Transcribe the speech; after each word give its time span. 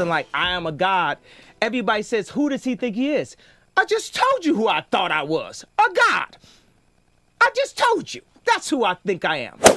something 0.00 0.10
like 0.10 0.28
I 0.32 0.52
am 0.52 0.66
a 0.66 0.72
god, 0.72 1.18
everybody 1.60 2.02
says, 2.02 2.30
Who 2.30 2.48
does 2.48 2.64
he 2.64 2.74
think 2.74 2.96
he 2.96 3.12
is? 3.12 3.36
I 3.76 3.84
just 3.84 4.14
told 4.14 4.44
you 4.44 4.54
who 4.56 4.66
I 4.68 4.80
thought 4.90 5.12
I 5.12 5.22
was 5.22 5.64
a 5.78 5.92
god. 5.94 6.36
I 7.40 7.50
just 7.54 7.76
told 7.78 8.14
you. 8.14 8.22
That's 8.46 8.70
who 8.70 8.84
I 8.84 8.94
think 9.06 9.24
I 9.24 9.36
am. 9.36 9.58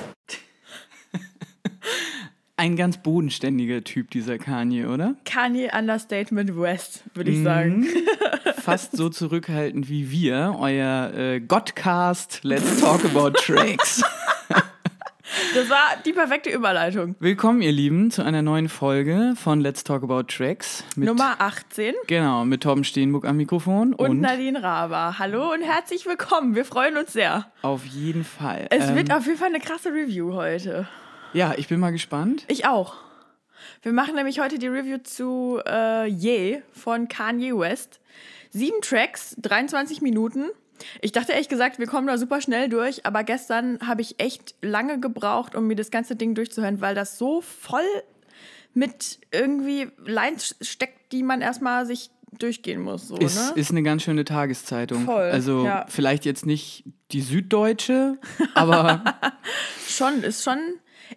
Ein 2.56 2.76
ganz 2.76 2.98
bodenständiger 2.98 3.84
Typ, 3.84 4.12
dieser 4.12 4.38
Kanye, 4.38 4.86
oder? 4.86 5.16
Kanye 5.26 5.70
Understatement 5.74 6.58
West, 6.58 7.04
würde 7.14 7.32
ich 7.32 7.44
sagen. 7.44 7.88
Fast 8.58 8.96
so 8.96 9.10
zurückhaltend 9.10 9.90
wie 9.90 10.12
wir, 10.12 10.56
euer 10.60 11.12
äh, 11.14 11.40
Godcast 11.42 12.42
Let's 12.44 12.80
Talk 12.80 13.04
About 13.06 13.32
Tracks. 13.32 14.04
Das 15.56 15.70
war 15.70 15.98
die 16.06 16.14
perfekte 16.14 16.50
Überleitung. 16.52 17.16
Willkommen, 17.20 17.62
ihr 17.62 17.72
Lieben, 17.72 18.12
zu 18.12 18.24
einer 18.24 18.42
neuen 18.42 18.70
Folge 18.70 19.34
von 19.36 19.62
Let's 19.62 19.84
Talk 19.84 20.04
About 20.04 20.24
Tracks. 20.24 20.84
Mit, 20.96 21.08
Nummer 21.08 21.36
18 21.40 21.96
Genau, 22.08 22.46
mit 22.46 22.62
Torben 22.62 22.84
Steenbuck 22.84 23.26
am 23.26 23.38
Mikrofon 23.38 23.94
und, 23.94 24.10
und, 24.10 24.22
Nadine 24.22 24.62
Raber. 24.62 25.18
Hallo 25.18 25.52
und 25.52 25.64
herzlich 25.64 26.06
willkommen. 26.06 26.56
Wir 26.56 26.66
freuen 26.66 26.98
uns 26.98 27.14
sehr. 27.14 27.52
auf 27.64 27.84
jeden 27.86 28.24
Fall. 28.24 28.68
Es 28.70 28.90
ähm, 28.90 28.96
wird 28.96 29.12
auf 29.12 29.26
jeden 29.26 29.38
Fall 29.38 29.50
eine 29.50 29.60
krasse 29.60 29.90
Review 29.90 30.34
heute. 30.34 30.88
ja, 31.34 31.54
ich 31.58 31.68
bin 31.68 31.80
mal 31.80 31.92
gespannt. 31.92 32.46
Ich 32.48 32.66
auch. 32.68 32.96
Wir 33.82 33.94
machen 33.94 34.16
nämlich 34.16 34.40
heute 34.40 34.60
die 34.60 34.68
Review 34.68 35.00
zu 35.04 35.60
äh, 35.66 36.08
Ye 36.08 36.62
von 36.72 37.08
Kanye 37.08 37.58
West. 37.58 38.00
Sieben 38.52 38.82
Tracks, 38.82 39.36
23 39.42 40.02
Minuten. 40.02 40.52
Ich 41.02 41.12
dachte 41.12 41.32
ehrlich 41.32 41.50
gesagt, 41.50 41.80
wir 41.80 41.88
kommen 41.88 42.08
da 42.08 42.18
super 42.18 42.42
schnell 42.42 42.70
durch, 42.70 43.06
aber 43.06 43.24
gestern 43.24 43.80
habe 43.86 44.02
ich 44.02 44.20
echt 44.20 44.56
lange 44.62 45.00
gebraucht, 45.00 45.56
um 45.56 45.68
mir 45.68 45.76
das 45.76 45.92
ganze 45.92 46.16
Ding 46.16 46.36
durchzuhören, 46.36 46.82
weil 46.82 46.96
das 46.96 47.18
so 47.18 47.42
voll 47.42 47.82
mit 48.74 49.20
irgendwie 49.32 49.90
Lines 50.06 50.56
steckt, 50.62 51.12
die 51.12 51.24
man 51.24 51.42
erstmal 51.42 51.86
sich 51.86 52.10
durchgehen 52.40 52.82
muss. 52.82 53.08
So, 53.08 53.16
Ist, 53.18 53.36
ne? 53.36 53.62
ist 53.62 53.72
eine 53.72 53.84
ganz 53.84 54.04
schöne 54.04 54.26
Tageszeitung. 54.26 55.06
Voll, 55.06 55.30
also 55.30 55.66
ja. 55.66 55.86
vielleicht 55.88 56.26
jetzt 56.26 56.46
nicht 56.46 56.84
die 57.12 57.22
Süddeutsche, 57.22 58.18
aber 58.56 59.04
Schon, 59.94 60.24
ist 60.24 60.44
schon. 60.44 60.58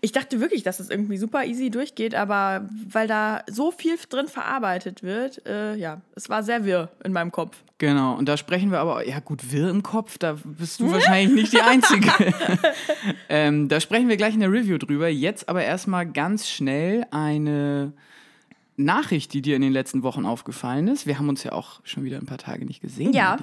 Ich 0.00 0.12
dachte 0.12 0.40
wirklich, 0.40 0.62
dass 0.62 0.80
es 0.80 0.90
irgendwie 0.90 1.16
super 1.16 1.44
easy 1.44 1.70
durchgeht, 1.70 2.14
aber 2.14 2.68
weil 2.88 3.06
da 3.06 3.42
so 3.48 3.70
viel 3.70 3.96
drin 4.08 4.28
verarbeitet 4.28 5.02
wird, 5.02 5.46
äh, 5.46 5.74
ja, 5.76 6.00
es 6.14 6.28
war 6.28 6.42
sehr 6.42 6.64
wirr 6.64 6.90
in 7.04 7.12
meinem 7.12 7.32
Kopf. 7.32 7.56
genau. 7.78 8.14
Und 8.14 8.28
da 8.28 8.36
sprechen 8.36 8.70
wir 8.70 8.80
aber, 8.80 9.06
ja 9.06 9.20
gut, 9.20 9.52
wirr 9.52 9.70
im 9.70 9.82
Kopf, 9.82 10.18
da 10.18 10.36
bist 10.44 10.80
du 10.80 10.90
wahrscheinlich 10.92 11.34
nicht 11.34 11.52
die 11.52 11.60
Einzige. 11.60 12.10
ähm, 13.28 13.68
da 13.68 13.80
sprechen 13.80 14.08
wir 14.08 14.16
gleich 14.16 14.34
in 14.34 14.40
der 14.40 14.52
Review 14.52 14.78
drüber. 14.78 15.08
Jetzt 15.08 15.48
aber 15.48 15.62
erstmal 15.62 16.06
ganz 16.06 16.48
schnell 16.48 17.06
eine 17.10 17.92
Nachricht, 18.76 19.32
die 19.32 19.42
dir 19.42 19.56
in 19.56 19.62
den 19.62 19.72
letzten 19.72 20.02
Wochen 20.02 20.26
aufgefallen 20.26 20.88
ist. 20.88 21.06
Wir 21.06 21.18
haben 21.18 21.28
uns 21.28 21.42
ja 21.42 21.52
auch 21.52 21.80
schon 21.84 22.04
wieder 22.04 22.18
ein 22.18 22.26
paar 22.26 22.38
Tage 22.38 22.66
nicht 22.66 22.82
gesehen. 22.82 23.12
Ja, 23.12 23.38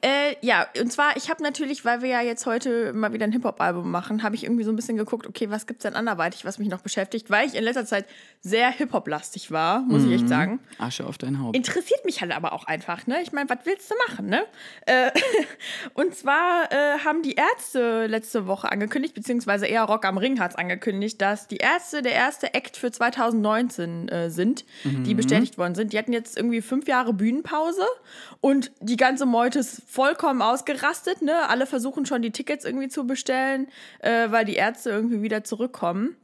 äh, 0.00 0.36
ja, 0.40 0.66
und 0.80 0.90
zwar, 0.90 1.16
ich 1.16 1.28
habe 1.28 1.42
natürlich, 1.42 1.84
weil 1.84 2.00
wir 2.02 2.08
ja 2.08 2.22
jetzt 2.22 2.46
heute 2.46 2.92
mal 2.92 3.12
wieder 3.12 3.24
ein 3.24 3.32
Hip-Hop-Album 3.32 3.90
machen, 3.90 4.22
habe 4.22 4.34
ich 4.34 4.44
irgendwie 4.44 4.64
so 4.64 4.70
ein 4.72 4.76
bisschen 4.76 4.96
geguckt, 4.96 5.26
okay, 5.26 5.50
was 5.50 5.66
gibt's 5.66 5.82
denn 5.82 5.94
anderweitig, 5.94 6.44
was 6.44 6.58
mich 6.58 6.68
noch 6.68 6.80
beschäftigt, 6.80 7.28
weil 7.28 7.46
ich 7.46 7.54
in 7.54 7.64
letzter 7.64 7.84
Zeit 7.84 8.06
sehr 8.40 8.70
Hip-Hop-lastig 8.70 9.50
war, 9.50 9.80
muss 9.80 10.04
ich 10.04 10.12
echt 10.12 10.28
sagen. 10.28 10.60
Asche 10.78 11.06
auf 11.06 11.18
dein 11.18 11.42
Haupt. 11.42 11.56
Interessiert 11.56 12.04
mich 12.06 12.22
halt 12.22 12.32
aber 12.32 12.54
auch 12.54 12.64
einfach, 12.64 13.06
ne? 13.06 13.20
Ich 13.22 13.32
meine, 13.32 13.50
was 13.50 13.58
willst 13.64 13.90
du 13.90 13.94
machen, 14.08 14.26
ne? 14.28 14.44
Äh, 14.86 15.10
und 15.94 16.14
zwar 16.14 16.72
äh, 16.72 16.98
haben 17.04 17.22
die 17.22 17.34
Ärzte 17.34 18.06
letzte 18.06 18.46
Woche 18.46 18.72
angekündigt, 18.72 19.14
beziehungsweise 19.14 19.66
eher 19.66 19.84
Rock 19.84 20.06
am 20.06 20.16
Ring 20.16 20.40
hat 20.40 20.52
es 20.52 20.56
angekündigt, 20.56 21.20
dass 21.20 21.48
die 21.48 21.58
Ärzte 21.58 22.00
der 22.00 22.12
erste 22.12 22.54
Act 22.54 22.78
für 22.78 22.90
2019 22.90 24.08
äh, 24.08 24.30
die 24.84 25.14
bestätigt 25.14 25.58
worden 25.58 25.74
sind. 25.74 25.92
Die 25.92 25.98
hatten 25.98 26.12
jetzt 26.12 26.36
irgendwie 26.36 26.60
fünf 26.60 26.88
Jahre 26.88 27.12
Bühnenpause 27.12 27.86
und 28.40 28.72
die 28.80 28.96
ganze 28.96 29.26
Meute 29.26 29.60
ist 29.60 29.82
vollkommen 29.86 30.42
ausgerastet, 30.42 31.22
ne? 31.22 31.48
Alle 31.48 31.66
versuchen 31.66 32.06
schon 32.06 32.22
die 32.22 32.30
Tickets 32.30 32.64
irgendwie 32.64 32.88
zu 32.88 33.06
bestellen, 33.06 33.68
äh, 34.00 34.30
weil 34.30 34.44
die 34.44 34.54
Ärzte 34.54 34.90
irgendwie 34.90 35.22
wieder 35.22 35.44
zurückkommen. 35.44 36.16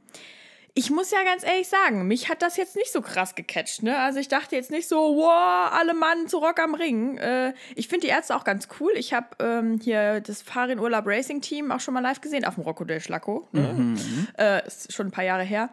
Ich 0.78 0.90
muss 0.90 1.10
ja 1.10 1.24
ganz 1.24 1.42
ehrlich 1.42 1.68
sagen, 1.68 2.06
mich 2.06 2.28
hat 2.28 2.42
das 2.42 2.58
jetzt 2.58 2.76
nicht 2.76 2.92
so 2.92 3.00
krass 3.00 3.34
gecatcht. 3.34 3.82
Ne? 3.82 3.98
Also 3.98 4.18
ich 4.20 4.28
dachte 4.28 4.56
jetzt 4.56 4.70
nicht 4.70 4.86
so, 4.86 4.96
wow, 4.96 5.72
alle 5.72 5.94
Mann 5.94 6.28
zu 6.28 6.36
Rock 6.36 6.60
am 6.60 6.74
Ring. 6.74 7.16
Äh, 7.16 7.54
ich 7.76 7.88
finde 7.88 8.08
die 8.08 8.12
Ärzte 8.12 8.36
auch 8.36 8.44
ganz 8.44 8.68
cool. 8.78 8.92
Ich 8.94 9.14
habe 9.14 9.28
ähm, 9.38 9.80
hier 9.82 10.20
das 10.20 10.42
Farin 10.42 10.78
Urlaub 10.78 11.06
Racing 11.06 11.40
Team 11.40 11.72
auch 11.72 11.80
schon 11.80 11.94
mal 11.94 12.00
live 12.00 12.20
gesehen 12.20 12.44
auf 12.44 12.56
dem 12.56 12.64
Rocco 12.64 12.84
del 12.84 13.00
Schlacco. 13.00 13.48
Ne? 13.52 13.96
Äh, 14.36 14.66
ist 14.66 14.92
schon 14.92 15.06
ein 15.06 15.12
paar 15.12 15.24
Jahre 15.24 15.44
her. 15.44 15.70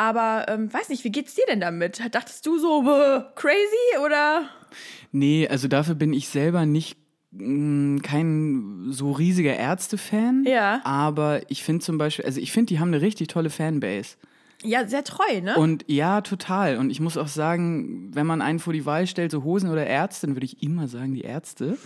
Aber 0.00 0.46
ähm, 0.48 0.72
weiß 0.72 0.88
nicht, 0.88 1.04
wie 1.04 1.12
geht's 1.12 1.34
dir 1.34 1.44
denn 1.46 1.60
damit? 1.60 2.00
Dachtest 2.14 2.46
du 2.46 2.58
so 2.58 2.80
äh, 2.90 3.22
crazy 3.34 4.02
oder? 4.02 4.48
Nee, 5.12 5.46
also 5.46 5.68
dafür 5.68 5.94
bin 5.94 6.14
ich 6.14 6.30
selber 6.30 6.64
nicht 6.64 6.96
mh, 7.32 8.00
kein 8.00 8.86
so 8.88 9.12
riesiger 9.12 9.54
Ärzte-Fan. 9.54 10.44
Ja. 10.46 10.80
Aber 10.84 11.42
ich 11.50 11.62
finde 11.62 11.84
zum 11.84 11.98
Beispiel, 11.98 12.24
also 12.24 12.40
ich 12.40 12.50
finde, 12.50 12.68
die 12.68 12.80
haben 12.80 12.88
eine 12.88 13.02
richtig 13.02 13.28
tolle 13.28 13.50
Fanbase. 13.50 14.16
Ja, 14.62 14.88
sehr 14.88 15.04
treu, 15.04 15.42
ne? 15.42 15.54
Und 15.56 15.84
ja, 15.86 16.22
total. 16.22 16.78
Und 16.78 16.88
ich 16.88 17.00
muss 17.00 17.18
auch 17.18 17.28
sagen, 17.28 18.08
wenn 18.14 18.26
man 18.26 18.40
einen 18.40 18.58
vor 18.58 18.72
die 18.72 18.86
Wahl 18.86 19.06
stellt, 19.06 19.30
so 19.30 19.44
Hosen 19.44 19.68
oder 19.68 19.86
Ärzte, 19.86 20.28
dann 20.28 20.36
würde 20.36 20.46
ich 20.46 20.62
immer 20.62 20.88
sagen, 20.88 21.12
die 21.12 21.22
Ärzte. 21.22 21.76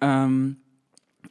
Ähm, 0.00 0.56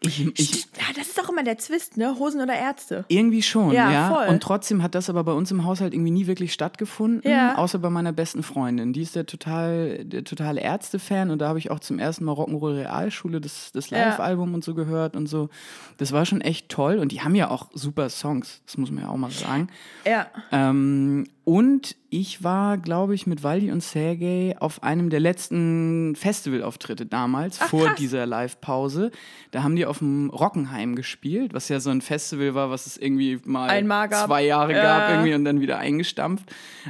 ich, 0.01 0.39
ich, 0.39 0.65
ja, 0.77 0.85
das 0.95 1.07
ist 1.07 1.17
doch 1.17 1.29
immer 1.29 1.43
der 1.43 1.57
Zwist, 1.57 1.97
ne? 1.97 2.15
Hosen 2.19 2.41
oder 2.41 2.53
Ärzte. 2.53 3.05
irgendwie 3.07 3.41
schon, 3.41 3.71
Ja, 3.71 3.91
ja. 3.91 4.27
Und 4.29 4.41
trotzdem 4.43 4.83
hat 4.83 4.95
das 4.95 5.09
aber 5.09 5.23
bei 5.23 5.31
uns 5.33 5.51
im 5.51 5.63
Haushalt 5.65 5.93
irgendwie 5.93 6.11
nie 6.11 6.27
wirklich 6.27 6.53
stattgefunden, 6.53 7.29
Ja. 7.29 7.55
außer 7.55 7.79
bei 7.79 7.89
meiner 7.89 8.11
besten 8.11 8.43
Freundin. 8.43 8.93
Die 8.93 9.01
ist 9.01 9.15
der 9.15 9.25
total, 9.25 10.03
der 10.05 10.23
totale 10.23 10.61
Ärzte-Fan 10.61 11.29
und 11.31 11.39
da 11.39 11.47
habe 11.47 11.59
ich 11.59 11.71
auch 11.71 11.79
zum 11.79 11.99
ersten 11.99 12.25
Mal 12.25 12.33
Rock'n'Roll 12.33 12.75
Realschule 12.75 13.41
das, 13.41 13.71
das. 13.73 13.89
Live-Album 13.89 14.53
und 14.53 14.63
so 14.63 14.73
gehört 14.73 15.15
und 15.15 15.27
so. 15.27 15.49
Das 15.97 16.11
war 16.11 16.25
schon 16.25 16.41
echt 16.41 16.69
toll 16.69 16.97
und 16.99 17.11
die 17.11 17.21
haben 17.21 17.35
ja 17.35 17.49
auch 17.49 17.69
super 17.73 18.09
Songs, 18.09 18.61
das 18.65 18.77
muss 18.77 18.91
man 18.91 19.03
ja 19.03 19.09
auch 19.09 19.17
mal 19.17 19.31
sagen. 19.31 19.69
Ja. 20.05 20.27
Ähm, 20.51 21.25
und 21.45 21.95
ich 22.09 22.43
war, 22.43 22.77
glaube 22.77 23.13
ich, 23.15 23.27
mit 23.27 23.43
Waldi 23.43 23.71
und 23.71 23.81
Sergej 23.81 24.55
auf 24.59 24.81
einem 24.83 25.09
der 25.09 25.19
letzten 25.19 26.15
Festivalauftritte 26.15 27.05
damals, 27.05 27.57
vor 27.59 27.85
krass. 27.87 27.95
dieser 27.99 28.25
Live-Pause. 28.25 29.11
Da 29.51 29.61
haben 29.63 29.75
die 29.75 29.85
auf 29.85 29.99
dem 29.99 30.29
Rockenheim 30.31 30.95
gespielt, 30.95 31.53
was 31.53 31.69
ja 31.69 31.79
so 31.79 31.91
ein 31.91 32.01
Festival 32.01 32.55
war, 32.55 32.71
was 32.71 32.87
es 32.87 32.97
irgendwie 32.97 33.39
mal 33.45 33.69
gab. 34.09 34.25
zwei 34.27 34.43
Jahre 34.43 34.73
Ja. 34.73 34.81
gab 34.81 35.09
irgendwie 35.11 35.35
und 35.35 35.45
dann 35.45 35.61
wieder 35.61 35.77
eingestampft. 35.77 36.45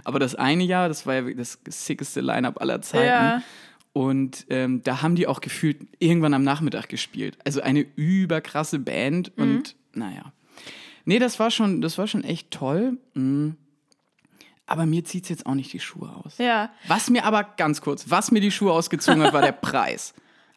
Aber 0.06 0.20
das 0.20 0.36
eine 0.36 0.64
Jahr, 0.64 0.88
das 0.88 1.06
war 1.06 1.16
ja 1.16 1.34
das 1.34 1.60
sickeste 1.68 2.22
Line-Up 2.22 2.62
aller 2.62 2.82
Zeiten. 2.82 3.06
Ja. 3.06 3.42
Und 3.92 4.46
ähm, 4.50 4.82
da 4.84 5.02
haben 5.02 5.16
die 5.16 5.28
auch 5.28 5.42
gefühlt 5.42 5.78
irgendwann 6.00 6.34
am 6.34 6.44
Nachmittag 6.44 6.88
gespielt. 6.90 7.38
Also 7.46 7.62
eine 7.62 7.86
überkrasse 7.98 8.80
Band 8.80 9.32
Mhm. 9.38 9.44
und 9.44 9.76
naja. 9.94 10.32
Nee, 11.06 11.20
das 11.20 11.40
war 11.40 11.52
schon, 11.52 11.82
das 11.82 11.98
war 11.98 12.08
schon 12.08 12.24
echt 12.24 12.52
toll. 12.52 12.98
Mhm. 13.16 13.56
Aber 14.68 14.86
mir 14.86 15.04
zieht 15.04 15.24
es 15.26 15.30
jetzt 15.30 15.46
auch 15.46 15.54
nicht 15.54 15.72
die 15.74 15.80
Schuhe 15.80 16.10
aus. 16.24 16.38
Ja. 16.40 16.72
Was 16.88 17.10
mir 17.10 17.24
aber, 17.26 17.44
ganz 17.44 17.82
kurz, 17.82 18.06
was 18.10 18.32
mir 18.32 18.42
die 18.42 18.52
Schuhe 18.52 18.72
ausgezogen 18.72 19.22
hat, 19.24 19.32
war 19.34 19.42
der 19.42 19.52
Preis. 19.52 20.14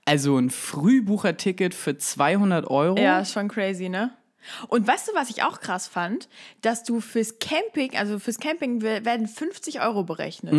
Also 0.06 0.38
ein 0.38 0.48
Frühbucherticket 0.50 1.74
für 1.74 1.98
200 1.98 2.66
Euro. 2.68 2.98
Ja, 2.98 3.20
ist 3.20 3.32
schon 3.32 3.48
crazy, 3.48 3.88
ne? 3.90 4.10
Und 4.68 4.86
weißt 4.86 5.08
du, 5.08 5.12
was 5.14 5.28
ich 5.28 5.42
auch 5.42 5.60
krass 5.60 5.86
fand? 5.88 6.28
Dass 6.62 6.82
du 6.84 7.00
fürs 7.02 7.38
Camping, 7.38 7.94
also 7.96 8.18
fürs 8.18 8.38
Camping 8.38 8.80
we- 8.80 9.04
werden 9.04 9.28
50 9.28 9.82
Euro 9.82 10.04
berechnet. 10.04 10.54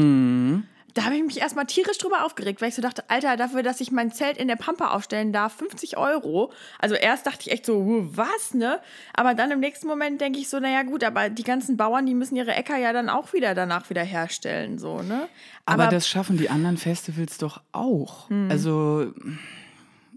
Da 0.95 1.05
habe 1.05 1.15
ich 1.15 1.23
mich 1.23 1.39
erstmal 1.39 1.65
tierisch 1.65 1.97
drüber 1.99 2.25
aufgeregt, 2.25 2.61
weil 2.61 2.69
ich 2.69 2.75
so 2.75 2.81
dachte, 2.81 3.03
Alter, 3.09 3.37
dafür, 3.37 3.61
dass 3.63 3.79
ich 3.79 3.91
mein 3.91 4.11
Zelt 4.11 4.37
in 4.37 4.47
der 4.47 4.55
Pampa 4.55 4.89
aufstellen 4.89 5.31
darf, 5.31 5.53
50 5.53 5.97
Euro. 5.97 6.51
Also 6.79 6.95
erst 6.95 7.27
dachte 7.27 7.41
ich 7.41 7.51
echt 7.51 7.65
so, 7.65 7.75
"Huh, 7.83 8.07
was, 8.11 8.53
ne? 8.53 8.79
Aber 9.13 9.33
dann 9.35 9.51
im 9.51 9.59
nächsten 9.59 9.87
Moment 9.87 10.19
denke 10.19 10.39
ich 10.39 10.49
so, 10.49 10.59
naja 10.59 10.83
gut, 10.83 11.03
aber 11.03 11.29
die 11.29 11.43
ganzen 11.43 11.77
Bauern, 11.77 12.05
die 12.05 12.15
müssen 12.15 12.35
ihre 12.35 12.55
Äcker 12.55 12.77
ja 12.77 12.91
dann 12.93 13.09
auch 13.09 13.33
wieder 13.33 13.53
danach 13.55 13.89
wieder 13.89 14.03
herstellen, 14.03 14.79
so, 14.79 15.01
ne? 15.01 15.27
Aber, 15.65 15.87
das 15.87 16.07
schaffen 16.07 16.37
die 16.37 16.49
anderen 16.49 16.77
Festivals 16.77 17.37
doch 17.37 17.61
auch. 17.71 18.29
Also, 18.49 19.13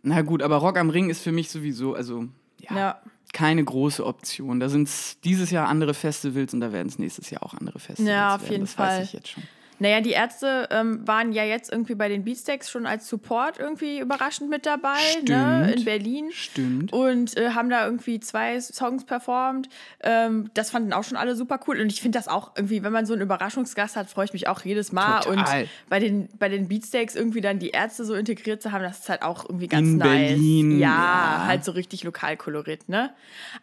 na 0.02 0.22
gut, 0.22 0.42
aber 0.42 0.56
Rock 0.56 0.78
am 0.78 0.88
Ring 0.90 1.10
ist 1.10 1.22
für 1.22 1.32
mich 1.32 1.50
sowieso, 1.50 1.94
also 1.94 2.24
ja, 2.58 2.76
Ja. 2.76 3.02
keine 3.34 3.62
große 3.62 4.04
Option. 4.06 4.58
Da 4.60 4.68
sind 4.68 4.88
es 4.88 5.18
dieses 5.22 5.50
Jahr 5.50 5.68
andere 5.68 5.92
Festivals 5.94 6.54
und 6.54 6.60
da 6.60 6.72
werden 6.72 6.88
es 6.88 6.98
nächstes 6.98 7.28
Jahr 7.30 7.42
auch 7.42 7.54
andere 7.54 7.78
Festivals. 7.78 8.08
Ja, 8.14 8.34
auf 8.36 8.40
werden. 8.42 8.52
jeden 8.52 8.64
das 8.64 8.74
Fall. 8.74 8.98
weiß 9.00 9.06
ich 9.06 9.12
jetzt 9.12 9.28
schon. 9.28 9.42
Naja, 9.82 10.00
die 10.00 10.12
Ärzte 10.12 10.68
ähm, 10.70 11.06
waren 11.08 11.32
ja 11.32 11.42
jetzt 11.42 11.72
irgendwie 11.72 11.96
bei 11.96 12.08
den 12.08 12.22
Beatsteaks 12.22 12.70
schon 12.70 12.86
als 12.86 13.08
Support 13.08 13.58
irgendwie 13.58 13.98
überraschend 13.98 14.48
mit 14.48 14.64
dabei, 14.64 15.00
ne? 15.28 15.64
Stimmt. 15.64 15.76
In 15.76 15.84
Berlin. 15.84 16.30
Stimmt. 16.32 16.92
Und 16.92 17.36
äh, 17.36 17.50
haben 17.50 17.68
da 17.68 17.84
irgendwie 17.84 18.20
zwei 18.20 18.60
Songs 18.60 19.04
performt. 19.04 19.68
Ähm, 20.04 20.50
das 20.54 20.70
fanden 20.70 20.92
auch 20.92 21.02
schon 21.02 21.16
alle 21.16 21.34
super 21.34 21.58
cool. 21.66 21.80
Und 21.80 21.90
ich 21.90 22.00
finde 22.00 22.16
das 22.16 22.28
auch 22.28 22.52
irgendwie, 22.54 22.84
wenn 22.84 22.92
man 22.92 23.06
so 23.06 23.12
einen 23.12 23.22
Überraschungsgast 23.22 23.96
hat, 23.96 24.08
freue 24.08 24.26
ich 24.26 24.32
mich 24.32 24.46
auch 24.46 24.60
jedes 24.60 24.92
Mal. 24.92 25.22
Total. 25.22 25.62
Und 25.62 25.68
bei 25.88 25.98
den, 25.98 26.28
bei 26.38 26.48
den 26.48 26.68
Beatsteaks 26.68 27.16
irgendwie 27.16 27.40
dann 27.40 27.58
die 27.58 27.70
Ärzte 27.70 28.04
so 28.04 28.14
integriert 28.14 28.62
zu 28.62 28.70
haben, 28.70 28.84
das 28.84 29.00
ist 29.00 29.08
halt 29.08 29.22
auch 29.22 29.44
irgendwie 29.46 29.66
ganz 29.66 29.88
In 29.88 29.96
nice. 29.96 30.08
Berlin, 30.08 30.78
ja, 30.78 30.88
ja. 30.88 31.44
halt 31.48 31.64
so 31.64 31.72
richtig 31.72 32.04
lokalkoloriert, 32.04 32.88
ne? 32.88 33.12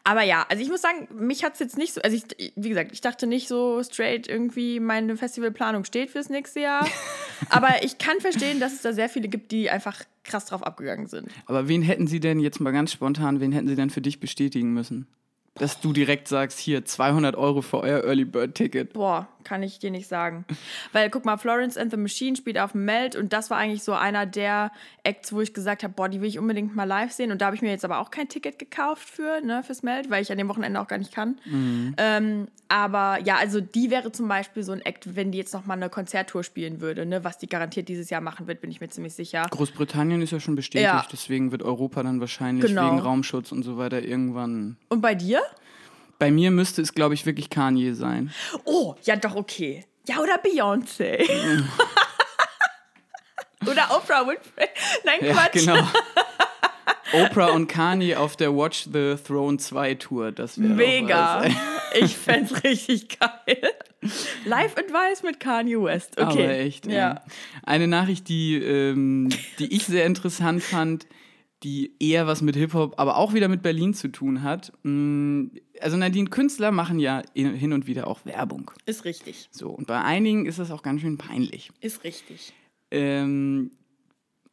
Aber 0.04 0.24
ja, 0.24 0.46
also 0.50 0.62
ich 0.62 0.70
muss 0.70 0.82
sagen, 0.82 1.08
mich 1.18 1.46
hat 1.46 1.54
es 1.54 1.60
jetzt 1.60 1.78
nicht 1.78 1.94
so, 1.94 2.02
also 2.02 2.18
ich, 2.18 2.52
wie 2.58 2.68
gesagt, 2.68 2.92
ich 2.92 3.00
dachte 3.00 3.26
nicht 3.26 3.48
so 3.48 3.82
straight 3.84 4.28
irgendwie, 4.28 4.82
meine 4.82 5.16
Festivalplanung 5.16 5.86
steht 5.86 6.09
fürs 6.10 6.30
nächste 6.30 6.62
Jahr. 6.62 6.88
Aber 7.50 7.84
ich 7.84 7.98
kann 7.98 8.20
verstehen, 8.20 8.60
dass 8.60 8.74
es 8.74 8.82
da 8.82 8.94
sehr 8.94 9.10
viele 9.10 9.30
gibt, 9.30 9.52
die 9.52 9.70
einfach 9.70 10.04
krass 10.24 10.46
drauf 10.46 10.64
abgegangen 10.64 11.08
sind. 11.08 11.30
Aber 11.46 11.68
wen 11.68 11.82
hätten 11.82 12.08
Sie 12.08 12.20
denn 12.20 12.40
jetzt 12.40 12.60
mal 12.60 12.72
ganz 12.72 12.92
spontan, 12.92 13.40
wen 13.40 13.52
hätten 13.52 13.68
Sie 13.68 13.76
denn 13.76 13.90
für 13.90 14.02
dich 14.02 14.20
bestätigen 14.20 14.74
müssen? 14.74 15.08
Dass 15.60 15.80
du 15.80 15.94
direkt 15.94 16.28
sagst, 16.28 16.60
hier 16.60 16.84
200 16.86 17.36
Euro 17.36 17.62
für 17.62 17.80
euer 17.82 18.04
Early 18.04 18.26
Bird 18.26 18.56
Ticket. 18.56 18.94
Boah, 18.94 19.28
kann 19.44 19.62
ich 19.64 19.80
dir 19.80 19.92
nicht 19.92 20.08
sagen. 20.08 20.46
Weil 20.94 21.10
guck 21.10 21.26
mal, 21.26 21.38
Florence 21.38 21.78
and 21.78 21.92
the 21.92 21.98
Machine 21.98 22.36
spielt 22.36 22.58
auf 22.58 22.72
dem 22.74 22.86
Meld 22.86 23.16
und 23.16 23.34
das 23.34 23.50
war 23.50 23.58
eigentlich 23.58 23.84
so 23.84 23.94
einer 23.94 24.26
der 24.26 24.72
Acts, 25.04 25.34
wo 25.34 25.42
ich 25.42 25.54
gesagt 25.54 25.84
habe, 25.84 25.94
boah, 25.94 26.10
die 26.10 26.22
will 26.22 26.28
ich 26.30 26.40
unbedingt 26.40 26.76
mal 26.76 26.84
live 26.86 27.12
sehen. 27.12 27.32
Und 27.32 27.42
da 27.42 27.46
habe 27.48 27.56
ich 27.56 27.62
mir 27.62 27.70
jetzt 27.70 27.86
aber 27.86 28.00
auch 28.00 28.12
kein 28.12 28.28
Ticket 28.30 28.58
gekauft 28.60 29.08
für, 29.10 29.42
ne, 29.42 29.64
fürs 29.64 29.84
Meld, 29.84 30.10
weil 30.10 30.22
ich 30.22 30.32
an 30.32 30.38
dem 30.38 30.48
Wochenende 30.50 30.80
auch 30.80 30.88
gar 30.88 30.98
nicht 30.98 31.14
kann. 31.14 31.38
Ähm, 31.98 32.48
aber 32.68 33.20
ja, 33.24 33.38
also 33.38 33.60
die 33.62 33.90
wäre 33.90 34.12
zum 34.12 34.28
Beispiel 34.28 34.64
so 34.64 34.72
ein 34.72 34.82
Act, 34.82 35.16
wenn 35.16 35.32
die 35.32 35.40
jetzt 35.40 35.54
noch 35.54 35.66
mal 35.66 35.74
eine 35.74 35.90
Konzerttour 35.90 36.44
spielen 36.44 36.82
würde, 36.82 37.06
ne, 37.06 37.24
was 37.24 37.38
die 37.38 37.48
garantiert 37.48 37.88
dieses 37.90 38.10
Jahr 38.10 38.22
machen 38.22 38.48
wird, 38.48 38.62
bin 38.62 38.70
ich 38.72 38.80
mir 38.80 38.90
ziemlich 38.90 39.14
sicher. 39.14 39.48
Großbritannien 39.50 40.22
ist 40.22 40.32
ja 40.32 40.40
schon 40.40 40.56
bestätigt, 40.56 40.86
Ja. 40.90 41.06
deswegen 41.12 41.52
wird 41.52 41.64
Europa 41.64 42.04
dann 42.04 42.20
wahrscheinlich 42.20 42.66
Genau. 42.68 42.86
wegen 42.88 43.00
Raumschutz 43.00 43.52
und 43.52 43.64
so 43.64 43.78
weiter 43.78 44.02
irgendwann. 44.04 44.78
Und 44.90 45.02
bei 45.02 45.16
dir? 45.16 45.42
Bei 46.20 46.32
mir 46.32 46.52
müsste 46.52 46.82
es, 46.82 46.94
glaube 46.94 47.14
ich, 47.16 47.26
wirklich 47.26 47.50
Kanye 47.50 47.94
sein. 47.94 48.32
Oh, 48.66 48.96
ja 49.04 49.16
doch, 49.16 49.36
okay. 49.36 49.86
Ja, 50.08 50.20
oder 50.20 50.36
Beyoncé. 50.44 51.28
oder 53.66 53.90
Oprah 53.96 54.28
Winfrey. 54.28 54.68
Nein, 55.06 55.20
Ja, 55.22 55.34
Quatsch. 55.34 55.54
genau. 55.66 55.82
Oprah 57.14 57.52
und 57.54 57.68
Kanye 57.68 58.16
auf 58.16 58.36
der 58.36 58.56
Watch 58.56 58.84
the 58.94 59.16
Throne 59.16 59.58
2 59.58 59.96
Tour. 59.96 60.32
Das 60.32 60.62
wäre 60.62 60.74
Mega. 60.74 61.44
Ich 62.00 62.16
fänd's 62.16 62.64
richtig 62.64 63.18
geil. 63.20 63.62
Live 64.46 64.78
Advice 64.78 65.24
mit 65.24 65.40
Kanye 65.40 65.82
West. 65.82 66.20
Okay. 66.20 66.44
Aber 66.44 66.50
echt. 66.52 66.86
Ja. 66.86 66.94
Ja. 66.94 67.24
Eine 67.64 67.88
Nachricht, 67.88 68.30
die, 68.30 68.56
ähm, 68.58 69.30
die 69.58 69.74
ich 69.76 69.86
sehr 69.86 70.06
interessant 70.06 70.62
fand, 70.62 71.08
die 71.64 71.94
eher 72.00 72.28
was 72.28 72.42
mit 72.42 72.56
Hip-Hop, 72.56 72.94
aber 73.00 73.18
auch 73.18 73.34
wieder 73.34 73.48
mit 73.48 73.64
Berlin 73.64 73.94
zu 73.96 74.10
tun 74.10 74.44
hat. 74.44 74.72
Also 75.82 75.98
Nadine, 75.98 76.30
Künstler 76.30 76.72
machen 76.72 77.00
ja 77.00 77.22
hin 77.34 77.74
und 77.74 77.88
wieder 77.88 78.08
auch 78.08 78.26
Werbung. 78.26 78.72
Ist 78.86 79.06
richtig. 79.06 79.50
So, 79.52 79.70
und 79.70 79.88
bei 79.88 80.02
einigen 80.02 80.46
ist 80.46 80.60
das 80.60 80.72
auch 80.72 80.84
ganz 80.84 81.02
schön 81.02 81.18
peinlich. 81.18 81.72
Ist 81.82 82.04
richtig. 82.04 82.54
Ähm, 82.92 83.72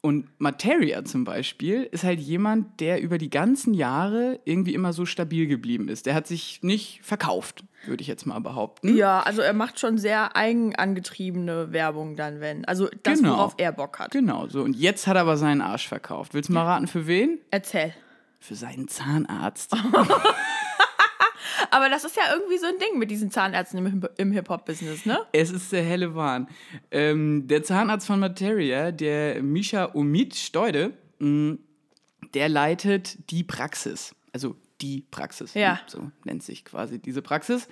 und 0.03 0.29
Materia 0.39 1.05
zum 1.05 1.25
Beispiel 1.25 1.83
ist 1.91 2.05
halt 2.05 2.21
jemand, 2.21 2.79
der 2.81 3.01
über 3.03 3.19
die 3.19 3.31
ganzen 3.31 3.75
Jahre 3.75 4.39
irgendwie 4.45 4.75
immer 4.75 4.93
so 4.93 5.05
stabil 5.05 5.49
geblieben 5.49 5.89
ist. 5.89 6.07
Der 6.07 6.15
hat 6.15 6.29
sich 6.29 6.61
nicht 6.63 7.01
verkauft, 7.03 7.65
würde 7.87 8.03
ich 8.03 8.07
jetzt 8.07 8.25
mal 8.25 8.39
behaupten. 8.39 8.97
Ja, 8.97 9.21
also 9.23 9.43
er 9.43 9.53
macht 9.53 9.81
schon 9.81 9.99
sehr 9.99 10.37
eigenangetriebene 10.37 11.73
Werbung 11.73 12.15
dann, 12.15 12.39
wenn. 12.41 12.65
Also 12.67 12.89
das, 13.03 13.19
Genau. 13.19 13.33
worauf 13.33 13.55
er 13.57 13.73
Bock 13.73 13.99
hat. 13.99 14.13
Genau, 14.13 14.47
so. 14.49 14.63
Und 14.63 14.77
jetzt 14.77 15.09
hat 15.09 15.17
er 15.17 15.23
aber 15.23 15.37
seinen 15.37 15.61
Arsch 15.61 15.89
verkauft. 15.89 16.35
Willst 16.35 16.51
du 16.51 16.53
mal 16.53 16.65
raten, 16.65 16.87
für 16.87 17.09
wen? 17.09 17.41
Erzähl. 17.51 17.93
Für 18.39 18.55
seinen 18.55 18.87
Zahnarzt. 18.87 19.75
Aber 21.71 21.89
das 21.89 22.05
ist 22.05 22.17
ja 22.17 22.23
irgendwie 22.33 22.59
so 22.59 22.67
ein 22.67 22.79
Ding 22.79 22.99
mit 22.99 23.11
diesen 23.11 23.31
Zahnärzten 23.31 23.85
im, 23.85 24.09
im 24.17 24.33
Hip-Hop-Business, 24.33 25.07
ne? 25.07 25.19
es 25.33 25.51
ist 25.51 25.73
der 25.73 25.83
helle 25.83 26.15
Wahn. 26.15 26.49
Ähm, 26.91 27.47
der 27.49 27.63
Zahnarzt 27.63 28.07
von 28.07 28.21
Materia, 28.21 28.93
der 28.93 29.43
Misha 29.43 29.91
Omid 29.95 30.35
Steude, 30.35 30.93
mh, 31.19 31.59
der 32.35 32.49
leitet 32.49 33.31
die 33.31 33.45
Praxis. 33.45 34.15
Also 34.33 34.57
die 34.81 35.05
Praxis. 35.11 35.55
Ja. 35.55 35.81
So 35.87 36.11
nennt 36.25 36.43
sich 36.43 36.65
quasi 36.65 36.99
diese 36.99 37.23
Praxis. 37.23 37.69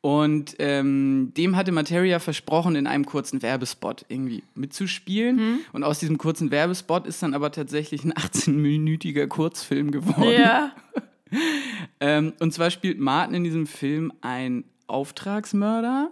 Und 0.00 0.56
ähm, 0.58 1.32
dem 1.36 1.56
hatte 1.56 1.72
Materia 1.72 2.18
versprochen, 2.18 2.76
in 2.76 2.86
einem 2.86 3.06
kurzen 3.06 3.42
Werbespot 3.42 4.04
irgendwie 4.08 4.44
mitzuspielen. 4.54 5.36
Mhm. 5.36 5.58
Und 5.72 5.84
aus 5.84 5.98
diesem 5.98 6.18
kurzen 6.18 6.50
Werbespot 6.50 7.06
ist 7.06 7.22
dann 7.22 7.34
aber 7.34 7.50
tatsächlich 7.50 8.04
ein 8.04 8.12
18-minütiger 8.14 9.26
Kurzfilm 9.26 9.90
geworden. 9.90 10.30
Ja. 10.30 10.72
Ähm, 12.00 12.32
und 12.40 12.52
zwar 12.52 12.70
spielt 12.70 12.98
Martin 12.98 13.34
in 13.34 13.44
diesem 13.44 13.66
Film 13.66 14.12
einen 14.20 14.64
Auftragsmörder, 14.86 16.10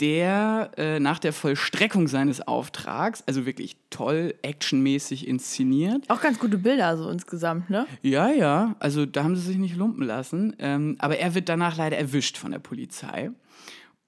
der 0.00 0.70
äh, 0.78 0.98
nach 0.98 1.18
der 1.18 1.32
Vollstreckung 1.32 2.08
seines 2.08 2.40
Auftrags, 2.46 3.22
also 3.26 3.44
wirklich 3.44 3.76
toll 3.90 4.34
actionmäßig 4.42 5.28
inszeniert. 5.28 6.08
Auch 6.08 6.22
ganz 6.22 6.38
gute 6.38 6.56
Bilder 6.56 6.96
so 6.96 7.10
insgesamt, 7.10 7.68
ne? 7.68 7.86
Ja, 8.00 8.30
ja, 8.30 8.76
also 8.78 9.04
da 9.04 9.24
haben 9.24 9.36
sie 9.36 9.42
sich 9.42 9.58
nicht 9.58 9.76
lumpen 9.76 10.06
lassen. 10.06 10.56
Ähm, 10.58 10.96
aber 10.98 11.18
er 11.18 11.34
wird 11.34 11.48
danach 11.48 11.76
leider 11.76 11.98
erwischt 11.98 12.38
von 12.38 12.52
der 12.52 12.60
Polizei. 12.60 13.30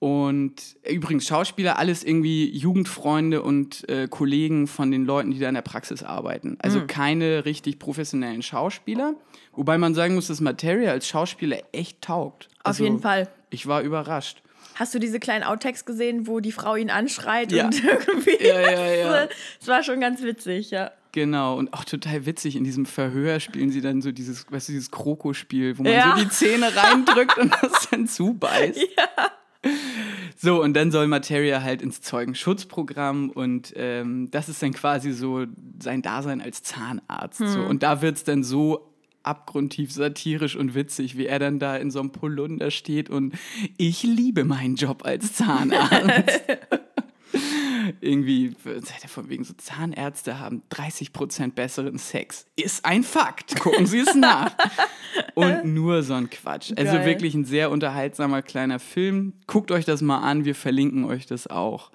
Und 0.02 0.54
äh, 0.82 0.94
übrigens, 0.94 1.28
Schauspieler, 1.28 1.78
alles 1.78 2.02
irgendwie 2.02 2.50
Jugendfreunde 2.50 3.40
und 3.40 3.88
äh, 3.88 4.08
Kollegen 4.08 4.66
von 4.66 4.90
den 4.90 5.04
Leuten, 5.04 5.31
die 5.31 5.38
da 5.38 5.49
in 5.49 5.54
der 5.54 5.62
Praxis 5.62 6.02
arbeiten. 6.02 6.56
Also 6.60 6.84
keine 6.88 7.44
richtig 7.44 7.78
professionellen 7.78 8.43
Schauspieler. 8.43 9.14
Wobei 9.52 9.78
man 9.78 9.94
sagen 9.94 10.16
muss, 10.16 10.26
dass 10.26 10.40
Materia 10.40 10.90
als 10.90 11.06
Schauspieler 11.06 11.58
echt 11.70 12.02
taugt. 12.02 12.49
Auf 12.64 12.66
Also, 12.66 12.82
jeden 12.82 12.99
Fall. 12.99 13.28
Ich 13.50 13.69
war 13.69 13.82
überrascht. 13.82 14.43
Hast 14.75 14.93
du 14.93 14.99
diese 14.99 15.20
kleinen 15.20 15.44
Outtakes 15.44 15.84
gesehen, 15.84 16.26
wo 16.26 16.40
die 16.40 16.50
Frau 16.50 16.75
ihn 16.75 16.90
anschreit 16.90 17.52
Ja. 17.52 17.66
und 17.66 17.81
irgendwie. 17.84 18.44
Ja, 18.44 18.60
ja, 18.60 18.94
ja. 18.94 19.28
Das 19.60 19.69
war 19.69 19.84
schon 19.84 20.00
ganz 20.00 20.20
witzig, 20.22 20.72
ja. 20.72 20.90
Genau, 21.12 21.56
und 21.56 21.72
auch 21.75 21.84
total 21.84 22.26
witzig, 22.26 22.56
in 22.56 22.64
diesem 22.64 22.87
Verhör 22.87 23.38
spielen 23.38 23.70
sie 23.70 23.82
dann 23.82 24.02
so 24.02 24.10
dieses, 24.10 24.50
weißt 24.50 24.69
du, 24.69 24.72
dieses 24.72 24.90
Krokospiel, 24.90 25.78
wo 25.78 25.84
man 25.84 25.93
Ja. 25.93 26.16
so 26.16 26.25
die 26.25 26.28
Zähne 26.31 26.75
reindrückt 26.75 27.38
und 27.38 27.52
das 27.62 27.88
dann 27.88 28.08
zubeißt. 28.08 28.81
So, 30.37 30.61
und 30.61 30.75
dann 30.75 30.91
soll 30.91 31.06
Materia 31.06 31.62
halt 31.62 31.82
ins 31.82 32.00
Zeugenschutzprogramm 32.00 33.31
und 33.31 33.73
ähm, 33.76 34.29
das 34.32 34.49
ist 34.49 34.61
dann 34.61 34.73
quasi 34.73 35.12
so 35.12 35.47
sein 35.81 36.03
Dasein 36.03 36.41
als 36.41 36.64
Zahnarzt. 36.64 37.38
So. 37.38 37.61
Und 37.61 37.85
da 37.85 38.03
wird 38.03 38.17
es 38.17 38.25
dann 38.25 38.43
so 38.43 38.93
abgrundtief 39.23 39.93
satirisch 39.93 40.56
und 40.56 40.75
witzig, 40.75 41.17
wie 41.17 41.26
er 41.26 41.38
dann 41.38 41.61
da 41.61 41.76
in 41.76 41.93
so 41.93 42.00
einem 42.00 42.11
Polunder 42.11 42.73
steht 42.73 43.09
und 43.09 43.35
ich 43.76 44.02
liebe 44.02 44.45
meinen 44.45 44.75
Job 44.75 45.04
als 45.04 45.35
Zahnarzt. 45.35 46.42
Irgendwie, 48.01 48.55
seid 48.65 49.03
ihr 49.03 49.09
von 49.09 49.29
wegen 49.29 49.45
so, 49.45 49.55
Zahnärzte 49.55 50.39
haben 50.39 50.62
30% 50.71 51.53
besseren 51.53 51.99
Sex. 51.99 52.47
Ist 52.57 52.85
ein 52.85 53.03
Fakt. 53.03 53.59
Gucken 53.61 53.87
Sie 53.87 54.01
es 54.01 54.15
nach. 54.15 54.53
Und 55.35 55.65
nur 55.65 56.03
so 56.03 56.15
ein 56.15 56.31
Quatsch. 56.31 56.73
Also 56.77 56.93
Geil. 56.95 57.07
wirklich 57.07 57.35
ein 57.35 57.45
sehr 57.45 57.71
unterhaltsamer 57.71 58.43
kleiner 58.43 58.79
Film. 58.79 59.35
Guckt 59.47 59.71
euch 59.71 59.85
das 59.85 60.03
mal 60.03 60.19
an, 60.19 60.45
wir 60.45 60.55
verlinken 60.55 61.05
euch 61.05 61.27
das 61.27 61.47
auch. 61.47 61.91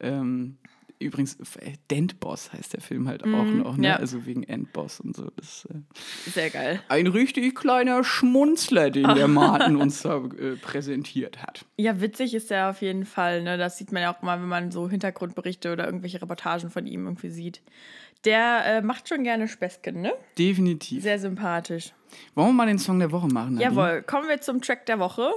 Ähm, 0.00 0.58
übrigens, 0.98 1.34
äh, 1.60 1.72
Dentboss 1.90 2.52
heißt 2.52 2.72
der 2.72 2.80
Film 2.80 3.08
halt 3.08 3.24
auch 3.24 3.44
noch, 3.44 3.76
ne? 3.76 3.88
Ja. 3.88 3.96
Also 3.96 4.26
wegen 4.26 4.42
Endboss 4.42 5.00
und 5.00 5.16
so. 5.16 5.30
Das, 5.36 5.66
äh, 5.70 6.30
Sehr 6.30 6.50
geil. 6.50 6.80
ein 6.88 7.06
richtig 7.06 7.54
kleiner 7.54 8.04
Schmunzler, 8.04 8.90
den 8.90 9.14
der 9.14 9.28
Martin 9.28 9.76
uns 9.76 10.02
da 10.02 10.16
äh, 10.18 10.56
präsentiert 10.56 11.42
hat. 11.42 11.64
Ja, 11.76 12.00
witzig 12.00 12.34
ist 12.34 12.50
er 12.50 12.70
auf 12.70 12.82
jeden 12.82 13.04
Fall. 13.04 13.42
Ne? 13.42 13.58
Das 13.58 13.78
sieht 13.78 13.92
man 13.92 14.02
ja 14.02 14.14
auch 14.14 14.22
immer, 14.22 14.40
wenn 14.40 14.48
man 14.48 14.70
so 14.70 14.88
Hintergrundberichte 14.88 15.72
oder 15.72 15.86
irgendwelche 15.86 16.20
Reportagen 16.20 16.70
von 16.70 16.86
ihm 16.86 17.04
irgendwie 17.04 17.30
sieht. 17.30 17.62
Der 18.24 18.64
äh, 18.64 18.82
macht 18.82 19.08
schon 19.08 19.22
gerne 19.22 19.48
Späßchen, 19.48 20.00
ne? 20.00 20.12
Definitiv. 20.38 21.02
Sehr 21.02 21.18
sympathisch. 21.18 21.92
Wollen 22.34 22.48
wir 22.48 22.52
mal 22.52 22.66
den 22.66 22.78
Song 22.78 22.98
der 22.98 23.12
Woche 23.12 23.28
machen? 23.28 23.54
Nadine? 23.54 23.70
Jawohl, 23.70 24.02
kommen 24.02 24.28
wir 24.28 24.40
zum 24.40 24.60
Track 24.60 24.86
der 24.86 24.98
Woche. 24.98 25.30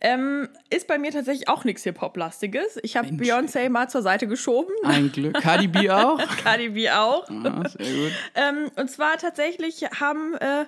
Ähm, 0.00 0.48
ist 0.68 0.86
bei 0.86 0.98
mir 0.98 1.10
tatsächlich 1.10 1.48
auch 1.48 1.64
nichts 1.64 1.82
Hip-Hop-lastiges. 1.84 2.78
Ich 2.82 2.96
habe. 2.96 3.08
Beyoncé 3.08 3.68
mal 3.68 3.88
zur 3.88 4.02
Seite 4.02 4.26
geschoben. 4.26 4.72
Ein 4.84 5.12
Glück. 5.12 5.40
Cardi 5.40 5.68
B 5.68 5.90
auch? 5.90 6.18
Cardi 6.42 6.70
B 6.70 6.90
auch. 6.90 7.28
Ah, 7.28 7.68
sehr 7.68 7.92
gut. 7.92 8.12
Ähm, 8.34 8.70
und 8.76 8.90
zwar 8.90 9.16
tatsächlich 9.18 9.82
haben 10.00 10.34
äh, 10.34 10.66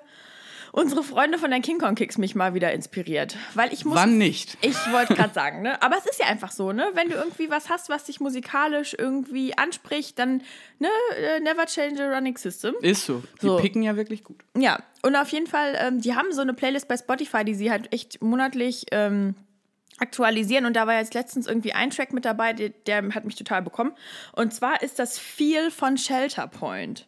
unsere 0.72 1.02
Freunde 1.04 1.38
von 1.38 1.50
den 1.50 1.62
King 1.62 1.78
Kong 1.78 1.94
Kicks 1.94 2.18
mich 2.18 2.34
mal 2.34 2.54
wieder 2.54 2.72
inspiriert. 2.72 3.36
Weil 3.54 3.72
ich 3.72 3.84
muss. 3.84 3.94
Wann 3.96 4.18
nicht? 4.18 4.58
Ich 4.62 4.76
wollte 4.90 5.14
gerade 5.14 5.32
sagen, 5.34 5.62
ne? 5.62 5.80
Aber 5.82 5.96
es 5.96 6.06
ist 6.06 6.18
ja 6.18 6.26
einfach 6.26 6.50
so, 6.50 6.72
ne? 6.72 6.86
Wenn 6.94 7.08
du 7.08 7.14
irgendwie 7.14 7.50
was 7.50 7.68
hast, 7.68 7.88
was 7.88 8.04
dich 8.04 8.18
musikalisch 8.20 8.96
irgendwie 8.98 9.56
anspricht, 9.56 10.18
dann, 10.18 10.42
ne? 10.78 10.88
äh, 11.16 11.40
Never 11.40 11.66
change 11.66 12.02
a 12.04 12.12
running 12.14 12.36
system. 12.36 12.74
Ist 12.80 13.06
so. 13.06 13.22
Die 13.40 13.46
So. 13.46 13.56
picken 13.58 13.82
ja 13.82 13.96
wirklich 13.96 14.24
gut. 14.24 14.40
Ja, 14.56 14.80
und 15.02 15.14
auf 15.14 15.28
jeden 15.28 15.46
Fall, 15.46 15.76
ähm, 15.78 16.00
die 16.00 16.14
haben 16.16 16.32
so 16.32 16.40
eine 16.40 16.54
Playlist 16.54 16.88
bei 16.88 16.96
Spotify, 16.96 17.44
die 17.44 17.54
sie 17.54 17.70
halt 17.70 17.92
echt 17.92 18.22
monatlich 18.22 18.86
ähm, 18.92 19.34
aktualisieren. 19.98 20.66
Und 20.66 20.74
da 20.74 20.86
war 20.86 20.94
jetzt 20.94 21.14
letztens 21.14 21.46
irgendwie 21.46 21.74
ein 21.74 21.90
Track 21.90 22.12
mit 22.12 22.24
dabei, 22.24 22.52
der, 22.52 22.70
der 22.70 23.14
hat 23.14 23.24
mich 23.24 23.36
total 23.36 23.62
bekommen. 23.62 23.92
Und 24.32 24.52
zwar 24.54 24.82
ist 24.82 24.98
das 24.98 25.18
Feel 25.18 25.70
von 25.70 25.96
Shelter 25.98 26.46
Point. 26.48 27.06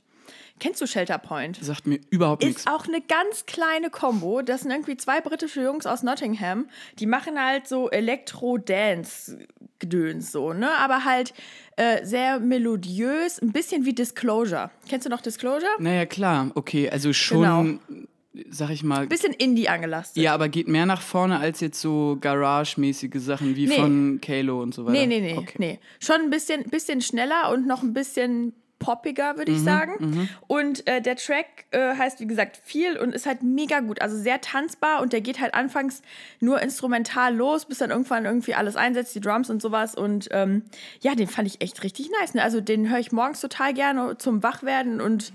Kennst 0.60 0.80
du 0.80 0.86
Shelter 0.86 1.18
Point? 1.18 1.58
Sagt 1.62 1.84
mir 1.86 1.98
überhaupt 2.10 2.44
nichts. 2.44 2.60
Ist 2.62 2.70
auch 2.70 2.86
eine 2.86 3.00
ganz 3.00 3.44
kleine 3.46 3.90
Combo. 3.90 4.40
Das 4.42 4.60
sind 4.62 4.70
irgendwie 4.70 4.96
zwei 4.96 5.20
britische 5.20 5.62
Jungs 5.62 5.84
aus 5.84 6.02
Nottingham. 6.04 6.68
Die 7.00 7.06
machen 7.06 7.42
halt 7.42 7.66
so 7.66 7.90
Elektro-Dance-Gedöns 7.90 10.30
so, 10.32 10.52
ne? 10.52 10.70
Aber 10.78 11.04
halt 11.04 11.34
äh, 11.76 12.04
sehr 12.04 12.40
melodiös, 12.40 13.40
ein 13.42 13.52
bisschen 13.52 13.84
wie 13.84 13.92
Disclosure. 13.94 14.70
Kennst 14.88 15.06
du 15.06 15.10
noch 15.10 15.20
Disclosure? 15.20 15.70
Naja, 15.78 16.06
klar. 16.06 16.50
Okay, 16.54 16.88
also 16.90 17.12
schon 17.12 17.80
sag 18.50 18.70
ich 18.70 18.82
mal, 18.82 19.06
Bisschen 19.06 19.32
Indie 19.32 19.68
angelastet. 19.68 20.20
ja, 20.20 20.34
aber 20.34 20.48
geht 20.48 20.66
mehr 20.66 20.86
nach 20.86 21.02
vorne 21.02 21.38
als 21.38 21.60
jetzt 21.60 21.80
so 21.80 22.18
Garage-mäßige 22.20 23.14
Sachen 23.22 23.54
wie 23.54 23.68
Nee. 23.68 23.76
von 23.76 24.18
Kalo 24.20 24.60
und 24.60 24.74
so 24.74 24.86
weiter. 24.86 24.98
Nee, 24.98 25.06
nee, 25.06 25.20
nee, 25.20 25.38
Okay. 25.38 25.54
nee. 25.58 25.78
Schon 26.00 26.16
ein 26.16 26.30
bisschen, 26.30 26.64
bisschen 26.64 27.00
schneller 27.00 27.52
und 27.52 27.68
noch 27.68 27.84
ein 27.84 27.94
bisschen 27.94 28.52
poppiger, 28.84 29.36
würde 29.36 29.52
ich 29.52 29.60
Mhm, 29.60 29.64
sagen. 29.64 30.28
Und 30.46 30.86
äh, 30.86 31.00
der 31.00 31.16
Track 31.16 31.46
äh, 31.70 31.96
heißt, 31.96 32.20
wie 32.20 32.26
gesagt, 32.26 32.58
viel 32.62 32.96
und 32.98 33.14
ist 33.14 33.26
halt 33.26 33.42
mega 33.42 33.80
gut. 33.80 34.02
Also 34.02 34.16
sehr 34.16 34.40
tanzbar 34.40 35.00
und 35.02 35.12
der 35.12 35.20
geht 35.20 35.40
halt 35.40 35.54
anfangs 35.54 36.02
nur 36.40 36.60
instrumental 36.60 37.34
los, 37.34 37.64
bis 37.64 37.78
dann 37.78 37.90
irgendwann 37.90 38.24
irgendwie 38.24 38.54
alles 38.54 38.76
einsetzt, 38.76 39.14
die 39.14 39.20
Drums 39.20 39.50
und 39.50 39.62
sowas. 39.62 39.94
Und 39.94 40.28
ähm, 40.32 40.62
ja, 41.00 41.14
den 41.14 41.28
fand 41.28 41.48
ich 41.48 41.60
echt 41.60 41.82
richtig 41.82 42.10
nice. 42.20 42.34
Ne? 42.34 42.42
Also 42.42 42.60
den 42.60 42.90
höre 42.90 42.98
ich 42.98 43.12
morgens 43.12 43.40
total 43.40 43.72
gerne 43.74 44.16
zum 44.18 44.42
Wachwerden 44.42 45.00
und 45.00 45.32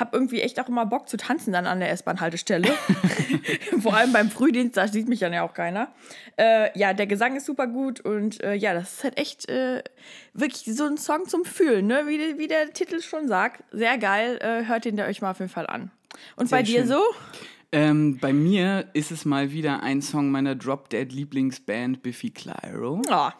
habe 0.00 0.10
irgendwie 0.16 0.40
echt 0.40 0.58
auch 0.60 0.68
immer 0.68 0.86
Bock 0.86 1.08
zu 1.08 1.16
tanzen 1.16 1.52
dann 1.52 1.66
an 1.66 1.80
der 1.80 1.90
S-Bahn-Haltestelle. 1.92 2.68
Vor 3.80 3.94
allem 3.96 4.12
beim 4.12 4.30
Frühdienst, 4.30 4.76
da 4.76 4.88
sieht 4.88 5.08
mich 5.08 5.20
dann 5.20 5.32
ja 5.32 5.42
auch 5.42 5.54
keiner. 5.54 5.92
Äh, 6.36 6.76
ja, 6.78 6.92
der 6.92 7.06
Gesang 7.06 7.36
ist 7.36 7.46
super 7.46 7.66
gut 7.66 8.00
und 8.00 8.42
äh, 8.42 8.54
ja, 8.54 8.74
das 8.74 8.94
ist 8.94 9.04
halt 9.04 9.18
echt 9.18 9.48
äh, 9.48 9.82
wirklich 10.34 10.64
so 10.76 10.84
ein 10.86 10.96
Song 10.96 11.26
zum 11.28 11.44
Fühlen, 11.44 11.86
ne? 11.86 12.04
wie, 12.06 12.18
der- 12.18 12.38
wie 12.38 12.48
der 12.48 12.72
Titel 12.72 13.00
schon 13.00 13.28
sagt. 13.28 13.62
Sehr 13.72 13.98
geil, 13.98 14.38
äh, 14.42 14.64
hört 14.66 14.84
den 14.84 14.98
euch 15.00 15.20
mal 15.22 15.30
auf 15.32 15.38
jeden 15.38 15.50
Fall 15.50 15.66
an. 15.66 15.90
Und 16.36 16.48
Sehr 16.48 16.58
bei 16.58 16.62
dir 16.62 16.80
schön. 16.80 16.88
so? 16.88 17.02
Ähm, 17.72 18.18
bei 18.18 18.32
mir 18.32 18.86
ist 18.94 19.12
es 19.12 19.24
mal 19.24 19.52
wieder 19.52 19.82
ein 19.84 20.02
Song 20.02 20.30
meiner 20.30 20.56
Drop 20.56 20.90
Dead 20.90 21.10
Lieblingsband 21.12 22.02
Biffy 22.02 22.30
Clyro. 22.30 23.00
Ja. 23.08 23.32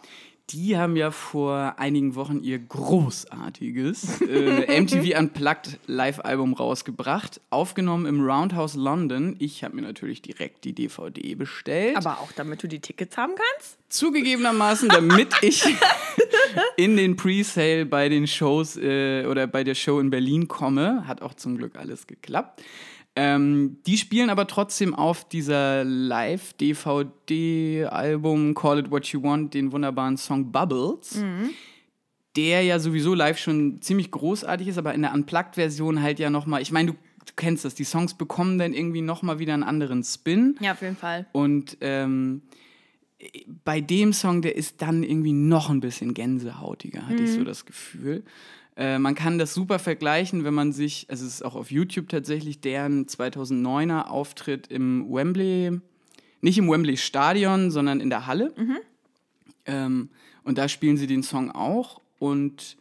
Die 0.53 0.77
haben 0.77 0.97
ja 0.97 1.13
vor 1.13 1.75
einigen 1.79 2.17
Wochen 2.17 2.41
ihr 2.43 2.59
großartiges 2.59 4.21
äh, 4.23 4.81
MTV 4.81 5.17
Unplugged 5.17 5.79
Live-Album 5.87 6.55
rausgebracht, 6.55 7.41
aufgenommen 7.51 8.07
im 8.07 8.21
Roundhouse 8.21 8.75
London. 8.75 9.37
Ich 9.39 9.63
habe 9.63 9.77
mir 9.77 9.83
natürlich 9.83 10.23
direkt 10.23 10.65
die 10.65 10.73
DVD 10.73 11.37
bestellt. 11.37 11.97
Aber 11.97 12.19
auch 12.19 12.33
damit 12.33 12.63
du 12.65 12.67
die 12.67 12.81
Tickets 12.81 13.17
haben 13.17 13.35
kannst? 13.37 13.79
Zugegebenermaßen, 13.91 14.89
damit 14.89 15.29
ich 15.43 15.65
in 16.77 16.97
den 16.97 17.17
Presale 17.17 17.87
bei 17.87 18.09
den 18.09 18.27
Shows 18.27 18.77
äh, 18.77 19.27
oder 19.27 19.47
bei 19.47 19.63
der 19.63 19.77
Show 19.77 20.01
in 20.01 20.11
Berlin 20.11 20.49
komme. 20.49 21.07
Hat 21.07 21.23
auch 21.23 21.35
zum 21.35 21.59
Glück 21.59 21.77
alles 21.77 22.09
geklappt. 22.09 22.61
Ähm, 23.23 23.77
die 23.87 23.99
spielen 23.99 24.31
aber 24.31 24.47
trotzdem 24.47 24.95
auf 24.95 25.29
dieser 25.29 25.85
Live-DVD-Album 25.85 28.55
Call 28.55 28.79
It 28.79 28.91
What 28.91 29.05
You 29.09 29.23
Want 29.23 29.53
den 29.53 29.73
wunderbaren 29.73 30.17
Song 30.17 30.51
Bubbles. 30.51 31.23
Der 32.35 32.63
ja 32.63 32.79
sowieso 32.79 33.13
live 33.13 33.37
schon 33.37 33.83
ziemlich 33.83 34.11
großartig 34.11 34.69
ist, 34.69 34.79
aber 34.79 34.95
in 34.95 35.03
der 35.03 35.13
Unplugged-Version 35.13 36.01
halt 36.01 36.19
ja 36.19 36.31
nochmal. 36.31 36.63
Ich 36.63 36.73
meine, 36.73 36.93
du, 36.93 36.99
du 37.27 37.35
kennst 37.37 37.67
das, 37.67 37.75
die 37.75 37.85
Songs 37.85 38.15
bekommen 38.15 38.59
dann 38.59 38.73
irgendwie 38.73 39.03
nochmal 39.03 39.39
wieder 39.39 39.53
einen 39.53 39.65
anderen 39.65 40.03
Spin. 40.03 40.57
Ja, 40.61 40.73
auf 40.73 40.81
jeden 40.81 40.97
Fall. 40.97 41.27
Und 41.33 41.77
ähm, 41.83 42.41
bei 43.67 43.83
dem 43.83 44.15
Song, 44.15 44.41
der 44.41 44.57
ist 44.57 44.81
dann 44.81 45.03
irgendwie 45.03 45.35
noch 45.35 45.69
ein 45.69 45.81
bisschen 45.81 46.15
gänsehautiger, 46.15 47.07
hatte 47.07 47.23
ich 47.23 47.33
so 47.33 47.45
das 47.45 47.67
Gefühl. 47.67 48.25
Äh, 48.81 48.99
man 48.99 49.15
kann 49.15 49.39
das 49.39 49.53
super 49.53 49.79
vergleichen, 49.79 50.43
wenn 50.43 50.55
man 50.55 50.73
sich, 50.73 51.07
also 51.11 51.27
es 51.27 51.35
ist 51.35 51.43
auch 51.43 51.55
auf 51.55 51.71
YouTube 51.71 52.09
tatsächlich, 52.09 52.63
deren 52.63 53.05
2009er 53.05 54.07
Auftritt 54.07 54.69
im 54.69 55.07
Wembley, 55.13 55.79
nicht 56.41 56.57
im 56.57 56.71
Wembley 56.71 56.97
Stadion, 56.97 57.71
sondern 57.71 58.01
in 58.01 58.09
der 58.09 58.27
Halle. 58.27 58.55
Ähm, 59.67 60.09
und 60.45 60.57
da 60.57 60.67
spielen 60.69 60.97
sie 60.97 61.07
den 61.07 61.23
Song 61.23 61.51
auch. 61.51 62.01
Und 62.19 62.79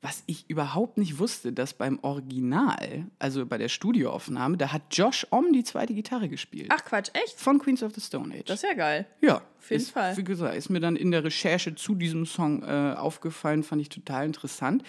was 0.00 0.24
ich 0.26 0.48
überhaupt 0.48 0.98
nicht 0.98 1.18
wusste, 1.18 1.52
dass 1.52 1.74
beim 1.74 2.00
Original, 2.02 3.06
also 3.20 3.46
bei 3.46 3.56
der 3.56 3.68
Studioaufnahme, 3.68 4.56
da 4.56 4.72
hat 4.72 4.82
Josh 4.90 5.26
Om 5.30 5.52
die 5.52 5.62
zweite 5.62 5.94
Gitarre 5.94 6.28
gespielt. 6.28 6.70
Ach 6.70 6.84
Quatsch, 6.84 7.10
echt? 7.12 7.38
Von 7.38 7.58
Queens 7.60 7.82
of 7.82 7.94
the 7.94 8.00
Stone 8.00 8.34
Age. 8.34 8.46
Das 8.46 8.62
ist 8.62 8.68
ja 8.68 8.74
geil. 8.74 9.06
ja, 9.20 9.36
auf 9.36 9.70
jeden 9.70 9.82
ist, 9.82 9.90
Fall. 9.90 10.16
Wie 10.16 10.24
gesagt, 10.24 10.56
ist 10.56 10.70
mir 10.70 10.80
dann 10.80 10.96
in 10.96 11.12
der 11.12 11.22
Recherche 11.22 11.76
zu 11.76 11.94
diesem 11.94 12.26
Song 12.26 12.64
äh, 12.64 12.94
aufgefallen, 12.96 13.62
fand 13.62 13.80
ich 13.82 13.90
total 13.90 14.26
interessant. 14.26 14.82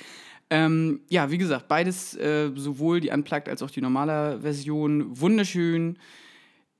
Ähm, 0.50 1.02
ja, 1.10 1.32
wie 1.32 1.38
gesagt, 1.38 1.68
beides, 1.68 2.16
äh, 2.16 2.52
sowohl 2.56 3.00
die 3.00 3.10
Unplugged 3.10 3.50
als 3.50 3.64
auch 3.64 3.72
die 3.72 3.82
normale 3.82 4.40
Version, 4.42 5.20
wunderschön. 5.20 5.98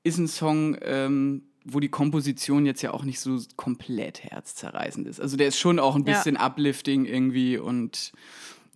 Ist 0.04 0.18
ein 0.18 0.28
Song, 0.28 0.76
ähm, 0.82 1.42
wo 1.64 1.80
die 1.80 1.88
Komposition 1.88 2.66
jetzt 2.66 2.82
ja 2.82 2.92
auch 2.92 3.04
nicht 3.04 3.20
so 3.20 3.40
komplett 3.56 4.22
herzzerreißend 4.22 5.08
ist. 5.08 5.20
Also 5.20 5.36
der 5.36 5.48
ist 5.48 5.58
schon 5.58 5.78
auch 5.78 5.96
ein 5.96 6.04
Ja. 6.06 6.14
bisschen 6.16 6.36
uplifting 6.36 7.06
irgendwie 7.06 7.56
und 7.58 8.12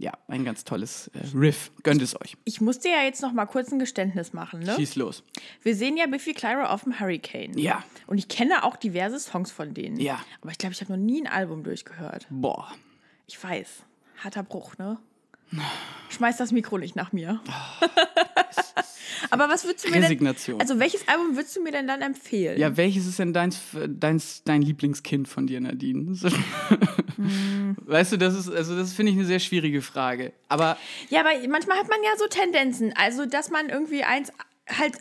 ja, 0.01 0.13
ein 0.29 0.45
ganz 0.45 0.65
tolles 0.65 1.09
äh, 1.09 1.37
Riff. 1.37 1.71
Gönnt 1.83 2.01
es 2.03 2.19
euch. 2.21 2.37
Ich 2.45 2.61
musste 2.61 2.89
ja 2.89 3.03
jetzt 3.03 3.21
noch 3.21 3.33
mal 3.33 3.47
kurz 3.47 3.71
ein 3.73 3.79
Geständnis 3.81 4.33
machen, 4.33 4.61
ne? 4.61 4.75
Schieß 4.77 4.95
los. 4.97 5.23
Wir 5.63 5.75
sehen 5.75 5.97
ja 5.97 6.07
Biffy 6.07 6.33
Clyro 6.35 6.65
auf 6.67 6.85
dem 6.85 6.99
Hurricane. 6.99 7.59
Ja. 7.59 7.85
Und 8.07 8.17
ich 8.19 8.29
kenne 8.29 8.63
auch 8.65 8.77
diverse 8.77 9.19
Songs 9.19 9.51
von 9.51 9.75
denen. 9.75 9.99
Ja. 10.01 10.21
Aber 10.41 10.51
ich 10.53 10.59
glaube, 10.59 10.73
ich 10.73 10.81
habe 10.81 10.93
noch 10.93 10.99
nie 11.05 11.21
ein 11.21 11.27
Album 11.27 11.63
durchgehört. 11.65 12.27
Boah. 12.31 12.73
Ich 13.27 13.43
weiß. 13.43 13.85
Harter 14.23 14.43
Bruch, 14.43 14.77
ne? 14.79 14.99
Schmeiß 16.11 16.37
das 16.37 16.53
Mikro 16.53 16.79
nicht 16.79 16.97
nach 16.97 17.13
mir. 17.13 17.41
Aber 19.31 19.49
was 19.49 19.65
würdest 19.65 19.87
du 19.87 19.91
mir 19.91 20.03
Resignation. 20.03 20.59
denn. 20.59 20.67
Also, 20.69 20.81
welches 20.81 21.07
Album 21.09 21.37
würdest 21.37 21.57
du 21.57 21.63
mir 21.63 21.73
denn 21.73 21.87
dann 21.87 22.03
empfehlen? 22.03 22.59
Ja, 22.59 22.77
welches 22.77 23.07
ist 23.07 23.19
denn 23.19 23.33
deins, 23.33 23.61
deins, 23.87 24.43
dein 24.45 24.63
Lieblingskind 24.63 25.29
von 25.29 25.47
dir, 25.47 25.61
Nadine? 25.61 26.13
Weißt 27.87 28.13
du, 28.13 28.17
das 28.17 28.35
ist, 28.35 28.51
also 28.51 28.77
das 28.77 28.93
finde 28.93 29.13
ich 29.13 29.19
eine 29.19 29.27
sehr 29.27 29.41
schwierige 29.41 29.83
Frage. 29.83 30.33
Aber 30.49 30.77
Ja, 31.11 31.21
aber 31.21 31.31
manchmal 31.49 31.79
hat 31.79 31.89
man 31.89 31.99
ja 32.03 32.11
so 32.17 32.27
Tendenzen. 32.27 32.95
Also, 32.97 33.27
dass 33.27 33.51
man 33.51 33.69
irgendwie 33.69 34.05
eins 34.05 34.33
halt, 34.69 34.95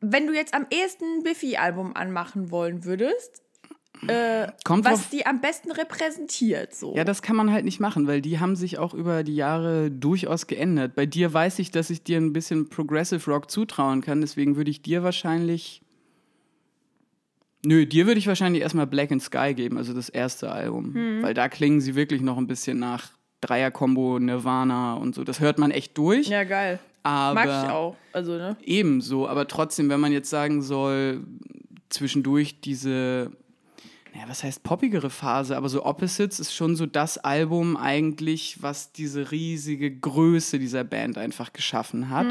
wenn 0.00 0.26
du 0.26 0.34
jetzt 0.34 0.52
am 0.52 0.66
ehesten 0.70 1.18
ein 1.18 1.22
Biffy-Album 1.22 1.94
anmachen 1.94 2.50
wollen 2.50 2.84
würdest, 2.84 3.43
kommt 4.64 4.84
was 4.84 5.00
drauf. 5.00 5.10
die 5.10 5.26
am 5.26 5.40
besten 5.40 5.70
repräsentiert. 5.70 6.74
So. 6.74 6.94
Ja, 6.96 7.04
das 7.04 7.22
kann 7.22 7.36
man 7.36 7.50
halt 7.50 7.64
nicht 7.64 7.80
machen, 7.80 8.06
weil 8.06 8.20
die 8.20 8.40
haben 8.40 8.56
sich 8.56 8.78
auch 8.78 8.94
über 8.94 9.22
die 9.22 9.36
Jahre 9.36 9.90
durchaus 9.90 10.46
geändert. 10.46 10.94
Bei 10.94 11.06
dir 11.06 11.32
weiß 11.32 11.58
ich, 11.58 11.70
dass 11.70 11.90
ich 11.90 12.02
dir 12.02 12.18
ein 12.18 12.32
bisschen 12.32 12.68
Progressive 12.68 13.30
Rock 13.30 13.50
zutrauen 13.50 14.00
kann, 14.00 14.20
deswegen 14.20 14.56
würde 14.56 14.70
ich 14.70 14.82
dir 14.82 15.02
wahrscheinlich. 15.02 15.82
Nö, 17.66 17.86
dir 17.86 18.06
würde 18.06 18.18
ich 18.18 18.26
wahrscheinlich 18.26 18.62
erstmal 18.62 18.86
Black 18.86 19.10
and 19.10 19.22
Sky 19.22 19.54
geben, 19.54 19.78
also 19.78 19.94
das 19.94 20.10
erste 20.10 20.52
Album. 20.52 20.94
Hm. 20.94 21.22
Weil 21.22 21.32
da 21.32 21.48
klingen 21.48 21.80
sie 21.80 21.94
wirklich 21.94 22.20
noch 22.20 22.36
ein 22.36 22.46
bisschen 22.46 22.78
nach 22.78 23.10
Dreier-Kombo, 23.40 24.18
Nirvana 24.18 24.94
und 24.94 25.14
so. 25.14 25.24
Das 25.24 25.40
hört 25.40 25.58
man 25.58 25.70
echt 25.70 25.96
durch. 25.96 26.28
ja, 26.28 26.44
geil. 26.44 26.78
aber 27.02 27.34
Mag 27.34 27.46
ich 27.46 27.70
auch. 27.70 27.96
Also, 28.12 28.32
ne? 28.32 28.56
Ebenso, 28.64 29.28
aber 29.28 29.46
trotzdem, 29.48 29.88
wenn 29.88 30.00
man 30.00 30.12
jetzt 30.12 30.30
sagen 30.30 30.62
soll, 30.62 31.24
zwischendurch 31.88 32.60
diese, 32.60 33.30
naja, 34.14 34.28
was 34.28 34.44
heißt 34.44 34.62
poppigere 34.62 35.10
Phase, 35.10 35.56
aber 35.56 35.68
so 35.68 35.84
Opposites 35.84 36.38
ist 36.38 36.54
schon 36.54 36.76
so 36.76 36.86
das 36.86 37.18
Album 37.18 37.76
eigentlich, 37.76 38.62
was 38.62 38.92
diese 38.92 39.32
riesige 39.32 39.90
Größe 39.90 40.60
dieser 40.60 40.84
Band 40.84 41.18
einfach 41.18 41.52
geschaffen 41.52 42.10
hat. 42.10 42.28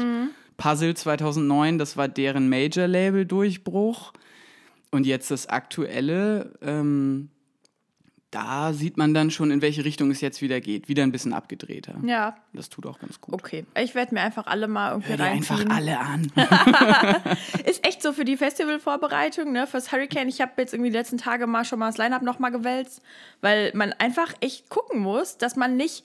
Puzzle 0.56 0.94
2009, 0.94 1.78
das 1.78 1.96
war 1.96 2.08
deren 2.08 2.48
Major-Label-Durchbruch. 2.48 4.12
Und 4.90 5.06
jetzt 5.06 5.30
das 5.30 5.48
aktuelle, 5.48 6.52
ähm, 6.62 7.28
da 8.34 8.72
sieht 8.72 8.96
man 8.96 9.14
dann 9.14 9.30
schon, 9.30 9.52
in 9.52 9.62
welche 9.62 9.84
Richtung 9.84 10.10
es 10.10 10.20
jetzt 10.20 10.42
wieder 10.42 10.60
geht. 10.60 10.88
Wieder 10.88 11.04
ein 11.04 11.12
bisschen 11.12 11.32
abgedrehter. 11.32 11.94
Ja, 12.04 12.36
Das 12.52 12.68
tut 12.68 12.84
auch 12.86 12.98
ganz 12.98 13.20
gut. 13.20 13.32
okay. 13.34 13.64
Ich 13.78 13.94
werde 13.94 14.12
mir 14.14 14.22
einfach 14.22 14.46
alle 14.46 14.66
mal 14.66 14.90
irgendwie 14.90 15.10
Hör 15.10 15.16
dir 15.18 15.24
einfach 15.24 15.64
alle 15.70 15.98
an. 16.00 16.32
Ist 17.64 17.86
echt 17.86 18.02
so 18.02 18.12
für 18.12 18.24
die 18.24 18.36
Festivalvorbereitung, 18.36 19.52
ne, 19.52 19.66
fürs 19.68 19.92
Hurricane. 19.92 20.28
Ich 20.28 20.40
habe 20.40 20.52
jetzt 20.56 20.74
irgendwie 20.74 20.90
die 20.90 20.96
letzten 20.96 21.18
Tage 21.18 21.46
mal 21.46 21.64
schon 21.64 21.78
mal 21.78 21.86
das 21.86 21.98
Line-Up 21.98 22.22
nochmal 22.22 22.50
gewälzt, 22.50 23.02
weil 23.40 23.70
man 23.74 23.92
einfach 23.92 24.32
echt 24.40 24.68
gucken 24.68 25.00
muss, 25.00 25.38
dass 25.38 25.54
man 25.54 25.76
nicht. 25.76 26.04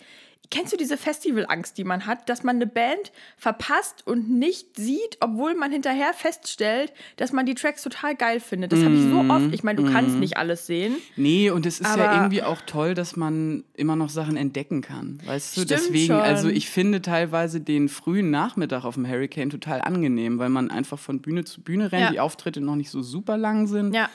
Kennst 0.51 0.73
du 0.73 0.77
diese 0.77 0.97
Festivalangst, 0.97 1.77
die 1.77 1.83
man 1.83 2.07
hat, 2.07 2.27
dass 2.27 2.41
man 2.43 2.55
eine 2.55 2.65
Band 2.65 3.11
verpasst 3.37 4.07
und 4.07 4.31
nicht 4.31 4.75
sieht, 4.77 5.17
obwohl 5.19 5.53
man 5.53 5.71
hinterher 5.71 6.11
feststellt, 6.13 6.91
dass 7.17 7.31
man 7.31 7.45
die 7.45 7.53
Tracks 7.53 7.83
total 7.83 8.15
geil 8.15 8.39
findet? 8.39 8.71
Das 8.71 8.83
habe 8.83 8.95
ich 8.95 9.03
so 9.03 9.19
oft. 9.31 9.53
Ich 9.53 9.63
meine, 9.63 9.81
du 9.83 9.91
kannst 9.91 10.15
nicht 10.15 10.37
alles 10.37 10.65
sehen. 10.65 10.95
Nee, 11.15 11.51
und 11.51 11.67
es 11.67 11.79
ist 11.79 11.95
ja 11.95 12.15
irgendwie 12.15 12.41
auch 12.41 12.61
toll, 12.65 12.95
dass 12.95 13.15
man 13.15 13.63
immer 13.75 13.95
noch 13.95 14.09
Sachen 14.09 14.37
entdecken 14.37 14.81
kann. 14.81 15.19
Weißt 15.25 15.55
du, 15.55 15.65
deswegen, 15.65 16.07
schon. 16.07 16.15
also 16.21 16.49
ich 16.49 16.67
finde 16.69 17.01
teilweise 17.03 17.61
den 17.61 17.87
frühen 17.87 18.31
Nachmittag 18.31 18.85
auf 18.85 18.95
dem 18.95 19.07
Hurricane 19.07 19.51
total 19.51 19.81
angenehm, 19.81 20.39
weil 20.39 20.49
man 20.49 20.71
einfach 20.71 20.97
von 20.97 21.21
Bühne 21.21 21.45
zu 21.45 21.61
Bühne 21.61 21.91
rennt, 21.91 22.05
Ja. 22.05 22.11
die 22.11 22.19
Auftritte 22.19 22.59
noch 22.59 22.75
nicht 22.75 22.89
so 22.89 23.03
super 23.03 23.37
lang 23.37 23.67
sind 23.67 23.93
Ja. 23.93 24.09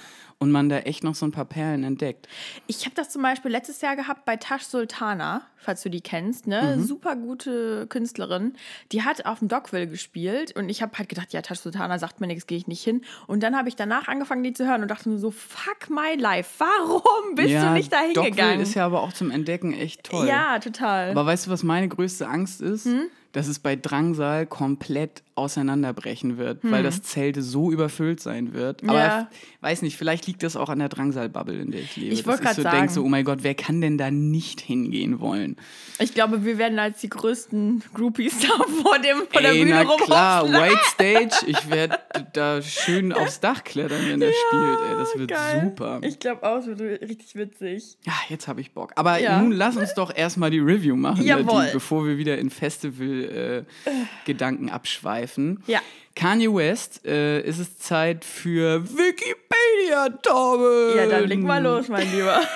Und 0.44 0.52
man 0.52 0.68
da 0.68 0.80
echt 0.80 1.04
noch 1.04 1.14
so 1.14 1.24
ein 1.24 1.32
paar 1.32 1.46
Perlen 1.46 1.84
entdeckt. 1.84 2.28
Ich 2.66 2.84
habe 2.84 2.94
das 2.94 3.08
zum 3.08 3.22
Beispiel 3.22 3.50
letztes 3.50 3.80
Jahr 3.80 3.96
gehabt 3.96 4.26
bei 4.26 4.36
Tash 4.36 4.64
Sultana, 4.64 5.40
falls 5.56 5.80
du 5.82 5.88
die 5.88 6.02
kennst, 6.02 6.46
ne? 6.46 6.78
Super 6.80 7.16
gute 7.16 7.86
Künstlerin. 7.86 8.52
Die 8.92 9.02
hat 9.02 9.24
auf 9.24 9.38
dem 9.38 9.48
Dockville 9.48 9.86
gespielt 9.88 10.54
und 10.54 10.68
ich 10.68 10.82
habe 10.82 10.98
halt 10.98 11.08
gedacht, 11.08 11.32
ja, 11.32 11.40
Tash 11.40 11.60
Sultana 11.60 11.98
sagt 11.98 12.20
mir 12.20 12.26
nichts, 12.26 12.46
gehe 12.46 12.58
ich 12.58 12.66
nicht 12.66 12.84
hin. 12.84 13.00
Und 13.26 13.42
dann 13.42 13.56
habe 13.56 13.70
ich 13.70 13.76
danach 13.76 14.06
angefangen, 14.06 14.42
die 14.42 14.52
zu 14.52 14.66
hören 14.66 14.82
und 14.82 14.90
dachte 14.90 15.08
nur 15.08 15.18
so, 15.18 15.30
fuck 15.30 15.88
my 15.88 16.14
life, 16.20 16.50
warum 16.58 17.34
bist 17.36 17.54
du 17.54 17.70
nicht 17.70 17.90
da 17.90 18.02
Dockville 18.02 18.24
hingegangen? 18.24 18.60
ist 18.60 18.74
ja 18.74 18.84
aber 18.84 19.00
auch 19.00 19.14
zum 19.14 19.30
Entdecken 19.30 19.72
echt 19.72 20.04
toll. 20.04 20.28
Ja, 20.28 20.58
total. 20.58 21.10
Aber 21.12 21.24
weißt 21.24 21.46
du, 21.46 21.50
was 21.50 21.62
meine 21.62 21.88
größte 21.88 22.28
Angst 22.28 22.60
ist? 22.60 22.86
Dass 23.34 23.46
es 23.48 23.58
bei 23.58 23.76
Drangsal 23.76 24.46
komplett 24.46 25.22
auseinanderbrechen 25.58 26.38
wird, 26.38 26.60
weil 26.62 26.82
das 26.84 27.02
Zelt 27.02 27.36
so 27.40 27.72
überfüllt 27.72 28.20
sein 28.20 28.52
wird. 28.54 28.82
Aber 28.84 28.92
Hm. 28.92 28.96
Ja. 28.98 29.28
weiß 29.62 29.82
nicht, 29.82 29.96
vielleicht 29.96 30.26
liegt 30.28 30.42
das 30.44 30.54
auch 30.56 30.68
an 30.68 30.78
der 30.78 30.88
Drangsal-Bubble, 30.88 31.60
in 31.60 31.70
der 31.72 31.80
ich 31.80 31.96
lebe. 31.96 32.14
Ich 32.14 32.24
wollt 32.26 32.38
Dass 32.38 32.44
grad 32.46 32.54
so 32.56 32.62
sagen. 32.62 32.88
so, 32.88 33.02
oh 33.02 33.08
mein 33.08 33.24
Gott, 33.24 33.38
wer 33.42 33.54
kann 33.54 33.80
denn 33.80 33.98
da 33.98 34.10
nicht 34.12 34.60
hingehen 34.60 35.18
wollen? 35.20 35.56
Ich 35.98 36.14
glaube, 36.14 36.44
wir 36.44 36.58
werden 36.58 36.78
als 36.78 37.00
die 37.00 37.08
größten 37.08 37.82
Groupies 37.94 38.38
da 38.42 38.48
vor, 38.82 38.98
dem, 39.00 39.18
vor 39.30 39.42
der 39.42 39.50
Ey, 39.52 39.64
Bühne 39.64 39.84
na 39.84 39.96
klar. 40.04 40.48
White 40.52 40.78
Stage. 40.84 41.46
Ich 41.48 41.68
werde 41.70 41.98
da 42.32 42.62
schön 42.62 43.12
aufs 43.12 43.40
Dach 43.40 43.64
klettern, 43.64 44.02
wenn 44.08 44.22
er 44.22 44.30
spielt. 44.32 44.78
Ey, 44.88 44.96
das 44.96 45.18
wird 45.18 45.30
Geil. 45.30 45.62
super. 45.64 45.98
Ich 46.02 46.20
glaube 46.20 46.44
auch, 46.44 46.58
es 46.58 46.66
wird 46.66 46.80
richtig 47.02 47.34
witzig. 47.34 47.96
Ja, 48.06 48.12
jetzt 48.28 48.46
habe 48.46 48.60
ich 48.60 48.72
Bock. 48.72 48.92
Aber 48.94 49.18
Ja. 49.20 49.40
nun 49.42 49.50
lass 49.52 49.76
uns 49.76 49.94
doch 49.94 50.14
erstmal 50.14 50.50
die 50.50 50.60
Review 50.60 50.94
machen. 50.94 51.24
Nadine, 51.26 51.70
bevor 51.72 52.06
wir 52.06 52.18
wieder 52.18 52.38
in 52.38 52.50
Festival-Gedanken 53.26 54.70
abschweifen. 54.70 55.62
Ja. 55.66 55.80
Kanye 56.16 56.52
West, 56.54 57.04
äh, 57.06 57.40
ist 57.42 57.58
es 57.58 57.78
Zeit 57.78 58.24
für 58.24 58.84
Wikipedia, 58.88 60.08
Torben. 60.22 60.96
Ja, 60.96 61.06
dann 61.06 61.28
leg 61.28 61.40
mal 61.40 61.62
los, 61.62 61.88
mein 61.88 62.10
Lieber. 62.12 62.40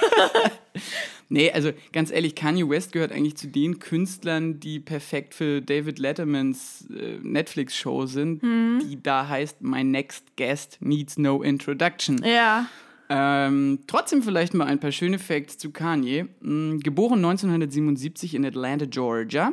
Nee, 1.30 1.50
also 1.50 1.72
ganz 1.92 2.10
ehrlich, 2.10 2.34
Kanye 2.34 2.66
West 2.70 2.92
gehört 2.92 3.12
eigentlich 3.12 3.36
zu 3.36 3.48
den 3.48 3.80
Künstlern, 3.80 4.60
die 4.60 4.80
perfekt 4.80 5.34
für 5.34 5.60
David 5.60 5.98
Lettermans 5.98 6.86
äh, 6.90 7.18
Netflix-Show 7.20 8.06
sind, 8.06 8.42
Mhm. 8.42 8.78
die 8.88 9.02
da 9.02 9.28
heißt 9.28 9.60
My 9.60 9.84
Next 9.84 10.24
Guest 10.38 10.78
Needs 10.80 11.18
No 11.18 11.42
Introduction. 11.42 12.22
ja. 12.24 12.66
Ähm, 13.10 13.78
trotzdem 13.86 14.22
vielleicht 14.22 14.52
mal 14.52 14.66
ein 14.66 14.80
paar 14.80 14.92
schöne 14.92 15.18
Facts 15.18 15.56
zu 15.56 15.70
Kanye. 15.70 16.26
Mm, 16.40 16.78
geboren 16.80 17.24
1977 17.24 18.34
in 18.34 18.44
Atlanta, 18.44 18.84
Georgia. 18.84 19.52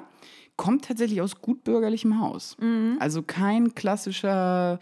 Kommt 0.57 0.85
tatsächlich 0.85 1.21
aus 1.21 1.41
gutbürgerlichem 1.41 2.19
Haus. 2.19 2.55
Mhm. 2.59 2.97
Also 2.99 3.21
kein 3.23 3.75
klassischer 3.75 4.79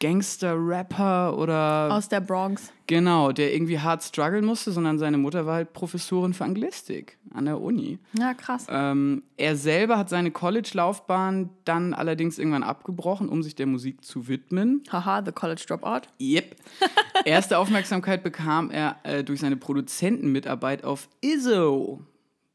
Gangster-Rapper 0.00 1.38
oder 1.38 1.88
Aus 1.90 2.08
der 2.08 2.20
Bronx. 2.20 2.72
genau, 2.86 3.32
der 3.32 3.54
irgendwie 3.54 3.78
hart 3.78 4.02
strugglen 4.02 4.44
musste, 4.44 4.72
sondern 4.72 4.98
seine 4.98 5.16
Mutter 5.18 5.46
war 5.46 5.54
halt 5.54 5.72
Professorin 5.72 6.34
für 6.34 6.44
Anglistik 6.44 7.16
an 7.32 7.46
der 7.46 7.60
Uni. 7.60 7.98
Ja, 8.18 8.34
krass. 8.34 8.66
Ähm, 8.68 9.22
er 9.36 9.56
selber 9.56 9.96
hat 9.96 10.08
seine 10.08 10.30
College-Laufbahn 10.30 11.50
dann 11.64 11.94
allerdings 11.94 12.38
irgendwann 12.38 12.62
abgebrochen, 12.64 13.28
um 13.28 13.42
sich 13.42 13.54
der 13.54 13.66
Musik 13.66 14.04
zu 14.04 14.28
widmen. 14.28 14.82
Haha, 14.90 15.22
The 15.24 15.32
College 15.32 15.64
Dropout. 15.66 16.02
Yep. 16.20 16.56
Erste 17.24 17.58
Aufmerksamkeit 17.58 18.22
bekam 18.22 18.70
er 18.70 18.96
äh, 19.04 19.24
durch 19.24 19.40
seine 19.40 19.56
Produzentenmitarbeit 19.56 20.84
auf 20.84 21.08
Izzo 21.20 22.00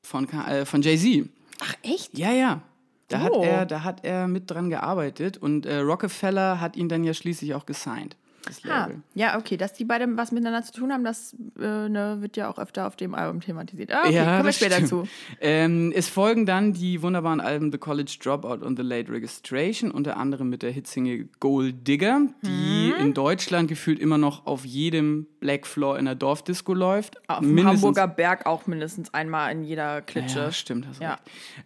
von, 0.04 0.28
äh, 0.30 0.66
von 0.66 0.82
Jay-Z. 0.82 1.30
Ach, 1.62 1.74
echt? 1.84 2.18
Ja, 2.18 2.32
ja. 2.32 2.62
Da, 3.10 3.22
hat 3.22 3.32
Oh. 3.34 3.44
er, 3.44 3.66
da 3.66 3.84
hat 3.84 4.04
er 4.06 4.28
mit 4.28 4.52
dran 4.52 4.70
gearbeitet 4.70 5.38
und 5.38 5.66
äh, 5.66 5.78
Rockefeller 5.80 6.62
hat 6.62 6.76
ihn 6.76 6.90
dann 6.90 7.04
ja 7.04 7.14
schließlich 7.14 7.56
auch 7.56 7.66
gesigned. 7.66 8.16
Das 8.50 8.62
Ah, 8.66 8.88
Label. 8.88 9.02
ja, 9.14 9.38
okay, 9.38 9.56
dass 9.58 9.74
die 9.74 9.86
beiden 9.86 10.18
was 10.18 10.32
miteinander 10.34 10.64
zu 10.64 10.74
tun 10.74 10.92
haben, 10.92 11.04
das 11.06 11.36
äh, 11.60 11.88
ne, 11.88 12.18
wird 12.20 12.36
ja 12.36 12.50
auch 12.50 12.58
öfter 12.60 12.86
auf 12.88 12.96
dem 12.98 13.14
Album 13.16 13.40
thematisiert. 13.42 13.92
Ah, 13.94 14.02
okay, 14.06 14.16
ja, 14.16 14.26
kommen 14.34 14.46
wir 14.48 14.52
später 14.54 14.76
stimmt. 14.76 14.90
zu. 14.90 15.08
Ähm, 15.40 15.94
es 15.96 16.10
folgen 16.10 16.46
dann 16.46 16.74
die 16.74 17.02
wunderbaren 17.02 17.40
Alben 17.40 17.72
The 17.72 17.78
College 17.78 18.18
Dropout 18.22 18.66
und 18.66 18.76
The 18.78 18.84
Late 18.84 19.12
Registration, 19.12 19.92
unter 19.92 20.18
anderem 20.18 20.50
mit 20.50 20.64
der 20.64 20.72
Hitsingle 20.72 21.30
Gold 21.40 21.88
Digger, 21.88 22.22
die 22.44 22.94
Mhm. 22.98 23.06
in 23.06 23.14
Deutschland 23.14 23.70
gefühlt 23.70 24.00
immer 24.00 24.18
noch 24.18 24.46
auf 24.46 24.66
jedem 24.66 25.28
Black 25.40 25.68
Floor 25.68 26.00
in 26.00 26.06
der 26.06 26.16
Dorfdisco 26.16 26.74
läuft. 26.74 27.18
Auf 27.30 27.40
dem 27.42 27.64
Hamburger 27.66 28.08
Berg 28.08 28.46
auch 28.48 28.66
mindestens 28.68 29.14
einmal 29.14 29.52
in 29.52 29.64
jeder 29.64 30.02
Klitsche. 30.02 30.40
Ja, 30.40 30.52
stimmt, 30.52 30.88
hast 30.88 31.00
Ja. 31.02 31.12
recht. 31.12 31.22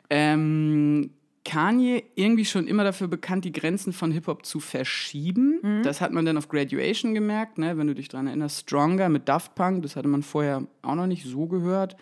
Ähm, 0.09 1.11
Kanye 1.45 2.03
irgendwie 2.15 2.45
schon 2.45 2.67
immer 2.67 2.83
dafür 2.83 3.07
bekannt, 3.07 3.45
die 3.45 3.51
Grenzen 3.51 3.91
von 3.91 4.11
Hip-Hop 4.11 4.45
zu 4.45 4.59
verschieben. 4.59 5.59
Mhm. 5.61 5.83
Das 5.83 5.99
hat 5.99 6.11
man 6.11 6.25
dann 6.25 6.37
auf 6.37 6.47
Graduation 6.47 7.13
gemerkt, 7.13 7.57
ne? 7.57 7.77
wenn 7.77 7.87
du 7.87 7.95
dich 7.95 8.07
daran 8.07 8.27
erinnerst. 8.27 8.61
Stronger 8.61 9.09
mit 9.09 9.27
Daft 9.27 9.55
Punk, 9.55 9.83
das 9.83 9.95
hatte 9.95 10.07
man 10.07 10.23
vorher 10.23 10.65
auch 10.81 10.95
noch 10.95 11.07
nicht 11.07 11.25
so 11.25 11.47
gehört. 11.47 11.97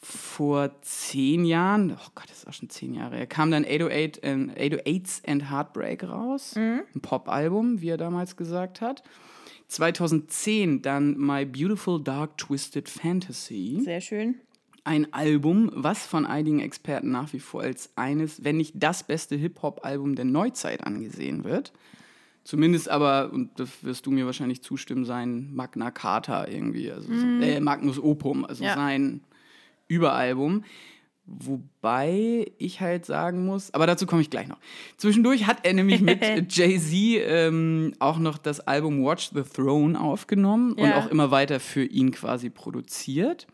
Vor 0.00 0.80
zehn 0.82 1.44
Jahren, 1.44 1.90
oh 1.90 2.10
Gott, 2.14 2.30
das 2.30 2.38
ist 2.38 2.46
auch 2.46 2.52
schon 2.52 2.70
zehn 2.70 2.94
Jahre, 2.94 3.18
er 3.18 3.26
kam 3.26 3.50
dann 3.50 3.64
808 3.64 4.24
and, 4.24 4.56
808s 4.56 5.28
and 5.28 5.50
Heartbreak 5.50 6.04
raus. 6.04 6.54
Mhm. 6.54 6.82
Ein 6.94 7.00
Pop-Album, 7.00 7.80
wie 7.80 7.88
er 7.88 7.96
damals 7.96 8.36
gesagt 8.36 8.80
hat. 8.80 9.02
2010 9.66 10.82
dann 10.82 11.18
My 11.18 11.44
Beautiful 11.44 12.02
Dark 12.02 12.38
Twisted 12.38 12.88
Fantasy 12.88 13.80
Sehr 13.84 14.00
schön. 14.00 14.36
Ein 14.84 15.12
Album, 15.12 15.70
was 15.74 16.06
von 16.06 16.24
einigen 16.26 16.60
Experten 16.60 17.10
nach 17.10 17.32
wie 17.32 17.40
vor 17.40 17.62
als 17.62 17.90
eines, 17.96 18.44
wenn 18.44 18.56
nicht 18.56 18.74
das 18.76 19.02
beste 19.02 19.36
Hip-Hop-Album 19.36 20.14
der 20.16 20.24
Neuzeit 20.24 20.84
angesehen 20.86 21.44
wird. 21.44 21.72
Zumindest 22.44 22.88
aber, 22.88 23.30
und 23.32 23.50
das 23.60 23.68
wirst 23.82 24.06
du 24.06 24.10
mir 24.10 24.24
wahrscheinlich 24.24 24.62
zustimmen, 24.62 25.04
sein 25.04 25.52
Magna 25.54 25.90
Carta 25.90 26.46
irgendwie, 26.48 26.90
also 26.90 27.12
äh, 27.12 27.60
Magnus 27.60 27.98
Opum, 28.02 28.44
also 28.46 28.64
Ja. 28.64 28.74
sein 28.74 29.20
Überalbum. 29.86 30.64
Wobei 31.26 32.50
ich 32.56 32.80
halt 32.80 33.04
sagen 33.04 33.44
muss, 33.44 33.72
aber 33.74 33.86
dazu 33.86 34.06
komme 34.06 34.22
ich 34.22 34.30
gleich 34.30 34.48
noch. 34.48 34.56
Zwischendurch 34.96 35.46
hat 35.46 35.66
er 35.66 35.74
nämlich 35.74 36.00
mit 36.00 36.20
Jay-Z 36.56 36.92
ähm, 36.94 37.92
auch 37.98 38.18
noch 38.18 38.38
das 38.38 38.60
Album 38.60 39.04
Watch 39.04 39.30
the 39.34 39.42
Throne 39.42 40.00
aufgenommen 40.00 40.72
und 40.72 40.88
Ja. 40.88 40.96
auch 40.96 41.06
immer 41.08 41.30
weiter 41.30 41.60
für 41.60 41.84
ihn 41.84 42.12
quasi 42.12 42.48
produziert. 42.48 43.46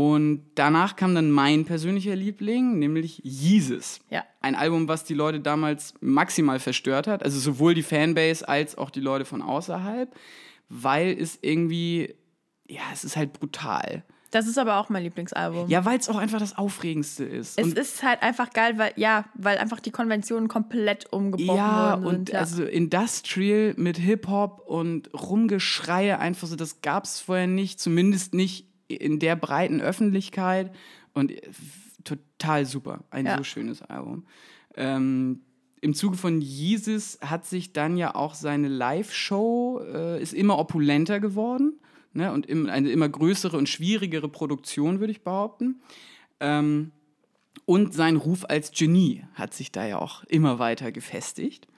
Und 0.00 0.42
danach 0.54 0.94
kam 0.94 1.16
dann 1.16 1.32
mein 1.32 1.64
persönlicher 1.64 2.14
Liebling, 2.14 2.78
nämlich 2.78 3.20
Yeezus. 3.24 3.98
Ja. 4.10 4.22
Ein 4.40 4.54
Album, 4.54 4.86
was 4.86 5.02
die 5.02 5.14
Leute 5.14 5.40
damals 5.40 5.92
maximal 6.00 6.60
verstört 6.60 7.08
hat. 7.08 7.24
Also 7.24 7.40
sowohl 7.40 7.74
die 7.74 7.82
Fanbase 7.82 8.48
als 8.48 8.78
auch 8.78 8.90
die 8.90 9.00
Leute 9.00 9.24
von 9.24 9.42
außerhalb. 9.42 10.14
Weil 10.68 11.20
es 11.20 11.40
irgendwie, 11.42 12.14
ja, 12.68 12.82
es 12.92 13.02
ist 13.02 13.16
halt 13.16 13.32
brutal. 13.32 14.04
Das 14.30 14.46
ist 14.46 14.56
aber 14.58 14.76
auch 14.76 14.88
mein 14.88 15.02
Lieblingsalbum. 15.02 15.68
Ja, 15.68 15.84
weil 15.84 15.98
es 15.98 16.08
auch 16.08 16.16
einfach 16.16 16.38
das 16.38 16.56
Aufregendste 16.56 17.24
ist. 17.24 17.58
Es 17.58 17.66
Und- 17.66 17.78
ist 17.78 18.04
halt 18.04 18.22
einfach 18.22 18.50
geil, 18.50 18.74
weil, 18.76 18.92
ja, 18.94 19.24
weil 19.34 19.58
einfach 19.58 19.80
die 19.80 19.90
Konventionen 19.90 20.46
komplett 20.48 21.12
umgebrochen 21.12 21.56
ja, 21.56 21.90
worden 21.94 22.04
und 22.04 22.14
sind. 22.14 22.28
Ja. 22.34 22.38
also 22.40 22.62
Industrial 22.62 23.74
mit 23.76 23.96
Hip-Hop 23.96 24.62
und 24.64 25.10
Rumgeschreie 25.12 26.20
einfach 26.20 26.46
so, 26.46 26.54
das 26.54 26.82
gab 26.82 27.04
es 27.04 27.20
vorher 27.20 27.48
nicht, 27.48 27.80
zumindest 27.80 28.34
nicht 28.34 28.67
in 28.88 29.18
der 29.18 29.36
breiten 29.36 29.80
Öffentlichkeit. 29.80 30.74
Und 31.14 31.32
total 32.04 32.66
super, 32.66 33.04
ein 33.10 33.26
Ja. 33.26 33.36
so 33.36 33.44
schönes 33.44 33.82
Album. 33.82 34.26
Ähm, 34.76 35.40
Im 35.80 35.94
Zuge 35.94 36.16
von 36.16 36.40
Yeezus 36.40 37.18
hat 37.20 37.46
sich 37.46 37.72
dann 37.72 37.96
ja 37.96 38.14
auch 38.14 38.34
seine 38.34 38.66
Live-Show, 38.68 39.80
äh, 39.92 40.20
ist 40.22 40.34
immer 40.34 40.58
opulenter 40.58 41.20
geworden. 41.20 41.78
Ne? 42.12 42.32
Und 42.32 42.46
im, 42.46 42.68
eine 42.68 42.90
immer 42.90 43.08
größere 43.08 43.56
und 43.56 43.68
schwierigere 43.68 44.28
Produktion, 44.28 44.98
würde 44.98 45.12
ich 45.12 45.22
behaupten. 45.22 45.80
Ähm, 46.40 46.90
und 47.64 47.92
sein 47.94 48.16
Ruf 48.16 48.44
als 48.48 48.72
Genie 48.72 49.24
hat 49.34 49.54
sich 49.54 49.70
da 49.70 49.86
ja 49.86 49.98
auch 49.98 50.24
immer 50.24 50.58
weiter 50.58 50.90
gefestigt. 50.90 51.68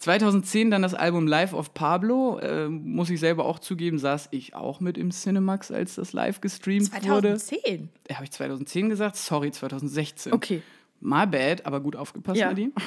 2010 0.00 0.70
dann 0.70 0.82
das 0.82 0.94
Album 0.94 1.26
Live 1.26 1.52
of 1.52 1.72
Pablo. 1.74 2.38
Äh, 2.38 2.68
muss 2.68 3.10
ich 3.10 3.20
selber 3.20 3.44
auch 3.44 3.58
zugeben, 3.58 3.98
saß 3.98 4.28
ich 4.32 4.54
auch 4.54 4.80
mit 4.80 4.98
im 4.98 5.10
Cinemax, 5.10 5.70
als 5.70 5.94
das 5.94 6.12
live 6.12 6.40
gestreamt 6.40 6.90
wurde. 7.06 7.36
2010. 7.36 7.88
Äh, 8.08 8.14
Habe 8.14 8.24
ich 8.24 8.30
2010 8.32 8.88
gesagt? 8.88 9.16
Sorry, 9.16 9.50
2016. 9.52 10.32
Okay. 10.32 10.62
My 11.02 11.26
bad, 11.26 11.64
aber 11.66 11.80
gut 11.80 11.96
aufgepasst, 11.96 12.38
Ja. 12.40 12.48
Nadine. 12.48 12.72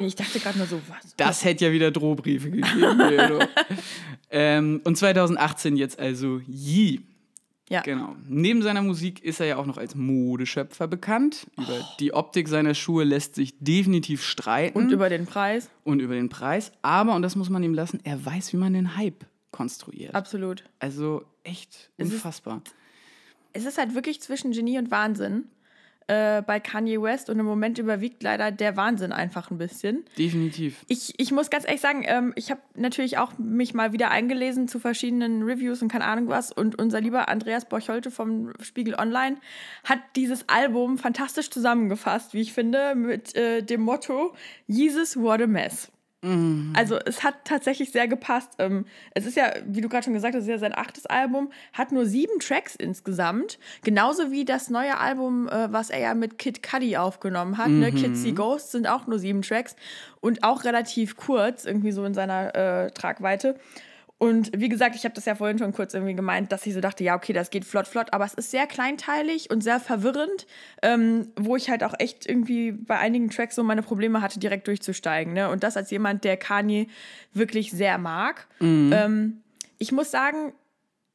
Ich 0.00 0.16
dachte 0.16 0.40
gerade 0.40 0.58
nur 0.58 0.66
so, 0.66 0.80
was? 0.88 1.14
Das 1.16 1.44
hätte 1.44 1.66
ja 1.66 1.70
wieder 1.72 1.92
Drohbriefe 1.92 2.50
gegeben. 2.50 3.38
Ähm, 4.36 4.80
und 4.82 4.98
2018 4.98 5.76
jetzt 5.76 6.00
also 6.00 6.40
Yee. 6.48 7.02
Ja. 7.74 7.82
Genau. 7.82 8.14
Neben 8.28 8.62
seiner 8.62 8.82
Musik 8.82 9.22
ist 9.22 9.40
er 9.40 9.46
ja 9.46 9.56
auch 9.58 9.66
noch 9.66 9.76
als 9.78 9.94
Modeschöpfer 9.94 10.86
bekannt. 10.88 11.46
Über 11.56 11.80
Oh. 11.80 11.84
die 12.00 12.12
Optik 12.14 12.48
seiner 12.48 12.74
Schuhe 12.74 13.04
lässt 13.04 13.34
sich 13.34 13.54
definitiv 13.58 14.22
streiten. 14.24 14.78
Und 14.78 14.90
über 14.90 15.08
den 15.08 15.26
Preis? 15.26 15.68
und 15.84 16.00
über 16.00 16.14
den 16.14 16.28
Preis. 16.28 16.72
Aber, 16.82 17.14
und 17.14 17.22
das 17.22 17.36
muss 17.36 17.50
man 17.50 17.62
ihm 17.62 17.74
lassen, 17.74 18.00
er 18.04 18.24
weiß, 18.24 18.52
wie 18.52 18.56
man 18.56 18.72
den 18.72 18.96
Hype 18.96 19.24
konstruiert. 19.50 20.14
Absolut. 20.14 20.64
Also 20.78 21.24
echt 21.42 21.90
Es 21.96 22.08
ist- 22.08 22.14
unfassbar. 22.14 22.62
Es 23.52 23.64
ist 23.66 23.78
halt 23.78 23.94
wirklich 23.94 24.20
zwischen 24.20 24.50
Genie 24.52 24.78
und 24.78 24.90
Wahnsinn 24.90 25.44
äh, 26.06 26.42
bei 26.42 26.60
Kanye 26.60 27.00
West 27.00 27.30
und 27.30 27.38
im 27.38 27.46
Moment 27.46 27.78
überwiegt 27.78 28.22
leider 28.22 28.50
der 28.50 28.76
Wahnsinn 28.76 29.12
einfach 29.12 29.50
ein 29.50 29.58
bisschen. 29.58 30.04
Definitiv. 30.18 30.84
Ich, 30.88 31.14
ich 31.18 31.32
muss 31.32 31.50
ganz 31.50 31.64
ehrlich 31.64 31.80
sagen, 31.80 32.02
ähm, 32.06 32.32
ich 32.36 32.50
habe 32.50 32.60
natürlich 32.74 33.18
auch 33.18 33.32
mich 33.38 33.74
mal 33.74 33.92
wieder 33.92 34.10
eingelesen 34.10 34.68
zu 34.68 34.78
verschiedenen 34.78 35.42
Reviews 35.42 35.80
und 35.82 35.88
keine 35.88 36.04
Ahnung 36.04 36.28
was. 36.28 36.52
Und 36.52 36.78
unser 36.78 37.00
lieber 37.00 37.28
Andreas 37.28 37.68
Borcholte 37.68 38.10
vom 38.10 38.52
Spiegel 38.60 38.94
Online 38.94 39.36
hat 39.84 40.00
dieses 40.16 40.48
Album 40.48 40.98
fantastisch 40.98 41.50
zusammengefasst, 41.50 42.34
wie 42.34 42.40
ich 42.40 42.52
finde, 42.52 42.94
mit 42.94 43.34
äh, 43.34 43.62
dem 43.62 43.80
Motto 43.80 44.34
Jesus, 44.66 45.16
what 45.16 45.40
a 45.40 45.46
mess. 45.46 45.90
Also 46.74 46.96
es 46.96 47.22
hat 47.22 47.44
tatsächlich 47.44 47.92
sehr 47.92 48.08
gepasst. 48.08 48.52
Ähm, 48.58 48.86
es 49.12 49.26
ist 49.26 49.36
ja, 49.36 49.52
wie 49.66 49.80
du 49.80 49.88
gerade 49.88 50.04
schon 50.04 50.14
gesagt 50.14 50.34
hast, 50.34 50.42
ist 50.42 50.48
ja 50.48 50.58
sein 50.58 50.74
achtes 50.74 51.06
Album, 51.06 51.52
hat 51.72 51.92
nur 51.92 52.06
sieben 52.06 52.38
Tracks 52.40 52.74
insgesamt. 52.74 53.58
Genauso 53.82 54.30
wie 54.30 54.44
das 54.44 54.70
neue 54.70 54.98
Album, 54.98 55.48
äh, 55.48 55.72
was 55.72 55.90
er 55.90 56.00
ja 56.00 56.14
mit 56.14 56.38
Kid 56.38 56.62
Cudi 56.62 56.96
aufgenommen 56.96 57.58
hat. 57.58 57.68
Ne? 57.68 57.92
Kids 57.92 58.22
See 58.22 58.32
Ghosts 58.32 58.72
sind 58.72 58.86
auch 58.88 59.06
nur 59.06 59.18
sieben 59.18 59.42
Tracks 59.42 59.76
und 60.20 60.42
auch 60.42 60.64
relativ 60.64 61.16
kurz, 61.16 61.64
irgendwie 61.64 61.92
so 61.92 62.04
in 62.04 62.14
seiner 62.14 62.54
äh, 62.54 62.90
Tragweite. 62.90 63.56
Und 64.24 64.50
wie 64.56 64.70
gesagt, 64.70 64.96
ich 64.96 65.04
habe 65.04 65.14
das 65.14 65.26
ja 65.26 65.34
vorhin 65.34 65.58
schon 65.58 65.72
kurz 65.72 65.92
irgendwie 65.92 66.14
gemeint, 66.14 66.50
dass 66.50 66.64
ich 66.64 66.72
so 66.72 66.80
dachte, 66.80 67.04
ja, 67.04 67.14
okay, 67.14 67.34
das 67.34 67.50
geht 67.50 67.66
flott, 67.66 67.86
flott, 67.86 68.14
aber 68.14 68.24
es 68.24 68.32
ist 68.32 68.50
sehr 68.50 68.66
kleinteilig 68.66 69.50
und 69.50 69.62
sehr 69.62 69.80
verwirrend, 69.80 70.46
ähm, 70.80 71.28
wo 71.36 71.56
ich 71.56 71.68
halt 71.68 71.84
auch 71.84 71.92
echt 71.98 72.26
irgendwie 72.26 72.72
bei 72.72 72.98
einigen 72.98 73.28
Tracks 73.28 73.54
so 73.54 73.62
meine 73.62 73.82
Probleme 73.82 74.22
hatte, 74.22 74.38
direkt 74.38 74.66
durchzusteigen. 74.66 75.34
Ne? 75.34 75.50
Und 75.50 75.62
das 75.62 75.76
als 75.76 75.90
jemand, 75.90 76.24
der 76.24 76.38
Kanye 76.38 76.86
wirklich 77.34 77.70
sehr 77.72 77.98
mag. 77.98 78.46
Ähm, 78.94 79.42
ich 79.76 79.92
muss 79.92 80.10
sagen, 80.10 80.54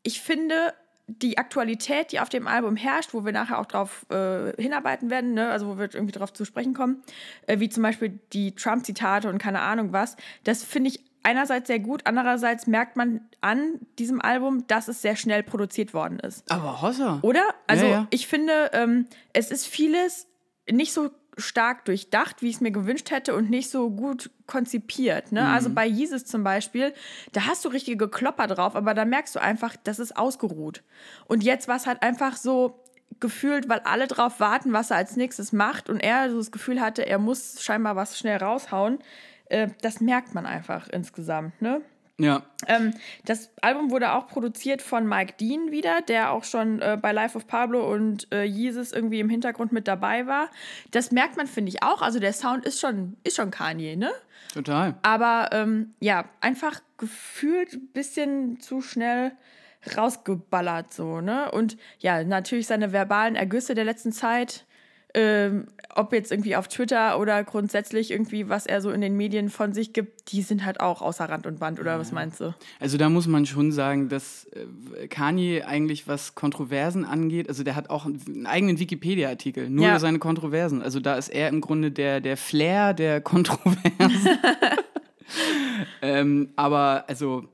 ich 0.03 0.21
finde 0.21 0.75
die 1.07 1.39
Aktualität, 1.39 2.11
die 2.11 2.19
auf 2.19 2.29
dem 2.29 2.45
Album 2.45 2.75
herrscht, 2.75 3.15
wo 3.15 3.25
wir 3.25 3.31
nachher 3.31 3.57
auch 3.57 3.65
drauf 3.65 4.05
äh, 4.11 4.53
hinarbeiten 4.61 5.09
werden, 5.09 5.33
ne? 5.33 5.49
also 5.49 5.67
wo 5.67 5.79
wir 5.79 5.91
irgendwie 5.91 6.11
drauf 6.11 6.31
zu 6.31 6.45
sprechen 6.45 6.75
kommen, 6.75 7.01
äh, 7.47 7.59
wie 7.59 7.69
zum 7.69 7.81
Beispiel 7.81 8.19
die 8.33 8.53
Trump-Zitate 8.53 9.27
und 9.29 9.39
keine 9.39 9.61
Ahnung 9.61 9.93
was, 9.93 10.15
das 10.43 10.63
finde 10.63 10.91
ich 10.91 11.08
einerseits 11.23 11.67
sehr 11.67 11.79
gut, 11.79 12.01
andererseits 12.05 12.67
merkt 12.67 12.95
man 12.95 13.21
an 13.41 13.79
diesem 13.97 14.21
Album, 14.21 14.65
dass 14.67 14.88
es 14.88 15.01
sehr 15.01 15.15
schnell 15.15 15.43
produziert 15.43 15.93
worden 15.93 16.19
ist. 16.19 16.49
Aber 16.51 16.82
Hossa. 16.82 17.19
Oder? 17.21 17.43
Also 17.67 17.86
Ja, 17.86 17.91
ja. 17.91 18.08
ich 18.10 18.27
finde, 18.27 18.71
ähm, 18.73 19.08
es 19.34 19.51
ist 19.51 19.67
vieles 19.67 20.27
nicht 20.69 20.93
so 20.93 21.10
stark 21.38 21.86
durchdacht, 21.86 22.41
wie 22.41 22.49
ich 22.49 22.55
es 22.55 22.62
mir 22.62 22.71
gewünscht 22.71 23.12
hätte 23.12 23.34
und 23.34 23.49
nicht 23.49 23.69
so 23.69 23.89
gut 23.89 24.29
konzipiert. 24.45 25.32
Ne? 25.32 25.41
Mhm. 25.41 25.47
Also 25.47 25.69
bei 25.69 25.86
Jesus 25.86 26.25
zum 26.25 26.43
Beispiel, 26.43 26.93
da 27.32 27.45
hast 27.45 27.63
du 27.65 27.69
richtige 27.69 28.10
Klopper 28.10 28.47
drauf, 28.47 28.75
aber 28.75 28.93
da 28.93 29.05
merkst 29.05 29.36
du 29.36 29.41
einfach, 29.41 29.75
das 29.84 29.99
ist 29.99 30.17
ausgeruht. 30.17 30.84
Und 31.25 31.43
jetzt 31.43 31.67
war 31.67 31.77
es 31.77 31.88
halt 31.88 32.01
einfach 32.03 32.36
so 32.36 32.84
gefühlt, 33.19 33.67
weil 33.67 33.79
alle 33.79 34.08
drauf 34.08 34.39
warten, 34.39 34.73
was 34.73 34.91
er 34.91 34.97
als 34.97 35.15
nächstes 35.15 35.51
macht 35.51 35.89
und 35.89 35.99
er 35.99 36.29
so 36.29 36.38
das 36.38 36.51
Gefühl 36.51 36.79
hatte, 36.79 37.05
er 37.05 37.19
muss 37.19 37.62
scheinbar 37.62 37.95
was 37.95 38.17
schnell 38.17 38.38
raushauen. 38.38 38.99
Äh, 39.49 39.69
das 39.81 39.99
merkt 40.01 40.33
man 40.33 40.45
einfach 40.45 40.88
insgesamt. 40.89 41.62
Ne? 41.62 41.81
Ja. 42.19 42.43
Ähm, 42.67 42.93
das 43.25 43.49
Album 43.62 43.91
wurde 43.91 44.13
auch 44.13 44.27
produziert 44.27 44.81
von 44.81 45.07
Mike 45.07 45.35
Dean 45.39 45.71
wieder, 45.71 46.01
der 46.01 46.31
auch 46.31 46.43
schon 46.43 46.81
äh, 46.81 46.97
bei 47.01 47.13
Life 47.13 47.38
of 47.38 47.47
Pablo 47.47 47.91
und 47.91 48.31
äh, 48.33 48.43
Jesus 48.43 48.91
irgendwie 48.91 49.21
im 49.21 49.29
Hintergrund 49.29 49.71
mit 49.71 49.88
dabei 49.88 50.27
war. 50.27 50.49
Das 50.91 51.12
merkt 51.12 51.38
man, 51.38 51.47
finde 51.47 51.69
ich, 51.69 51.81
auch. 51.81 52.01
Also 52.01 52.19
der 52.19 52.33
Sound 52.33 52.65
ist 52.65 52.79
schon, 52.81 53.15
ist 53.23 53.38
schon 53.38 53.51
Kanye, 53.51 53.95
ne? 53.95 54.12
Total. 54.53 54.95
Aber 55.01 55.49
ähm, 55.53 55.93
ja, 56.01 56.25
einfach 56.41 56.81
gefühlt 56.97 57.73
ein 57.73 57.88
bisschen 57.93 58.59
zu 58.59 58.81
schnell 58.81 59.31
rausgeballert 59.95 60.93
so, 60.93 61.21
ne? 61.21 61.49
Und 61.51 61.77
ja, 61.99 62.23
natürlich 62.25 62.67
seine 62.67 62.91
verbalen 62.91 63.35
Ergüsse 63.35 63.75
der 63.75 63.85
letzten 63.85 64.12
Zeit, 64.12 64.65
ähm, 65.15 65.65
ob 65.95 66.13
jetzt 66.13 66.31
irgendwie 66.31 66.55
auf 66.55 66.67
Twitter 66.67 67.19
oder 67.19 67.43
grundsätzlich 67.43 68.11
irgendwie, 68.11 68.47
was 68.47 68.67
er 68.67 68.79
so 68.79 68.91
in 68.91 69.01
den 69.01 69.17
Medien 69.17 69.49
von 69.49 69.73
sich 69.73 69.91
gibt, 69.91 70.31
die 70.31 70.43
sind 70.43 70.63
halt 70.63 70.79
auch 70.79 71.01
außer 71.01 71.25
Rand 71.27 71.47
und 71.47 71.59
Band, 71.59 71.79
oder 71.79 71.97
was 71.99 72.11
meinst 72.11 72.39
du? 72.39 72.53
Also 72.79 72.97
da 72.97 73.09
muss 73.09 73.25
man 73.27 73.47
schon 73.47 73.71
sagen, 73.71 74.07
dass 74.07 74.45
äh, 75.01 75.07
Kanye 75.07 75.63
eigentlich 75.63 76.07
was 76.07 76.35
Kontroversen 76.35 77.05
angeht, 77.05 77.49
also 77.49 77.63
der 77.63 77.75
hat 77.75 77.89
auch 77.89 78.05
einen 78.05 78.45
eigenen 78.45 78.77
Wikipedia-Artikel, 78.79 79.67
nur 79.69 79.85
Ja. 79.85 79.91
über 79.93 79.99
seine 79.99 80.19
Kontroversen. 80.19 80.81
Also 80.83 80.99
da 80.99 81.15
ist 81.15 81.29
er 81.29 81.49
im 81.49 81.59
Grunde 81.59 81.89
der, 81.91 82.21
der 82.21 82.37
Flair 82.37 82.93
der 82.93 83.19
Kontroversen. 83.29 83.89
ähm, 86.01 86.49
aber 86.55 87.05
also 87.07 87.45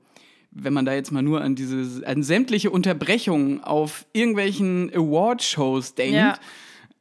wenn 0.50 0.72
man 0.72 0.84
da 0.86 0.94
jetzt 0.94 1.10
mal 1.12 1.22
nur 1.22 1.42
an 1.42 1.54
diese 1.54 2.06
an 2.06 2.22
sämtliche 2.22 2.70
Unterbrechungen 2.70 3.62
auf 3.62 4.06
irgendwelchen 4.12 4.90
Award-Shows 4.94 5.94
denkt, 5.94 6.14
Ja. 6.16 6.38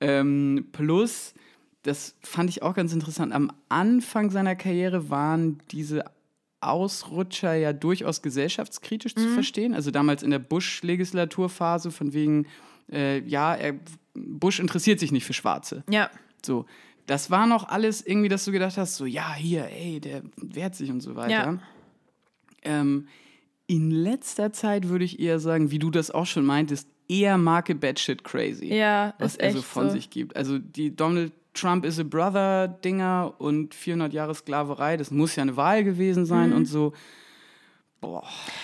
Ähm, 0.06 0.68
plus, 0.72 1.34
das 1.82 2.16
fand 2.22 2.52
ich 2.52 2.62
auch 2.62 2.76
ganz 2.76 2.94
interessant, 2.94 3.34
am 3.34 3.52
Anfang 3.70 4.30
seiner 4.30 4.56
Karriere 4.56 5.10
waren 5.10 5.58
diese 5.72 6.04
Ausrutscher 6.62 7.56
ja 7.56 7.74
durchaus 7.74 8.22
gesellschaftskritisch 8.22 9.16
zu 9.16 9.30
verstehen. 9.30 9.74
Also 9.74 9.90
damals 9.90 10.22
in 10.22 10.30
der 10.30 10.40
Bush-Legislaturphase 10.40 11.90
von 11.90 12.14
wegen, 12.14 12.46
äh, 12.92 13.20
ja, 13.22 13.56
er, 13.56 13.76
Bush 14.14 14.60
interessiert 14.60 15.00
sich 15.00 15.12
nicht 15.12 15.26
für 15.26 15.34
Schwarze. 15.34 15.84
Ja. 15.90 16.12
So, 16.44 16.66
das 17.08 17.32
war 17.32 17.48
noch 17.48 17.68
alles 17.68 18.06
irgendwie, 18.06 18.30
dass 18.30 18.46
du 18.46 18.52
gedacht 18.52 18.78
hast, 18.78 18.96
so, 18.96 19.06
ja, 19.06 19.34
hier, 19.34 19.66
ey, 19.66 20.00
der 20.00 20.22
wehrt 20.38 20.76
sich 20.76 20.92
und 20.92 21.02
so 21.02 21.16
weiter. 21.16 21.32
Ja. 21.32 21.60
Ähm, 22.62 23.08
in 23.68 23.90
letzter 23.90 24.54
Zeit 24.54 24.90
würde 24.90 25.06
ich 25.06 25.20
eher 25.20 25.40
sagen, 25.40 25.72
wie 25.72 25.80
du 25.80 25.90
das 25.90 26.12
auch 26.12 26.28
schon 26.28 26.46
meintest, 26.46 26.88
eher 27.08 27.38
Marke 27.38 27.76
Batshit 27.76 28.24
Crazy. 28.24 28.74
Ja, 28.74 29.14
was 29.20 29.36
er 29.36 29.52
so 29.52 29.62
von 29.62 29.88
so. 29.90 29.96
sich 29.96 30.10
gibt. 30.10 30.36
Also 30.36 30.58
die 30.60 30.96
Donald 30.96 31.32
Trump 31.54 31.86
is 31.86 32.00
a 32.00 32.04
Brother 32.04 32.68
Dinger 32.68 33.34
und 33.38 33.74
400 33.74 34.12
Jahre 34.14 34.36
Sklaverei, 34.36 34.98
das 34.98 35.10
muss 35.12 35.36
ja 35.36 35.44
eine 35.44 35.56
Wahl 35.56 35.84
gewesen 35.84 36.26
sein 36.26 36.50
Mhm. 36.50 36.56
und 36.58 36.66
so. 36.66 36.94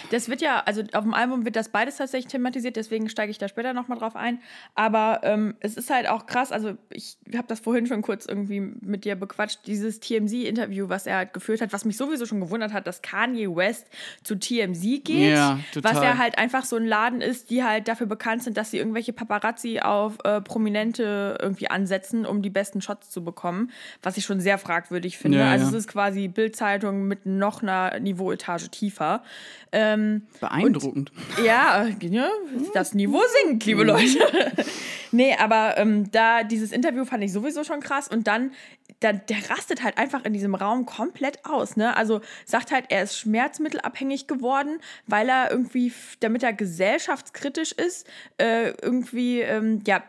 Das 0.10 0.30
wird 0.30 0.42
ja, 0.42 0.62
also 0.66 0.84
auf 0.94 1.04
dem 1.04 1.14
Album 1.14 1.46
wird 1.46 1.56
das 1.56 1.70
beides 1.70 1.98
tatsächlich 1.98 2.32
thematisiert, 2.32 2.76
deswegen 2.76 3.10
steige 3.10 3.32
ich 3.32 3.38
da 3.38 3.48
später 3.48 3.74
nochmal 3.74 3.98
drauf 3.98 4.16
ein. 4.16 4.40
Aber 4.76 5.22
ähm, 5.24 5.56
es 5.60 5.76
ist 5.76 5.90
halt 5.90 6.08
auch 6.08 6.26
krass, 6.26 6.52
also 6.52 6.78
ich 6.90 7.18
habe 7.36 7.48
das 7.48 7.60
vorhin 7.60 7.88
schon 7.88 8.02
kurz 8.02 8.26
irgendwie 8.26 8.60
mit 8.60 9.06
dir 9.06 9.16
bequatscht, 9.16 9.60
dieses 9.66 10.00
TMZ-Interview, 10.00 10.90
was 10.90 11.06
er 11.08 11.18
halt 11.18 11.34
geführt 11.34 11.62
hat, 11.62 11.74
was 11.74 11.86
mich 11.86 11.98
sowieso 11.98 12.26
schon 12.26 12.40
gewundert 12.40 12.74
hat, 12.74 12.88
dass 12.88 13.02
Kanye 13.02 13.56
West 13.56 13.88
zu 14.24 14.36
TMZ 14.36 14.82
geht. 15.04 15.34
Ja, 15.34 15.60
total. 15.74 15.96
Was 15.96 16.04
ja 16.04 16.18
halt 16.18 16.38
einfach 16.38 16.66
so 16.66 16.76
ein 16.76 16.86
Laden 16.86 17.22
ist, 17.22 17.50
die 17.50 17.64
halt 17.64 17.88
dafür 17.88 18.08
bekannt 18.08 18.44
sind, 18.44 18.58
dass 18.58 18.72
sie 18.72 18.78
irgendwelche 18.78 19.14
Paparazzi 19.14 19.80
auf 19.80 20.18
äh, 20.24 20.42
Prominente 20.42 21.38
irgendwie 21.42 21.70
ansetzen, 21.70 22.26
um 22.26 22.42
die 22.42 22.50
besten 22.50 22.82
Shots 22.82 23.10
zu 23.10 23.24
bekommen. 23.24 23.72
Was 24.02 24.18
ich 24.18 24.26
schon 24.26 24.40
sehr 24.40 24.58
fragwürdig 24.58 25.18
finde. 25.18 25.40
Ja, 25.40 25.52
also 25.52 25.66
ja. 25.66 25.70
es 25.70 25.76
ist 25.76 25.88
quasi 25.88 26.28
Bildzeitung 26.28 27.08
mit 27.08 27.26
noch 27.26 27.62
einer 27.62 28.00
Niveauetage 28.00 28.70
tiefer. 28.70 29.24
Ähm, 29.72 30.24
Beeindruckend. 30.40 31.12
ja, 31.46 31.88
ja, 32.02 32.30
das 32.74 32.94
Niveau 32.94 33.22
sinkt, 33.44 33.66
liebe 33.66 33.84
Leute. 33.84 34.20
nee, 35.12 35.34
aber 35.36 35.78
ähm, 35.78 36.12
da 36.12 36.44
dieses 36.44 36.72
Interview 36.72 37.06
fand 37.06 37.24
ich 37.24 37.32
sowieso 37.32 37.64
schon 37.64 37.80
krass 37.80 38.10
und 38.10 38.28
dann, 38.28 38.52
da, 39.00 39.14
der 39.14 39.50
rastet 39.50 39.82
halt 39.82 39.98
einfach 39.98 40.26
in 40.26 40.34
diesem 40.34 40.56
Raum 40.56 40.86
komplett 40.86 41.46
aus, 41.46 41.78
ne? 41.78 41.96
Also 41.96 42.20
sagt 42.46 42.72
halt, 42.72 42.86
er 42.90 43.04
ist 43.04 43.18
schmerzmittelabhängig 43.18 44.28
geworden, 44.28 44.80
weil 45.08 45.30
er 45.30 45.52
irgendwie, 45.52 45.94
damit 46.20 46.44
er 46.44 46.52
gesellschaftskritisch 46.52 47.72
ist, 47.72 48.06
äh, 48.38 48.72
irgendwie, 48.82 49.40
ähm, 49.40 49.82
ja, 49.88 50.04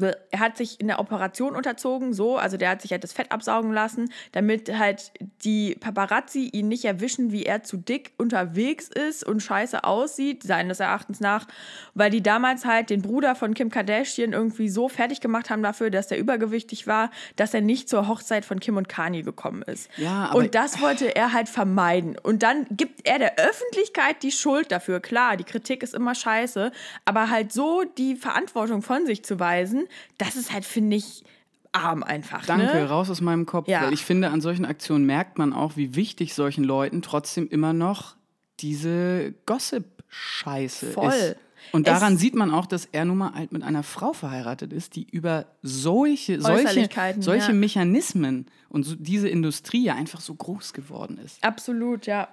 er 0.00 0.38
hat 0.38 0.56
sich 0.56 0.80
in 0.80 0.86
der 0.86 1.00
Operation 1.00 1.54
unterzogen, 1.54 2.12
so, 2.12 2.36
also 2.36 2.56
der 2.56 2.70
hat 2.70 2.82
sich 2.82 2.92
halt 2.92 3.04
das 3.04 3.12
Fett 3.12 3.32
absaugen 3.32 3.72
lassen, 3.72 4.10
damit 4.32 4.76
halt 4.76 5.12
die 5.44 5.74
Paparazzi 5.74 6.48
ihn 6.52 6.68
nicht 6.68 6.84
erwischen, 6.84 7.32
wie 7.32 7.44
er 7.44 7.62
zu 7.62 7.76
dick 7.76 8.12
unterwegs 8.16 8.88
ist 8.88 9.24
und 9.24 9.40
scheiße 9.40 9.84
aussieht, 9.84 10.42
seines 10.42 10.80
Erachtens 10.80 11.20
nach, 11.20 11.46
weil 11.94 12.10
die 12.10 12.22
damals 12.22 12.64
halt 12.64 12.90
den 12.90 13.02
Bruder 13.02 13.34
von 13.34 13.54
Kim 13.54 13.70
Kardashian 13.70 14.32
irgendwie 14.32 14.68
so 14.68 14.88
fertig 14.88 15.20
gemacht 15.20 15.50
haben 15.50 15.62
dafür, 15.62 15.90
dass 15.90 16.08
der 16.08 16.18
übergewichtig 16.18 16.86
war, 16.86 17.10
dass 17.36 17.54
er 17.54 17.60
nicht 17.60 17.88
zur 17.88 18.08
Hochzeit 18.08 18.44
von 18.44 18.60
Kim 18.60 18.76
und 18.76 18.88
Kanye 18.88 19.22
gekommen 19.22 19.62
ist. 19.62 19.88
Ja, 19.96 20.32
und 20.32 20.54
das 20.54 20.80
wollte 20.80 21.14
er 21.14 21.32
halt 21.32 21.48
vermeiden. 21.48 22.16
Und 22.22 22.42
dann 22.42 22.66
gibt 22.70 23.06
er 23.08 23.18
der 23.18 23.38
Öffentlichkeit 23.38 24.22
die 24.22 24.32
Schuld 24.32 24.70
dafür. 24.72 25.00
Klar, 25.00 25.36
die 25.36 25.44
Kritik 25.44 25.82
ist 25.82 25.94
immer 25.94 26.14
scheiße, 26.14 26.72
aber 27.04 27.30
halt 27.30 27.52
so 27.52 27.84
die 27.96 28.16
Verantwortung 28.16 28.82
von 28.82 29.06
sich 29.06 29.24
zu 29.24 29.40
weisen, 29.40 29.87
das 30.18 30.36
ist 30.36 30.52
halt, 30.52 30.64
finde 30.64 30.96
ich, 30.96 31.24
arm 31.72 32.02
einfach. 32.02 32.44
Danke, 32.46 32.66
Ne? 32.66 32.88
raus 32.88 33.10
aus 33.10 33.20
meinem 33.20 33.44
Kopf. 33.46 33.68
Ja. 33.68 33.90
Ich 33.90 34.04
finde, 34.04 34.30
an 34.30 34.40
solchen 34.40 34.64
Aktionen 34.64 35.04
merkt 35.06 35.38
man 35.38 35.52
auch, 35.52 35.76
wie 35.76 35.94
wichtig 35.94 36.34
solchen 36.34 36.64
Leuten 36.64 37.02
trotzdem 37.02 37.46
immer 37.48 37.72
noch 37.72 38.16
diese 38.60 39.34
Gossip-Scheiße 39.46 40.92
Voll. 40.92 41.12
ist. 41.12 41.36
Und 41.72 41.86
daran 41.86 42.14
Es- 42.14 42.20
sieht 42.20 42.34
man 42.34 42.50
auch, 42.50 42.66
dass 42.66 42.86
er 42.92 43.04
nun 43.04 43.18
mal 43.18 43.34
halt 43.34 43.52
mit 43.52 43.62
einer 43.62 43.82
Frau 43.82 44.12
verheiratet 44.12 44.72
ist, 44.72 44.96
die 44.96 45.06
über 45.10 45.46
solche, 45.62 46.40
solche, 46.40 46.88
solche 47.18 47.48
ja. 47.48 47.52
Mechanismen 47.52 48.46
und 48.70 48.84
so, 48.84 48.94
diese 48.94 49.28
Industrie 49.28 49.84
ja 49.84 49.94
einfach 49.94 50.20
so 50.20 50.34
groß 50.34 50.72
geworden 50.72 51.18
ist. 51.18 51.42
Absolut, 51.44 52.06
ja. 52.06 52.28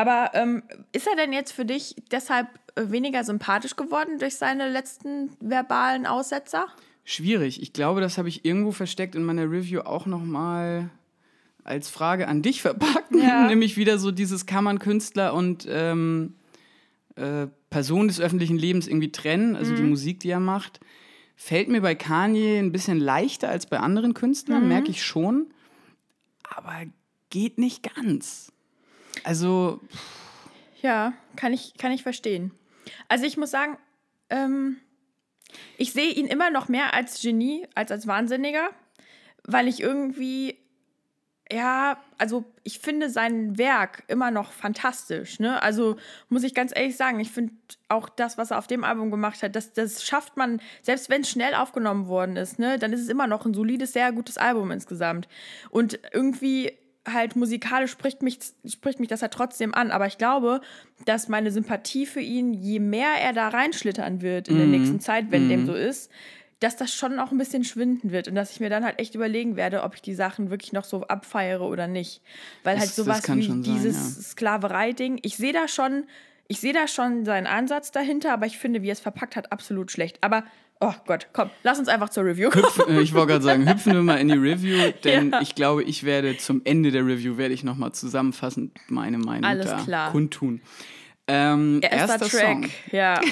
Aber 0.00 0.30
ähm, 0.34 0.62
ist 0.92 1.06
er 1.06 1.16
denn 1.16 1.32
jetzt 1.32 1.52
für 1.52 1.64
dich 1.64 1.96
deshalb 2.10 2.48
äh, 2.76 2.90
weniger 2.90 3.24
sympathisch 3.24 3.76
geworden 3.76 4.18
durch 4.18 4.36
seine 4.36 4.68
letzten 4.70 5.30
verbalen 5.40 6.06
Aussetzer? 6.06 6.66
Schwierig. 7.04 7.60
Ich 7.60 7.72
glaube, 7.72 8.00
das 8.00 8.18
habe 8.18 8.28
ich 8.28 8.44
irgendwo 8.44 8.70
versteckt 8.72 9.14
in 9.14 9.24
meiner 9.24 9.50
Review 9.50 9.80
auch 9.80 10.06
noch 10.06 10.22
mal 10.22 10.90
als 11.64 11.90
Frage 11.90 12.28
an 12.28 12.42
dich 12.42 12.62
verpackt. 12.62 13.14
Ja. 13.14 13.46
Nämlich 13.48 13.76
wieder 13.76 13.98
so 13.98 14.10
dieses 14.10 14.46
kann 14.46 14.64
man 14.64 14.78
Künstler 14.78 15.34
und 15.34 15.66
ähm, 15.68 16.34
äh, 17.16 17.48
Person 17.68 18.08
des 18.08 18.20
öffentlichen 18.20 18.56
Lebens 18.58 18.86
irgendwie 18.88 19.12
trennen, 19.12 19.56
also 19.56 19.72
Mhm. 19.72 19.76
die 19.76 19.82
Musik, 19.82 20.20
die 20.20 20.30
er 20.30 20.40
macht. 20.40 20.80
Fällt 21.36 21.68
mir 21.68 21.80
bei 21.80 21.94
Kanye 21.94 22.58
ein 22.58 22.72
bisschen 22.72 22.98
leichter 22.98 23.48
als 23.48 23.66
bei 23.66 23.78
anderen 23.80 24.14
Künstlern, 24.14 24.62
Mhm. 24.62 24.68
merke 24.68 24.90
ich 24.90 25.02
schon. 25.04 25.46
Aber 26.44 26.74
geht 27.30 27.58
nicht 27.58 27.82
ganz. 27.94 28.52
Also, 29.24 29.80
Ja, 30.82 31.12
kann 31.36 31.52
ich, 31.52 31.74
kann 31.76 31.92
ich 31.92 32.02
verstehen. 32.02 32.52
Also 33.08 33.24
ich 33.24 33.36
muss 33.36 33.50
sagen, 33.50 33.76
ähm, 34.30 34.78
ich 35.76 35.92
sehe 35.92 36.12
ihn 36.12 36.26
immer 36.26 36.50
noch 36.50 36.68
mehr 36.68 36.94
als 36.94 37.20
Genie, 37.20 37.66
als 37.74 37.90
als 37.90 38.06
Wahnsinniger, 38.06 38.70
weil 39.44 39.68
ich 39.68 39.80
irgendwie, 39.80 40.56
ja, 41.50 42.00
also 42.18 42.44
ich 42.62 42.78
finde 42.78 43.10
sein 43.10 43.58
Werk 43.58 44.04
immer 44.06 44.30
noch 44.30 44.52
fantastisch. 44.52 45.40
Ne? 45.40 45.62
Also 45.62 45.96
muss 46.28 46.44
ich 46.44 46.54
ganz 46.54 46.72
ehrlich 46.74 46.96
sagen, 46.96 47.20
ich 47.20 47.30
finde 47.30 47.52
auch 47.88 48.08
das, 48.08 48.38
was 48.38 48.52
er 48.52 48.58
auf 48.58 48.66
dem 48.66 48.84
Album 48.84 49.10
gemacht 49.10 49.42
hat, 49.42 49.56
das, 49.56 49.72
das 49.72 50.04
schafft 50.04 50.36
man, 50.36 50.60
selbst 50.82 51.10
wenn 51.10 51.22
es 51.22 51.30
schnell 51.30 51.54
aufgenommen 51.54 52.06
worden 52.06 52.36
ist, 52.36 52.58
ne, 52.58 52.78
dann 52.78 52.92
ist 52.92 53.00
es 53.00 53.08
immer 53.08 53.26
noch 53.26 53.44
ein 53.44 53.54
solides, 53.54 53.92
sehr 53.92 54.12
gutes 54.12 54.38
Album 54.38 54.70
insgesamt. 54.70 55.28
Und 55.70 55.98
irgendwie 56.12 56.72
halt 57.08 57.34
musikalisch 57.36 57.90
spricht 57.90 58.22
mich, 58.22 58.38
spricht 58.66 59.00
mich 59.00 59.08
das 59.08 59.22
halt 59.22 59.32
trotzdem 59.32 59.74
an. 59.74 59.90
Aber 59.90 60.06
ich 60.06 60.18
glaube, 60.18 60.60
dass 61.06 61.28
meine 61.28 61.50
Sympathie 61.50 62.06
für 62.06 62.20
ihn, 62.20 62.52
je 62.54 62.78
mehr 62.78 63.12
er 63.20 63.32
da 63.32 63.48
reinschlittern 63.48 64.20
wird 64.20 64.48
in 64.48 64.56
der 64.58 64.66
nächsten 64.66 65.00
Zeit, 65.00 65.30
wenn 65.30 65.48
dem 65.48 65.66
so 65.66 65.74
ist, 65.74 66.10
dass 66.60 66.76
das 66.76 66.92
schon 66.94 67.18
auch 67.18 67.30
ein 67.30 67.38
bisschen 67.38 67.64
schwinden 67.64 68.10
wird 68.12 68.28
und 68.28 68.34
dass 68.34 68.50
ich 68.50 68.60
mir 68.60 68.68
dann 68.68 68.84
halt 68.84 68.98
echt 68.98 69.14
überlegen 69.14 69.56
werde, 69.56 69.82
ob 69.82 69.94
ich 69.94 70.02
die 70.02 70.12
Sachen 70.14 70.50
wirklich 70.50 70.74
noch 70.74 70.84
so 70.84 71.04
abfeiere 71.06 71.62
oder 71.64 71.86
nicht. 71.86 72.20
Weil 72.64 72.78
halt 72.78 72.90
Das- 72.90 72.96
das 72.96 73.04
sowas 73.06 73.22
wie 73.34 73.46
sein, 73.48 73.62
dieses 73.62 74.16
ja. 74.16 74.22
Sklaverei-Ding, 74.22 75.20
ich 75.22 75.38
sehe 75.38 75.54
da 75.54 75.68
schon, 75.68 76.04
ich 76.48 76.60
sehe 76.60 76.74
da 76.74 76.86
schon 76.86 77.24
seinen 77.24 77.46
Ansatz 77.46 77.92
dahinter, 77.92 78.34
aber 78.34 78.44
ich 78.44 78.58
finde, 78.58 78.82
wie 78.82 78.88
er 78.90 78.92
es 78.92 79.00
verpackt 79.00 79.36
hat, 79.36 79.52
absolut 79.52 79.90
schlecht. 79.90 80.18
Aber, 80.20 80.44
oh 80.80 80.94
Gott, 81.06 81.28
komm, 81.32 81.50
lass 81.62 81.78
uns 81.78 81.88
einfach 81.88 82.08
zur 82.08 82.24
Review 82.24 82.50
kommen. 82.50 82.64
hüpfen, 82.64 82.96
äh, 82.96 83.00
ich 83.02 83.14
wollte 83.14 83.28
gerade 83.32 83.44
sagen, 83.44 83.68
hüpfen 83.68 83.92
wir 83.94 84.02
mal 84.02 84.16
in 84.16 84.28
die 84.28 84.34
Review, 84.38 84.92
denn 85.04 85.30
Ja. 85.32 85.40
ich 85.40 85.54
glaube, 85.54 85.82
ich 85.84 86.04
werde 86.04 86.36
zum 86.38 86.62
Ende 86.64 86.90
der 86.90 87.04
Review 87.06 87.36
werde 87.36 87.54
ich 87.54 87.64
nochmal 87.64 87.92
zusammenfassend 87.92 88.72
meine 88.88 89.18
Meinung 89.18 89.44
Alles 89.44 89.66
da 89.66 89.76
klar. 89.82 90.10
kundtun. 90.12 90.60
Ähm, 91.26 91.80
Erster 91.82 91.96
erster 92.14 92.28
Track, 92.28 92.46
Song. 92.64 92.70
ja. 92.92 93.20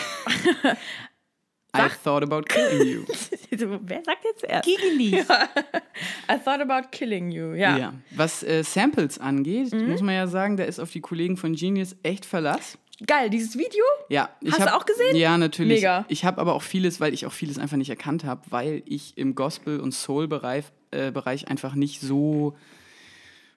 I 1.77 1.89
thought 2.03 2.23
about 2.23 2.43
killing 2.49 2.87
you. 2.87 3.03
Wer 3.83 4.03
sagt 4.05 4.25
jetzt 4.25 4.43
erst? 4.45 4.65
Giggly. 4.67 5.21
I 5.21 6.39
thought 6.43 6.61
about 6.61 6.89
killing 6.91 7.31
you, 7.31 7.53
ja. 7.53 7.77
Ja. 7.77 7.95
Was 8.17 8.43
äh, 8.43 8.63
Samples 8.65 9.19
angeht, 9.19 9.73
Mhm. 9.73 9.91
muss 9.91 10.01
man 10.01 10.15
ja 10.15 10.27
sagen, 10.27 10.57
da 10.57 10.65
ist 10.65 10.81
auf 10.81 10.91
die 10.91 11.01
Kollegen 11.03 11.37
von 11.37 11.55
Genius 11.55 11.95
echt 12.03 12.25
Verlass. 12.25 12.79
Geil, 13.07 13.31
dieses 13.31 13.57
Video? 13.57 13.85
Ja, 14.09 14.29
ich 14.41 14.51
Hast 14.51 14.61
du 14.61 14.67
hab, 14.67 14.81
auch 14.81 14.87
gesehen? 14.87 15.15
Ja, 15.17 15.39
natürlich. 15.39 15.77
Mega. 15.79 16.05
Ich 16.09 16.25
habe 16.25 16.41
aber 16.41 16.55
auch 16.55 16.63
vieles, 16.63 17.01
weil 17.01 17.15
ich 17.15 17.27
auch 17.27 17.33
vieles 17.33 17.59
einfach 17.59 17.77
nicht 17.77 17.91
erkannt 17.91 18.25
habe, 18.25 18.43
weil 18.51 18.83
ich 18.87 19.17
im 19.17 19.35
Gospel- 19.35 19.81
und 19.81 19.93
Soul-Bereich 19.93 20.65
äh, 20.91 21.11
Bereich 21.13 21.49
einfach 21.49 21.75
nicht 21.75 22.01
so 22.01 22.57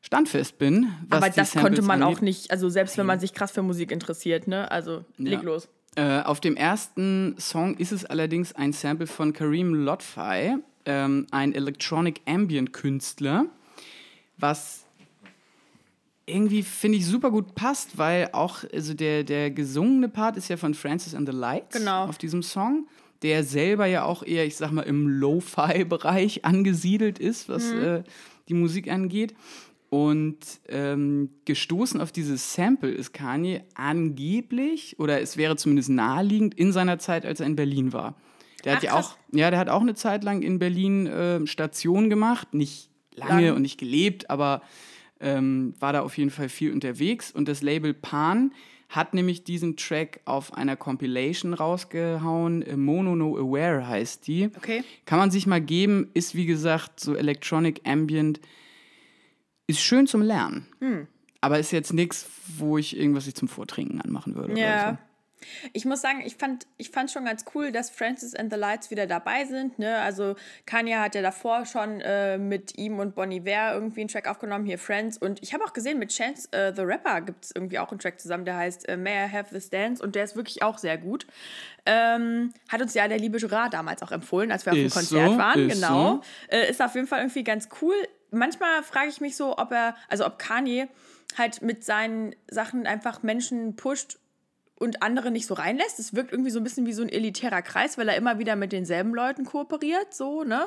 standfest 0.01 0.57
bin. 0.57 0.91
Aber 1.09 1.29
das 1.29 1.35
Samples 1.51 1.61
konnte 1.63 1.81
man 1.81 2.03
angeht. 2.03 2.17
auch 2.17 2.21
nicht, 2.21 2.51
also 2.51 2.69
selbst 2.69 2.97
wenn 2.97 3.05
man 3.05 3.19
sich 3.19 3.33
krass 3.33 3.51
für 3.51 3.61
Musik 3.61 3.91
interessiert, 3.91 4.47
ne? 4.47 4.69
Also, 4.69 5.05
leg 5.17 5.33
Ja. 5.33 5.41
los. 5.41 5.69
Äh, 5.95 6.21
auf 6.21 6.39
dem 6.39 6.55
ersten 6.55 7.35
Song 7.37 7.75
ist 7.77 7.91
es 7.91 8.05
allerdings 8.05 8.53
ein 8.53 8.73
Sample 8.73 9.07
von 9.07 9.33
Kareem 9.33 9.73
Lotfi, 9.73 10.55
ähm, 10.85 11.27
ein 11.31 11.53
Electronic 11.53 12.21
Ambient 12.25 12.73
Künstler, 12.73 13.45
was 14.37 14.85
irgendwie, 16.25 16.63
finde 16.63 16.97
ich, 16.99 17.05
super 17.05 17.31
gut 17.31 17.55
passt, 17.55 17.97
weil 17.97 18.29
auch 18.33 18.63
also 18.73 18.93
der, 18.93 19.23
der 19.23 19.51
gesungene 19.51 20.07
Part 20.09 20.37
ist 20.37 20.49
ja 20.49 20.57
von 20.57 20.73
Francis 20.73 21.15
and 21.15 21.27
the 21.29 21.35
Lights 21.35 21.77
Genau. 21.77 22.05
auf 22.05 22.17
diesem 22.17 22.43
Song, 22.43 22.87
der 23.21 23.43
selber 23.43 23.85
ja 23.85 24.03
auch 24.05 24.23
eher, 24.23 24.45
ich 24.45 24.55
sag 24.55 24.71
mal, 24.71 24.83
im 24.83 25.07
Lo-Fi-Bereich 25.07 26.45
angesiedelt 26.45 27.19
ist, 27.19 27.49
was 27.49 27.71
äh, 27.71 28.03
die 28.49 28.53
Musik 28.53 28.89
angeht. 28.91 29.33
Und 29.89 30.37
ähm, 30.69 31.31
gestoßen 31.43 31.99
auf 31.99 32.13
dieses 32.13 32.53
Sample 32.53 32.89
ist 32.91 33.13
Kanye 33.13 33.63
angeblich, 33.75 34.95
oder 34.99 35.19
es 35.21 35.35
wäre 35.37 35.57
zumindest 35.57 35.89
naheliegend, 35.89 36.53
in 36.53 36.71
seiner 36.71 36.97
Zeit, 36.97 37.25
als 37.25 37.41
er 37.41 37.45
in 37.47 37.55
Berlin 37.57 37.91
war. 37.91 38.15
Der 38.63 38.73
hat 38.73 38.79
Ach, 38.79 38.83
ja 38.83 38.91
krass. 38.91 39.05
auch, 39.07 39.17
ja, 39.37 39.49
der 39.49 39.59
hat 39.59 39.69
auch 39.69 39.81
eine 39.81 39.95
Zeit 39.95 40.23
lang 40.23 40.43
in 40.43 40.59
Berlin 40.59 41.07
äh, 41.07 41.45
Station 41.47 42.09
gemacht, 42.09 42.53
nicht 42.53 42.89
lange 43.15 43.47
Lang. 43.47 43.55
und 43.57 43.63
nicht 43.63 43.79
gelebt, 43.79 44.29
aber 44.29 44.61
ähm, 45.21 45.73
war 45.79 45.93
da 45.93 46.01
auf 46.01 46.17
jeden 46.17 46.31
Fall 46.31 46.49
viel 46.49 46.73
unterwegs. 46.73 47.31
Und 47.31 47.47
das 47.47 47.61
Label 47.61 47.93
Pan 47.93 48.51
hat 48.89 49.13
nämlich 49.13 49.43
diesen 49.43 49.77
Track 49.77 50.19
auf 50.25 50.53
einer 50.53 50.75
Compilation 50.75 51.53
rausgehauen. 51.53 52.61
äh, 52.61 52.75
Mono 52.75 53.15
No 53.15 53.37
Aware 53.37 53.87
heißt 53.87 54.27
die. 54.27 54.49
Okay. 54.57 54.83
Kann 55.05 55.17
man 55.19 55.31
sich 55.31 55.47
mal 55.47 55.61
geben, 55.61 56.09
ist 56.13 56.35
wie 56.35 56.45
gesagt 56.45 56.99
so 56.99 57.15
Electronic 57.15 57.81
Ambient. 57.85 58.41
Ist 59.67 59.79
schön 59.79 60.07
zum 60.07 60.21
Lernen. 60.21 60.67
Hm. 60.79 61.07
Aber 61.39 61.57
ist 61.57 61.71
jetzt 61.71 61.93
nichts, 61.93 62.29
wo 62.57 62.77
ich 62.77 62.97
irgendwas 62.97 63.27
ich 63.27 63.35
zum 63.35 63.47
Vortrinken 63.47 64.01
anmachen 64.01 64.35
würde. 64.35 64.59
Ja. 64.59 64.99
So. 65.41 65.69
Ich 65.73 65.85
muss 65.85 66.01
sagen, 66.01 66.21
ich 66.25 66.35
fand, 66.35 66.67
ich 66.77 66.89
fand 66.89 67.11
schon 67.11 67.25
ganz 67.25 67.45
cool, 67.53 67.71
dass 67.71 67.89
Francis 67.89 68.35
and 68.35 68.51
the 68.51 68.59
Lights 68.59 68.91
wieder 68.91 69.07
dabei 69.07 69.45
sind. 69.45 69.79
Ne? 69.79 69.97
Also 69.97 70.35
Kanye 70.65 70.95
hat 70.95 71.15
ja 71.15 71.21
davor 71.21 71.65
schon 71.65 72.01
äh, 72.01 72.37
mit 72.37 72.77
ihm 72.77 72.99
und 72.99 73.15
Bon 73.15 73.31
Iver 73.31 73.73
irgendwie 73.73 74.01
einen 74.01 74.09
Track 74.09 74.27
aufgenommen, 74.27 74.65
hier 74.65 74.77
Friends. 74.77 75.17
Und 75.17 75.41
ich 75.41 75.53
habe 75.53 75.63
auch 75.63 75.73
gesehen, 75.73 75.99
mit 75.99 76.11
Chance 76.11 76.51
äh, 76.51 76.73
the 76.75 76.81
Rapper 76.81 77.21
gibt 77.21 77.45
es 77.45 77.51
irgendwie 77.55 77.79
auch 77.79 77.91
einen 77.91 77.99
Track 77.99 78.19
zusammen, 78.19 78.45
der 78.45 78.57
heißt 78.57 78.87
äh, 78.87 78.97
May 78.97 79.25
I 79.25 79.31
Have 79.31 79.53
This 79.53 79.69
Dance 79.69 80.03
und 80.03 80.15
der 80.15 80.23
ist 80.23 80.35
wirklich 80.35 80.63
auch 80.63 80.77
sehr 80.77 80.97
gut. 80.97 81.25
Ähm, 81.85 82.53
hat 82.69 82.81
uns 82.81 82.93
ja 82.93 83.07
der 83.07 83.17
liebe 83.17 83.39
Gerard 83.39 83.73
damals 83.73 84.03
auch 84.03 84.11
empfohlen, 84.11 84.51
als 84.51 84.65
wir 84.65 84.73
auf 84.73 84.77
dem 84.77 84.89
Konzert 84.89 85.31
so, 85.31 85.37
waren. 85.37 85.69
ist 85.69 85.81
genau. 85.81 86.21
Äh, 86.47 86.69
ist 86.69 86.81
auf 86.81 86.95
jeden 86.95 87.07
Fall 87.07 87.19
irgendwie 87.19 87.43
ganz 87.43 87.69
cool. 87.81 87.95
Manchmal 88.29 88.83
frage 88.83 89.09
ich 89.09 89.19
mich 89.19 89.35
so, 89.35 89.57
ob 89.57 89.71
er, 89.71 89.95
also 90.07 90.25
ob 90.25 90.39
Kanye 90.39 90.87
halt 91.37 91.61
mit 91.61 91.83
seinen 91.83 92.35
Sachen 92.49 92.85
einfach 92.85 93.23
Menschen 93.23 93.75
pusht 93.75 94.19
und 94.81 95.03
andere 95.03 95.31
nicht 95.31 95.47
so 95.47 95.53
reinlässt. 95.53 95.99
Es 95.99 96.13
wirkt 96.13 96.31
irgendwie 96.31 96.51
so 96.51 96.59
ein 96.59 96.63
bisschen 96.63 96.85
wie 96.85 96.93
so 96.93 97.03
ein 97.03 97.09
elitärer 97.09 97.61
Kreis, 97.61 97.97
weil 97.97 98.09
er 98.09 98.17
immer 98.17 98.39
wieder 98.39 98.55
mit 98.55 98.71
denselben 98.71 99.13
Leuten 99.13 99.45
kooperiert, 99.45 100.13
so, 100.13 100.43
ne? 100.43 100.65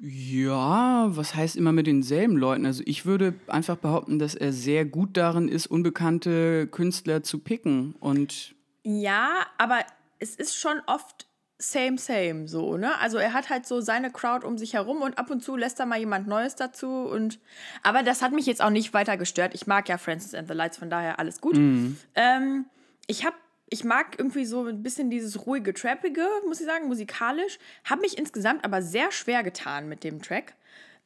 Ja, 0.00 1.06
was 1.10 1.34
heißt 1.34 1.56
immer 1.56 1.72
mit 1.72 1.86
denselben 1.86 2.36
Leuten? 2.36 2.66
Also 2.66 2.82
ich 2.84 3.06
würde 3.06 3.34
einfach 3.46 3.76
behaupten, 3.76 4.18
dass 4.18 4.34
er 4.34 4.52
sehr 4.52 4.84
gut 4.84 5.16
darin 5.16 5.48
ist, 5.48 5.66
unbekannte 5.66 6.66
Künstler 6.66 7.22
zu 7.22 7.38
picken. 7.38 7.94
Und 8.00 8.54
Ja, 8.82 9.46
aber 9.56 9.80
es 10.18 10.34
ist 10.34 10.56
schon 10.56 10.80
oft 10.86 11.28
same, 11.58 11.98
same, 11.98 12.48
so, 12.48 12.76
ne? 12.76 12.98
Also 12.98 13.18
er 13.18 13.32
hat 13.32 13.48
halt 13.48 13.66
so 13.66 13.80
seine 13.80 14.10
Crowd 14.10 14.46
um 14.46 14.58
sich 14.58 14.74
herum 14.74 15.02
und 15.02 15.18
ab 15.18 15.30
und 15.30 15.42
zu 15.42 15.56
lässt 15.56 15.78
er 15.78 15.86
mal 15.86 15.98
jemand 15.98 16.26
Neues 16.26 16.56
dazu 16.56 16.88
und 16.88 17.38
aber 17.82 18.02
das 18.02 18.22
hat 18.22 18.32
mich 18.32 18.46
jetzt 18.46 18.62
auch 18.62 18.70
nicht 18.70 18.92
weiter 18.92 19.16
gestört. 19.16 19.54
Ich 19.54 19.66
mag 19.66 19.88
ja 19.88 19.96
Francis 19.96 20.34
and 20.34 20.48
the 20.48 20.54
Lights, 20.54 20.76
von 20.76 20.90
daher 20.90 21.18
alles 21.18 21.40
gut. 21.40 21.56
Ähm, 21.56 22.66
ich 23.06 23.24
habe 23.24 23.36
ich 23.70 23.82
mag 23.82 24.18
irgendwie 24.18 24.44
so 24.44 24.66
ein 24.66 24.82
bisschen 24.82 25.10
dieses 25.10 25.46
ruhige, 25.46 25.72
trappige, 25.72 26.26
muss 26.46 26.60
ich 26.60 26.66
sagen, 26.66 26.86
musikalisch. 26.86 27.58
Habe 27.84 28.02
mich 28.02 28.18
insgesamt 28.18 28.64
aber 28.64 28.82
sehr 28.82 29.10
schwer 29.10 29.42
getan 29.42 29.88
mit 29.88 30.04
dem 30.04 30.22
Track. 30.22 30.54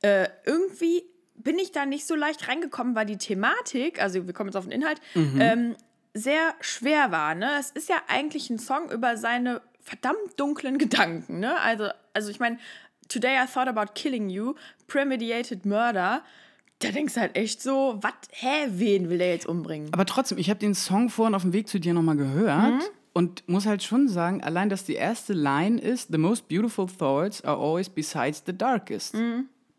Äh, 0.03 0.29
irgendwie 0.45 1.05
bin 1.37 1.59
ich 1.59 1.73
da 1.73 1.87
nicht 1.87 2.07
so 2.07 2.15
leicht 2.15 2.49
reingekommen, 2.49 2.95
weil 2.95 3.07
die 3.07 3.17
Thematik, 3.17 4.03
also 4.03 4.27
wir 4.27 4.35
kommen 4.35 4.49
jetzt 4.49 4.57
auf 4.57 4.65
den 4.65 4.73
Inhalt, 4.73 5.01
ähm, 5.15 5.77
sehr 6.15 6.55
schwer 6.61 7.13
war. 7.13 7.35
Ne? 7.35 7.49
Es 7.59 7.71
ist 7.71 7.89
ja 7.89 8.03
eigentlich 8.09 8.51
ein 8.51 8.59
Song 8.59 8.91
über 8.91 9.17
seine 9.17 9.63
verdammt 9.81 10.19
dunklen 10.37 10.79
Gedanken. 10.79 11.39
Ne? 11.39 11.59
Also, 11.61 11.89
also 12.13 12.31
ich 12.31 12.41
meine, 12.41 12.59
Today 13.09 13.43
I 13.43 13.47
thought 13.47 13.69
about 13.69 13.95
killing 13.95 14.29
you, 14.29 14.55
premeditated 14.87 15.65
murder. 15.65 16.23
Da 16.81 16.91
denkst 16.91 17.15
du 17.15 17.21
halt 17.21 17.37
echt 17.37 17.61
so, 17.61 17.99
was, 18.01 18.13
hä, 18.31 18.67
wen 18.71 19.09
will 19.11 19.19
der 19.19 19.31
jetzt 19.33 19.47
umbringen? 19.47 19.89
aber 19.93 20.07
trotzdem, 20.07 20.39
ich 20.39 20.49
habe 20.49 20.61
den 20.61 20.75
Song 20.75 21.09
vorhin 21.11 21.35
auf 21.35 21.43
dem 21.43 21.53
Weg 21.53 21.69
zu 21.69 21.81
dir 21.81 21.93
nochmal 21.93 22.17
gehört 22.17 22.93
und 23.13 23.49
muss 23.49 23.67
halt 23.67 23.83
schon 23.83 24.09
sagen, 24.09 24.43
allein, 24.45 24.69
dass 24.69 24.85
die 24.85 24.95
erste 24.95 25.33
Line 25.33 25.81
ist, 25.81 26.09
The 26.13 26.19
most 26.19 26.47
beautiful 26.49 26.87
thoughts 26.87 27.43
are 27.45 27.57
always 27.61 27.89
besides 27.89 28.43
the 28.47 28.57
darkest. 28.57 29.17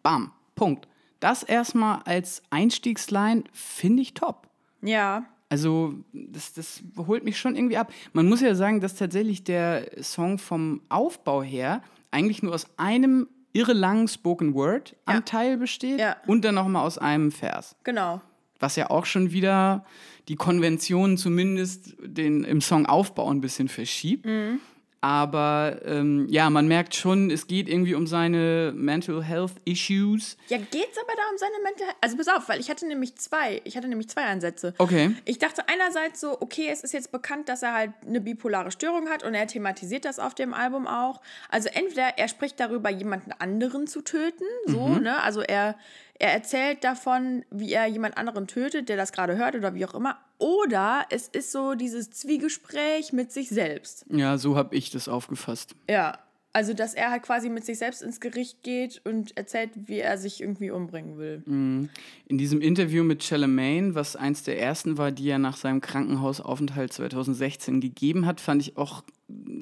Bam, 0.03 0.31
Punkt. 0.55 0.88
Das 1.21 1.43
erstmal 1.43 2.01
als 2.03 2.41
Einstiegsline 2.49 3.43
finde 3.53 4.01
ich 4.01 4.13
top. 4.13 4.47
Ja, 4.81 5.25
Also, 5.49 5.93
das, 6.13 6.53
das 6.53 6.81
holt 6.97 7.23
mich 7.23 7.38
schon 7.39 7.55
irgendwie 7.55 7.77
ab. 7.77 7.91
Man 8.13 8.27
muss 8.27 8.41
ja 8.41 8.55
sagen, 8.55 8.81
dass 8.81 8.95
tatsächlich 8.95 9.43
der 9.45 9.89
Song 10.03 10.38
vom 10.38 10.81
Aufbau 10.89 11.41
her 11.43 11.81
eigentlich 12.12 12.43
nur 12.43 12.53
aus 12.53 12.67
einem 12.77 13.27
irre 13.53 13.73
langen 13.73 14.07
Spoken 14.07 14.53
Word 14.53 14.95
Anteil 15.05 15.57
besteht 15.57 15.99
Ja. 15.99 16.17
und 16.27 16.43
dann 16.45 16.55
nochmal 16.55 16.85
aus 16.85 16.97
einem 16.97 17.31
Vers. 17.31 17.75
genau. 17.83 18.21
Was 18.62 18.75
ja 18.75 18.89
auch 18.89 19.05
schon 19.05 19.31
wieder 19.31 19.85
die 20.27 20.35
Konventionen 20.35 21.15
zumindest 21.15 21.95
den, 22.03 22.43
im 22.43 22.59
Songaufbau 22.59 23.29
ein 23.31 23.39
bisschen 23.39 23.69
verschiebt. 23.69 24.25
Mhm. 24.25 24.59
Aber 25.01 25.79
ähm, 25.85 26.27
ja, 26.29 26.49
man 26.49 26.67
merkt 26.67 26.93
schon, 26.93 27.31
es 27.31 27.47
geht 27.47 27.69
irgendwie 27.69 27.95
um 27.95 28.05
seine 28.05 28.73
Mental 28.75 29.23
Health 29.23 29.53
Issues. 29.63 30.35
Ja, 30.49 30.57
geht's 30.57 30.97
aber 30.97 31.13
da 31.15 31.23
um 31.31 31.38
seine 31.38 31.63
Mental 31.63 31.88
Also 32.01 32.17
pass 32.17 32.27
auf, 32.27 32.49
weil 32.49 32.59
ich 32.59 32.69
hatte 32.69 32.85
nämlich 32.85 33.15
zwei, 33.15 33.62
ich 33.63 33.77
hatte 33.77 33.88
nämlich 33.88 34.09
zwei 34.09 34.25
Ansätze. 34.25 34.73
Okay. 34.77 35.15
Ich 35.23 35.39
dachte 35.39 35.69
einerseits 35.69 36.19
so, 36.19 36.41
okay, 36.41 36.67
es 36.69 36.83
ist 36.83 36.93
jetzt 36.93 37.13
bekannt, 37.13 37.47
dass 37.47 37.63
er 37.63 37.73
halt 37.73 37.91
eine 38.05 38.19
bipolare 38.19 38.71
Störung 38.71 39.07
hat 39.07 39.23
und 39.23 39.33
er 39.33 39.47
thematisiert 39.47 40.03
das 40.03 40.19
auf 40.19 40.35
dem 40.35 40.53
Album 40.53 40.85
auch. 40.85 41.21
Also 41.49 41.69
entweder 41.69 42.17
er 42.17 42.27
spricht 42.27 42.59
darüber, 42.59 42.89
jemanden 42.89 43.31
anderen 43.31 43.88
zu 43.88 44.01
töten, 44.01 44.45
so, 44.65 44.89
ne? 44.89 45.21
Also 45.23 45.41
er, 45.41 45.75
er 46.19 46.34
erzählt 46.34 46.84
davon, 46.84 47.45
wie 47.49 47.73
er 47.73 47.88
jemand 47.88 48.17
anderen 48.17 48.45
tötet, 48.45 48.89
der 48.89 48.97
das 48.97 49.13
gerade 49.13 49.38
hört 49.38 49.55
oder 49.55 49.73
wie 49.73 49.86
auch 49.86 49.95
immer. 49.95 50.17
Oder 50.38 51.05
es 51.10 51.27
ist 51.29 51.51
so 51.51 51.75
dieses 51.75 52.12
Zwiegespräch 52.12 53.13
mit 53.13 53.32
sich 53.32 53.49
selbst. 53.49 54.05
Ja, 54.10 54.38
so 54.38 54.55
habe 54.55 54.75
ich 54.75 54.91
das 54.91 55.08
aufgefasst. 55.08 55.75
Ja. 55.89 56.19
Also, 56.51 56.73
dass 56.73 56.95
er 56.95 57.12
halt 57.12 57.21
quasi 57.21 57.47
mit 57.47 57.63
sich 57.63 57.77
selbst 57.77 58.01
ins 58.01 58.19
Gericht 58.19 58.63
geht 58.63 59.01
und 59.05 59.38
erzählt, 59.38 59.69
wie 59.75 59.99
er 59.99 60.17
sich 60.17 60.41
irgendwie 60.41 60.71
umbringen 60.71 61.17
will. 61.19 61.43
In 61.45 62.38
diesem 62.39 62.59
Interview 62.59 63.03
mit 63.03 63.23
Charlemagne, 63.23 63.93
was 63.93 64.15
eins 64.15 64.41
der 64.43 64.59
ersten 64.59 64.97
war, 64.97 65.12
die 65.12 65.29
er 65.29 65.38
nach 65.38 65.57
seinem 65.57 65.79
Krankenhausaufenthalt 65.79 66.91
2016 66.91 67.81
gegeben 67.81 68.25
hat, 68.25 68.41
fand 68.41 68.63
ich 68.63 68.77
auch 68.77 69.03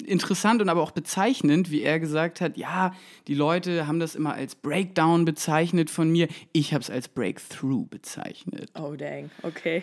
interessant 0.06 0.62
und 0.62 0.70
aber 0.70 0.82
auch 0.82 0.92
bezeichnend, 0.92 1.70
wie 1.70 1.82
er 1.82 2.00
gesagt 2.00 2.40
hat, 2.40 2.56
ja, 2.56 2.94
die 3.26 3.34
Leute 3.34 3.86
haben 3.86 4.00
das 4.00 4.14
immer 4.14 4.32
als 4.32 4.54
Breakdown 4.54 5.26
bezeichnet 5.26 5.90
von 5.90 6.10
mir, 6.10 6.28
ich 6.52 6.72
habe 6.72 6.82
es 6.82 6.88
als 6.88 7.08
Breakthrough 7.08 7.86
bezeichnet. 7.86 8.70
Oh, 8.80 8.94
dang, 8.96 9.30
okay. 9.42 9.82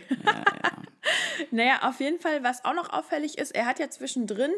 naja, 1.51 1.81
auf 1.83 1.99
jeden 1.99 2.19
Fall, 2.19 2.43
was 2.43 2.65
auch 2.65 2.73
noch 2.73 2.91
auffällig 2.91 3.37
ist, 3.37 3.53
er 3.53 3.67
hat 3.67 3.77
ja 3.77 3.91
zwischendrin 3.91 4.51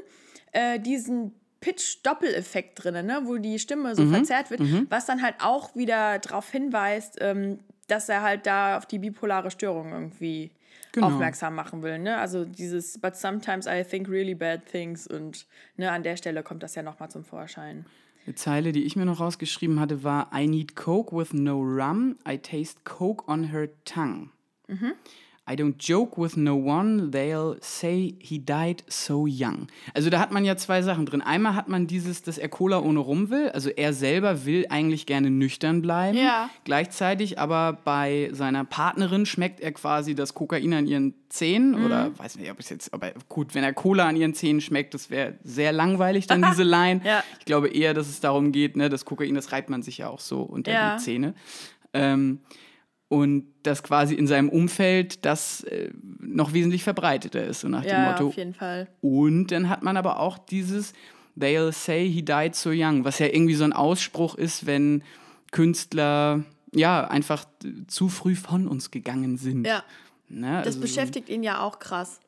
äh, 0.54 0.80
diesen 0.80 1.34
Pitch-Doppeleffekt 1.62 2.84
drin, 2.84 3.06
ne, 3.06 3.22
wo 3.26 3.38
die 3.38 3.60
Stimme 3.60 3.96
so 3.96 4.06
verzerrt 4.06 4.50
wird, 4.52 4.62
was 4.90 5.06
dann 5.06 5.22
halt 5.22 5.36
auch 5.40 5.76
wieder 5.76 6.20
darauf 6.20 6.50
hinweist, 6.52 7.18
ähm, 7.22 7.60
dass 7.88 8.10
er 8.10 8.22
halt 8.22 8.46
da 8.46 8.78
auf 8.78 8.86
die 8.86 9.00
bipolare 9.00 9.52
Störung 9.52 9.92
irgendwie 9.92 10.52
Genau. 10.94 11.08
aufmerksam 11.08 11.54
machen 11.54 11.84
will. 11.84 12.00
Ne? 12.00 12.18
Also 12.18 12.44
dieses 12.46 12.98
But 13.00 13.16
sometimes 13.16 13.68
I 13.68 13.84
think 13.84 14.08
really 14.10 14.34
bad 14.34 14.66
things 14.66 15.06
und 15.06 15.46
ne, 15.76 15.92
an 15.92 16.02
der 16.02 16.18
Stelle 16.18 16.42
kommt 16.42 16.64
das 16.64 16.74
ja 16.74 16.82
nochmal 16.82 17.12
zum 17.12 17.24
Vorschein. 17.24 17.86
Eine 18.26 18.34
Zeile, 18.36 18.72
die 18.72 18.84
ich 18.84 18.96
mir 18.96 19.06
noch 19.06 19.20
rausgeschrieben 19.20 19.80
hatte, 19.80 20.04
war 20.04 20.32
I 20.34 20.48
need 20.48 20.76
Coke 20.76 21.16
with 21.16 21.34
no 21.34 21.60
rum, 21.62 22.18
I 22.28 22.38
taste 22.40 22.80
Coke 22.84 23.30
on 23.32 23.52
her 23.52 23.70
tongue. 23.86 24.30
I 25.50 25.56
don't 25.56 25.76
joke 25.80 26.22
with 26.22 26.36
no 26.36 26.56
one, 26.56 27.12
they'll 27.12 27.56
say 27.62 28.16
he 28.20 28.38
died 28.38 28.84
so 28.90 29.26
young. 29.26 29.68
Also 29.94 30.10
da 30.10 30.20
hat 30.20 30.32
man 30.32 30.44
ja 30.44 30.58
zwei 30.58 30.82
Sachen 30.82 31.06
drin. 31.06 31.22
Einmal 31.22 31.56
hat 31.56 31.70
man 31.70 31.88
dieses, 31.88 32.22
dass 32.22 32.38
er 32.38 32.50
Cola 32.50 32.80
ohne 32.80 33.00
Rum 33.00 33.30
will, 33.30 33.50
also 33.50 33.70
er 33.70 33.94
selber 33.94 34.46
will 34.46 34.66
eigentlich 34.70 35.06
gerne 35.06 35.30
nüchtern 35.30 35.82
bleiben. 35.82 36.18
Ja. 36.18 36.50
Gleichzeitig 36.66 37.40
aber 37.40 37.78
bei 37.86 38.30
seiner 38.34 38.66
Partnerin 38.66 39.26
schmeckt 39.26 39.60
er 39.62 39.72
quasi 39.72 40.16
das 40.16 40.34
Kokain 40.34 40.74
an 40.74 40.86
ihren 40.86 41.14
Zähnen 41.30 41.86
oder 41.86 42.12
weiß 42.18 42.38
nicht, 42.38 42.52
ob 42.52 42.60
es 42.60 42.70
jetzt, 42.70 42.94
aber 42.94 43.12
gut, 43.30 43.54
wenn 43.56 43.64
er 43.64 43.74
Cola 43.74 44.06
an 44.08 44.16
ihren 44.16 44.34
Zähnen 44.34 44.60
schmeckt, 44.62 44.94
das 44.94 45.10
wäre 45.10 45.36
sehr 45.44 45.72
langweilig 45.72 46.28
dann 46.28 46.42
diese 46.42 46.64
Line. 46.64 47.02
Ja. 47.06 47.24
Ich 47.40 47.46
glaube 47.46 47.70
eher, 47.70 47.94
dass 47.94 48.08
es 48.10 48.20
darum 48.20 48.52
geht, 48.52 48.76
ne, 48.76 48.90
das 48.90 49.06
Kokain, 49.06 49.36
das 49.36 49.52
reibt 49.52 49.70
man 49.70 49.82
sich 49.82 49.98
ja 50.00 50.10
auch 50.10 50.20
so 50.20 50.42
unter 50.42 50.72
Ja. 50.72 50.98
die 50.98 51.04
Zähne. 51.04 51.34
Ähm, 51.94 52.40
und 53.10 53.46
dass 53.64 53.84
quasi 53.84 54.16
in 54.16 54.28
seinem 54.28 54.50
Umfeld 54.50 55.24
das 55.26 55.64
äh, 55.64 55.92
noch 56.20 56.54
wesentlich 56.54 56.84
verbreiteter 56.84 57.44
ist, 57.46 57.62
so 57.62 57.70
nach 57.70 57.82
dem 57.84 57.90
Ja, 57.92 58.12
Motto. 58.12 58.28
auf 58.28 58.36
jeden 58.36 58.54
Fall. 58.54 58.88
Und 59.02 59.48
dann 59.52 59.70
hat 59.70 59.82
man 59.84 59.96
aber 59.98 60.20
auch 60.20 60.38
dieses 60.38 60.94
They'll 61.40 61.72
say 61.72 62.10
he 62.10 62.22
died 62.24 62.56
so 62.56 62.72
young, 62.74 63.06
was 63.06 63.20
ja 63.20 63.28
irgendwie 63.28 63.54
so 63.56 63.64
ein 63.64 63.72
Ausspruch 63.74 64.36
ist, 64.36 64.66
wenn 64.66 65.04
Künstler 65.52 66.44
ja 66.74 67.06
einfach 67.08 67.46
zu 67.88 68.10
früh 68.10 68.36
von 68.36 68.68
uns 68.68 68.92
gegangen 68.92 69.38
sind. 69.38 69.66
Ja, 69.66 69.84
Ne? 70.30 70.58
das 70.58 70.68
Also 70.68 70.80
so- 70.80 70.82
beschäftigt 70.82 71.30
ihn 71.30 71.42
ja 71.44 71.62
auch 71.62 71.80
krass. 71.80 72.20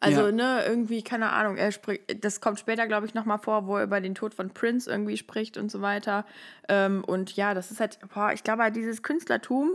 Also, 0.00 0.26
Ja. 0.26 0.32
ne, 0.32 0.62
irgendwie, 0.64 1.02
keine 1.02 1.32
Ahnung, 1.32 1.56
er 1.56 1.72
spricht, 1.72 2.24
das 2.24 2.40
kommt 2.40 2.60
später, 2.60 2.86
glaube 2.86 3.06
ich, 3.06 3.14
nochmal 3.14 3.38
vor, 3.38 3.66
wo 3.66 3.76
er 3.78 3.82
über 3.82 4.00
den 4.00 4.14
Tod 4.14 4.32
von 4.32 4.50
Prince 4.50 4.88
irgendwie 4.88 5.16
spricht 5.16 5.56
und 5.58 5.72
so 5.72 5.80
weiter. 5.82 6.24
Ähm, 6.68 7.02
und 7.04 7.34
ja, 7.34 7.52
das 7.54 7.72
ist 7.72 7.80
halt, 7.80 7.98
boah, 8.14 8.32
ich 8.32 8.44
glaube 8.44 8.62
halt, 8.62 8.76
dieses 8.76 9.02
Künstlertum, 9.02 9.72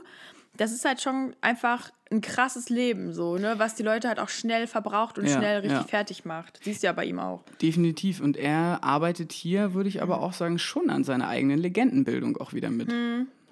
das 0.58 0.72
ist 0.72 0.86
halt 0.86 1.02
schon 1.02 1.36
einfach 1.42 1.92
ein 2.12 2.22
krasses 2.22 2.70
Leben, 2.70 3.12
so, 3.12 3.38
ne, 3.38 3.56
was 3.58 3.74
die 3.76 3.82
Leute 3.84 4.08
halt 4.08 4.20
auch 4.20 4.30
schnell 4.30 4.68
verbraucht 4.68 5.18
und 5.18 5.26
Ja, 5.26 5.38
schnell 5.38 5.60
richtig 5.62 5.80
ja. 5.80 5.84
fertig 5.88 6.26
macht. 6.26 6.60
Siehst 6.63 6.84
du 6.84 6.88
ja 6.88 6.94
bei 6.94 7.06
ihm 7.06 7.18
auch. 7.20 7.44
Definitiv. 7.62 8.22
Und 8.22 8.38
er 8.38 8.84
arbeitet 8.84 9.32
hier, 9.32 9.74
würde 9.74 9.89
ich 9.89 10.02
aber 10.04 10.22
auch 10.22 10.34
sagen, 10.34 10.60
schon 10.60 10.89
an 10.92 11.04
seiner 11.04 11.28
eigenen 11.28 11.58
Legendenbildung 11.60 12.38
auch 12.38 12.54
wieder 12.54 12.70
mit. 12.70 12.94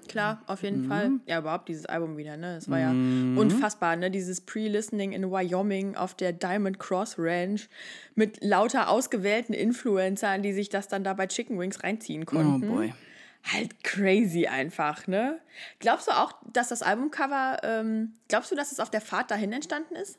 Klar, 0.08 0.42
auf 0.46 0.62
Mhm. 0.62 0.66
jeden 0.68 0.88
Fall. 0.88 1.12
Ja, 1.26 1.40
überhaupt 1.40 1.70
dieses 1.70 1.86
Album 1.86 2.18
wieder, 2.18 2.36
ne? 2.38 2.56
Das 2.56 2.70
war 2.70 2.80
ja 2.80 2.92
unfassbar, 2.92 3.96
ne? 3.96 4.12
Dieses 4.12 4.42
Pre-Listening 4.42 5.12
in 5.14 5.32
Wyoming 5.32 5.96
auf 5.96 6.14
der 6.16 6.34
Diamond 6.34 6.80
Cross 6.80 7.16
Ranch 7.18 7.70
mit 8.16 8.44
lauter 8.44 8.90
ausgewählten 8.90 9.54
Influencern, 9.54 10.44
die 10.44 10.54
sich 10.54 10.70
das 10.70 10.88
dann 10.88 11.04
da 11.04 11.14
bei 11.14 11.28
Chicken 11.28 11.58
Wings 11.60 11.84
reinziehen 11.84 12.24
Oh 12.24 12.26
konnten. 12.26 12.68
boy. 12.68 12.94
Halt 13.44 13.84
crazy 13.84 14.48
einfach, 14.48 15.08
ne? 15.08 15.42
Glaubst 15.80 16.08
du 16.08 16.12
auch, 16.12 16.34
dass 16.54 16.70
das 16.70 16.84
Albumcover, 16.84 17.60
ähm, 17.64 18.14
glaubst 18.28 18.52
du, 18.52 18.56
dass 18.56 18.72
es 18.72 18.80
auf 18.80 18.90
der 18.90 19.02
Fahrt 19.02 19.32
dahin 19.32 19.52
entstanden 19.52 19.96
ist? 19.96 20.18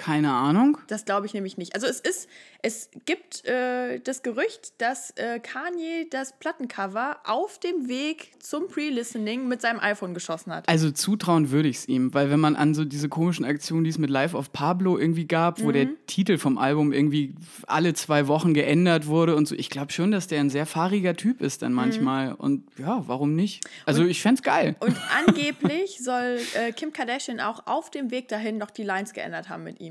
Keine 0.00 0.32
Ahnung. 0.32 0.78
Das 0.86 1.04
glaube 1.04 1.26
ich 1.26 1.34
nämlich 1.34 1.58
nicht. 1.58 1.74
Also 1.74 1.86
es 1.86 2.00
ist, 2.00 2.26
es 2.62 2.88
gibt 3.04 3.44
äh, 3.44 4.00
das 4.00 4.22
Gerücht, 4.22 4.72
dass 4.80 5.10
äh, 5.16 5.40
Kanye 5.40 6.06
das 6.10 6.32
Plattencover 6.38 7.18
auf 7.24 7.58
dem 7.58 7.86
Weg 7.86 8.32
zum 8.38 8.66
Pre-Listening 8.68 9.46
mit 9.46 9.60
seinem 9.60 9.78
iPhone 9.78 10.14
geschossen 10.14 10.54
hat. 10.54 10.66
Also 10.70 10.90
zutrauen 10.90 11.50
würde 11.50 11.68
ich 11.68 11.76
es 11.76 11.88
ihm, 11.88 12.14
weil 12.14 12.30
wenn 12.30 12.40
man 12.40 12.56
an 12.56 12.72
so 12.74 12.86
diese 12.86 13.10
komischen 13.10 13.44
Aktionen, 13.44 13.84
die 13.84 13.90
es 13.90 13.98
mit 13.98 14.08
Live 14.08 14.32
of 14.34 14.52
Pablo 14.54 14.96
irgendwie 14.98 15.26
gab, 15.26 15.60
wo 15.60 15.68
Mhm. 15.68 15.72
der 15.74 15.88
Titel 16.06 16.38
vom 16.38 16.56
Album 16.56 16.92
irgendwie 16.94 17.34
alle 17.66 17.92
zwei 17.92 18.26
Wochen 18.26 18.54
geändert 18.54 19.06
wurde 19.06 19.36
und 19.36 19.46
so, 19.46 19.54
ich 19.54 19.68
glaube 19.68 19.92
schon, 19.92 20.10
dass 20.12 20.26
der 20.28 20.40
ein 20.40 20.48
sehr 20.48 20.64
fahriger 20.64 21.14
Typ 21.14 21.42
ist 21.42 21.60
Mhm. 21.60 21.64
dann 21.66 21.72
manchmal. 21.74 22.32
Und 22.32 22.64
ja, 22.78 23.04
warum 23.06 23.34
nicht? 23.34 23.64
Also 23.84 24.02
ich 24.06 24.22
fände 24.22 24.40
geil. 24.40 24.76
Und 24.80 24.96
angeblich 25.26 25.98
soll 26.02 26.38
äh, 26.54 26.72
Kim 26.72 26.92
Kardashian 26.94 27.38
auch 27.40 27.66
auf 27.66 27.90
dem 27.90 28.10
Weg 28.10 28.28
dahin 28.28 28.56
noch 28.56 28.70
die 28.70 28.82
Lines 28.84 29.12
geändert 29.12 29.50
haben 29.50 29.64
mit 29.64 29.78
ihm. 29.80 29.89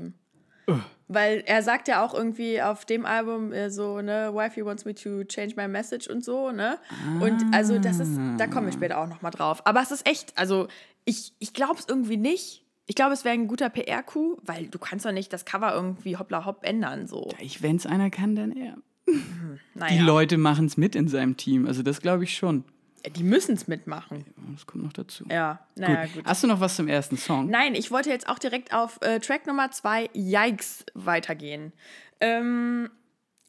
Weil 1.08 1.42
er 1.46 1.62
sagt 1.62 1.88
ja 1.88 2.04
auch 2.04 2.14
irgendwie 2.14 2.62
auf 2.62 2.84
dem 2.84 3.04
Album 3.04 3.52
äh, 3.52 3.68
so, 3.70 4.00
ne, 4.00 4.30
Wifey 4.32 4.64
wants 4.64 4.84
me 4.84 4.94
to 4.94 5.24
change 5.24 5.54
my 5.56 5.66
message 5.66 6.08
und 6.08 6.24
so, 6.24 6.52
ne? 6.52 6.78
Und 7.20 7.42
also 7.52 7.78
das 7.80 7.98
ist, 7.98 8.16
da 8.38 8.46
kommen 8.46 8.66
wir 8.66 8.72
später 8.72 8.98
auch 8.98 9.08
nochmal 9.08 9.32
drauf. 9.32 9.66
Aber 9.66 9.82
es 9.82 9.90
ist 9.90 10.06
echt, 10.06 10.38
also 10.38 10.68
ich, 11.04 11.32
ich 11.40 11.52
glaube 11.52 11.78
es 11.80 11.86
irgendwie 11.88 12.16
nicht. 12.16 12.64
Ich 12.86 12.94
glaube, 12.94 13.12
es 13.12 13.24
wäre 13.24 13.34
ein 13.34 13.46
guter 13.48 13.70
PR-Coup, 13.70 14.40
weil 14.44 14.66
du 14.66 14.78
kannst 14.78 15.04
doch 15.06 15.12
nicht 15.12 15.32
das 15.32 15.44
Cover 15.44 15.72
irgendwie 15.74 16.16
hoppla 16.16 16.44
hopp 16.44 16.64
ändern, 16.64 17.06
so. 17.06 17.28
Ich, 17.40 17.62
wenn 17.62 17.76
es 17.76 17.86
einer 17.86 18.10
kann, 18.10 18.34
dann 18.36 18.52
er. 18.52 18.76
Naja, 19.74 19.92
Die 19.92 19.98
Leute 19.98 20.38
machen 20.38 20.66
es 20.66 20.76
mit 20.76 20.94
in 20.94 21.08
seinem 21.08 21.36
Team. 21.36 21.66
Also 21.66 21.82
das 21.82 22.00
glaube 22.00 22.24
ich 22.24 22.36
schon. 22.36 22.64
Die 23.08 23.22
müssen 23.22 23.54
es 23.54 23.68
mitmachen. 23.68 24.24
Das 24.52 24.66
kommt 24.66 24.84
noch 24.84 24.92
dazu. 24.92 25.24
Ja, 25.30 25.60
naja, 25.76 26.06
gut. 26.06 26.24
Hast 26.24 26.42
du 26.42 26.46
noch 26.46 26.60
was 26.60 26.76
zum 26.76 26.88
ersten 26.88 27.16
Song? 27.16 27.48
Nein, 27.48 27.74
ich 27.74 27.90
wollte 27.90 28.10
jetzt 28.10 28.28
auch 28.28 28.38
direkt 28.38 28.72
auf 28.72 28.98
äh, 29.02 29.20
Track 29.20 29.46
Nummer 29.46 29.70
zwei, 29.70 30.10
Yikes, 30.14 30.84
weitergehen. 30.94 31.72
Ähm, 32.20 32.90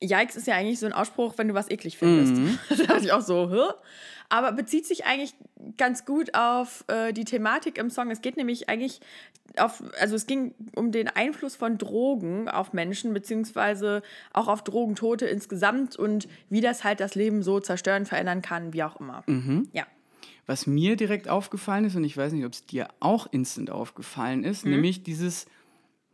Yikes 0.01 0.35
ist 0.35 0.47
ja 0.47 0.55
eigentlich 0.55 0.79
so 0.79 0.85
ein 0.85 0.93
Ausspruch, 0.93 1.37
wenn 1.37 1.47
du 1.47 1.53
was 1.53 1.69
eklig 1.69 1.97
findest. 1.97 2.59
da 2.69 2.75
dachte 2.85 3.05
ich 3.05 3.11
auch 3.11 3.21
so, 3.21 3.49
Hä? 3.51 3.73
Aber 4.31 4.53
bezieht 4.53 4.85
sich 4.85 5.05
eigentlich 5.05 5.35
ganz 5.77 6.05
gut 6.05 6.33
auf 6.35 6.85
äh, 6.87 7.11
die 7.11 7.25
Thematik 7.25 7.77
im 7.77 7.89
Song. 7.89 8.09
Es 8.11 8.21
geht 8.21 8.37
nämlich 8.37 8.69
eigentlich 8.69 9.01
auf, 9.57 9.83
also 9.99 10.15
es 10.15 10.25
ging 10.25 10.55
um 10.73 10.93
den 10.93 11.09
Einfluss 11.09 11.57
von 11.57 11.77
Drogen 11.77 12.47
auf 12.47 12.71
Menschen, 12.71 13.13
beziehungsweise 13.13 14.01
auch 14.31 14.47
auf 14.47 14.63
Drogentote 14.63 15.25
insgesamt 15.25 15.97
und 15.97 16.29
wie 16.49 16.61
das 16.61 16.85
halt 16.85 17.01
das 17.01 17.15
Leben 17.15 17.43
so 17.43 17.59
zerstören, 17.59 18.05
verändern 18.05 18.41
kann, 18.41 18.71
wie 18.71 18.83
auch 18.83 18.99
immer. 19.01 19.23
Ja. 19.73 19.85
Was 20.47 20.65
mir 20.65 20.95
direkt 20.95 21.27
aufgefallen 21.27 21.83
ist, 21.83 21.95
und 21.97 22.05
ich 22.05 22.15
weiß 22.15 22.31
nicht, 22.31 22.45
ob 22.45 22.53
es 22.53 22.65
dir 22.65 22.87
auch 23.01 23.27
instant 23.31 23.69
aufgefallen 23.69 24.45
ist, 24.45 24.63
Mhm. 24.65 24.71
nämlich 24.71 25.03
dieses, 25.03 25.45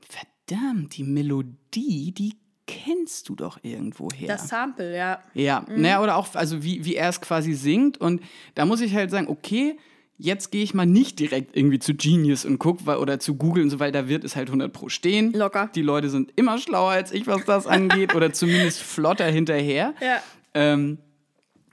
verdammt, 0.02 0.98
die 0.98 1.04
Melodie, 1.04 2.12
die 2.14 2.34
kennst 2.68 3.30
du 3.30 3.36
doch 3.36 3.58
irgendwoher. 3.64 4.28
Das 4.28 4.50
Sample, 4.50 4.96
ja. 4.96 5.20
ja, 5.34 5.66
naja, 5.68 6.04
oder 6.04 6.18
auch, 6.18 6.36
also 6.36 6.64
wie, 6.64 6.86
wie 6.86 6.96
er 6.96 7.10
es 7.10 7.22
quasi 7.22 7.54
singt. 7.54 7.98
Und 8.00 8.22
da 8.54 8.66
muss 8.66 8.82
ich 8.82 8.94
halt 8.94 9.10
sagen, 9.10 9.28
okay, 9.28 9.78
jetzt 10.18 10.52
gehe 10.52 10.64
ich 10.64 10.74
mal 10.74 10.86
nicht 10.86 11.20
direkt 11.20 11.56
irgendwie 11.56 11.80
zu 11.80 11.94
Genius 11.94 12.46
und 12.46 12.60
guck, 12.60 12.86
weil, 12.86 12.98
oder 12.98 13.20
zu 13.20 13.36
Google 13.36 13.64
und 13.64 13.70
so, 13.70 13.80
weil 13.80 13.92
da 13.92 14.08
wird 14.08 14.24
es 14.24 14.36
halt 14.36 14.50
100 14.50 14.72
pro 14.72 14.90
stehen. 14.90 15.32
Locker. 15.34 15.70
Die 15.74 15.82
Leute 15.82 16.10
sind 16.10 16.32
immer 16.36 16.58
schlauer 16.58 16.92
als 16.92 17.12
ich, 17.12 17.26
was 17.28 17.46
das 17.46 17.68
angeht, 17.68 18.14
oder 18.14 18.34
zumindest 18.34 18.82
flotter 18.82 19.26
hinterher. 19.26 19.94
Ja. 20.02 20.22
Ähm, 20.54 20.98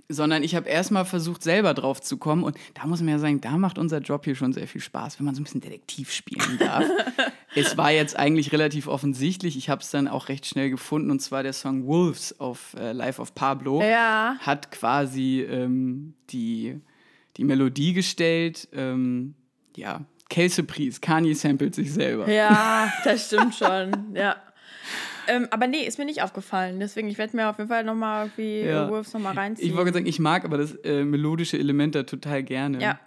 sondern 0.09 0.43
ich 0.43 0.55
habe 0.55 0.69
erstmal 0.69 1.05
versucht, 1.05 1.43
selber 1.43 1.75
drauf 1.75 2.01
zu 2.01 2.17
kommen. 2.19 2.45
Und 2.45 2.57
da 2.75 2.87
muss 2.87 3.01
man 3.01 3.09
ja 3.09 3.19
sagen, 3.19 3.41
da 3.41 3.57
macht 3.57 3.79
unser 3.79 3.99
Job 3.99 4.25
hier 4.25 4.35
schon 4.35 4.53
sehr 4.53 4.69
viel 4.69 4.81
Spaß, 4.81 5.19
wenn 5.19 5.27
man 5.27 5.35
so 5.35 5.41
ein 5.41 5.45
bisschen 5.45 5.61
Detektiv 5.61 6.13
spielen 6.13 6.59
darf. 6.59 6.85
es 7.55 7.77
war 7.77 7.91
jetzt 7.91 8.17
eigentlich 8.19 8.53
relativ 8.53 8.87
offensichtlich. 8.87 9.57
Ich 9.57 9.69
habe 9.71 9.81
es 9.81 9.91
dann 9.91 10.09
auch 10.09 10.29
recht 10.29 10.47
schnell 10.47 10.71
gefunden. 10.71 11.11
Und 11.11 11.21
zwar 11.21 11.43
der 11.43 11.53
Song 11.53 11.87
Wolves 11.87 12.39
auf 12.39 12.75
äh, 12.79 12.93
Life 12.93 13.21
of 13.21 13.35
Pablo 13.35 13.83
Ja. 13.83 14.37
hat 14.41 14.71
quasi 14.71 15.41
ähm, 15.43 16.15
die, 16.31 16.81
die 17.37 17.45
Melodie 17.45 17.93
gestellt. 17.95 18.69
Ähm, 18.73 19.35
ja, 19.77 20.05
Kelsey-Priest, 20.31 21.01
Kanye 21.03 21.35
samplet 21.35 21.75
sich 21.75 21.93
selber. 21.93 22.31
Ja, 22.31 22.93
das 23.05 23.27
stimmt 23.27 23.55
schon. 23.55 24.15
Ja. 24.15 24.37
Ähm, 25.29 25.49
aber 25.51 25.67
nee, 25.67 25.85
ist 25.87 25.99
mir 25.99 26.05
nicht 26.05 26.23
aufgefallen. 26.23 26.81
Deswegen, 26.81 27.09
ich 27.09 27.19
werde 27.19 27.37
mir 27.37 27.49
auf 27.49 27.59
jeden 27.59 27.69
Fall 27.69 27.85
nochmal 27.85 28.27
irgendwie 28.27 28.63
Ja. 28.63 28.89
Wolves 28.89 29.13
nochmal 29.13 29.35
reinziehen. 29.35 29.69
Ich 29.69 29.77
wollte 29.77 29.93
sagen, 29.93 30.07
ich 30.07 30.19
mag 30.19 30.45
aber 30.45 30.59
das 30.59 30.75
äh, 30.85 31.05
melodische 31.05 31.59
Element 31.59 31.95
da 31.95 32.03
total 32.05 32.43
gerne. 32.43 32.81
ja. 32.81 32.99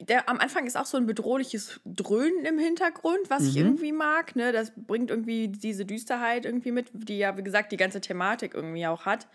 Der, 0.00 0.26
am 0.30 0.38
Anfang 0.38 0.66
ist 0.66 0.74
auch 0.74 0.86
so 0.86 0.96
ein 0.96 1.04
bedrohliches 1.04 1.80
Dröhnen 1.84 2.46
im 2.46 2.58
Hintergrund, 2.58 3.28
was 3.28 3.46
ich 3.46 3.58
irgendwie 3.58 3.92
mag. 3.92 4.34
Ne? 4.34 4.50
Das 4.50 4.72
bringt 4.74 5.10
irgendwie 5.10 5.48
diese 5.48 5.84
Düsterheit 5.84 6.46
irgendwie 6.46 6.72
mit, 6.72 6.86
die 6.94 7.18
ja, 7.18 7.36
wie 7.36 7.42
gesagt, 7.42 7.72
die 7.72 7.76
ganze 7.76 8.00
Thematik 8.00 8.54
irgendwie 8.54 8.86
auch 8.86 9.04
hat. 9.04 9.26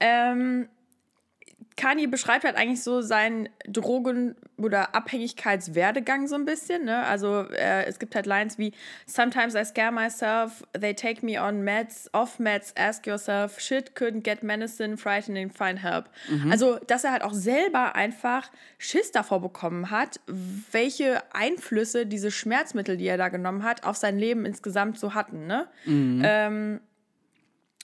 Ähm, 0.00 0.66
Kanye 1.80 2.06
beschreibt 2.06 2.44
halt 2.44 2.56
eigentlich 2.56 2.82
so 2.82 3.00
seinen 3.00 3.48
Drogen- 3.66 4.36
oder 4.58 4.94
Abhängigkeitswerdegang 4.94 6.26
so 6.28 6.34
ein 6.34 6.44
bisschen. 6.44 6.84
Ne? 6.84 7.02
Also 7.06 7.46
äh, 7.50 7.86
es 7.86 7.98
gibt 7.98 8.14
halt 8.14 8.26
Lines 8.26 8.58
wie 8.58 8.72
Sometimes 9.06 9.54
I 9.54 9.64
scare 9.64 9.90
myself, 9.90 10.62
they 10.78 10.92
take 10.92 11.24
me 11.24 11.40
on 11.42 11.62
meds, 11.62 12.10
off 12.12 12.38
meds, 12.38 12.74
ask 12.76 13.06
yourself, 13.06 13.58
shit, 13.58 13.96
couldn't 13.96 14.22
get 14.24 14.42
medicine, 14.42 14.98
frightening, 14.98 15.50
find 15.50 15.82
help. 15.82 16.10
Also, 16.50 16.78
dass 16.86 17.04
er 17.04 17.12
halt 17.12 17.22
auch 17.22 17.32
selber 17.32 17.94
einfach 17.94 18.50
Schiss 18.76 19.10
davor 19.10 19.40
bekommen 19.40 19.90
hat, 19.90 20.20
welche 20.72 21.22
Einflüsse 21.32 22.04
diese 22.04 22.30
Schmerzmittel, 22.30 22.98
die 22.98 23.06
er 23.06 23.16
da 23.16 23.30
genommen 23.30 23.62
hat, 23.62 23.84
auf 23.84 23.96
sein 23.96 24.18
Leben 24.18 24.44
insgesamt 24.44 24.98
so 24.98 25.14
hatten. 25.14 25.46
Ne? 25.46 25.66
Ähm, 26.24 26.80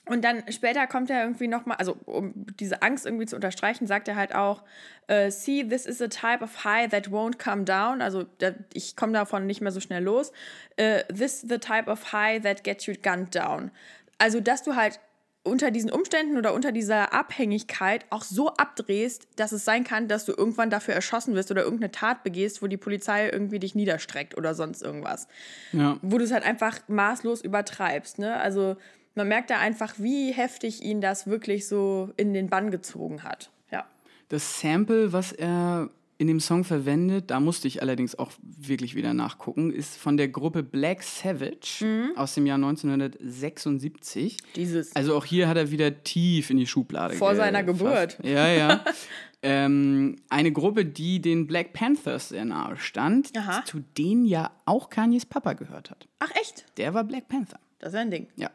und 0.09 0.23
dann 0.23 0.43
später 0.51 0.87
kommt 0.87 1.09
er 1.09 1.21
irgendwie 1.23 1.47
nochmal, 1.47 1.77
also 1.77 1.97
um 2.05 2.33
diese 2.59 2.81
Angst 2.81 3.05
irgendwie 3.05 3.25
zu 3.25 3.35
unterstreichen, 3.35 3.87
sagt 3.87 4.07
er 4.07 4.15
halt 4.15 4.33
auch, 4.35 4.63
äh, 5.07 5.31
see, 5.31 5.63
this 5.63 5.85
is 5.85 6.01
a 6.01 6.07
type 6.07 6.43
of 6.43 6.63
high 6.63 6.89
that 6.89 7.09
won't 7.09 7.37
come 7.37 7.63
down. 7.63 8.01
Also 8.01 8.25
ich 8.73 8.95
komme 8.95 9.13
davon 9.13 9.45
nicht 9.45 9.61
mehr 9.61 9.71
so 9.71 9.79
schnell 9.79 10.03
los. 10.03 10.31
Äh, 10.75 11.03
this 11.05 11.43
is 11.43 11.49
the 11.49 11.59
type 11.59 11.89
of 11.89 12.11
high 12.11 12.41
that 12.41 12.63
gets 12.63 12.85
you 12.85 12.93
gunned 13.01 13.33
down. 13.35 13.71
Also, 14.17 14.39
dass 14.39 14.63
du 14.63 14.75
halt 14.75 14.99
unter 15.43 15.71
diesen 15.71 15.89
Umständen 15.89 16.35
oder 16.37 16.53
unter 16.53 16.73
dieser 16.73 17.13
Abhängigkeit 17.13 18.05
auch 18.09 18.23
so 18.23 18.49
abdrehst, 18.57 19.27
dass 19.37 19.53
es 19.53 19.63
sein 19.63 19.85
kann, 19.85 20.09
dass 20.09 20.25
du 20.25 20.33
irgendwann 20.33 20.69
dafür 20.69 20.93
erschossen 20.93 21.35
wirst 21.35 21.51
oder 21.51 21.63
irgendeine 21.63 21.91
Tat 21.91 22.23
begehst, 22.23 22.61
wo 22.61 22.67
die 22.67 22.75
Polizei 22.75 23.29
irgendwie 23.29 23.59
dich 23.59 23.73
niederstreckt 23.73 24.35
oder 24.37 24.53
sonst 24.53 24.83
irgendwas 24.83 25.29
Ja. 25.71 25.97
wo 26.01 26.17
du 26.17 26.25
es 26.25 26.33
halt 26.33 26.43
einfach 26.43 26.79
maßlos 26.89 27.41
übertreibst. 27.41 28.19
Ne? 28.19 28.35
Also 28.37 28.75
man 29.17 29.27
merkt 29.27 29.49
da 29.49 29.59
einfach, 29.59 29.95
wie 29.97 30.31
heftig 30.31 30.81
ihn 30.81 31.01
das 31.01 31.27
wirklich 31.27 31.67
so 31.67 32.11
in 32.15 32.33
den 32.33 32.47
Bann 32.49 32.71
gezogen 32.71 33.23
hat. 33.23 33.49
Ja. 33.71 33.85
Das 34.29 34.61
Sample, 34.61 35.11
was 35.11 35.33
er 35.33 35.89
in 36.19 36.25
dem 36.27 36.39
Song 36.39 36.63
verwendet, 36.63 37.29
da 37.29 37.39
musste 37.39 37.67
ich 37.67 37.81
allerdings 37.83 38.17
auch 38.17 38.31
wirklich 38.41 38.95
wieder 38.95 39.13
nachgucken, 39.13 39.71
ist 39.71 39.97
von 39.97 40.17
der 40.17 40.29
Gruppe 40.29 40.63
Black 40.63 41.03
Savage 41.03 41.83
Mhm. 41.85 42.17
aus 42.17 42.33
dem 42.33 42.47
Jahr 42.47 42.57
1976. 42.57 44.37
Dieses. 44.55 44.95
Also 44.95 45.15
auch 45.15 45.25
hier 45.25 45.47
hat 45.47 45.57
er 45.57 45.69
wieder 45.71 46.03
tief 46.03 46.49
in 46.49 46.57
die 46.57 46.67
Schublade 46.67 47.13
Vor 47.15 47.35
seiner 47.35 47.63
gefasst. 47.63 48.17
Geburt. 48.17 48.31
Ja, 48.31 48.47
ja. 48.47 48.83
ähm, 49.43 50.15
eine 50.29 50.51
Gruppe, 50.51 50.85
die 50.85 51.21
den 51.21 51.45
Black 51.47 51.73
Panthers 51.73 52.29
sehr 52.29 52.45
nahe 52.45 52.77
stand, 52.77 53.31
Aha. 53.37 53.63
zu 53.65 53.79
denen 53.97 54.25
ja 54.25 54.51
auch 54.65 54.89
Kanyes 54.89 55.25
Papa 55.25 55.53
gehört 55.53 55.91
hat. 55.91 56.07
Ach 56.19 56.31
echt? 56.41 56.65
Der 56.77 56.93
war 56.93 57.03
Black 57.03 57.27
Panther. 57.27 57.59
Das 57.79 57.93
ist 57.93 57.99
ein 57.99 58.09
Ding. 58.11 58.27
Ja. 58.37 58.49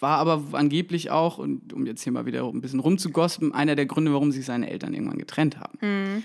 War 0.00 0.18
aber 0.18 0.42
angeblich 0.52 1.10
auch, 1.10 1.38
und 1.38 1.72
um 1.72 1.86
jetzt 1.86 2.02
hier 2.02 2.12
mal 2.12 2.26
wieder 2.26 2.44
ein 2.44 2.60
bisschen 2.60 2.80
rumzugospen, 2.80 3.52
einer 3.52 3.76
der 3.76 3.86
Gründe, 3.86 4.12
warum 4.12 4.32
sich 4.32 4.44
seine 4.44 4.70
Eltern 4.70 4.94
irgendwann 4.94 5.18
getrennt 5.18 5.58
haben. 5.58 6.22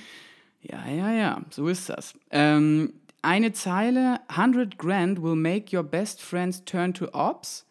Ja, 0.62 0.88
ja, 0.90 1.14
ja, 1.14 1.42
so 1.52 1.68
ist 1.68 1.90
das. 1.90 2.14
Ähm, 2.32 2.94
eine 3.22 3.54
Zeile, 3.54 4.20
100 4.30 4.78
grand 4.78 5.22
will 5.22 5.36
make 5.36 5.76
your 5.76 5.84
best 5.84 6.22
friends 6.22 6.64
turn 6.66 6.94
to 6.94 7.08
ops, 7.14 7.66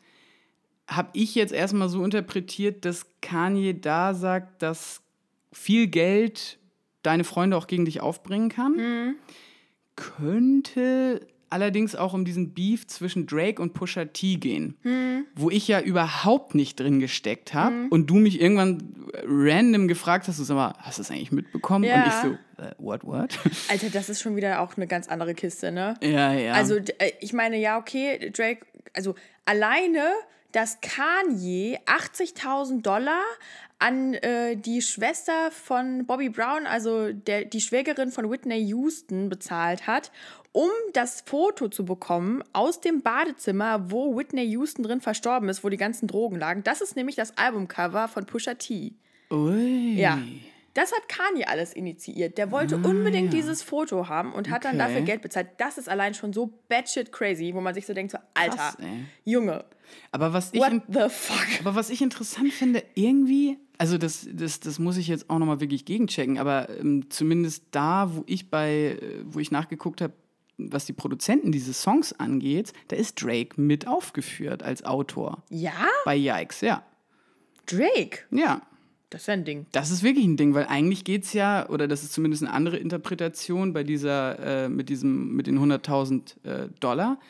habe 0.86 1.10
ich 1.12 1.34
jetzt 1.34 1.52
erstmal 1.52 1.88
so 1.88 2.04
interpretiert, 2.04 2.84
dass 2.84 3.06
Kanye 3.20 3.74
da 3.74 4.14
sagt, 4.14 4.62
dass 4.62 5.00
viel 5.52 5.86
Geld 5.86 6.58
deine 7.02 7.24
Freunde 7.24 7.56
auch 7.56 7.66
gegen 7.66 7.84
dich 7.84 8.00
aufbringen 8.00 8.48
kann. 8.48 8.74
Könnte 9.96 11.26
allerdings 11.54 11.94
auch 11.94 12.14
um 12.14 12.24
diesen 12.24 12.52
Beef 12.52 12.88
zwischen 12.88 13.28
Drake 13.28 13.62
und 13.62 13.74
Pusha 13.74 14.06
T 14.06 14.36
gehen, 14.36 14.76
wo 15.36 15.50
ich 15.50 15.68
ja 15.68 15.80
überhaupt 15.80 16.56
nicht 16.56 16.80
drin 16.80 16.98
gesteckt 16.98 17.54
habe 17.54 17.86
und 17.90 18.10
du 18.10 18.16
mich 18.16 18.40
irgendwann 18.40 18.82
random 19.24 19.86
gefragt 19.86 20.26
hast, 20.26 20.40
du 20.40 20.42
sag 20.42 20.56
mal, 20.56 20.74
hast 20.78 20.98
du 20.98 21.02
das 21.02 21.12
eigentlich 21.12 21.30
mitbekommen? 21.30 21.84
Ja. 21.84 22.02
Und 22.02 22.08
ich 22.08 22.14
so, 22.14 22.62
äh, 22.62 22.74
what, 22.78 23.04
what? 23.04 23.38
Alter, 23.68 23.88
das 23.90 24.08
ist 24.08 24.20
schon 24.20 24.34
wieder 24.34 24.60
auch 24.60 24.76
eine 24.76 24.88
ganz 24.88 25.08
andere 25.08 25.34
Kiste, 25.34 25.70
ne? 25.70 25.94
ja, 26.02 26.32
ja. 26.32 26.54
Also, 26.54 26.74
äh, 26.76 27.12
ich 27.20 27.32
meine, 27.32 27.56
ja, 27.56 27.78
okay, 27.78 28.30
Drake, 28.30 28.66
also 28.92 29.14
alleine, 29.44 30.02
dass 30.50 30.78
Kanye 30.80 31.78
80.000 31.86 32.82
Dollar 32.82 33.22
an 33.78 34.14
äh, 34.14 34.56
die 34.56 34.82
Schwester 34.82 35.50
von 35.52 36.06
Bobby 36.06 36.30
Brown, 36.30 36.66
also 36.66 37.12
der, 37.12 37.44
die 37.44 37.60
Schwägerin 37.60 38.10
von 38.10 38.30
Whitney 38.30 38.60
Houston, 38.66 39.28
bezahlt 39.28 39.86
hat, 39.86 40.10
um 40.54 40.70
das 40.92 41.22
Foto 41.26 41.68
zu 41.68 41.84
bekommen 41.84 42.42
aus 42.52 42.80
dem 42.80 43.02
Badezimmer, 43.02 43.90
wo 43.90 44.16
Whitney 44.16 44.44
Houston 44.52 44.84
drin 44.84 45.00
verstorben 45.00 45.48
ist, 45.48 45.64
wo 45.64 45.68
die 45.68 45.76
ganzen 45.76 46.06
Drogen 46.06 46.38
lagen. 46.38 46.62
Das 46.62 46.80
ist 46.80 46.94
nämlich 46.94 47.16
das 47.16 47.36
Albumcover 47.36 48.06
von 48.06 48.24
Pusha 48.24 48.54
T. 48.54 48.94
Ui. 49.32 49.94
Ja. 49.96 50.18
Das 50.74 50.92
hat 50.92 51.08
Kanye 51.08 51.44
alles 51.46 51.72
initiiert. 51.72 52.38
Der 52.38 52.50
wollte 52.52 52.76
unbedingt 52.76 53.32
dieses 53.32 53.62
Foto 53.62 54.08
haben 54.08 54.32
und 54.32 54.48
hat 54.50 54.64
dann 54.64 54.80
Ah, 54.80 54.84
Okay. 54.84 54.92
dafür 54.92 55.06
Geld 55.06 55.22
bezahlt. 55.22 55.48
Das 55.58 55.76
ist 55.76 55.88
allein 55.88 56.14
schon 56.14 56.32
so 56.32 56.52
batshit 56.68 57.10
crazy, 57.12 57.52
wo 57.54 57.60
man 57.60 57.74
sich 57.74 57.86
so 57.86 57.92
denkt, 57.94 58.12
so, 58.12 58.18
Alter, 58.34 58.56
Krass. 58.56 58.76
Junge, 59.24 59.64
Aber 60.12 60.32
was 60.32 60.52
ich 60.52 60.60
what 60.60 60.72
the 60.88 61.08
fuck? 61.08 61.60
Aber 61.60 61.74
was 61.74 61.90
ich 61.90 62.00
interessant 62.02 62.52
finde, 62.52 62.82
irgendwie, 62.94 63.56
also 63.78 63.98
das, 63.98 64.26
das, 64.32 64.60
das 64.60 64.78
muss 64.80 64.96
ich 64.96 65.06
jetzt 65.08 65.30
auch 65.30 65.38
nochmal 65.38 65.60
wirklich 65.60 65.84
gegenchecken, 65.84 66.38
aber 66.38 66.68
ähm, 66.80 67.08
zumindest 67.10 67.64
da, 67.72 68.14
wo 68.14 68.22
ich 68.26 68.50
bei, 68.50 68.98
äh, 69.00 69.22
wo 69.24 69.38
ich 69.40 69.50
nachgeguckt 69.52 70.00
habe, 70.00 70.12
was 70.58 70.86
die 70.86 70.92
Produzenten 70.92 71.52
dieses 71.52 71.82
Songs 71.82 72.12
angeht, 72.12 72.72
da 72.88 72.96
ist 72.96 73.22
Drake 73.22 73.60
mit 73.60 73.86
aufgeführt 73.86 74.62
als 74.62 74.84
Autor. 74.84 75.42
Ja? 75.50 75.86
Bei 76.04 76.16
Yikes, 76.16 76.60
ja. 76.60 76.82
Drake? 77.66 78.20
Ja. 78.30 78.62
Das 79.10 79.22
ist 79.22 79.26
ja 79.28 79.34
ein 79.34 79.44
Ding. 79.44 79.66
Das 79.70 79.90
ist 79.92 80.02
wirklich 80.02 80.24
ein 80.24 80.36
Ding, 80.36 80.54
weil 80.54 80.66
eigentlich 80.66 81.04
geht 81.04 81.22
es 81.22 81.34
ja, 81.34 81.68
oder 81.68 81.86
das 81.86 82.02
ist 82.02 82.12
zumindest 82.12 82.42
eine 82.42 82.52
andere 82.52 82.78
Interpretation 82.78 83.72
bei 83.72 83.84
dieser, 83.84 84.64
äh, 84.64 84.68
mit 84.68 84.88
diesem, 84.88 85.36
mit 85.36 85.46
den 85.46 85.58
100.000 85.58 86.44
äh, 86.44 86.68
Dollar, 86.80 87.20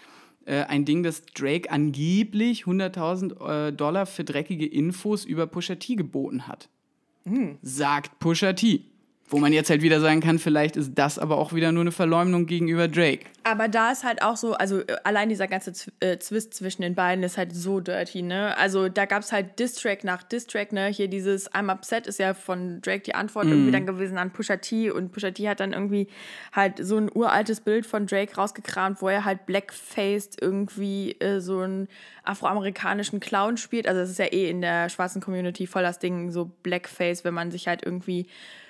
äh, 0.47 0.63
ein 0.65 0.87
Ding, 0.87 1.03
dass 1.03 1.27
Drake 1.27 1.71
angeblich 1.71 2.65
100.000 2.65 3.69
äh, 3.69 3.73
Dollar 3.73 4.07
für 4.07 4.25
dreckige 4.25 4.67
Infos 4.67 5.27
über 5.27 5.47
Pusha 5.47 5.75
T 5.75 5.95
geboten 5.97 6.47
hat. 6.49 6.71
Sagt 7.63 8.19
Pusha 8.19 8.55
T. 8.55 8.85
Wo 9.27 9.39
man 9.39 9.53
jetzt 9.55 9.71
halt 9.71 9.81
wieder 9.81 10.01
sagen 10.01 10.21
kann, 10.21 10.39
vielleicht 10.39 10.77
ist 10.77 10.93
das 10.97 11.19
aber 11.19 11.39
auch 11.39 11.55
wieder 11.55 11.73
nur 11.73 11.81
eine 11.81 11.93
Verleumdung 11.93 12.47
gegenüber 12.47 12.89
Drake. 12.89 13.21
Aber 13.43 13.69
da 13.69 13.91
ist 13.91 14.05
halt 14.05 14.23
auch 14.23 14.37
so, 14.37 14.53
also 14.53 14.81
äh, 14.81 14.97
allein 15.05 15.29
dieser 15.29 15.47
ganze 15.47 15.73
äh, 16.01 16.19
Zwist 16.19 16.55
zwischen 16.55 16.83
den 16.83 16.95
beiden 16.95 17.25
ist 17.25 17.39
halt 17.39 17.55
so 17.55 17.81
dirty, 17.81 18.23
ne? 18.23 18.57
Also 18.59 18.89
da 18.89 19.07
gab 19.07 19.23
es 19.23 19.33
halt 19.33 19.59
Distrack 19.59 20.05
nach 20.05 20.23
Distrack, 20.23 20.73
ne? 20.73 20.87
Hier 20.89 21.09
dieses 21.09 21.51
I'm 21.53 21.73
upset 21.73 22.07
ist 22.07 22.19
ja 22.19 22.35
von 22.35 22.81
Drake 22.83 23.01
die 23.01 23.15
Antwort 23.15 23.47
irgendwie 23.47 23.73
dann 23.73 23.87
gewesen 23.87 24.19
an 24.19 24.31
Pusha 24.31 24.57
T 24.57 24.91
und 24.91 25.13
Pusha 25.13 25.31
T 25.31 25.49
hat 25.49 25.61
dann 25.61 25.73
irgendwie 25.73 26.09
halt 26.53 26.85
so 26.85 26.97
ein 26.97 27.11
uraltes 27.13 27.61
Bild 27.61 27.87
von 27.87 28.07
Drake 28.07 28.35
rausgekramt, 28.35 29.01
wo 29.01 29.09
er 29.09 29.25
halt 29.25 29.47
blackfaced 29.47 30.41
irgendwie 30.41 31.13
äh, 31.21 31.41
so 31.41 31.61
einen 31.61 31.89
afroamerikanischen 32.25 33.21
Clown 33.21 33.57
spielt. 33.57 33.87
Also 33.87 34.01
das 34.01 34.11
ist 34.11 34.19
ja 34.19 34.27
eh 34.27 34.49
in 34.49 34.61
der 34.61 34.89
schwarzen 34.89 35.23
Community 35.23 35.67
voll 35.67 35.83
das 35.83 35.99
Ding, 35.99 36.31
so 36.31 36.51
Blackface, 36.63 37.25
wenn 37.25 37.35
man 37.35 37.51
sich 37.51 37.69
halt 37.69 37.85
irgendwie 37.85 38.27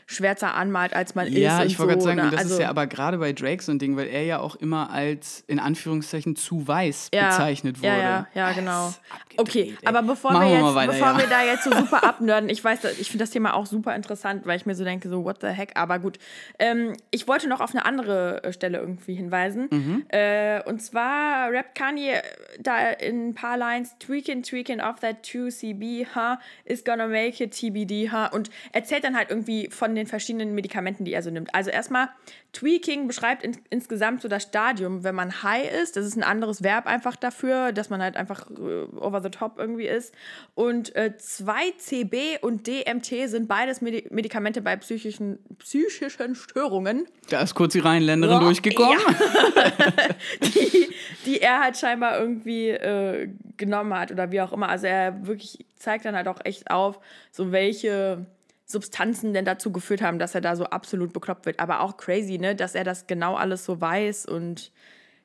schwärzer 0.06 0.54
anmalt, 0.54 0.94
als 0.94 1.14
man 1.14 1.26
ist. 1.26 1.36
Ja, 1.36 1.64
ich 1.64 1.78
wollte 1.78 2.00
so, 2.00 2.06
gerade 2.06 2.18
sagen, 2.18 2.28
ne? 2.28 2.30
das 2.30 2.40
also, 2.40 2.54
ist 2.54 2.60
ja 2.60 2.68
aber 2.68 2.86
gerade 2.86 3.18
bei 3.18 3.32
Drake 3.32 3.62
so 3.62 3.72
ein 3.72 3.78
Ding, 3.78 3.96
weil 3.96 4.08
er 4.08 4.24
ja 4.24 4.38
auch 4.38 4.56
immer 4.56 4.90
als 4.90 5.44
in 5.46 5.58
Anführungszeichen 5.58 6.36
zu 6.36 6.66
weiß 6.66 7.08
ja, 7.14 7.28
bezeichnet 7.28 7.78
wurde. 7.78 7.88
Ja, 7.88 7.98
ja, 7.98 8.26
ja, 8.34 8.52
genau. 8.52 8.94
Okay, 9.36 9.76
aber 9.84 10.02
bevor, 10.02 10.32
Machen 10.32 10.44
wir, 10.44 10.48
wir 10.48 10.54
jetzt, 10.54 10.62
mal 10.62 10.74
weiter, 10.74 10.92
bevor 10.92 11.08
ja. 11.08 11.18
wir 11.18 11.26
da 11.26 11.42
jetzt 11.42 11.64
so 11.64 11.70
super 11.76 12.04
abnörden, 12.04 12.48
ich 12.48 12.62
weiß, 12.62 12.84
ich 13.00 13.08
finde 13.08 13.24
das 13.24 13.30
Thema 13.30 13.54
auch 13.54 13.66
super 13.66 13.94
interessant, 13.96 14.46
weil 14.46 14.56
ich 14.56 14.66
mir 14.66 14.74
so 14.74 14.84
denke, 14.84 15.08
so 15.08 15.24
what 15.24 15.38
the 15.40 15.48
heck, 15.48 15.72
aber 15.74 15.98
gut. 15.98 16.18
Ähm, 16.58 16.94
ich 17.10 17.26
wollte 17.26 17.48
noch 17.48 17.60
auf 17.60 17.70
eine 17.70 17.84
andere 17.84 18.44
äh, 18.44 18.52
Stelle 18.52 18.78
irgendwie 18.78 19.14
hinweisen. 19.14 19.68
Mhm. 19.70 20.04
Äh, 20.08 20.62
und 20.64 20.80
zwar 20.80 21.50
rappt 21.50 21.74
Kanye 21.74 22.22
da 22.60 22.90
in 22.90 23.30
ein 23.30 23.34
paar 23.34 23.56
Lines, 23.56 23.96
tweaking, 23.98 24.42
tweaking 24.42 24.80
off 24.80 25.00
that 25.00 25.24
2CB, 25.24 26.06
huh, 26.14 26.36
is 26.64 26.84
gonna 26.84 27.06
make 27.06 27.42
it 27.42 27.52
TBD, 27.52 28.10
huh, 28.12 28.34
und 28.34 28.50
erzählt 28.72 29.04
dann 29.04 29.16
halt 29.16 29.30
irgendwie 29.30 29.68
von 29.70 29.93
den 29.94 30.06
verschiedenen 30.06 30.54
Medikamenten, 30.54 31.04
die 31.04 31.12
er 31.12 31.22
so 31.22 31.30
nimmt. 31.30 31.54
Also 31.54 31.70
erstmal, 31.70 32.08
Tweaking 32.52 33.06
beschreibt 33.08 33.42
in, 33.42 33.56
insgesamt 33.70 34.22
so 34.22 34.28
das 34.28 34.44
Stadium, 34.44 35.02
wenn 35.04 35.14
man 35.14 35.42
high 35.42 35.70
ist. 35.82 35.96
Das 35.96 36.06
ist 36.06 36.16
ein 36.16 36.22
anderes 36.22 36.62
Verb 36.62 36.86
einfach 36.86 37.16
dafür, 37.16 37.72
dass 37.72 37.90
man 37.90 38.00
halt 38.00 38.16
einfach 38.16 38.48
äh, 38.50 38.84
over 38.96 39.20
the 39.20 39.30
top 39.30 39.58
irgendwie 39.58 39.86
ist. 39.86 40.14
Und 40.54 40.94
äh, 40.94 41.12
2CB 41.18 42.40
und 42.40 42.66
DMT 42.66 43.28
sind 43.28 43.48
beides 43.48 43.80
Medi 43.80 44.06
Medikamente 44.10 44.62
bei 44.62 44.76
psychischen, 44.76 45.38
psychischen 45.58 46.34
Störungen, 46.34 47.06
Da 47.30 47.40
ist 47.42 47.54
kurz 47.54 47.72
die 47.72 47.80
Rheinländerin 47.80 48.36
Oh, 48.36 48.40
durchgekommen. 48.40 48.98
die, 50.42 50.88
die 51.26 51.40
er 51.40 51.60
halt 51.60 51.76
scheinbar 51.76 52.18
irgendwie 52.18 52.68
äh, 52.68 53.28
genommen 53.56 53.94
hat 53.98 54.10
oder 54.12 54.30
wie 54.30 54.40
auch 54.40 54.52
immer. 54.52 54.68
Also 54.68 54.86
er 54.86 55.26
wirklich 55.26 55.64
zeigt 55.76 56.04
dann 56.04 56.16
halt 56.16 56.28
auch 56.28 56.38
echt 56.44 56.70
auf, 56.70 56.98
so 57.30 57.52
welche 57.52 58.26
Substanzen 58.66 59.34
denn 59.34 59.44
dazu 59.44 59.72
geführt 59.72 60.02
haben, 60.02 60.18
dass 60.18 60.34
er 60.34 60.40
da 60.40 60.56
so 60.56 60.64
absolut 60.64 61.12
bekloppt 61.12 61.46
wird. 61.46 61.60
Aber 61.60 61.80
auch 61.80 61.96
crazy, 61.96 62.38
ne, 62.38 62.54
dass 62.56 62.74
er 62.74 62.84
das 62.84 63.06
genau 63.06 63.34
alles 63.36 63.64
so 63.64 63.80
weiß 63.80 64.26
und 64.26 64.72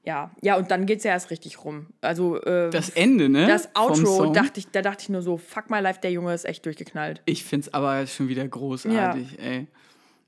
ja, 0.03 0.31
ja, 0.41 0.55
und 0.55 0.71
dann 0.71 0.85
geht's 0.85 1.03
ja 1.03 1.11
erst 1.11 1.29
richtig 1.29 1.63
rum. 1.65 1.87
Also 2.01 2.41
äh, 2.41 2.69
Das 2.69 2.89
Ende, 2.89 3.27
ne? 3.29 3.47
das 3.47 3.69
Outro, 3.75 4.31
dachte 4.31 4.59
ich, 4.59 4.67
da 4.71 4.81
dachte 4.81 5.03
ich 5.03 5.09
nur 5.09 5.21
so, 5.21 5.37
fuck 5.37 5.69
my 5.69 5.79
life, 5.79 5.99
der 6.01 6.11
Junge 6.11 6.33
ist 6.33 6.45
echt 6.45 6.65
durchgeknallt. 6.65 7.21
Ich 7.25 7.43
find's 7.43 7.73
aber 7.73 8.07
schon 8.07 8.29
wieder 8.29 8.47
großartig, 8.47 9.37
ey. 9.39 9.67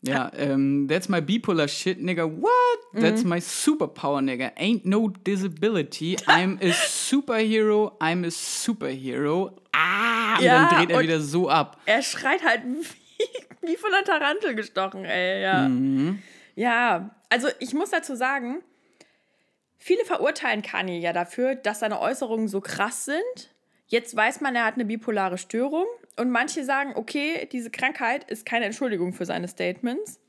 Ja, 0.03 0.31
ähm, 0.35 0.87
that's 0.89 1.09
my 1.09 1.21
bipolar 1.21 1.67
shit, 1.67 2.01
nigga. 2.01 2.25
What? 2.25 2.49
Mhm. 2.93 3.01
That's 3.01 3.23
my 3.23 3.39
superpower, 3.39 4.19
nigga. 4.21 4.51
Ain't 4.57 4.83
no 4.83 5.09
disability. 5.09 6.17
I'm 6.27 6.57
a 6.61 6.71
superhero. 6.73 7.91
I'm 7.99 8.25
a 8.25 8.31
superhero. 8.31 9.51
Ah! 9.71 10.37
Und 10.37 10.43
Ja, 10.43 10.69
dann 10.69 10.77
dreht 10.79 10.89
er 10.89 10.99
wieder 11.01 11.21
so 11.21 11.49
ab. 11.49 11.77
Er 11.85 12.01
schreit 12.01 12.43
halt 12.43 12.61
wie, 13.61 13.75
von 13.75 13.93
einer 13.93 14.03
Tarantel 14.03 14.55
gestochen, 14.55 15.05
ey, 15.05 15.41
ja. 15.41 15.69
Ja, 16.55 17.15
also 17.29 17.47
ich 17.59 17.73
muss 17.73 17.91
dazu 17.91 18.15
sagen, 18.15 18.61
viele 19.77 20.05
verurteilen 20.05 20.61
Kanye 20.61 20.99
ja 20.99 21.13
dafür, 21.13 21.55
dass 21.55 21.79
seine 21.79 21.99
Äußerungen 21.99 22.47
so 22.47 22.61
krass 22.61 23.05
sind. 23.05 23.53
Jetzt 23.87 24.15
weiß 24.15 24.41
man, 24.41 24.55
er 24.55 24.65
hat 24.65 24.75
eine 24.75 24.85
bipolare 24.85 25.37
Störung. 25.37 25.85
Und 26.17 26.29
manche 26.29 26.63
sagen, 26.63 26.93
okay, 26.95 27.47
diese 27.51 27.71
Krankheit 27.71 28.29
ist 28.29 28.45
keine 28.45 28.65
Entschuldigung 28.65 29.13
für 29.13 29.25
seine 29.25 29.47
Statements. 29.47 30.19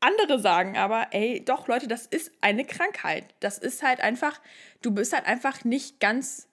Andere 0.00 0.38
sagen 0.38 0.76
aber, 0.76 1.08
ey, 1.12 1.42
doch, 1.44 1.68
Leute, 1.68 1.88
das 1.88 2.06
ist 2.06 2.30
eine 2.40 2.64
Krankheit. 2.64 3.34
Das 3.40 3.58
ist 3.58 3.82
halt 3.82 4.00
einfach, 4.00 4.40
du 4.82 4.90
bist 4.90 5.12
halt 5.12 5.26
einfach 5.26 5.64
nicht 5.64 6.00
ganz 6.00 6.48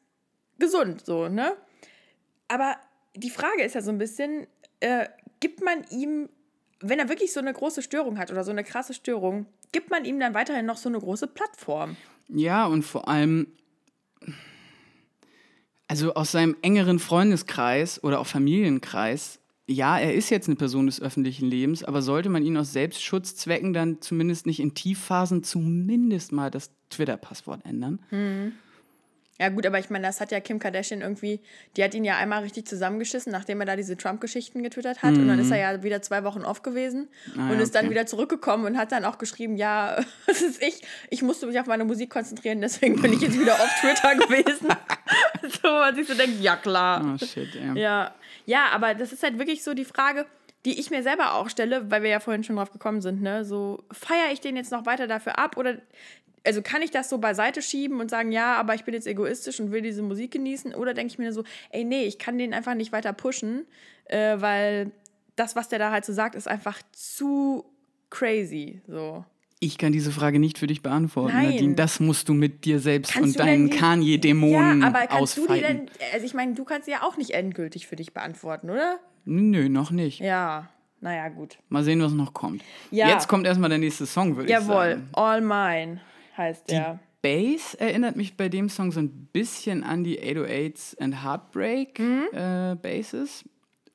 gesund, 0.60 1.06
so, 1.06 1.28
ne? 1.28 1.56
Aber 2.48 2.78
die 3.16 3.30
Frage 3.30 3.64
ist 3.64 3.76
ja 3.76 3.82
so 3.82 3.92
ein 3.92 3.98
bisschen, 3.98 4.48
äh, 4.80 5.08
gibt 5.44 5.62
man 5.62 5.84
ihm, 5.92 6.30
wenn 6.80 7.00
er 7.00 7.10
wirklich 7.10 7.34
so 7.34 7.42
eine 7.42 7.52
große 7.52 7.82
Störung 7.82 8.18
hat 8.18 8.32
oder 8.32 8.46
so 8.46 8.52
eine 8.52 8.64
krasse 8.64 8.94
Störung, 8.94 9.46
gibt 9.74 9.92
man 9.92 10.06
ihm 10.06 10.18
dann 10.18 10.34
weiterhin 10.34 10.66
noch 10.66 10.78
so 10.78 10.88
eine 10.88 10.98
große 11.00 11.28
Plattform? 11.28 11.98
Ja, 12.30 12.66
und 12.66 12.84
vor 12.84 13.10
allem, 13.10 13.48
also 15.90 16.14
aus 16.14 16.32
seinem 16.32 16.56
engeren 16.62 16.98
Freundeskreis 16.98 18.02
oder 18.02 18.22
auch 18.22 18.26
Familienkreis, 18.26 19.42
ja, 19.68 20.00
er 20.00 20.14
ist 20.14 20.30
jetzt 20.30 20.48
eine 20.48 20.56
Person 20.56 20.86
des 20.86 21.02
öffentlichen 21.02 21.50
Lebens, 21.50 21.84
aber 21.84 22.02
sollte 22.02 22.30
man 22.30 22.44
ihn 22.44 22.56
aus 22.56 22.72
Selbstschutzzwecken 22.72 23.74
dann 23.74 24.00
zumindest 24.00 24.46
nicht 24.46 24.62
in 24.62 24.74
Tiefphasen 24.74 25.44
zumindest 25.44 26.32
mal 26.32 26.52
das 26.52 26.72
Twitter-Passwort 26.90 27.66
ändern? 27.66 28.00
Ja, 29.40 29.50
gut, 29.50 29.66
aber 29.66 29.80
ich 29.80 29.90
meine, 29.90 30.06
das 30.06 30.22
hat 30.22 30.32
ja 30.32 30.40
Kim 30.40 30.60
Kardashian 30.60 31.02
irgendwie, 31.02 31.40
die 31.76 31.84
hat 31.84 31.96
ihn 31.96 32.04
ja 32.04 32.18
einmal 32.18 32.44
richtig 32.44 32.68
zusammengeschissen, 32.68 33.32
nachdem 33.32 33.60
er 33.62 33.66
da 33.66 33.76
diese 33.76 33.98
Trump-Geschichten 33.98 34.62
getwittert 34.62 35.02
hat. 35.02 35.16
Und 35.16 35.28
dann 35.28 35.40
ist 35.40 35.50
er 35.50 35.58
ja 35.58 35.84
wieder 35.84 36.04
zwei 36.04 36.24
Wochen 36.24 36.44
off 36.44 36.62
gewesen 36.62 37.08
Ah, 37.36 37.50
und 37.50 37.58
ja, 37.58 37.62
ist 37.62 37.74
dann 37.74 37.86
okay. 37.86 37.96
wieder 37.96 38.06
zurückgekommen 38.06 38.66
und 38.66 38.78
hat 38.78 38.92
dann 38.92 39.06
auch 39.06 39.18
geschrieben: 39.18 39.58
Ja, 39.58 39.98
das 40.28 40.42
ist 40.42 40.62
ich, 40.62 40.82
ich 41.10 41.24
musste 41.24 41.48
mich 41.48 41.60
auf 41.60 41.66
meine 41.66 41.84
Musik 41.84 42.12
konzentrieren, 42.12 42.62
deswegen 42.62 43.02
bin 43.02 43.12
ich 43.12 43.22
jetzt 43.22 43.40
wieder 43.40 43.56
auf 43.56 43.70
Twitter 43.82 44.16
gewesen. 44.28 44.68
so, 45.62 45.68
man 45.68 45.96
sich 45.96 46.08
so 46.08 46.14
denkt: 46.14 46.40
Ja, 46.40 46.56
klar. 46.56 47.16
Oh 47.16 47.18
shit, 47.26 47.54
ja. 47.56 47.74
Ja, 47.74 48.16
ja, 48.46 48.68
aber 48.72 48.94
das 48.94 49.12
ist 49.14 49.24
halt 49.24 49.40
wirklich 49.40 49.64
so 49.64 49.74
die 49.74 49.86
Frage, 49.86 50.28
die 50.66 50.80
ich 50.80 50.92
mir 50.92 51.04
selber 51.04 51.34
auch 51.34 51.50
stelle, 51.50 51.90
weil 51.92 52.04
wir 52.04 52.10
ja 52.10 52.20
vorhin 52.20 52.44
schon 52.44 52.56
drauf 52.56 52.72
gekommen 52.72 53.02
sind, 53.02 53.22
ne? 53.22 53.44
So, 53.44 53.84
feiere 53.92 54.32
ich 54.32 54.40
den 54.42 54.56
jetzt 54.56 54.72
noch 54.72 54.86
weiter 54.86 55.08
dafür 55.08 55.38
ab 55.40 55.58
oder 55.58 55.78
also 56.46 56.62
kann 56.62 56.82
ich 56.82 56.92
das 56.92 57.10
so 57.10 57.18
beiseite 57.18 57.62
schieben 57.62 58.00
und 58.00 58.10
sagen, 58.10 58.32
ja, 58.32 58.56
aber 58.56 58.76
ich 58.76 58.84
bin 58.84 58.94
jetzt 58.94 59.08
egoistisch 59.08 59.60
und 59.60 59.72
will 59.72 59.82
diese 59.82 60.02
Musik 60.02 60.32
genießen? 60.32 60.76
Oder 60.76 60.94
denke 60.94 61.12
ich 61.12 61.18
mir 61.18 61.32
so, 61.34 61.44
ey, 61.70 61.84
nee, 61.84 62.04
ich 62.04 62.20
kann 62.20 62.38
den 62.38 62.54
einfach 62.54 62.76
nicht 62.76 62.92
weiter 62.92 63.14
pushen, 63.14 63.66
äh, 64.06 64.40
weil 64.40 64.92
das, 65.36 65.56
was 65.56 65.70
der 65.70 65.80
da 65.80 65.92
halt 65.92 66.06
so 66.06 66.14
sagt, 66.14 66.36
ist 66.36 66.48
einfach 66.48 66.82
zu 66.92 67.66
crazy. 68.10 68.82
So. 68.88 69.26
Ich 69.60 69.78
kann 69.78 69.94
diese 69.94 70.12
Frage 70.12 70.40
nicht 70.40 70.58
für 70.58 70.68
dich 70.68 70.84
beantworten, 70.84 71.34
Nein. 71.34 71.52
Nadine. 71.52 71.76
Das 71.76 72.02
musst 72.02 72.28
du 72.28 72.34
mit 72.34 72.66
dir 72.66 72.80
selbst 72.80 73.14
Kannst 73.14 73.40
und 73.40 73.40
deinen 73.40 73.70
Kanye-Dämonen 73.70 74.82
Ja, 74.82 74.88
aber 74.88 75.08
kannst 75.08 75.38
du 75.38 75.42
die 75.42 75.48
ausfeiten. 75.48 75.86
denn, 75.86 75.90
also 76.14 76.26
ich 76.26 76.34
meine, 76.34 76.54
du 76.54 76.66
kannst 76.66 76.86
sie 76.86 76.92
ja 76.92 77.04
auch 77.04 77.16
nicht 77.16 77.32
endgültig 77.32 77.88
für 77.88 77.96
dich 77.96 78.14
beantworten, 78.14 78.70
oder? 78.70 79.00
Nö, 79.24 79.70
noch 79.70 79.92
nicht. 79.92 80.20
Ja, 80.20 80.70
naja, 81.00 81.30
gut. 81.30 81.58
Mal 81.70 81.84
sehen, 81.84 82.02
was 82.02 82.12
noch 82.12 82.34
kommt. 82.34 82.62
Ja. 82.92 83.08
Jetzt 83.08 83.30
kommt 83.30 83.48
erstmal 83.48 83.70
der 83.70 83.80
nächste 83.80 84.06
Song, 84.06 84.36
würde 84.36 84.46
ich 84.46 84.52
Jawohl, 84.52 84.76
sagen. 84.76 85.10
All 85.14 85.42
Mine 85.42 86.02
heißt 86.38 86.70
der. 86.70 87.00
Bass 87.22 87.74
erinnert 87.76 88.16
mich 88.18 88.36
bei 88.36 88.50
dem 88.50 88.68
Song 88.68 88.92
so 88.92 89.00
ein 89.00 89.28
bisschen 89.32 89.84
an 89.84 90.04
die 90.04 90.20
808s 90.20 91.00
and 91.00 91.24
Heartbreak 91.24 92.00
Mhm. 92.00 92.24
äh, 92.34 92.76
Basses. 92.76 93.46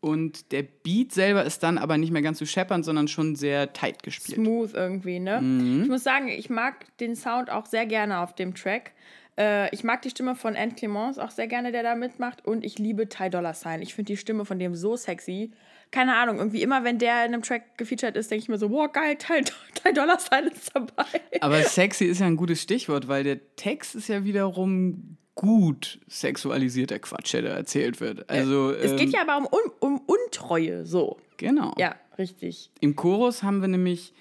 Und 0.01 0.53
der 0.53 0.62
Beat 0.62 1.12
selber 1.12 1.45
ist 1.45 1.62
dann 1.64 1.76
aber 1.76 1.99
nicht 1.99 2.12
mehr 2.12 2.22
ganz 2.22 2.39
so 2.39 2.47
scheppernd, 2.47 2.84
sondern 2.84 3.09
schon 3.09 3.34
sehr 3.34 3.72
tight 3.72 4.03
gespielt. 4.05 4.36
Smooth 4.39 4.72
irgendwie, 4.74 5.18
ne? 5.18 5.41
Mhm. 5.41 5.82
Ich 5.82 5.89
muss 5.89 6.05
sagen, 6.05 6.28
ich 6.28 6.49
mag 6.51 6.86
den 6.99 7.16
Sound 7.16 7.51
auch 7.51 7.66
sehr 7.66 7.84
gerne 7.84 8.20
auf 8.20 8.32
dem 8.34 8.55
Track. 8.55 8.93
Äh, 9.36 9.74
ich 9.74 9.82
mag 9.82 10.01
die 10.03 10.11
Stimme 10.11 10.36
von 10.36 10.55
Anne 10.57 10.72
Clemence 10.72 11.18
auch 11.18 11.30
sehr 11.32 11.49
gerne, 11.49 11.72
der 11.72 11.82
da 11.82 11.97
mitmacht. 11.97 12.47
Und 12.47 12.64
ich 12.64 12.78
liebe 12.78 13.09
Ty 13.09 13.28
Dolla 13.28 13.55
Sign. 13.55 13.82
Ich 13.82 13.95
finde 13.95 14.12
die 14.12 14.16
Stimme 14.16 14.45
von 14.45 14.59
dem 14.61 14.74
so 14.76 14.97
sexy. 14.97 15.51
Keine 15.91 16.16
Ahnung, 16.16 16.39
irgendwie 16.39 16.62
immer, 16.62 16.84
wenn 16.84 16.99
der 16.99 17.24
in 17.24 17.32
einem 17.32 17.43
Track 17.43 17.78
gefeatured 17.78 18.16
ist, 18.16 18.30
denke 18.30 18.43
ich 18.43 18.49
mir 18.49 18.59
so, 18.59 18.70
wow, 18.70 18.93
geil, 18.93 19.16
Ty, 19.16 19.43
Ty 19.74 19.93
Dolla 19.95 20.18
Sign 20.18 20.49
ist 20.49 20.70
dabei. 20.74 21.05
Aber 21.41 21.62
sexy 21.62 22.05
ist 22.07 22.20
ja 22.20 22.26
ein 22.26 22.36
gutes 22.36 22.62
Stichwort, 22.62 23.09
weil 23.09 23.24
der 23.24 23.39
Text 23.57 23.95
ist 23.95 24.09
ja 24.09 24.24
wiederum 24.24 25.16
gut 25.34 26.01
sexualisierter 26.09 26.99
Quatsch, 26.99 27.32
der 27.32 27.43
da 27.43 27.49
erzählt 27.51 28.01
wird. 28.01 28.28
Also, 28.28 28.72
es 28.72 28.97
geht 28.97 29.09
ähm, 29.09 29.11
ja 29.11 29.22
aber 29.22 29.39
um, 29.39 29.72
um 29.78 30.01
Untreue, 30.07 30.84
so. 30.84 31.16
Genau. 31.36 31.74
Ja, 31.78 31.95
richtig. 32.18 32.70
Im 32.80 32.97
Chorus 32.97 33.43
haben 33.43 33.61
wir 33.61 33.68
nämlich 33.68 34.12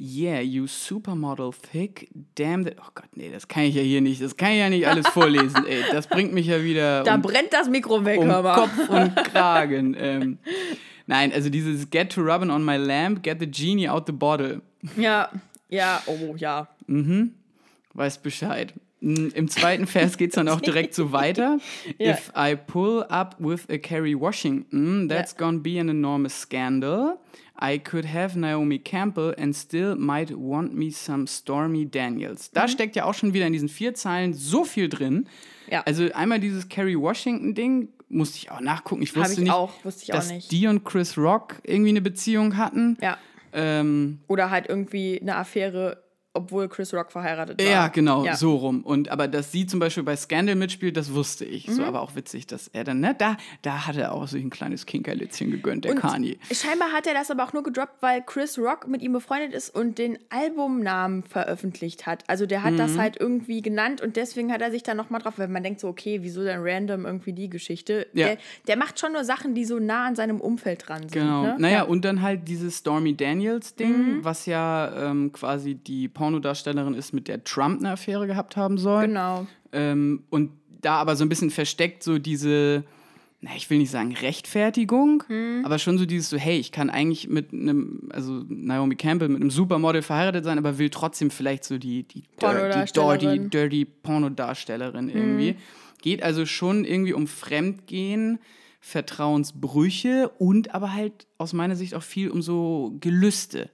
Yeah, 0.00 0.40
you 0.40 0.68
supermodel 0.68 1.50
thick, 1.72 2.08
damn 2.36 2.64
that. 2.64 2.76
Oh 2.78 2.90
Gott, 2.94 3.08
nee, 3.16 3.30
das 3.32 3.48
kann 3.48 3.64
ich 3.64 3.74
ja 3.74 3.82
hier 3.82 4.00
nicht. 4.00 4.22
Das 4.22 4.36
kann 4.36 4.52
ich 4.52 4.58
ja 4.58 4.68
nicht 4.68 4.86
alles 4.86 5.08
vorlesen, 5.12 5.66
ey. 5.66 5.82
Das 5.90 6.06
bringt 6.06 6.32
mich 6.32 6.46
ja 6.46 6.62
wieder 6.62 7.02
Da 7.02 7.16
um, 7.16 7.22
brennt 7.22 7.52
das 7.52 7.68
Mikro 7.68 8.04
weg, 8.04 8.20
um 8.20 8.26
hör 8.26 8.42
mal. 8.42 8.54
Kopf 8.54 8.88
und 8.88 9.16
Kragen. 9.16 9.96
ähm, 9.98 10.38
nein, 11.08 11.32
also 11.32 11.50
dieses 11.50 11.90
Get 11.90 12.10
to 12.12 12.22
rubbing 12.22 12.50
on 12.50 12.64
my 12.64 12.76
lamp, 12.76 13.22
get 13.22 13.40
the 13.40 13.46
genie 13.46 13.88
out 13.88 14.06
the 14.06 14.12
bottle. 14.12 14.62
Ja, 14.96 15.28
ja, 15.68 16.00
oh 16.06 16.36
ja. 16.36 16.68
Weißt 17.94 18.22
Bescheid. 18.22 18.72
Im 19.00 19.48
zweiten 19.48 19.86
Vers 19.86 20.16
geht 20.18 20.30
es 20.30 20.34
dann 20.34 20.48
auch 20.48 20.60
direkt 20.60 20.92
so 20.94 21.12
weiter. 21.12 21.58
Ja. 21.98 22.12
If 22.12 22.32
I 22.36 22.56
pull 22.56 23.04
up 23.08 23.36
with 23.38 23.68
a 23.70 23.78
Kerry 23.78 24.18
Washington, 24.18 25.08
that's 25.08 25.32
Ja. 25.32 25.38
gonna 25.38 25.58
be 25.58 25.80
an 25.80 25.88
enormous 25.88 26.40
scandal. 26.40 27.18
I 27.60 27.78
could 27.78 28.12
have 28.12 28.38
Naomi 28.38 28.78
Campbell 28.78 29.34
and 29.38 29.54
still 29.54 29.96
might 29.96 30.30
want 30.30 30.74
me 30.74 30.90
some 30.90 31.26
Stormy 31.26 31.86
Daniels. 31.90 32.50
Mhm. 32.50 32.54
Da 32.54 32.68
steckt 32.68 32.96
ja 32.96 33.04
auch 33.04 33.14
schon 33.14 33.34
wieder 33.34 33.46
in 33.46 33.52
diesen 33.52 33.68
vier 33.68 33.94
Zeilen 33.94 34.32
so 34.34 34.64
viel 34.64 34.88
drin. 34.88 35.26
Ja. 35.70 35.82
Also 35.84 36.08
einmal 36.14 36.38
dieses 36.40 36.68
Kerry 36.68 36.96
Washington-Ding, 36.98 37.88
musste 38.08 38.38
ich 38.38 38.50
auch 38.50 38.60
nachgucken. 38.60 39.02
Ich 39.02 39.14
wusste 39.14 39.34
ich 39.34 39.38
nicht, 39.40 39.50
auch, 39.52 39.72
wusste 39.84 40.04
ich 40.04 40.12
auch 40.12 40.16
dass 40.16 40.30
nicht. 40.32 40.50
die 40.50 40.66
und 40.66 40.84
Chris 40.84 41.18
Rock 41.18 41.56
irgendwie 41.64 41.90
eine 41.90 42.00
Beziehung 42.00 42.56
hatten. 42.56 42.96
Ja. 43.02 43.18
Ähm, 43.52 44.20
Oder 44.28 44.50
halt 44.50 44.66
irgendwie 44.68 45.20
eine 45.20 45.36
Affäre, 45.36 46.02
obwohl 46.38 46.68
Chris 46.68 46.92
Rock 46.94 47.12
verheiratet 47.12 47.60
war. 47.62 47.70
Ja, 47.70 47.88
genau, 47.88 48.24
Ja. 48.24 48.34
so 48.36 48.56
rum. 48.56 48.82
Und 48.82 49.08
aber 49.10 49.28
dass 49.28 49.52
sie 49.52 49.66
zum 49.66 49.78
Beispiel 49.80 50.02
bei 50.02 50.16
Scandal 50.16 50.56
mitspielt, 50.56 50.96
das 50.96 51.12
wusste 51.12 51.44
ich. 51.44 51.68
Mhm. 51.68 51.72
So, 51.74 51.84
aber 51.84 52.00
auch 52.00 52.14
witzig, 52.16 52.46
dass 52.46 52.68
er 52.68 52.84
dann, 52.84 53.00
ne, 53.00 53.14
da, 53.16 53.36
da 53.62 53.86
hat 53.86 53.96
er 53.96 54.12
auch 54.12 54.26
sich 54.28 54.42
ein 54.42 54.50
kleines 54.50 54.86
Kinkerlitzchen 54.86 55.50
gegönnt, 55.50 55.84
der 55.84 55.92
Und 55.92 56.00
Kanye. 56.00 56.38
Scheinbar 56.50 56.92
hat 56.92 57.06
er 57.06 57.14
das 57.14 57.30
aber 57.30 57.44
auch 57.44 57.52
nur 57.52 57.62
gedroppt, 57.62 58.00
weil 58.00 58.22
Chris 58.22 58.58
Rock 58.58 58.88
mit 58.88 59.02
ihm 59.02 59.12
befreundet 59.12 59.52
ist 59.52 59.74
und 59.74 59.98
den 59.98 60.18
Albumnamen 60.30 61.22
veröffentlicht 61.24 62.06
hat. 62.06 62.24
Also 62.26 62.46
der 62.46 62.62
hat 62.62 62.72
Mhm. 62.74 62.78
das 62.78 62.96
halt 62.98 63.16
irgendwie 63.20 63.60
genannt 63.62 64.00
und 64.00 64.16
deswegen 64.16 64.52
hat 64.52 64.60
er 64.62 64.70
sich 64.70 64.82
da 64.82 64.94
nochmal 64.94 65.20
drauf, 65.20 65.34
weil 65.38 65.48
man 65.48 65.62
denkt 65.62 65.80
so, 65.80 65.88
okay, 65.88 66.20
wieso 66.22 66.42
denn 66.44 66.60
random 66.62 67.04
irgendwie 67.06 67.32
die 67.32 67.48
Geschichte? 67.50 68.06
Ja. 68.12 68.28
Der, 68.28 68.38
der 68.66 68.76
macht 68.76 68.98
schon 68.98 69.12
nur 69.12 69.24
Sachen, 69.24 69.54
die 69.54 69.64
so 69.64 69.78
nah 69.78 70.06
an 70.06 70.14
seinem 70.16 70.40
Umfeld 70.40 70.88
dran 70.88 71.02
sind. 71.08 71.12
Genau. 71.12 71.42
Ne? 71.42 71.56
Naja, 71.58 71.78
ja. 71.78 71.84
Mhm. 71.84 71.90
und 71.90 72.04
dann 72.04 72.22
halt 72.22 72.46
dieses 72.48 72.78
Stormy 72.78 73.16
Daniels-Ding, 73.16 74.18
was 74.22 74.46
ja 74.46 75.10
ähm, 75.10 75.32
quasi 75.32 75.74
die 75.74 76.08
Pornodarstellerin 76.28 76.94
ist, 76.94 77.12
mit 77.14 77.26
der 77.26 77.42
Trump 77.44 77.80
eine 77.80 77.92
Affäre 77.92 78.26
gehabt 78.26 78.56
haben 78.56 78.76
soll. 78.78 79.06
Genau. 79.06 79.46
Ähm, 79.72 80.24
und 80.30 80.50
da 80.82 80.96
aber 80.96 81.16
so 81.16 81.24
ein 81.24 81.28
bisschen 81.28 81.50
versteckt 81.50 82.02
so 82.02 82.18
diese, 82.18 82.84
na, 83.40 83.50
ich 83.56 83.68
will 83.70 83.78
nicht 83.78 83.90
sagen 83.90 84.14
Rechtfertigung, 84.14 85.24
Mhm. 85.28 85.62
aber 85.64 85.78
schon 85.78 85.96
so 85.98 86.04
dieses 86.06 86.28
so, 86.28 86.36
hey, 86.36 86.58
ich 86.58 86.70
kann 86.70 86.90
eigentlich 86.90 87.28
mit 87.28 87.52
einem, 87.52 88.08
also 88.12 88.44
Naomi 88.48 88.94
Campbell 88.96 89.28
mit 89.28 89.40
einem 89.40 89.50
Supermodel 89.50 90.02
verheiratet 90.02 90.44
sein, 90.44 90.58
aber 90.58 90.78
will 90.78 90.90
trotzdem 90.90 91.30
vielleicht 91.30 91.64
so 91.64 91.78
die, 91.78 92.02
die, 92.04 92.24
dirty. 92.40 92.78
Mhm. 92.78 92.86
dirty, 92.92 93.48
dirty 93.48 93.84
Pornodarstellerin 93.86 95.08
irgendwie. 95.08 95.56
Geht 96.02 96.22
also 96.22 96.44
schon 96.46 96.84
irgendwie 96.84 97.12
um 97.14 97.26
Fremdgehen, 97.26 98.38
Vertrauensbrüche 98.80 100.30
und 100.38 100.74
aber 100.74 100.92
halt 100.92 101.26
aus 101.38 101.52
meiner 101.52 101.74
Sicht 101.76 101.94
auch 101.94 102.02
viel 102.02 102.30
um 102.30 102.42
so 102.42 102.96
Gelüste. 103.00 103.70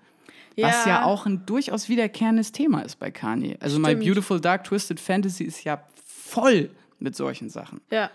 Was 0.57 0.87
ja 0.87 1.05
auch 1.05 1.27
ein 1.27 1.47
durchaus 1.47 1.89
wiederkehrendes 1.89 2.53
Thema 2.53 2.81
ist 2.83 2.99
bei 2.99 3.11
Kanye. 3.11 3.57
Also 3.61 3.79
My 3.79 3.89
Stimmt. 3.89 4.05
Beautiful 4.05 4.41
Dark 4.41 4.65
Twisted 4.65 5.01
Fantasy 5.01 5.45
ist 5.45 5.65
ja 5.65 5.83
voll 6.05 6.71
mit 6.99 7.17
solchen 7.17 7.51
Sachen. 7.51 7.81
Ja. 7.91 8.11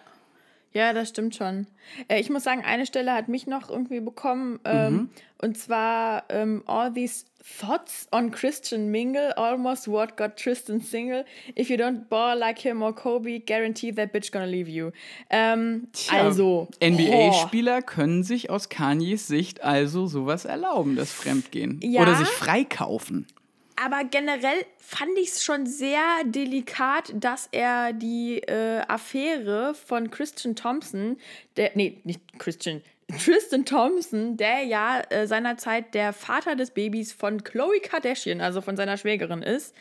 Ja, 0.72 0.94
das 0.94 1.10
stimmt 1.10 1.36
schon. 1.36 1.66
Äh, 2.08 2.20
ich 2.20 2.30
muss 2.30 2.44
sagen, 2.44 2.64
eine 2.64 2.86
Stelle 2.86 3.14
hat 3.14 3.28
mich 3.28 3.48
noch 3.48 3.70
irgendwie 3.70 4.00
bekommen. 4.02 4.60
Ähm, 4.66 4.94
Mhm. 4.94 5.10
Und 5.42 5.58
zwar 5.58 6.26
ähm, 6.30 6.64
All 6.68 6.92
these 6.94 7.24
thoughts 7.62 8.08
on 8.12 8.30
Christian 8.30 8.90
Mingle, 8.92 9.32
almost 9.38 9.88
what 9.88 10.18
got 10.18 10.36
Tristan 10.36 10.82
single. 10.82 11.24
If 11.58 11.70
you 11.70 11.78
don't 11.78 12.10
ball 12.10 12.38
like 12.38 12.60
him 12.60 12.84
or 12.84 12.94
Kobe, 12.94 13.40
guarantee 13.40 13.92
that 13.94 14.12
bitch 14.12 14.32
gonna 14.32 14.46
leave 14.46 14.70
you. 14.70 14.92
Ähm, 15.30 15.88
Tja, 15.94 16.24
also. 16.24 16.68
NBA-Spieler 16.84 17.82
können 17.82 18.24
sich 18.24 18.50
aus 18.50 18.68
Kanyes 18.70 19.28
Sicht 19.28 19.64
also 19.64 20.08
sowas 20.08 20.44
erlauben, 20.46 20.96
das 20.98 21.12
Fremdgehen. 21.14 21.80
Ja. 21.82 22.02
Oder 22.02 22.16
sich 22.16 22.28
freikaufen. 22.28 23.26
Aber 23.82 24.04
generell 24.04 24.66
fand 24.78 25.18
ich 25.18 25.30
es 25.30 25.44
schon 25.44 25.66
sehr 25.66 26.02
delikat, 26.26 27.14
dass 27.14 27.48
er 27.52 27.94
die 27.94 28.40
äh, 28.40 28.82
Affäre 28.88 29.74
von 29.74 30.12
Christian 30.12 30.56
Thompson, 30.56 31.18
der, 31.56 31.72
nee, 31.76 32.02
nicht 32.04 32.22
Christian, 32.40 32.82
Tristan 33.24 33.66
Thompson, 33.66 34.38
der 34.38 34.64
ja 34.64 35.02
äh, 35.10 35.26
seinerzeit 35.26 35.94
der 35.96 36.14
Vater 36.14 36.56
des 36.56 36.72
Babys 36.72 37.12
von 37.12 37.44
Khloe 37.44 37.80
Kardashian, 37.80 38.42
also 38.42 38.62
von 38.62 38.78
seiner 38.78 38.98
Schwägerin 38.98 39.42
ist, 39.42 39.74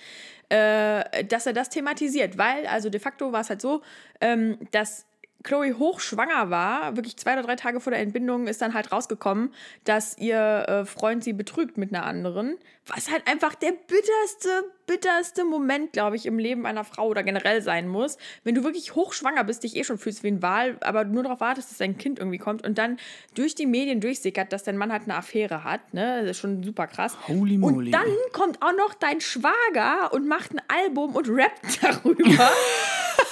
äh, 0.49 1.25
dass 1.25 1.47
er 1.47 1.53
das 1.53 1.69
thematisiert. 1.69 2.39
Weil, 2.39 2.67
also 2.67 2.89
de 2.89 3.01
facto 3.01 3.33
war 3.33 3.43
es 3.43 3.51
halt 3.51 3.61
so, 3.61 3.83
ähm, 4.21 4.59
dass 4.71 5.07
Chloe 5.45 5.79
hochschwanger 5.79 6.51
war, 6.51 6.97
wirklich 6.97 7.17
zwei 7.17 7.35
oder 7.35 7.43
drei 7.43 7.57
Tage 7.57 7.81
vor 7.81 7.93
der 7.93 8.01
Entbindung 8.01 8.49
ist 8.49 8.61
dann 8.61 8.75
halt 8.75 8.91
rausgekommen, 8.91 9.53
dass 9.85 10.19
ihr 10.19 10.65
äh, 10.69 10.85
Freund 10.85 11.23
sie 11.23 11.33
betrügt 11.33 11.79
mit 11.79 11.95
einer 11.95 12.05
anderen. 12.05 12.57
Was 12.89 13.11
halt 13.11 13.29
einfach 13.29 13.55
der 13.55 13.73
bitterste, 13.73 14.65
bitterste 14.87 15.45
Moment, 15.45 15.93
glaube 15.93 16.17
ich, 16.17 16.25
im 16.25 16.39
Leben 16.39 16.65
einer 16.65 16.85
Frau 16.85 17.09
oder 17.09 17.23
generell 17.23 17.61
sein 17.61 17.87
muss. 17.87 18.17
Wenn 18.45 18.55
du 18.55 18.65
wirklich 18.65 18.95
hochschwanger 18.95 19.45
bist, 19.45 19.63
dich 19.63 19.77
eh 19.77 19.85
schon 19.85 19.99
fühlst 19.99 20.23
wie 20.23 20.29
ein 20.29 20.43
Wal, 20.43 20.79
aber 20.81 21.05
nur 21.05 21.23
darauf 21.23 21.41
wartest, 21.41 21.71
dass 21.71 21.79
dein 21.79 21.99
Kind 21.99 22.19
irgendwie 22.19 22.39
kommt 22.39 22.67
und 22.67 22.79
dann 22.79 22.97
durch 23.35 23.55
die 23.55 23.67
Medien 23.67 24.01
durchsickert, 24.01 24.53
dass 24.53 24.65
dein 24.65 24.79
Mann 24.79 24.91
halt 24.91 25.03
eine 25.03 25.17
Affäre 25.17 25.65
hat. 25.65 25.93
Ne? 25.93 26.23
Das 26.23 26.31
ist 26.31 26.39
schon 26.39 26.63
super 26.63 26.87
krass. 26.87 27.17
Holy 27.29 27.59
moly. 27.59 27.87
Und 27.87 27.93
dann 27.93 28.09
kommt 28.33 28.63
auch 28.63 28.73
noch 28.73 28.95
dein 28.95 29.21
Schwager 29.21 30.13
und 30.13 30.27
macht 30.27 30.55
ein 30.55 30.63
Album 30.69 31.15
und 31.15 31.29
rappt 31.29 31.83
darüber. 31.83 32.51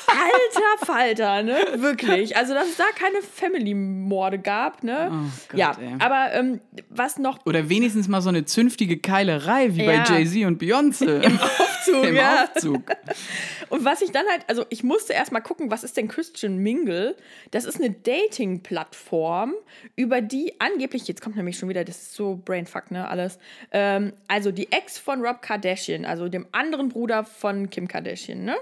Alter 0.08 0.86
Falter, 0.86 1.42
ne? 1.42 1.56
Wirklich. 1.76 2.36
Also, 2.36 2.54
dass 2.54 2.68
es 2.68 2.76
da 2.76 2.84
keine 2.94 3.20
Family-Morde 3.22 4.38
gab, 4.38 4.82
ne? 4.82 5.10
Oh 5.10 5.30
Gott, 5.48 5.58
ja, 5.58 5.76
ey. 5.80 5.94
aber 5.98 6.32
ähm, 6.32 6.60
was 6.88 7.18
noch 7.18 7.44
Oder 7.44 7.68
wenigstens 7.68 8.08
mal 8.08 8.20
so 8.20 8.28
eine 8.28 8.44
zünftige 8.44 8.98
Keilerei 9.46 9.74
wie 9.74 9.84
Ja. 9.84 10.04
bei 10.04 10.14
Jay-Z 10.14 10.44
und 10.46 10.60
Beyoncé. 10.62 11.20
Im 11.22 11.38
Aufzug, 11.38 12.04
Im 12.04 12.16
ja. 12.16 12.44
Aufzug. 12.44 12.82
Und 13.68 13.84
was 13.84 14.00
ich 14.00 14.12
dann 14.12 14.24
halt, 14.30 14.42
also 14.46 14.64
ich 14.68 14.84
musste 14.84 15.12
erstmal 15.12 15.42
gucken, 15.42 15.72
was 15.72 15.82
ist 15.82 15.96
denn 15.96 16.06
Christian 16.06 16.58
Mingle? 16.58 17.16
Das 17.50 17.64
ist 17.64 17.80
eine 17.80 17.90
Dating-Plattform, 17.90 19.54
über 19.96 20.20
die 20.20 20.54
angeblich, 20.60 21.08
jetzt 21.08 21.20
kommt 21.20 21.34
nämlich 21.36 21.58
schon 21.58 21.68
wieder, 21.68 21.84
das 21.84 21.96
ist 21.96 22.14
so 22.14 22.40
brainfuck, 22.44 22.92
ne, 22.92 23.08
alles. 23.08 23.40
Ähm, 23.72 24.12
also 24.28 24.52
die 24.52 24.70
Ex 24.70 24.98
von 24.98 25.20
Rob 25.20 25.42
Kardashian, 25.42 26.04
also 26.04 26.28
dem 26.28 26.46
anderen 26.52 26.90
Bruder 26.90 27.24
von 27.24 27.68
Kim 27.70 27.88
Kardashian, 27.88 28.44
ne? 28.44 28.54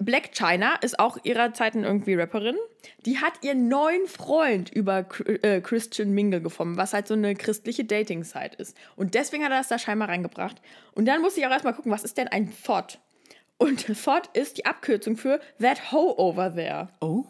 Black 0.00 0.32
China 0.32 0.74
ist 0.82 0.98
auch 0.98 1.18
ihrer 1.24 1.52
Zeiten 1.54 1.84
irgendwie 1.84 2.14
Rapperin. 2.14 2.56
Die 3.06 3.18
hat 3.18 3.32
ihren 3.42 3.68
neuen 3.68 4.06
Freund 4.06 4.70
über 4.70 5.06
äh, 5.26 5.60
Christian 5.60 6.10
Mingle 6.12 6.40
gefunden, 6.40 6.76
was 6.76 6.92
halt 6.92 7.06
so 7.08 7.14
eine 7.14 7.34
christliche 7.34 7.84
Dating-Site 7.84 8.56
ist. 8.58 8.76
Und 8.96 9.14
deswegen 9.14 9.44
hat 9.44 9.52
er 9.52 9.58
das 9.58 9.68
da 9.68 9.78
scheinbar 9.78 10.08
reingebracht. 10.08 10.60
Und 10.94 11.06
dann 11.06 11.20
musste 11.22 11.40
ich 11.40 11.46
auch 11.46 11.50
erstmal 11.50 11.74
gucken, 11.74 11.92
was 11.92 12.04
ist 12.04 12.18
denn 12.18 12.28
ein 12.28 12.52
Thought? 12.64 12.98
Und 13.58 13.86
Thought 14.04 14.28
ist 14.36 14.58
die 14.58 14.66
Abkürzung 14.66 15.16
für 15.16 15.40
That 15.60 15.92
Hoe 15.92 16.18
Over 16.18 16.54
There. 16.54 16.88
Oh, 17.00 17.24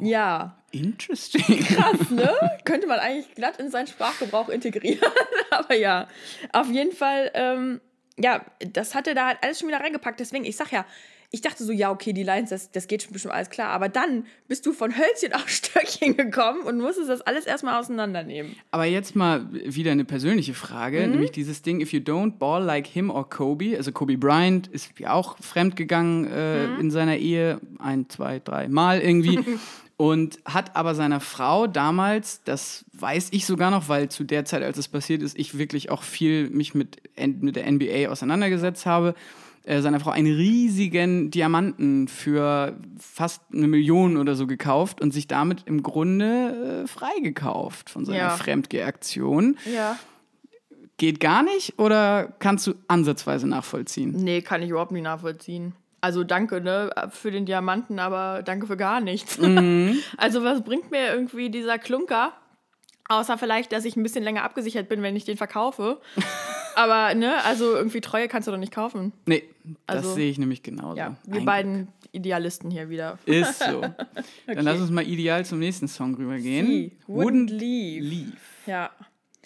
Ja, 0.00 0.56
interesting. 0.70 1.58
krass, 1.64 2.10
ne? 2.10 2.32
Könnte 2.64 2.86
man 2.86 2.98
eigentlich 3.00 3.34
glatt 3.34 3.58
in 3.58 3.70
seinen 3.70 3.86
Sprachgebrauch 3.88 4.48
integrieren. 4.48 5.00
Aber 5.50 5.74
ja, 5.74 6.06
auf 6.52 6.68
jeden 6.70 6.92
Fall, 6.92 7.30
ähm, 7.34 7.80
ja, 8.18 8.44
das 8.60 8.94
hat 8.94 9.06
er 9.08 9.14
da 9.14 9.26
halt 9.26 9.38
alles 9.42 9.58
schon 9.58 9.68
wieder 9.68 9.80
reingepackt. 9.80 10.20
Deswegen, 10.20 10.44
ich 10.44 10.56
sag 10.56 10.70
ja, 10.70 10.84
ich 11.34 11.40
dachte 11.40 11.64
so, 11.64 11.72
ja, 11.72 11.90
okay, 11.90 12.12
die 12.12 12.22
Lines, 12.22 12.50
das, 12.50 12.70
das 12.70 12.86
geht 12.86 13.02
schon 13.02 13.12
bestimmt 13.12 13.32
alles 13.34 13.48
klar. 13.48 13.70
Aber 13.70 13.88
dann 13.88 14.26
bist 14.48 14.66
du 14.66 14.72
von 14.74 14.94
Hölzchen 14.96 15.32
auf 15.32 15.48
Stöckchen 15.48 16.14
gekommen 16.16 16.60
und 16.62 16.78
musstest 16.78 17.08
das 17.08 17.22
alles 17.22 17.46
erstmal 17.46 17.80
auseinandernehmen. 17.80 18.54
Aber 18.70 18.84
jetzt 18.84 19.16
mal 19.16 19.46
wieder 19.50 19.92
eine 19.92 20.04
persönliche 20.04 20.52
Frage, 20.54 21.00
Mhm. 21.06 21.10
nämlich 21.12 21.30
dieses 21.32 21.62
Ding, 21.62 21.80
if 21.80 21.92
you 21.92 22.00
don't 22.00 22.32
ball 22.38 22.62
like 22.62 22.86
him 22.86 23.10
or 23.10 23.28
Kobe, 23.28 23.76
also 23.76 23.92
Kobe 23.92 24.18
Bryant 24.18 24.68
ist 24.68 24.90
ja 24.98 25.12
auch 25.14 25.38
fremdgegangen 25.38 26.26
äh, 26.30 26.66
Mhm. 26.68 26.80
in 26.80 26.90
seiner 26.90 27.16
Ehe, 27.16 27.60
ein, 27.78 28.08
zwei, 28.10 28.38
drei 28.38 28.68
Mal 28.68 29.00
irgendwie. 29.00 29.38
Und 29.98 30.40
hat 30.44 30.74
aber 30.74 30.94
seiner 30.96 31.20
Frau 31.20 31.68
damals, 31.68 32.42
das 32.44 32.84
weiß 32.94 33.28
ich 33.30 33.46
sogar 33.46 33.70
noch, 33.70 33.88
weil 33.88 34.08
zu 34.08 34.24
der 34.24 34.44
Zeit, 34.44 34.62
als 34.64 34.76
es 34.76 34.88
passiert 34.88 35.22
ist, 35.22 35.38
ich 35.38 35.56
wirklich 35.58 35.90
auch 35.90 36.02
viel 36.02 36.50
mich 36.50 36.74
mit, 36.74 36.96
mit 37.40 37.54
der 37.54 37.70
NBA 37.70 38.08
auseinandergesetzt 38.10 38.84
habe, 38.84 39.14
äh, 39.64 39.80
seiner 39.80 40.00
Frau 40.00 40.10
einen 40.10 40.34
riesigen 40.34 41.30
Diamanten 41.30 42.08
für 42.08 42.76
fast 42.98 43.42
eine 43.52 43.68
Million 43.68 44.16
oder 44.16 44.34
so 44.34 44.46
gekauft 44.46 45.00
und 45.00 45.12
sich 45.12 45.26
damit 45.28 45.62
im 45.66 45.82
Grunde 45.82 46.82
äh, 46.84 46.86
freigekauft 46.88 47.90
von 47.90 48.04
seiner 48.04 48.18
Ja. 48.18 48.30
Fremdgehaktion. 48.30 49.56
Ja. 49.72 49.98
Geht 50.98 51.20
gar 51.20 51.42
nicht 51.42 51.78
oder 51.78 52.32
kannst 52.38 52.66
du 52.66 52.74
ansatzweise 52.86 53.48
nachvollziehen? 53.48 54.12
Nee, 54.16 54.40
kann 54.42 54.62
ich 54.62 54.70
überhaupt 54.70 54.92
nicht 54.92 55.02
nachvollziehen. 55.02 55.74
Also 56.00 56.24
danke, 56.24 56.60
ne, 56.60 56.90
für 57.10 57.30
den 57.30 57.46
Diamanten, 57.46 57.98
aber 58.00 58.42
danke 58.44 58.66
für 58.66 58.76
gar 58.76 59.00
nichts. 59.00 59.38
Also 60.16 60.42
was 60.44 60.62
bringt 60.62 60.90
mir 60.90 61.12
irgendwie 61.14 61.48
dieser 61.50 61.78
Klunker? 61.78 62.32
Außer 63.08 63.36
vielleicht, 63.36 63.72
dass 63.72 63.84
ich 63.84 63.96
ein 63.96 64.02
bisschen 64.02 64.24
länger 64.24 64.44
abgesichert 64.44 64.88
bin, 64.88 65.02
wenn 65.02 65.16
ich 65.16 65.24
den 65.24 65.36
verkaufe. 65.36 66.00
aber, 66.76 67.14
ne, 67.14 67.42
also 67.44 67.74
irgendwie 67.74 68.00
Treue 68.00 68.28
kannst 68.28 68.48
du 68.48 68.52
doch 68.52 68.58
nicht 68.58 68.72
kaufen. 68.72 69.12
Nee, 69.26 69.44
das 69.86 69.98
Also, 69.98 70.14
sehe 70.14 70.30
ich 70.30 70.38
nämlich 70.38 70.62
genauso. 70.62 70.96
Ja, 70.96 71.16
wir 71.26 71.40
Ein- 71.40 71.44
beiden 71.44 71.88
Idealisten 72.12 72.70
hier 72.70 72.88
wieder. 72.90 73.18
Ist 73.26 73.58
so. 73.62 73.80
Dann 74.46 74.64
lass 74.64 74.80
uns 74.80 74.90
mal 74.90 75.06
ideal 75.06 75.44
zum 75.44 75.58
nächsten 75.58 75.88
Song 75.88 76.14
rübergehen. 76.14 76.66
Sie 76.66 76.96
wouldn't 77.08 77.50
leave. 77.50 78.04
leave. 78.04 78.36
Ja. 78.66 78.90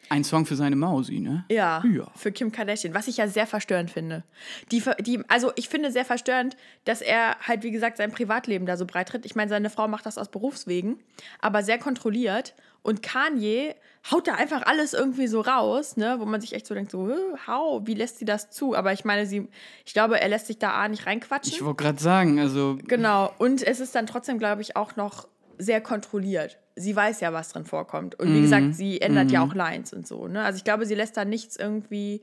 Ein 0.08 0.22
Song 0.22 0.46
für 0.46 0.54
seine 0.54 0.76
Mausi, 0.76 1.18
ne? 1.18 1.44
Ja, 1.50 1.82
Ja. 1.92 2.06
für 2.14 2.30
Kim 2.30 2.52
Kardashian, 2.52 2.94
was 2.94 3.08
ich 3.08 3.16
ja 3.16 3.26
sehr 3.26 3.46
verstörend 3.46 3.90
finde. 3.90 4.22
Die, 4.70 4.80
die, 5.00 5.20
also 5.26 5.50
ich 5.56 5.68
finde 5.68 5.90
sehr 5.90 6.04
verstörend, 6.04 6.56
dass 6.84 7.00
er 7.02 7.36
halt, 7.40 7.64
wie 7.64 7.72
gesagt, 7.72 7.96
sein 7.96 8.12
Privatleben 8.12 8.66
da 8.66 8.76
so 8.76 8.86
breit 8.86 9.08
tritt. 9.08 9.26
Ich 9.26 9.34
meine, 9.34 9.48
seine 9.48 9.68
Frau 9.68 9.88
macht 9.88 10.06
das 10.06 10.16
aus 10.18 10.30
Berufswegen, 10.30 11.00
aber 11.40 11.64
sehr 11.64 11.78
kontrolliert. 11.78 12.54
Und 12.86 13.02
Kanye 13.02 13.74
haut 14.12 14.28
da 14.28 14.34
einfach 14.34 14.62
alles 14.64 14.92
irgendwie 14.92 15.26
so 15.26 15.40
raus, 15.40 15.96
ne, 15.96 16.20
wo 16.20 16.24
man 16.24 16.40
sich 16.40 16.52
echt 16.52 16.66
so 16.66 16.74
denkt, 16.74 16.92
so, 16.92 17.08
"Hä, 17.08 17.14
how, 17.48 17.82
wie 17.84 17.94
lässt 17.94 18.18
sie 18.18 18.24
das 18.24 18.50
zu? 18.50 18.76
Aber 18.76 18.92
ich 18.92 19.04
meine, 19.04 19.26
sie, 19.26 19.48
ich 19.84 19.92
glaube, 19.92 20.20
er 20.20 20.28
lässt 20.28 20.46
sich 20.46 20.58
da 20.58 20.70
A 20.70 20.86
nicht 20.86 21.04
reinquatschen. 21.06 21.52
Ich 21.52 21.64
wollte 21.64 21.82
gerade 21.82 22.00
sagen, 22.00 22.38
also 22.38 22.78
Genau. 22.86 23.32
Und 23.38 23.62
es 23.64 23.80
ist 23.80 23.96
dann 23.96 24.06
trotzdem, 24.06 24.38
glaube 24.38 24.62
ich, 24.62 24.76
auch 24.76 24.94
noch 24.94 25.26
sehr 25.58 25.80
kontrolliert. 25.80 26.58
Sie 26.76 26.94
weiß 26.94 27.20
ja, 27.20 27.32
was 27.32 27.48
drin 27.48 27.64
vorkommt. 27.64 28.14
Und 28.20 28.32
wie 28.32 28.42
gesagt, 28.42 28.74
sie 28.76 29.00
ändert 29.00 29.32
ja 29.32 29.42
auch 29.42 29.54
Lines 29.54 29.92
und 29.92 30.06
so. 30.06 30.28
Ne? 30.28 30.44
Also 30.44 30.58
ich 30.58 30.64
glaube, 30.64 30.86
sie 30.86 30.94
lässt 30.94 31.16
da 31.16 31.24
nichts 31.24 31.56
irgendwie 31.56 32.22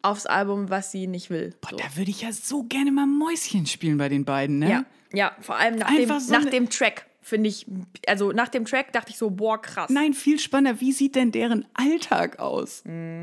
aufs 0.00 0.24
Album, 0.24 0.70
was 0.70 0.92
sie 0.92 1.06
nicht 1.06 1.28
will. 1.28 1.52
boah, 1.60 1.70
so. 1.72 1.76
da 1.76 1.96
würde 1.96 2.10
ich 2.10 2.22
ja 2.22 2.32
so 2.32 2.62
gerne 2.62 2.90
mal 2.90 3.06
Mäuschen 3.06 3.66
spielen 3.66 3.98
bei 3.98 4.08
den 4.08 4.24
beiden, 4.24 4.60
ne? 4.60 4.70
Ja, 4.70 4.84
ja, 5.12 5.32
vor 5.40 5.56
allem 5.56 5.76
nach, 5.76 5.94
dem, 5.94 6.20
so 6.20 6.32
nach 6.32 6.44
dem 6.44 6.70
Track, 6.70 7.06
finde 7.30 7.48
ich. 7.48 7.66
Also 8.06 8.32
nach 8.32 8.48
dem 8.48 8.66
Track 8.66 8.92
dachte 8.92 9.10
ich 9.10 9.16
so, 9.16 9.30
boah, 9.30 9.60
krass. 9.60 9.88
Nein, 9.88 10.12
viel 10.12 10.38
spannender. 10.38 10.80
Wie 10.80 10.92
sieht 10.92 11.14
denn 11.14 11.32
deren 11.32 11.64
Alltag 11.72 12.38
aus? 12.38 12.82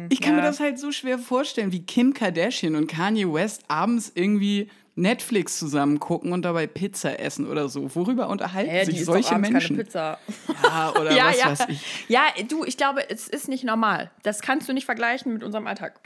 ich 0.10 0.22
kann 0.22 0.32
ja. 0.32 0.38
mir 0.38 0.42
das 0.42 0.60
halt 0.60 0.80
so 0.80 0.92
schwer 0.92 1.20
vorstellen, 1.20 1.72
wie 1.72 1.84
Kim 1.84 2.14
Kardashian 2.14 2.76
und 2.76 2.88
Kanye 2.88 3.32
West 3.32 3.64
abends 3.68 4.12
irgendwie 4.16 4.70
Netflix 4.96 5.60
zusammen 5.60 6.00
gucken 6.00 6.34
und 6.34 6.44
dabei 6.44 6.66
Pizza 6.66 7.20
essen 7.20 7.48
oder 7.48 7.70
so. 7.70 7.94
Worüber 7.96 8.30
unterhalten 8.30 8.90
die 8.90 8.98
sich 8.98 9.06
solche 9.06 9.38
Menschen? 9.38 9.76
keine 9.76 9.84
Pizza. 9.84 10.18
Ja, 10.64 10.92
oder 11.00 11.12
ja, 11.16 11.28
was 11.28 11.40
ja. 11.40 11.50
weiß 11.52 11.66
ich. 11.70 12.10
Ja, 12.10 12.22
du, 12.48 12.66
ich 12.66 12.78
glaube, 12.78 13.08
es 13.08 13.28
ist 13.28 13.48
nicht 13.48 13.64
normal. 13.64 14.10
Das 14.24 14.42
kannst 14.42 14.68
du 14.68 14.74
nicht 14.74 14.86
vergleichen 14.86 15.34
mit 15.34 15.44
unserem 15.44 15.68
Alltag. 15.68 16.00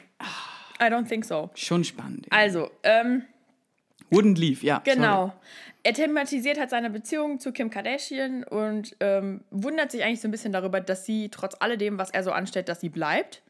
I 0.81 0.85
don't 0.85 1.07
think 1.07 1.23
so. 1.23 1.49
Schon 1.55 1.85
spannend. 1.85 2.27
Also, 2.31 2.69
ähm, 2.83 3.23
Wouldn't 4.11 4.37
leave, 4.37 4.65
ja. 4.65 4.79
Genau. 4.79 5.33
Er 5.83 5.93
thematisiert 5.93 6.59
halt 6.59 6.69
seine 6.69 6.89
Beziehung 6.89 7.39
zu 7.39 7.51
Kim 7.51 7.69
Kardashian 7.71 8.43
und 8.43 8.95
ähm, 8.99 9.41
wundert 9.49 9.91
sich 9.91 10.03
eigentlich 10.03 10.21
so 10.21 10.27
ein 10.27 10.31
bisschen 10.31 10.53
darüber, 10.53 10.79
dass 10.79 11.05
sie 11.05 11.29
trotz 11.29 11.55
alledem, 11.59 11.97
was 11.97 12.11
er 12.11 12.23
so 12.23 12.31
anstellt, 12.31 12.69
dass 12.69 12.81
sie 12.81 12.89
bleibt. 12.89 13.41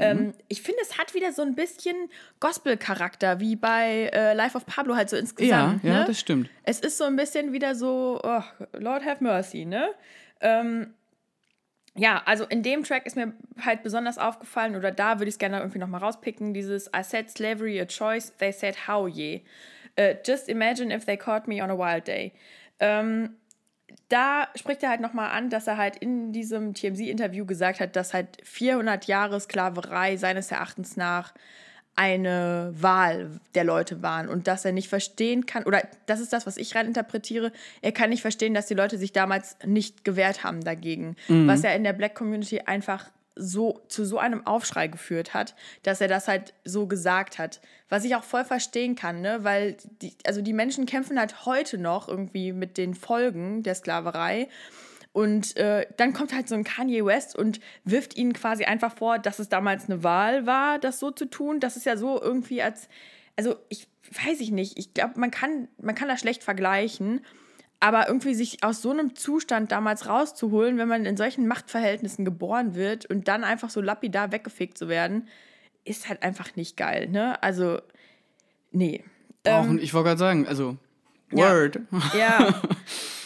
Ähm, 0.00 0.34
ich 0.48 0.60
finde, 0.62 0.80
es 0.82 0.98
hat 0.98 1.14
wieder 1.14 1.32
so 1.32 1.42
ein 1.42 1.54
bisschen 1.54 1.94
Gospel-Charakter, 2.40 3.38
wie 3.38 3.54
bei 3.54 4.10
äh, 4.12 4.34
Life 4.34 4.56
of 4.56 4.66
Pablo 4.66 4.96
halt 4.96 5.08
so 5.08 5.14
Ja, 5.16 5.20
insgesamt. 5.22 5.84
ja, 5.84 6.00
ne? 6.00 6.04
das 6.04 6.18
stimmt. 6.18 6.50
Es 6.64 6.80
ist 6.80 6.98
so 6.98 7.04
ein 7.04 7.14
bisschen 7.14 7.52
wieder 7.52 7.76
so, 7.76 8.20
oh, 8.24 8.42
Lord 8.72 9.04
have 9.04 9.22
mercy, 9.22 9.64
ne? 9.64 9.88
Ähm, 10.40 10.94
ja, 11.94 12.22
also 12.24 12.44
in 12.44 12.62
dem 12.62 12.82
Track 12.84 13.06
ist 13.06 13.16
mir 13.16 13.34
halt 13.60 13.82
besonders 13.82 14.18
aufgefallen, 14.18 14.74
oder 14.76 14.90
da 14.90 15.18
würde 15.20 15.28
ich 15.28 15.34
es 15.34 15.38
gerne 15.38 15.58
irgendwie 15.58 15.78
nochmal 15.78 16.00
rauspicken, 16.00 16.54
dieses 16.54 16.88
I 16.88 17.02
said 17.04 17.30
slavery 17.30 17.80
a 17.80 17.86
choice, 17.86 18.32
they 18.38 18.50
said 18.50 18.88
how 18.88 19.06
ye. 19.06 19.42
Uh, 19.98 20.14
just 20.26 20.48
imagine 20.48 20.90
if 20.94 21.04
they 21.04 21.16
caught 21.16 21.46
me 21.46 21.62
on 21.62 21.70
a 21.70 21.76
wild 21.76 22.06
day. 22.06 22.32
Ähm, 22.80 23.36
da 24.08 24.48
spricht 24.56 24.82
er 24.82 24.88
halt 24.90 25.00
nochmal 25.00 25.30
an, 25.30 25.50
dass 25.50 25.66
er 25.66 25.76
halt 25.76 25.96
in 25.96 26.32
diesem 26.32 26.72
TMZ-Interview 26.74 27.44
gesagt 27.44 27.78
hat, 27.80 27.94
dass 27.96 28.14
halt 28.14 28.38
400 28.42 29.04
Jahre 29.06 29.38
Sklaverei 29.40 30.16
seines 30.16 30.50
Erachtens 30.50 30.96
nach 30.96 31.34
eine 31.94 32.72
Wahl 32.74 33.38
der 33.54 33.64
Leute 33.64 34.00
waren 34.02 34.28
und 34.28 34.48
dass 34.48 34.64
er 34.64 34.72
nicht 34.72 34.88
verstehen 34.88 35.44
kann, 35.44 35.64
oder 35.64 35.82
das 36.06 36.20
ist 36.20 36.32
das, 36.32 36.46
was 36.46 36.56
ich 36.56 36.74
rein 36.74 36.86
interpretiere, 36.86 37.52
er 37.82 37.92
kann 37.92 38.08
nicht 38.08 38.22
verstehen, 38.22 38.54
dass 38.54 38.66
die 38.66 38.74
Leute 38.74 38.96
sich 38.96 39.12
damals 39.12 39.56
nicht 39.66 40.02
gewehrt 40.04 40.42
haben 40.42 40.64
dagegen, 40.64 41.16
Mhm. 41.28 41.46
was 41.48 41.62
ja 41.62 41.70
in 41.72 41.84
der 41.84 41.92
Black 41.92 42.14
Community 42.14 42.60
einfach 42.60 43.10
so 43.34 43.80
zu 43.88 44.04
so 44.04 44.18
einem 44.18 44.46
Aufschrei 44.46 44.88
geführt 44.88 45.34
hat, 45.34 45.54
dass 45.82 46.00
er 46.00 46.08
das 46.08 46.28
halt 46.28 46.54
so 46.64 46.86
gesagt 46.86 47.38
hat, 47.38 47.60
was 47.88 48.04
ich 48.04 48.14
auch 48.16 48.24
voll 48.24 48.44
verstehen 48.44 48.94
kann, 48.94 49.20
ne, 49.20 49.42
weil 49.42 49.76
die, 50.00 50.14
also 50.26 50.42
die 50.42 50.52
Menschen 50.52 50.86
kämpfen 50.86 51.18
halt 51.18 51.46
heute 51.46 51.78
noch 51.78 52.08
irgendwie 52.08 52.52
mit 52.52 52.78
den 52.78 52.94
Folgen 52.94 53.62
der 53.62 53.74
Sklaverei. 53.74 54.48
Und 55.12 55.58
äh, 55.58 55.86
dann 55.98 56.14
kommt 56.14 56.32
halt 56.32 56.48
so 56.48 56.54
ein 56.54 56.64
Kanye 56.64 57.04
West 57.04 57.36
und 57.36 57.60
wirft 57.84 58.16
ihnen 58.16 58.32
quasi 58.32 58.64
einfach 58.64 58.96
vor, 58.96 59.18
dass 59.18 59.38
es 59.38 59.50
damals 59.50 59.84
eine 59.84 60.02
Wahl 60.02 60.46
war, 60.46 60.78
das 60.78 60.98
so 60.98 61.10
zu 61.10 61.26
tun. 61.26 61.60
Das 61.60 61.76
ist 61.76 61.84
ja 61.84 61.98
so 61.98 62.20
irgendwie 62.20 62.62
als, 62.62 62.88
also 63.36 63.56
ich 63.68 63.88
weiß 64.24 64.40
ich 64.40 64.50
nicht, 64.50 64.78
ich 64.78 64.94
glaube, 64.94 65.18
man 65.18 65.30
kann, 65.30 65.68
man 65.80 65.94
kann 65.94 66.08
das 66.08 66.20
schlecht 66.20 66.42
vergleichen, 66.42 67.24
aber 67.82 68.06
irgendwie 68.06 68.34
sich 68.34 68.62
aus 68.62 68.80
so 68.80 68.92
einem 68.92 69.16
Zustand 69.16 69.72
damals 69.72 70.08
rauszuholen, 70.08 70.78
wenn 70.78 70.86
man 70.86 71.04
in 71.04 71.16
solchen 71.16 71.48
Machtverhältnissen 71.48 72.24
geboren 72.24 72.76
wird 72.76 73.06
und 73.06 73.26
dann 73.26 73.42
einfach 73.42 73.70
so 73.70 73.80
lapidar 73.80 74.30
weggefegt 74.30 74.78
zu 74.78 74.88
werden, 74.88 75.26
ist 75.84 76.08
halt 76.08 76.22
einfach 76.22 76.54
nicht 76.54 76.76
geil, 76.76 77.08
ne? 77.08 77.42
Also, 77.42 77.80
nee. 78.70 79.02
Brauchen, 79.42 79.80
ich 79.80 79.92
wollte 79.94 80.10
gerade 80.10 80.18
sagen, 80.20 80.46
also, 80.46 80.76
Ähm, 81.32 81.38
Ja. 81.38 81.50
Word. 81.50 81.80
Ja. 82.16 82.62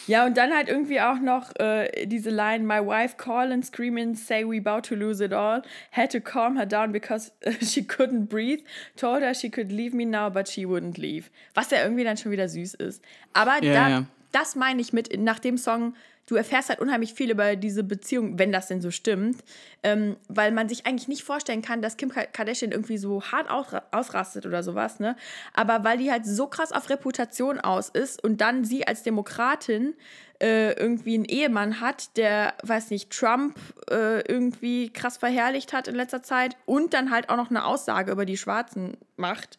Ja, 0.07 0.25
und 0.25 0.37
dann 0.37 0.53
halt 0.55 0.69
irgendwie 0.69 1.01
auch 1.01 1.19
noch 1.19 1.53
äh, 1.59 2.05
diese 2.07 2.29
Line, 2.29 2.63
My 2.63 2.79
wife 2.79 3.17
call 3.17 3.51
and 3.51 3.63
scream 3.63 3.97
and 3.97 4.17
say 4.17 4.43
we 4.43 4.57
about 4.57 4.87
to 4.87 4.95
lose 4.95 5.23
it 5.23 5.33
all. 5.33 5.61
Had 5.91 6.13
to 6.13 6.21
calm 6.21 6.57
her 6.57 6.65
down 6.65 6.93
because 6.93 7.31
she 7.61 7.81
couldn't 7.81 8.27
breathe. 8.27 8.61
Told 8.95 9.21
her 9.21 9.35
she 9.35 9.51
could 9.51 9.69
leave 9.71 9.93
me 9.93 10.05
now, 10.05 10.29
but 10.31 10.47
she 10.47 10.65
wouldn't 10.65 10.97
leave. 10.97 11.29
Was 11.53 11.69
ja 11.71 11.83
irgendwie 11.83 12.05
dann 12.05 12.15
schon 12.15 12.31
wieder 12.31 12.47
süß 12.47 12.75
ist. 12.75 13.03
Aber 13.33 13.61
Ja, 13.61 13.73
da, 13.73 13.89
ja. 13.89 14.05
Das 14.31 14.55
meine 14.55 14.81
ich 14.81 14.93
mit, 14.93 15.17
nach 15.19 15.39
dem 15.39 15.57
Song, 15.57 15.93
du 16.27 16.35
erfährst 16.35 16.69
halt 16.69 16.79
unheimlich 16.79 17.13
viel 17.13 17.31
über 17.31 17.55
diese 17.55 17.83
Beziehung, 17.83 18.37
wenn 18.37 18.51
das 18.51 18.67
denn 18.67 18.81
so 18.81 18.91
stimmt. 18.91 19.43
Ähm, 19.81 20.17
weil 20.27 20.51
man 20.51 20.69
sich 20.69 20.85
eigentlich 20.85 21.07
nicht 21.07 21.23
vorstellen 21.23 21.61
kann, 21.61 21.81
dass 21.81 21.97
Kim 21.97 22.09
Ka- 22.09 22.25
Kardashian 22.25 22.71
irgendwie 22.71 22.97
so 22.97 23.23
hart 23.23 23.49
ausra- 23.49 23.83
ausrastet 23.91 24.45
oder 24.45 24.61
sowas, 24.63 24.99
ne? 24.99 25.15
Aber 25.53 25.83
weil 25.83 25.97
die 25.97 26.11
halt 26.11 26.25
so 26.25 26.47
krass 26.47 26.71
auf 26.71 26.89
Reputation 26.89 27.59
aus 27.59 27.89
ist 27.89 28.23
und 28.23 28.41
dann 28.41 28.65
sie 28.65 28.85
als 28.85 29.03
Demokratin 29.03 29.95
äh, 30.39 30.73
irgendwie 30.73 31.15
einen 31.15 31.25
Ehemann 31.25 31.81
hat, 31.81 32.15
der, 32.17 32.53
weiß 32.63 32.91
nicht, 32.91 33.09
Trump 33.09 33.57
äh, 33.89 34.21
irgendwie 34.21 34.91
krass 34.91 35.17
verherrlicht 35.17 35.73
hat 35.73 35.87
in 35.87 35.95
letzter 35.95 36.21
Zeit 36.21 36.57
und 36.65 36.93
dann 36.93 37.09
halt 37.09 37.29
auch 37.29 37.37
noch 37.37 37.49
eine 37.49 37.65
Aussage 37.65 38.11
über 38.11 38.25
die 38.25 38.37
Schwarzen 38.37 38.97
macht, 39.15 39.57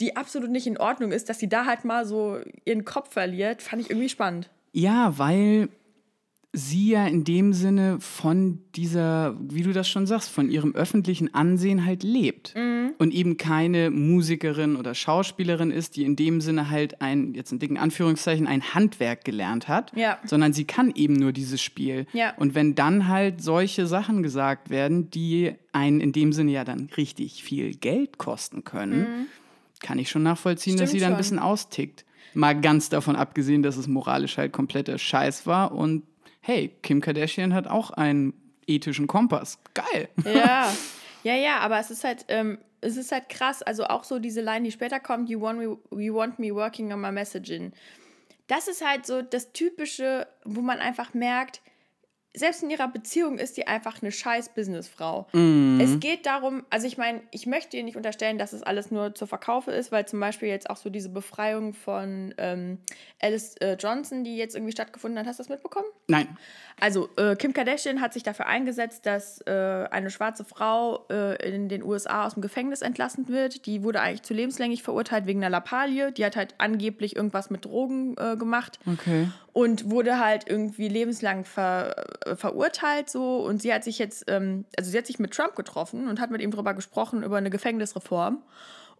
die 0.00 0.16
absolut 0.16 0.50
nicht 0.50 0.66
in 0.66 0.76
Ordnung 0.78 1.12
ist, 1.12 1.28
dass 1.28 1.38
sie 1.38 1.48
da 1.48 1.66
halt 1.66 1.84
mal 1.84 2.04
so 2.06 2.38
ihren 2.64 2.84
Kopf 2.84 3.12
verliert, 3.12 3.62
fand 3.62 3.82
ich 3.82 3.90
irgendwie 3.90 4.08
spannend. 4.08 4.50
Ja, 4.72 5.16
weil 5.18 5.68
sie 6.56 6.90
ja 6.90 7.06
in 7.08 7.24
dem 7.24 7.52
Sinne 7.52 7.98
von 8.00 8.60
dieser, 8.76 9.36
wie 9.40 9.62
du 9.62 9.72
das 9.72 9.88
schon 9.88 10.06
sagst, 10.06 10.30
von 10.30 10.48
ihrem 10.50 10.72
öffentlichen 10.74 11.34
Ansehen 11.34 11.84
halt 11.84 12.04
lebt. 12.04 12.54
Mhm. 12.56 12.92
Und 12.96 13.12
eben 13.12 13.36
keine 13.36 13.90
Musikerin 13.90 14.76
oder 14.76 14.94
Schauspielerin 14.94 15.72
ist, 15.72 15.96
die 15.96 16.04
in 16.04 16.14
dem 16.14 16.40
Sinne 16.40 16.70
halt 16.70 17.00
ein, 17.02 17.34
jetzt 17.34 17.50
in 17.50 17.58
dicken 17.58 17.76
Anführungszeichen, 17.76 18.46
ein 18.46 18.72
Handwerk 18.72 19.24
gelernt 19.24 19.66
hat, 19.66 19.90
Ja. 19.96 20.18
sondern 20.24 20.52
sie 20.52 20.64
kann 20.64 20.92
eben 20.94 21.14
nur 21.14 21.32
dieses 21.32 21.60
Spiel. 21.60 22.06
Ja. 22.12 22.34
Und 22.36 22.54
wenn 22.54 22.76
dann 22.76 23.08
halt 23.08 23.42
solche 23.42 23.88
Sachen 23.88 24.22
gesagt 24.22 24.70
werden, 24.70 25.10
die 25.10 25.54
einen 25.72 26.00
in 26.00 26.12
dem 26.12 26.32
Sinne 26.32 26.52
ja 26.52 26.62
dann 26.62 26.88
richtig 26.96 27.42
viel 27.42 27.74
Geld 27.74 28.18
kosten 28.18 28.62
können, 28.62 29.26
kann 29.84 29.98
ich 29.98 30.08
schon 30.10 30.22
nachvollziehen, 30.22 30.76
dass. 30.76 30.88
Stimmt 30.88 31.00
sie 31.00 31.04
dann 31.04 31.12
ein 31.12 31.18
bisschen 31.18 31.38
austickt. 31.38 32.04
Mal 32.32 32.60
ganz 32.60 32.88
davon 32.88 33.14
abgesehen, 33.14 33.62
dass 33.62 33.76
es 33.76 33.86
moralisch 33.86 34.38
halt 34.38 34.52
kompletter 34.52 34.98
Scheiß 34.98 35.46
war 35.46 35.70
und 35.70 36.02
hey, 36.40 36.74
Kim 36.82 37.00
Kardashian 37.00 37.54
hat 37.54 37.68
auch 37.68 37.90
einen 37.90 38.34
ethischen 38.66 39.06
Kompass. 39.06 39.58
Geil. 39.74 40.08
Ja, 40.24 40.72
ja, 41.22 41.36
ja, 41.36 41.58
aber 41.58 41.78
es 41.78 41.90
ist 41.90 42.02
halt, 42.02 42.24
ähm, 42.28 42.58
es 42.80 42.96
ist 42.96 43.12
halt 43.12 43.28
krass. 43.28 43.62
Also 43.62 43.84
auch 43.84 44.04
so 44.04 44.18
diese 44.18 44.40
Line, 44.40 44.62
die 44.64 44.72
später 44.72 45.00
kommt, 45.00 45.28
you 45.28 45.40
want 45.40 45.58
me, 45.58 45.76
you 46.02 46.14
want 46.14 46.38
me 46.38 46.52
working 46.52 46.92
on 46.92 47.00
my 47.00 47.12
messaging. 47.12 47.72
Das 48.46 48.66
ist 48.66 48.84
halt 48.84 49.06
so 49.06 49.22
das 49.22 49.52
Typische, 49.52 50.26
wo 50.44 50.60
man 50.60 50.80
einfach 50.80 51.14
merkt, 51.14 51.62
selbst 52.36 52.62
in 52.62 52.70
ihrer 52.70 52.88
Beziehung 52.88 53.38
ist 53.38 53.56
die 53.56 53.66
einfach 53.66 54.02
eine 54.02 54.12
scheiß 54.12 54.50
Businessfrau. 54.50 55.26
Es 55.80 56.00
geht 56.00 56.26
darum, 56.26 56.64
also 56.70 56.86
ich 56.86 56.98
meine, 56.98 57.22
ich 57.30 57.46
möchte 57.46 57.76
ihr 57.76 57.84
nicht 57.84 57.96
unterstellen, 57.96 58.38
dass 58.38 58.52
es 58.52 58.62
alles 58.62 58.90
nur 58.90 59.14
zur 59.14 59.28
Verkaufe 59.28 59.70
ist, 59.70 59.92
weil 59.92 60.06
zum 60.06 60.20
Beispiel 60.20 60.48
jetzt 60.48 60.70
auch 60.70 60.76
so 60.76 60.90
diese 60.90 61.08
Befreiung 61.08 61.74
von 61.74 62.34
ähm, 62.38 62.78
Alice 63.20 63.56
äh, 63.56 63.74
Johnson, 63.74 64.24
die 64.24 64.36
jetzt 64.36 64.54
irgendwie 64.54 64.72
stattgefunden 64.72 65.18
hat, 65.18 65.26
hast 65.26 65.38
du 65.38 65.42
das 65.42 65.50
mitbekommen? 65.50 65.86
Nein. 66.08 66.36
Also, 66.80 67.08
äh, 67.16 67.36
Kim 67.36 67.52
Kardashian 67.52 68.00
hat 68.00 68.12
sich 68.12 68.24
dafür 68.24 68.46
eingesetzt, 68.46 69.06
dass 69.06 69.40
äh, 69.42 69.86
eine 69.90 70.10
schwarze 70.10 70.44
Frau 70.44 71.06
äh, 71.08 71.54
in 71.54 71.68
den 71.68 71.82
USA 71.84 72.26
aus 72.26 72.34
dem 72.34 72.42
Gefängnis 72.42 72.82
entlassen 72.82 73.28
wird. 73.28 73.66
Die 73.66 73.84
wurde 73.84 74.00
eigentlich 74.00 74.22
zu 74.22 74.34
lebenslänglich 74.34 74.82
verurteilt 74.82 75.26
wegen 75.26 75.40
einer 75.40 75.50
Lappalie. 75.50 76.10
Die 76.10 76.24
hat 76.24 76.34
halt 76.36 76.54
angeblich 76.58 77.14
irgendwas 77.14 77.50
mit 77.50 77.64
Drogen 77.64 78.16
äh, 78.18 78.36
gemacht 78.36 78.78
Okay. 78.86 79.28
Und 79.54 79.88
wurde 79.88 80.18
halt 80.18 80.48
irgendwie 80.48 80.88
lebenslang 80.88 81.44
ver, 81.44 81.94
äh, 82.26 82.36
verurteilt 82.36 83.08
so. 83.08 83.38
Und 83.38 83.62
sie 83.62 83.72
hat 83.72 83.84
sich 83.84 83.98
jetzt, 83.98 84.24
ähm, 84.26 84.64
also 84.76 84.90
sie 84.90 84.98
hat 84.98 85.06
sich 85.06 85.20
mit 85.20 85.32
Trump 85.32 85.54
getroffen 85.54 86.08
und 86.08 86.20
hat 86.20 86.30
mit 86.32 86.42
ihm 86.42 86.50
darüber 86.50 86.74
gesprochen, 86.74 87.22
über 87.22 87.38
eine 87.38 87.50
Gefängnisreform. 87.50 88.42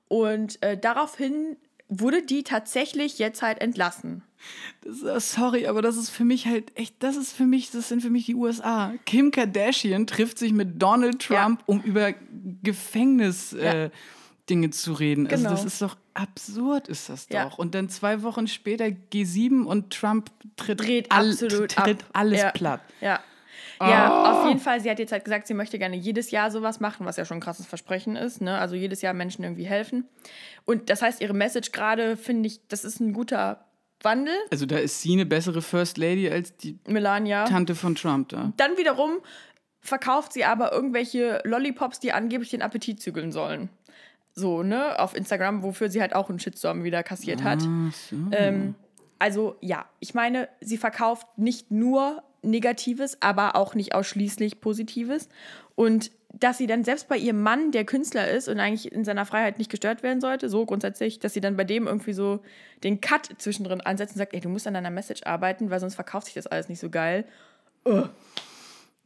Und 0.08 0.62
äh, 0.62 0.78
daraufhin 0.78 1.56
wurde 1.88 2.22
die 2.22 2.44
tatsächlich 2.44 3.18
jetzt 3.18 3.42
halt 3.42 3.60
entlassen. 3.60 4.22
Das, 4.82 5.02
äh, 5.02 5.18
sorry, 5.18 5.66
aber 5.66 5.82
das 5.82 5.96
ist 5.96 6.10
für 6.10 6.24
mich 6.24 6.46
halt 6.46 6.70
echt, 6.78 7.02
das 7.02 7.16
ist 7.16 7.32
für 7.32 7.46
mich, 7.46 7.72
das 7.72 7.88
sind 7.88 8.00
für 8.00 8.10
mich 8.10 8.26
die 8.26 8.36
USA. 8.36 8.94
Kim 9.06 9.32
Kardashian 9.32 10.06
trifft 10.06 10.38
sich 10.38 10.52
mit 10.52 10.80
Donald 10.80 11.20
Trump, 11.20 11.64
um 11.66 11.82
über 11.82 12.14
Gefängnis 12.62 13.54
äh, 13.54 13.84
Ja. 13.84 13.90
Dinge 14.50 14.70
zu 14.70 14.92
reden. 14.92 15.26
Also 15.26 15.36
Genau. 15.44 15.50
das 15.50 15.64
ist 15.64 15.80
doch 15.82 15.96
absurd, 16.14 16.88
ist 16.88 17.08
das 17.08 17.26
Ja. 17.30 17.44
doch. 17.48 17.58
Und 17.58 17.74
dann 17.74 17.88
zwei 17.88 18.22
Wochen 18.22 18.46
später 18.46 18.84
G7 18.86 19.64
und 19.64 19.90
Trump 19.92 20.30
tritt, 20.56 20.80
Dreht 20.80 21.10
all- 21.12 21.30
absolut 21.30 21.70
tritt 21.72 22.02
ab. 22.02 22.10
alles 22.12 22.40
ja. 22.42 22.50
platt. 22.50 22.80
Ja. 23.00 23.20
Ja, 23.80 24.08
Oh. 24.10 24.26
auf 24.42 24.46
jeden 24.48 24.60
Fall. 24.60 24.80
Sie 24.80 24.88
hat 24.90 24.98
jetzt 25.00 25.10
halt 25.12 25.24
gesagt, 25.24 25.46
sie 25.48 25.54
möchte 25.54 25.78
gerne 25.78 25.96
jedes 25.96 26.30
Jahr 26.30 26.50
sowas 26.50 26.78
machen, 26.78 27.06
was 27.06 27.16
ja 27.16 27.24
schon 27.24 27.38
ein 27.38 27.40
krasses 27.40 27.66
Versprechen 27.66 28.14
ist. 28.16 28.40
Ne? 28.40 28.56
Also 28.58 28.76
jedes 28.76 29.02
Jahr 29.02 29.14
Menschen 29.14 29.42
irgendwie 29.42 29.64
helfen. 29.66 30.06
Und 30.64 30.90
das 30.90 31.02
heißt, 31.02 31.20
ihre 31.20 31.34
Message 31.34 31.72
gerade 31.72 32.16
finde 32.16 32.46
ich, 32.46 32.60
das 32.68 32.84
ist 32.84 33.00
ein 33.00 33.12
guter 33.12 33.64
Wandel. 34.02 34.34
Also 34.52 34.66
da 34.66 34.78
ist 34.78 35.00
sie 35.02 35.12
eine 35.14 35.26
bessere 35.26 35.60
First 35.60 35.98
Lady 35.98 36.28
als 36.30 36.56
die 36.56 36.78
Melania. 36.86 37.44
Tante 37.46 37.74
von 37.74 37.94
Trump 37.96 38.28
da. 38.28 38.52
Dann 38.56 38.76
wiederum 38.76 39.18
verkauft 39.80 40.32
sie 40.32 40.44
aber 40.44 40.72
irgendwelche 40.72 41.40
Lollipops, 41.44 41.98
die 42.00 42.12
angeblich 42.12 42.50
den 42.50 42.62
Appetit 42.62 43.00
zügeln 43.02 43.32
sollen. 43.32 43.68
So, 44.34 44.62
ne, 44.62 44.98
auf 44.98 45.14
Instagram, 45.14 45.62
wofür 45.62 45.88
sie 45.90 46.00
halt 46.00 46.14
auch 46.14 46.28
einen 46.28 46.40
Shitstorm 46.40 46.82
wieder 46.82 47.02
kassiert 47.02 47.44
hat. 47.44 47.60
Ach 47.62 47.92
so. 47.92 48.16
Ähm, 48.32 48.74
also 49.18 49.56
ja, 49.60 49.86
ich 50.00 50.14
meine, 50.14 50.48
sie 50.60 50.76
verkauft 50.76 51.26
nicht 51.38 51.70
nur 51.70 52.22
Negatives, 52.42 53.16
aber 53.20 53.56
auch 53.56 53.74
nicht 53.74 53.94
ausschließlich 53.94 54.60
Positives. 54.60 55.28
Und 55.76 56.10
dass 56.32 56.58
sie 56.58 56.66
dann 56.66 56.84
selbst 56.84 57.08
bei 57.08 57.16
ihrem 57.16 57.40
Mann, 57.42 57.70
der 57.70 57.84
Künstler 57.84 58.28
ist 58.28 58.48
und 58.48 58.58
eigentlich 58.58 58.90
in 58.92 59.04
seiner 59.04 59.24
Freiheit 59.24 59.58
nicht 59.58 59.70
gestört 59.70 60.02
werden 60.02 60.20
sollte, 60.20 60.48
so 60.48 60.66
grundsätzlich, 60.66 61.20
dass 61.20 61.32
sie 61.32 61.40
dann 61.40 61.56
bei 61.56 61.64
dem 61.64 61.86
irgendwie 61.86 62.12
so 62.12 62.40
den 62.82 63.00
Cut 63.00 63.30
zwischendrin 63.38 63.80
ansetzt 63.80 64.14
und 64.14 64.18
sagt, 64.18 64.34
ey, 64.34 64.40
du 64.40 64.48
musst 64.48 64.66
an 64.66 64.74
deiner 64.74 64.90
Message 64.90 65.22
arbeiten, 65.24 65.70
weil 65.70 65.80
sonst 65.80 65.94
verkauft 65.94 66.26
sich 66.26 66.34
das 66.34 66.46
alles 66.46 66.68
nicht 66.68 66.80
so 66.80 66.90
geil. 66.90 67.24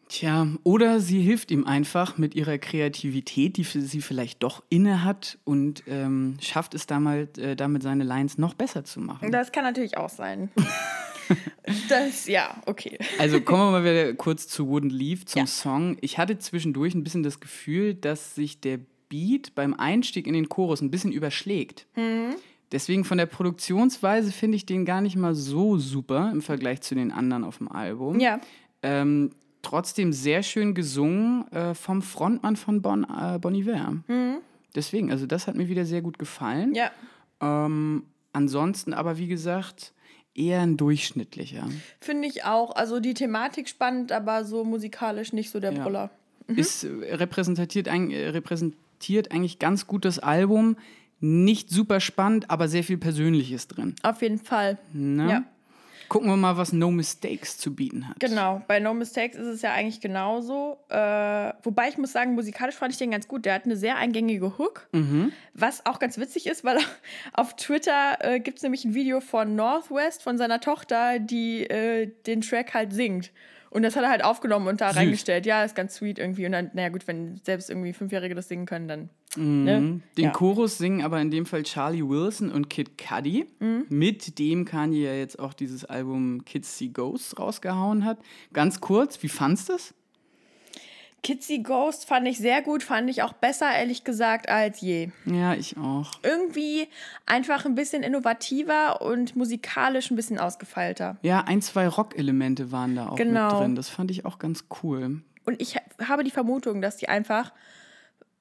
Tja, 0.09 0.47
oder 0.63 1.01
sie 1.01 1.21
hilft 1.21 1.51
ihm 1.51 1.65
einfach 1.65 2.17
mit 2.17 2.35
ihrer 2.35 2.57
Kreativität, 2.59 3.57
die 3.59 3.65
sie 3.65 4.01
vielleicht 4.01 4.43
doch 4.43 4.63
inne 4.71 5.05
hat 5.05 5.39
und 5.45 5.83
ähm, 5.87 6.39
schafft 6.41 6.75
es 6.75 6.87
damit, 6.87 7.37
äh, 7.37 7.57
damit, 7.57 7.83
seine 7.83 8.05
Lines 8.05 8.39
noch 8.39 8.55
besser 8.55 8.85
zu 8.85 9.01
machen. 9.01 9.31
Das 9.31 9.53
kann 9.53 9.65
natürlich 9.65 9.99
auch 9.99 10.09
sein. 10.09 10.51
das, 11.89 12.27
ja, 12.27 12.57
okay. 12.67 12.99
Also 13.19 13.41
kommen 13.41 13.67
wir 13.67 13.71
mal 13.81 13.85
wieder 13.85 14.15
kurz 14.15 14.49
zu 14.49 14.69
Wooden 14.69 14.91
Leaf, 14.91 15.27
zum 15.27 15.41
Ja. 15.41 15.47
Song. 15.47 15.99
Ich 16.01 16.17
hatte 16.19 16.39
zwischendurch 16.39 16.95
ein 16.95 17.05
bisschen 17.05 17.23
das 17.23 17.41
Gefühl, 17.41 17.95
dass 17.95 18.35
sich 18.35 18.61
der 18.61 18.81
Beat 19.09 19.55
beim 19.55 19.75
Einstieg 19.75 20.27
in 20.27 20.33
den 20.33 20.49
Chorus 20.49 20.81
ein 20.81 20.91
bisschen 20.91 21.13
überschlägt. 21.13 21.87
Mhm. 21.97 22.35
Deswegen 22.73 23.05
von 23.05 23.17
der 23.19 23.27
Produktionsweise 23.27 24.31
finde 24.33 24.57
ich 24.57 24.67
den 24.67 24.85
gar 24.85 25.01
nicht 25.01 25.17
mal 25.17 25.35
so 25.35 25.79
super 25.79 26.31
im 26.33 26.43
Vergleich 26.43 26.83
zu 26.83 26.95
den 26.95 27.13
anderen 27.13 27.45
auf 27.45 27.59
dem 27.59 27.71
Album. 27.71 28.21
Ja. 28.21 28.41
Ähm, 28.83 29.31
trotzdem 29.69 30.13
sehr 30.13 30.43
schön 30.43 30.75
gesungen 30.75 31.47
äh, 31.53 31.75
vom 31.75 32.01
Frontmann 32.01 32.57
von 32.57 32.81
bon, 32.81 33.05
äh, 33.05 33.39
Bon 33.39 33.55
Iver. 33.55 33.97
Deswegen, 34.75 35.11
also 35.11 35.27
das 35.27 35.47
hat 35.47 35.57
mir 35.57 35.69
wieder 35.69 35.85
sehr 35.85 36.01
gut 36.03 36.19
gefallen. 36.19 36.71
Mhm. 36.71 36.75
Ja. 36.75 36.91
Ähm, 37.41 38.05
ansonsten 38.33 38.95
aber, 38.95 39.19
wie 39.19 39.29
gesagt, 39.29 39.93
eher 40.35 40.61
ein 40.61 40.77
durchschnittlicher. 40.77 41.69
Finde 42.01 42.29
ich 42.29 42.45
auch. 42.45 42.75
Also 42.77 43.01
die 43.01 43.15
Thematik 43.15 43.69
spannend, 43.69 44.13
aber 44.13 44.45
so 44.45 44.65
musikalisch 44.65 45.33
nicht 45.33 45.51
so 45.51 45.61
der 45.61 45.73
Ja. 45.73 45.83
Brüller. 45.83 46.11
Ist 46.47 46.85
äh, 46.85 47.15
repräsentiert, 47.15 47.89
äh, 47.89 48.29
repräsentiert 48.29 49.33
eigentlich 49.33 49.59
ganz 49.59 49.87
gut 49.87 50.05
das 50.05 50.19
Album. 50.19 50.77
Nicht 51.21 51.69
super 51.69 52.01
spannend, 52.01 52.49
aber 52.51 52.69
sehr 52.69 52.85
viel 52.85 52.97
Persönliches 52.97 53.67
drin. 53.69 53.97
Auf 54.03 54.23
jeden 54.23 54.39
Fall. 54.39 54.79
Ne? 54.93 55.29
Ja. 55.31 55.45
Gucken 56.09 56.29
wir 56.29 56.37
mal, 56.37 56.57
was 56.57 56.73
No 56.73 56.91
Mistakes 56.91 57.59
zu 57.59 57.75
bieten 57.75 58.09
hat. 58.09 58.19
Genau, 58.19 58.63
bei 58.67 58.81
No 58.81 58.95
Mistakes 58.95 59.37
ist 59.37 59.47
es 59.47 59.63
ja 59.63 59.73
eigentlich 59.73 60.01
genauso. 60.01 60.79
Äh, 60.89 61.53
wobei 61.63 61.89
ich 61.89 61.99
muss 61.99 62.13
sagen, 62.13 62.35
musikalisch 62.35 62.77
fand 62.77 62.93
ich 62.93 62.99
den 62.99 63.11
ganz 63.11 63.29
gut. 63.29 63.45
Der 63.45 63.55
hat 63.55 63.65
eine 63.65 63.77
sehr 63.77 63.97
eingängige 63.97 64.59
Hook, 64.59 64.89
was 65.55 65.85
auch 65.85 65.99
ganz 65.99 66.19
witzig 66.19 66.47
ist, 66.47 66.65
weil 66.65 66.79
auf 67.33 67.57
Twitter 67.57 68.19
äh, 68.21 68.41
gibt 68.41 68.59
es 68.59 68.63
nämlich 68.63 68.85
ein 68.85 68.95
Video 68.95 69.21
von 69.21 69.55
Northwest, 69.55 70.23
von 70.23 70.39
seiner 70.39 70.61
Tochter, 70.61 71.19
die 71.19 71.65
äh, 71.65 72.11
den 72.27 72.41
Track 72.41 72.75
halt 72.75 72.93
singt. 72.93 73.31
Und 73.71 73.83
das 73.83 73.97
hat 73.97 74.03
er 74.05 74.11
halt 74.11 74.25
aufgenommen 74.25 74.67
und 74.69 74.81
da 74.81 74.89
Süß. 74.91 74.97
reingestellt. 74.97 75.47
Ja, 75.47 75.63
ist 75.65 75.75
ganz 75.77 75.95
sweet 75.95 76.19
irgendwie. 76.19 76.47
Und 76.47 76.53
dann, 76.53 76.71
naja 76.75 76.89
gut, 76.89 77.07
wenn 77.07 77.41
selbst 77.45 77.69
irgendwie 77.71 77.93
Fünfjährige 77.93 78.35
das 78.35 78.49
singen 78.49 78.67
können, 78.67 78.89
dann. 78.89 79.11
Ne? 79.37 80.01
Den 80.17 80.25
ja. 80.25 80.31
Chorus 80.31 80.79
singen 80.79 81.03
aber 81.03 81.21
in 81.21 81.31
dem 81.31 81.45
Fall 81.45 81.63
Charlie 81.63 82.03
Wilson 82.03 82.51
und 82.51 82.71
Kid 82.71 82.97
Cudi, 82.97 83.47
Mhm. 83.61 83.85
mit 83.91 84.39
dem 84.39 84.65
Kanye 84.65 85.05
ja 85.05 85.13
jetzt 85.13 85.39
auch 85.39 85.53
dieses 85.53 85.85
Album 85.85 86.45
Kids 86.47 86.79
See 86.79 86.89
Ghosts 86.89 87.39
rausgehauen 87.39 88.05
hat. 88.07 88.19
Ganz 88.55 88.81
kurz, 88.81 89.23
wie 89.23 89.29
fandst 89.29 89.69
du 89.69 89.75
es? 89.75 89.95
Kitsy 91.23 91.59
Ghost 91.59 92.07
fand 92.07 92.27
ich 92.29 92.39
sehr 92.39 92.63
gut, 92.63 92.83
fand 92.83 93.11
ich 93.11 93.23
auch 93.23 93.33
besser, 93.33 93.71
ehrlich 93.73 94.05
gesagt, 94.05 94.49
als 94.49 94.81
je. 94.81 95.11
Ja, 95.27 95.55
ich 95.55 95.77
auch. 95.77 96.13
irgendwie 96.23 96.89
einfach 97.27 97.65
ein 97.67 97.75
bisschen 97.75 98.03
innovativer 98.03 99.03
und 99.03 99.35
musikalisch 99.37 100.11
ein 100.11 100.17
bisschen 100.17 100.39
ausgefeilter. 100.39 101.17
Ja, 101.23 101.41
ein, 101.47 101.61
zwei 101.61 101.89
Rock-Elemente 101.89 102.71
waren 102.73 102.95
da 102.97 103.09
auch 103.09 103.17
Genau. 103.17 103.51
mit 103.53 103.61
drin. 103.61 103.75
Das 103.75 103.89
fand 103.89 104.11
ich 104.11 104.25
auch 104.25 104.39
ganz 104.39 104.67
cool. 104.83 105.21
Und 105.45 105.61
ich 105.61 105.77
ha- 105.77 105.83
habe 106.09 106.25
die 106.25 106.31
Vermutung, 106.31 106.81
dass 106.81 106.97
die 106.97 107.09
einfach, 107.09 107.53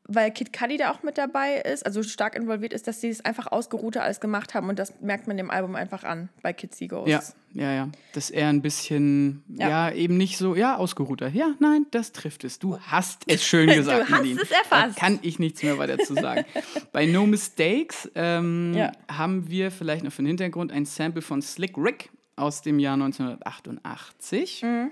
weil 0.07 0.31
Kid 0.31 0.53
Cudi 0.53 0.77
da 0.77 0.91
auch 0.91 1.03
mit 1.03 1.17
dabei 1.17 1.55
ist, 1.61 1.85
also 1.85 2.01
stark 2.03 2.35
involviert 2.35 2.73
ist, 2.73 2.87
dass 2.87 3.01
sie 3.01 3.09
es 3.09 3.23
einfach 3.25 3.47
ausgeruhter 3.51 4.03
alles 4.03 4.19
gemacht 4.19 4.53
haben 4.53 4.69
und 4.69 4.79
das 4.79 4.93
merkt 5.01 5.27
man 5.27 5.37
dem 5.37 5.49
Album 5.51 5.75
einfach 5.75 6.03
an 6.03 6.29
bei 6.41 6.53
Kids 6.53 6.79
Ghosts. 6.87 7.35
Ja, 7.53 7.63
ja, 7.63 7.73
ja. 7.73 7.89
Dass 8.13 8.29
er 8.29 8.47
ein 8.49 8.61
bisschen, 8.61 9.43
ja. 9.49 9.69
Ja. 9.89 9.91
eben 9.91 10.17
nicht 10.17 10.37
so, 10.37 10.55
ja, 10.55 10.75
ausgeruhter. 10.77 11.27
Ja, 11.29 11.55
nein, 11.59 11.85
das 11.91 12.11
trifft 12.11 12.43
es. 12.43 12.59
Du 12.59 12.79
hast 12.79 13.23
es 13.27 13.43
schön 13.43 13.67
gesagt, 13.73 14.03
hast 14.03 14.09
Nadine. 14.11 14.41
es 14.41 14.51
erfasst. 14.51 14.97
Da 14.97 14.99
kann 14.99 15.19
ich 15.23 15.39
nichts 15.39 15.63
mehr 15.63 15.77
weiter 15.77 15.97
zu 15.97 16.13
sagen. 16.13 16.45
Bei 16.91 17.05
No 17.05 17.25
Mistakes 17.25 18.09
ähm, 18.15 18.73
Ja. 18.75 18.91
haben 19.11 19.49
wir 19.49 19.71
vielleicht 19.71 20.03
noch 20.03 20.11
für 20.11 20.21
den 20.21 20.27
Hintergrund 20.27 20.71
ein 20.71 20.85
Sample 20.85 21.21
von 21.21 21.41
Slick 21.41 21.77
Rick 21.77 22.09
aus 22.35 22.61
dem 22.61 22.79
Jahr 22.79 22.93
1988. 22.93 24.63
Mhm. 24.63 24.91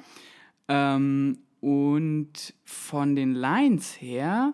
Ähm, 0.67 1.37
und 1.61 2.53
von 2.63 3.15
den 3.15 3.33
Lines 3.33 3.99
her, 4.01 4.53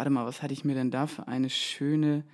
warte 0.00 0.08
mal, 0.08 0.24
was 0.24 0.40
hatte 0.40 0.54
ich 0.54 0.64
mir 0.64 0.74
denn 0.74 0.90
da 0.90 1.06
für 1.06 1.28
eine 1.28 1.50
schöne. 1.50 2.24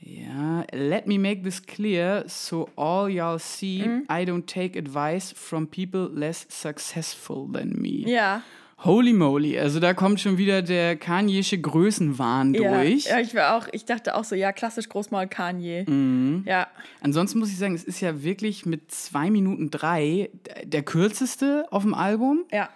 Ja, 0.00 0.64
let 0.72 1.06
me 1.06 1.20
make 1.20 1.40
this 1.42 1.62
clear 1.62 2.24
so 2.26 2.68
all 2.74 3.08
y'all 3.08 3.38
see 3.38 3.84
Mhm. 3.86 4.02
I 4.10 4.24
don't 4.24 4.44
take 4.46 4.76
advice 4.76 5.32
from 5.32 5.68
people 5.68 6.10
less 6.12 6.48
successful 6.50 7.48
than 7.52 7.80
me. 7.80 8.02
Ja, 8.10 8.42
Holy 8.78 9.12
moly, 9.12 9.56
also 9.58 9.78
da 9.78 9.94
kommt 9.94 10.20
schon 10.20 10.36
wieder 10.36 10.62
der 10.62 10.96
Kanyesche 10.96 11.58
Größenwahn 11.58 12.54
ja. 12.54 12.74
durch. 12.74 13.04
ja 13.04 13.20
ich, 13.20 13.34
war 13.36 13.56
auch, 13.56 13.68
ich 13.70 13.84
dachte 13.84 14.16
auch 14.16 14.24
so, 14.24 14.34
ja, 14.34 14.52
klassisch 14.52 14.88
Großmaul 14.88 15.28
Kanye. 15.28 15.84
Mhm. 15.88 16.42
Ja, 16.44 16.66
Ansonsten 17.00 17.38
muss 17.38 17.50
ich 17.50 17.56
sagen, 17.56 17.74
es 17.74 17.84
ist 17.84 18.00
ja 18.00 18.22
wirklich 18.24 18.66
mit 18.66 18.90
zwei 18.90 19.30
Minuten 19.30 19.70
drei 19.70 20.28
der 20.64 20.82
kürzeste 20.82 21.66
auf 21.70 21.84
dem 21.84 21.94
Album. 21.94 22.44
ja. 22.50 22.68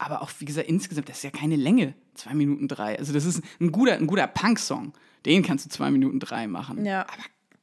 Aber 0.00 0.22
auch, 0.22 0.30
wie 0.38 0.44
gesagt, 0.44 0.68
insgesamt, 0.68 1.08
das 1.08 1.16
ist 1.16 1.22
ja 1.24 1.30
keine 1.30 1.56
Länge. 1.56 1.94
Zwei 2.18 2.34
Minuten 2.34 2.66
drei. 2.68 2.98
Also, 2.98 3.12
das 3.12 3.24
ist 3.24 3.42
ein 3.60 3.70
guter, 3.72 3.94
ein 3.94 4.06
guter 4.06 4.26
Punk-Song. 4.26 4.92
Den 5.24 5.42
kannst 5.42 5.64
du 5.66 5.70
zwei 5.70 5.90
Minuten 5.90 6.18
drei 6.20 6.46
machen. 6.46 6.84
Ja. 6.84 7.06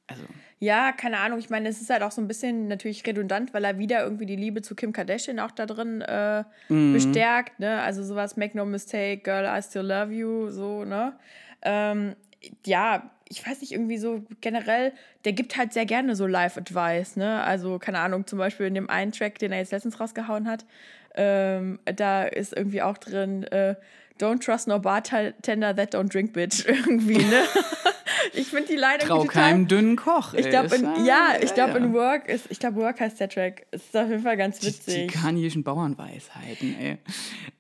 Also, 0.08 0.24
Ja, 0.60 0.92
keine 0.94 1.18
Ahnung. 1.20 1.40
Ich 1.40 1.50
meine, 1.50 1.68
es 1.68 1.82
ist 1.82 1.90
halt 1.90 2.02
auch 2.04 2.12
so 2.12 2.22
ein 2.22 2.28
bisschen 2.28 2.68
natürlich 2.68 3.06
redundant, 3.06 3.54
weil 3.54 3.66
er 3.66 3.78
wieder 3.80 4.04
irgendwie 4.04 4.26
die 4.26 4.36
Liebe 4.36 4.62
zu 4.62 4.74
Kim 4.76 4.94
Kardashian 4.94 5.40
auch 5.40 5.52
da 5.52 5.66
drin 5.66 6.02
äh, 6.02 6.44
Mhm. 6.70 6.94
bestärkt. 6.94 7.60
Ne? 7.60 7.82
Also 7.82 8.04
sowas, 8.04 8.38
make 8.38 8.56
no 8.56 8.66
mistake, 8.66 9.22
girl, 9.24 9.46
I 9.46 9.62
still 9.62 9.82
love 9.86 10.12
you, 10.14 10.50
so, 10.52 10.86
ne? 10.86 11.14
Ähm, 11.62 12.16
ja, 12.66 13.12
ich 13.28 13.46
weiß 13.46 13.62
nicht, 13.62 13.72
irgendwie 13.72 13.98
so 13.98 14.24
generell, 14.42 14.94
der 15.26 15.34
gibt 15.34 15.58
halt 15.58 15.74
sehr 15.74 15.86
gerne 15.86 16.16
so 16.16 16.28
Live-Advice, 16.28 17.16
ne? 17.18 17.44
Also, 17.44 17.80
keine 17.80 18.00
Ahnung, 18.00 18.28
zum 18.28 18.38
Beispiel 18.40 18.68
in 18.68 18.76
dem 18.76 18.90
einen 18.90 19.12
Track, 19.12 19.40
den 19.40 19.52
er 19.52 19.58
jetzt 19.60 19.72
letztens 19.72 20.00
rausgehauen 20.00 20.48
hat, 20.48 20.66
ähm, 21.16 21.80
da 21.86 22.24
ist 22.24 22.54
irgendwie 22.56 22.82
auch 22.84 22.98
drin, 23.00 23.44
äh, 23.46 23.76
Don't 24.20 24.40
trust 24.44 24.68
no 24.68 24.80
bartender 24.80 25.74
that 25.76 25.94
don't 25.94 26.10
drink, 26.10 26.34
bitch. 26.34 26.66
Irgendwie, 26.68 27.18
ne? 27.18 27.44
ich 28.34 28.48
finde 28.48 28.68
die 28.70 28.76
Line 28.76 29.00
trau 29.00 29.26
keinem 29.26 29.68
dünnen 29.68 29.98
Koch. 29.98 30.34
Ich 30.34 30.46
ey. 30.46 30.52
glaube, 30.52 30.68
Ist 30.68 30.82
ja, 31.06 31.34
ich 31.42 31.54
glaube, 31.54 31.72
ja. 31.72 31.78
in 31.78 31.94
Work 31.94 32.30
ist, 32.30 32.46
ich 32.50 32.60
glaube, 32.60 32.78
Work 32.78 33.02
heißt 33.02 33.20
der 33.20 33.28
Track. 33.28 33.66
Ist 33.72 33.96
auf 33.96 34.10
jeden 34.10 34.24
Fall 34.24 34.38
ganz 34.38 34.60
Die, 34.60 34.68
die 34.68 34.74
witzig. 34.74 35.12
kanischen 35.12 35.64
Bauernweisheiten, 35.64 36.76
ey. 36.80 36.98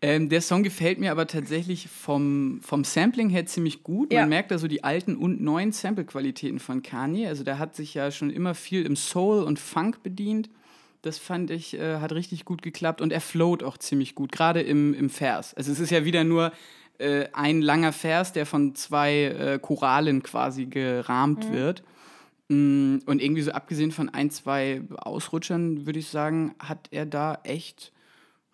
Ähm, 0.01 0.29
der 0.29 0.39
Song 0.41 0.63
gefällt 0.63 0.97
mir 0.99 1.11
aber 1.11 1.27
tatsächlich 1.27 1.87
vom, 1.89 2.59
vom 2.61 2.83
Sampling 2.85 3.29
her 3.29 3.45
ziemlich 3.45 3.83
gut. 3.83 4.11
Man 4.11 4.17
Ja. 4.19 4.25
merkt 4.25 4.51
da 4.51 4.57
so 4.57 4.67
die 4.67 4.83
alten 4.83 5.17
und 5.17 5.41
neuen 5.41 5.71
Sample-Qualitäten 5.73 6.59
von 6.59 6.81
Kanye. 6.83 7.27
Also 7.27 7.43
der 7.43 7.59
hat 7.59 7.75
sich 7.75 7.93
ja 7.93 8.11
schon 8.11 8.29
immer 8.29 8.55
viel 8.55 8.85
im 8.85 8.95
Soul 8.95 9.43
und 9.43 9.59
Funk 9.59 10.03
bedient. 10.03 10.49
Das 11.05 11.17
fand 11.19 11.51
ich, 11.51 11.77
äh, 11.77 11.97
hat 11.99 12.11
richtig 12.13 12.45
gut 12.45 12.61
geklappt 12.61 12.99
und 13.01 13.11
er 13.13 13.21
float 13.21 13.61
auch 13.63 13.77
ziemlich 13.77 14.15
gut, 14.15 14.31
gerade 14.31 14.61
im, 14.61 14.93
im 14.93 15.09
Vers. 15.09 15.53
Also 15.53 15.71
es 15.71 15.79
ist 15.79 15.91
ja 15.91 16.03
wieder 16.05 16.23
nur 16.23 16.51
äh, 16.97 17.25
ein 17.33 17.61
langer 17.61 17.93
Vers, 17.93 18.33
der 18.33 18.45
von 18.45 18.73
zwei 18.75 19.23
äh, 19.25 19.59
Choralen 19.59 20.23
quasi 20.23 20.65
gerahmt 20.65 21.51
wird. 21.51 21.83
Mm, 22.47 22.97
Und 23.05 23.21
irgendwie 23.21 23.41
so 23.41 23.51
abgesehen 23.51 23.91
von 23.91 24.09
ein, 24.09 24.29
zwei 24.31 24.81
Ausrutschern, 24.97 25.85
würde 25.85 25.99
ich 25.99 26.07
sagen, 26.09 26.55
hat 26.59 26.87
er 26.91 27.05
da 27.05 27.39
echt 27.43 27.91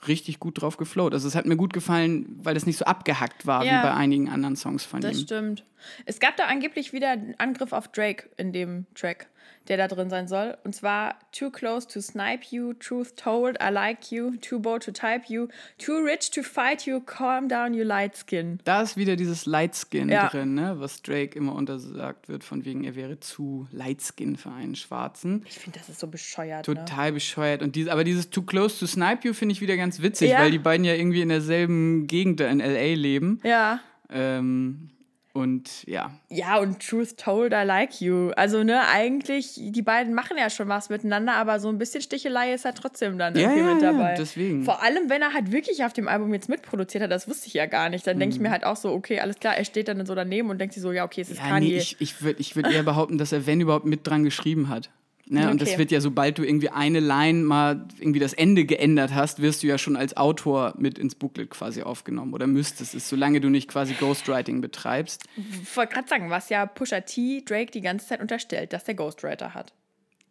richtig 0.08 0.40
gut 0.40 0.62
drauf 0.62 0.78
geflowt. 0.78 1.14
Also 1.14 1.28
es 1.28 1.36
hat 1.36 1.46
mir 1.46 1.56
gut 1.58 1.74
gefallen, 1.74 2.40
weil 2.42 2.56
das 2.56 2.66
nicht 2.66 2.78
so 2.78 2.86
abgehackt 2.86 3.46
war 3.46 3.64
Ja. 3.64 3.80
wie 3.80 3.84
bei 3.84 3.94
einigen 3.94 4.30
anderen 4.30 4.56
Songs 4.56 4.84
von 4.84 5.00
Das 5.02 5.18
ihm. 5.20 5.24
stimmt. 5.24 5.66
Es 6.06 6.20
gab 6.20 6.36
da 6.38 6.46
angeblich 6.46 6.92
wieder 6.92 7.12
einen 7.12 7.36
Angriff 7.38 7.72
auf 7.72 7.88
Drake 7.90 8.30
in 8.38 8.52
dem 8.52 8.88
Track, 8.96 9.28
der 9.68 9.78
da 9.78 9.88
drin 9.88 10.10
sein 10.10 10.28
soll. 10.28 10.58
Und 10.64 10.76
zwar 10.76 11.16
Too 11.32 11.50
close 11.50 11.88
to 11.88 12.02
snipe 12.02 12.44
you, 12.50 12.74
truth 12.74 13.16
told, 13.16 13.58
I 13.62 13.70
like 13.72 14.12
you, 14.12 14.32
too 14.42 14.60
bold 14.60 14.84
to 14.84 14.92
type 14.92 15.24
you, 15.28 15.48
too 15.78 15.98
rich 15.98 16.32
to 16.32 16.42
fight 16.44 16.86
you, 16.86 17.00
calm 17.00 17.48
down, 17.48 17.74
you 17.74 17.84
light 17.84 18.16
skin. 18.18 18.60
Da 18.66 18.82
ist 18.82 18.98
wieder 18.98 19.16
dieses 19.16 19.46
Lightskin 19.46 20.10
Ja. 20.10 20.28
drin, 20.30 20.56
ne? 20.56 20.76
was 20.80 21.02
Drake 21.02 21.38
immer 21.38 21.56
untersagt 21.56 22.28
wird, 22.28 22.44
von 22.44 22.66
wegen, 22.66 22.84
er 22.84 22.96
wäre 22.96 23.20
zu 23.20 23.68
Lightskin 23.72 24.36
für 24.36 24.52
einen 24.52 24.76
Schwarzen. 24.76 25.46
Ich 25.48 25.60
finde, 25.60 25.80
das 25.80 25.90
ist 25.90 26.00
so 26.00 26.08
bescheuert. 26.08 26.68
Ne? 26.68 26.76
Total 26.76 27.12
bescheuert. 27.14 27.62
Und 27.62 27.76
diese, 27.76 27.92
aber 27.92 28.04
dieses 28.04 28.30
Too 28.30 28.42
Close 28.42 28.80
to 28.80 28.88
Snipe 28.88 29.28
You 29.28 29.34
finde 29.34 29.54
ich 29.54 29.62
wieder 29.62 29.78
ganz 29.78 30.02
witzig, 30.02 30.32
Ja. 30.32 30.40
weil 30.40 30.52
die 30.52 30.60
beiden 30.60 30.84
ja 30.86 30.94
irgendwie 30.96 31.22
in 31.22 31.30
derselben 31.30 32.08
Gegend 32.08 32.40
da 32.40 32.48
in 32.48 32.60
L.A. 32.60 32.96
leben. 32.96 33.40
Ja. 33.44 33.80
Ähm, 34.10 34.90
und 35.34 35.86
ja, 35.88 36.12
Ja, 36.30 36.58
und 36.60 36.86
Truth 36.86 37.18
Told, 37.18 37.54
I 37.54 37.64
like 37.66 38.02
you. 38.02 38.32
Also, 38.32 38.64
ne, 38.64 38.82
eigentlich, 38.88 39.54
die 39.58 39.82
beiden 39.82 40.14
machen 40.14 40.38
ja 40.38 40.50
schon 40.50 40.68
was 40.68 40.90
miteinander, 40.90 41.34
aber 41.36 41.60
so 41.60 41.70
ein 41.70 41.78
bisschen 41.78 42.02
Stichelei 42.02 42.54
ist 42.54 42.66
halt 42.66 42.76
trotzdem 42.78 43.18
dann 43.18 43.36
Ja, 43.36 43.42
irgendwie 43.44 43.60
ja, 43.60 43.74
mit 43.74 43.82
ja, 43.84 43.92
dabei. 43.94 44.14
deswegen. 44.16 44.64
Vor 44.64 44.84
allem, 44.84 45.10
wenn 45.10 45.22
er 45.22 45.34
halt 45.34 45.52
wirklich 45.52 45.84
auf 45.86 45.94
dem 45.94 46.08
Album 46.08 46.34
jetzt 46.34 46.50
mitproduziert 46.50 47.04
hat, 47.04 47.12
das 47.12 47.28
wusste 47.28 47.48
ich 47.48 47.54
ja 47.54 47.66
gar 47.66 47.90
nicht. 47.90 48.06
Dann 48.06 48.20
denke 48.20 48.36
ich 48.36 48.42
mir 48.42 48.52
halt 48.52 48.64
auch 48.66 48.76
so, 48.76 48.92
okay, 48.92 49.20
alles 49.20 49.38
klar, 49.40 49.56
er 49.56 49.66
steht 49.66 49.88
dann 49.88 50.06
so 50.06 50.16
daneben 50.16 50.50
und 50.50 50.58
denkt 50.60 50.74
sich 50.74 50.84
so, 50.84 50.92
ja, 50.92 51.06
okay, 51.06 51.22
es 51.22 51.30
ist 51.30 51.40
Mhm. 51.40 51.46
Ja, 51.46 51.50
Kanye. 51.54 51.68
nee, 51.70 51.78
ich, 51.78 51.96
ich 52.00 52.22
würde 52.22 52.40
ich 52.42 52.56
würd 52.56 52.68
eher 52.72 52.84
behaupten, 52.84 53.18
dass 53.18 53.32
er, 53.32 53.46
wenn 53.46 53.62
überhaupt, 53.62 53.86
mit 53.86 54.06
dran 54.06 54.24
geschrieben 54.24 54.70
hat. 54.70 54.90
Ne? 55.28 55.50
Und 55.50 55.62
das 55.62 55.70
Okay. 55.70 55.78
wird 55.80 55.92
ja, 55.92 56.02
sobald 56.02 56.38
du 56.38 56.44
irgendwie 56.44 56.70
eine 56.70 57.00
Line 57.00 57.44
mal 57.44 57.88
irgendwie 58.00 58.20
das 58.20 58.34
Ende 58.34 58.66
geändert 58.66 59.14
hast, 59.14 59.42
wirst 59.42 59.64
du 59.64 59.68
ja 59.68 59.78
schon 59.78 59.96
als 59.96 60.18
Autor 60.18 60.74
mit 60.78 61.00
ins 61.00 61.16
Booklet 61.16 61.50
quasi 61.50 61.84
aufgenommen 61.84 62.34
oder 62.34 62.48
müsstest 62.48 62.94
es, 62.96 63.08
solange 63.08 63.40
du 63.40 63.50
nicht 63.50 63.70
quasi 63.70 63.94
Ghostwriting 63.94 64.60
betreibst. 64.62 65.24
Ich 65.64 65.78
wollte 65.78 65.94
gerade 65.94 66.08
sagen, 66.08 66.30
was 66.30 66.50
ja 66.50 66.66
Pusha 66.66 67.02
T 67.02 67.44
Drake 67.46 67.72
die 67.72 67.82
ganze 67.82 68.08
Zeit 68.08 68.20
unterstellt, 68.22 68.74
dass 68.74 68.84
der 68.84 68.96
Ghostwriter 68.96 69.54
hat. 69.54 69.74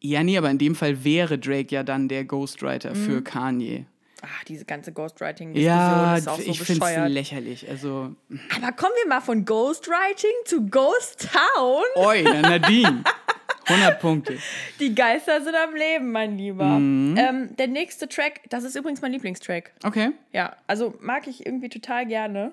Ja, 0.02 0.22
nee, 0.22 0.36
aber 0.36 0.50
in 0.50 0.58
dem 0.58 0.74
Fall 0.74 1.04
wäre 1.04 1.38
Drake 1.38 1.74
ja 1.74 1.82
dann 1.82 2.08
der 2.08 2.24
Ghostwriter 2.24 2.90
Mhm. 2.90 2.94
für 2.96 3.22
Kanye. 3.22 3.86
Ach, 4.22 4.44
diese 4.44 4.66
ganze 4.66 4.92
Ghostwriting-Diskussion 4.92 5.74
Ja, 5.74 6.16
ist 6.16 6.28
auch 6.28 6.38
so 6.38 6.50
ich 6.50 6.60
finde 6.60 6.84
es 6.84 7.12
lächerlich. 7.12 7.68
Also, 7.70 8.14
Aber 8.54 8.72
kommen 8.72 8.92
wir 9.02 9.08
mal 9.08 9.20
von 9.22 9.46
Ghostwriting 9.46 10.30
zu 10.44 10.66
Ghost 10.66 11.28
Town. 11.32 11.82
oi, 11.96 12.22
na, 12.24 12.42
Nadine. 12.42 13.02
100 13.70 14.00
Punkte. 14.00 14.38
Die 14.80 14.94
Geister 14.94 15.40
sind 15.42 15.54
am 15.54 15.74
Leben, 15.74 16.12
mein 16.12 16.36
Lieber. 16.36 16.64
Mhm. 16.64 17.16
Ähm, 17.16 17.56
der 17.56 17.68
nächste 17.68 18.08
Track, 18.08 18.40
das 18.48 18.64
ist 18.64 18.76
übrigens 18.76 19.00
mein 19.00 19.12
Lieblingstrack. 19.12 19.72
Okay. 19.84 20.10
Ja, 20.32 20.56
also 20.66 20.94
mag 21.00 21.26
ich 21.26 21.46
irgendwie 21.46 21.68
total 21.68 22.06
gerne, 22.06 22.52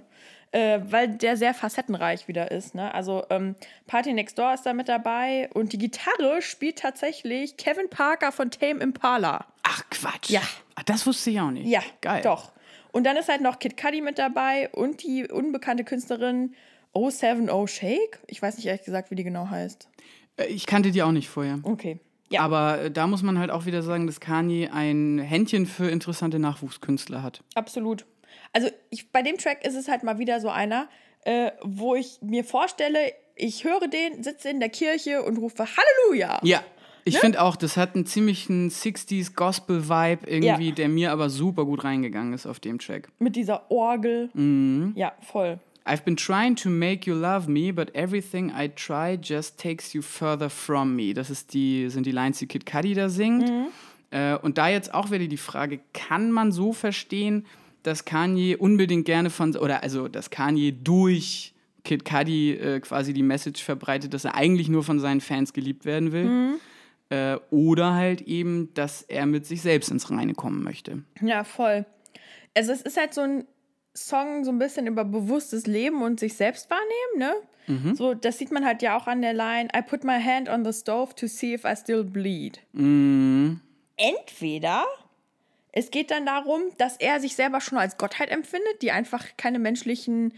äh, 0.52 0.80
weil 0.90 1.10
der 1.10 1.38
sehr 1.38 1.54
facettenreich 1.54 2.28
wieder 2.28 2.52
ist. 2.52 2.76
Ne? 2.76 2.94
Also 2.94 3.26
ähm, 3.30 3.56
Party 3.88 4.14
Next 4.14 4.38
Door 4.38 4.54
ist 4.54 4.64
da 4.66 4.74
mit 4.74 4.88
dabei 4.88 5.50
und 5.54 5.74
die 5.74 5.78
Gitarre 5.78 6.42
spielt 6.42 6.80
tatsächlich 6.80 7.58
Kevin 7.58 7.90
Parker 7.90 8.32
von 8.32 8.52
Tame 8.52 8.82
Impala. 8.82 9.46
Ach, 9.64 9.84
Quatsch. 9.90 10.30
Ja. 10.30 10.42
Ach, 10.76 10.84
das 10.84 11.06
wusste 11.08 11.32
ich 11.32 11.40
auch 11.40 11.52
nicht. 11.52 11.68
Ja, 11.68 11.82
Geil. 12.02 12.22
doch. 12.22 12.52
Und 12.92 13.04
dann 13.04 13.18
ist 13.18 13.30
halt 13.30 13.42
noch 13.42 13.60
Kid 13.60 13.78
Cudi 13.78 14.02
mit 14.02 14.18
dabei 14.18 14.70
und 14.70 15.04
die 15.04 15.28
unbekannte 15.28 15.84
Künstlerin 15.84 16.56
070 16.94 17.50
Shake. 17.68 18.20
Ich 18.28 18.42
weiß 18.42 18.58
nicht 18.58 18.66
ehrlich 18.66 18.84
gesagt, 18.84 19.12
wie 19.12 19.16
die 19.16 19.24
genau 19.24 19.50
heißt. 19.50 19.88
Äh, 20.38 20.46
Ich 20.48 20.66
kannte 20.66 20.92
die 20.92 21.04
auch 21.04 21.12
nicht 21.12 21.30
vorher. 21.30 21.60
Okay. 21.64 22.00
Ja, 22.30 22.42
Aber 22.42 22.82
äh, 22.82 22.92
da 22.92 23.08
muss 23.08 23.24
man 23.24 23.40
halt 23.40 23.52
auch 23.52 23.66
wieder 23.66 23.82
sagen, 23.84 24.06
dass 24.08 24.20
Kanye 24.20 24.70
ein 24.74 25.18
Händchen 25.20 25.66
für 25.66 25.90
interessante 25.90 26.40
Nachwuchskünstler 26.40 27.24
hat. 27.24 27.44
absolut. 27.56 28.06
Also 28.54 28.70
ich, 28.90 29.12
bei 29.12 29.22
dem 29.22 29.38
Track 29.38 29.66
ist 29.66 29.76
es 29.76 29.88
halt 29.88 30.04
mal 30.04 30.20
wieder 30.20 30.40
so 30.40 30.50
einer, 30.50 30.88
äh, 31.24 31.52
wo 31.64 31.96
ich 31.96 32.20
mir 32.22 32.44
vorstelle, 32.44 33.00
ich 33.36 33.64
höre 33.66 33.88
den, 33.88 34.24
sitze 34.24 34.50
in 34.50 34.60
der 34.60 34.70
Kirche 34.70 35.22
und 35.24 35.38
rufe 35.38 35.66
Halleluja. 35.66 36.40
Ja. 36.44 36.62
Ich 37.04 37.14
Ne? 37.16 37.20
finde 37.22 37.42
auch, 37.42 37.56
das 37.56 37.78
hat 37.78 37.96
einen 37.96 38.06
ziemlichen 38.06 38.70
60s 38.70 39.34
Gospel-Vibe 39.34 40.28
irgendwie, 40.30 40.70
Ja. 40.70 40.76
der 40.76 40.90
mir 40.90 41.12
aber 41.12 41.30
super 41.30 41.64
gut 41.66 41.84
reingegangen 41.86 42.34
ist 42.34 42.46
auf 42.46 42.60
dem 42.60 42.80
Track. 42.80 43.10
Mit 43.20 43.36
dieser 43.38 43.70
Orgel. 43.72 44.30
Mhm. 44.34 44.94
Ja, 44.96 45.14
voll. 45.22 45.60
I've 45.88 46.04
been 46.04 46.18
trying 46.18 46.56
to 46.58 46.70
make 46.70 47.08
you 47.08 47.16
love 47.16 47.48
me, 47.48 47.72
but 47.72 47.96
everything 47.96 48.52
I 48.52 48.68
try 48.68 49.18
just 49.18 49.58
takes 49.58 49.94
you 49.94 50.02
further 50.02 50.50
from 50.50 50.96
me. 50.96 51.14
Das 51.14 51.30
ist 51.30 51.54
die, 51.54 51.90
sind 51.90 52.06
die 52.06 52.12
Lines, 52.12 52.40
die 52.40 52.48
Kid 52.48 52.66
Cudi 52.66 52.94
da 52.94 53.10
singt. 53.10 53.50
Äh, 54.12 54.36
und 54.38 54.58
da 54.58 54.70
jetzt 54.70 54.94
auch 54.94 55.12
wieder 55.12 55.28
die 55.28 55.38
Frage, 55.38 55.80
kann 55.94 56.32
man 56.32 56.52
so 56.52 56.74
verstehen, 56.74 57.46
dass 57.84 58.06
Kanye 58.06 58.58
unbedingt 58.58 59.06
gerne 59.06 59.30
von, 59.30 59.56
oder 59.56 59.84
also, 59.84 60.08
dass 60.08 60.30
Kanye 60.30 60.74
durch 60.74 61.54
Kid 61.84 62.04
Cudi 62.04 62.52
äh, 62.52 62.80
quasi 62.82 63.14
die 63.14 63.24
Message 63.24 63.64
verbreitet, 63.64 64.14
dass 64.14 64.26
er 64.26 64.36
eigentlich 64.36 64.68
nur 64.68 64.84
von 64.84 65.00
seinen 65.00 65.22
Fans 65.22 65.54
geliebt 65.54 65.86
werden 65.86 66.12
will? 66.12 66.60
Äh, 67.10 67.38
oder 67.50 67.94
halt 67.94 68.22
eben, 68.22 68.74
dass 68.74 69.04
er 69.04 69.26
mit 69.26 69.46
sich 69.46 69.62
selbst 69.62 69.90
ins 69.90 70.12
Reine 70.12 70.34
kommen 70.34 70.64
möchte. 70.64 71.04
Ja, 71.22 71.46
voll. 71.46 71.86
Also 72.54 72.74
es 72.74 72.82
ist 72.82 72.98
halt 72.98 73.14
so 73.14 73.22
ein 73.22 73.46
Song 73.98 74.44
so 74.44 74.52
ein 74.52 74.60
bisschen 74.60 74.88
über 74.88 75.04
bewusstes 75.04 75.66
Leben 75.68 76.02
und 76.04 76.20
sich 76.20 76.36
selbst 76.36 76.70
wahrnehmen, 76.70 77.18
ne? 77.18 77.34
So, 77.96 78.14
das 78.14 78.38
sieht 78.38 78.52
man 78.52 78.66
halt 78.66 78.82
ja 78.82 78.96
auch 78.98 79.08
an 79.08 79.22
der 79.22 79.34
Line, 79.34 79.68
I 79.76 79.82
put 79.82 80.06
my 80.06 80.22
hand 80.22 80.48
on 80.48 80.64
the 80.64 80.72
stove 80.72 81.14
to 81.16 81.28
see 81.28 81.54
if 81.54 81.66
I 81.66 81.76
still 81.76 82.04
bleed. 82.06 82.62
Entweder 83.98 84.86
es 85.74 85.92
geht 85.92 86.10
dann 86.12 86.26
darum, 86.26 86.62
dass 86.78 86.98
er 86.98 87.20
sich 87.20 87.36
selber 87.36 87.60
schon 87.60 87.78
als 87.78 87.98
Gottheit 87.98 88.32
empfindet, 88.32 88.82
die 88.82 88.92
einfach 88.92 89.26
keine 89.36 89.60
menschlichen 89.60 90.34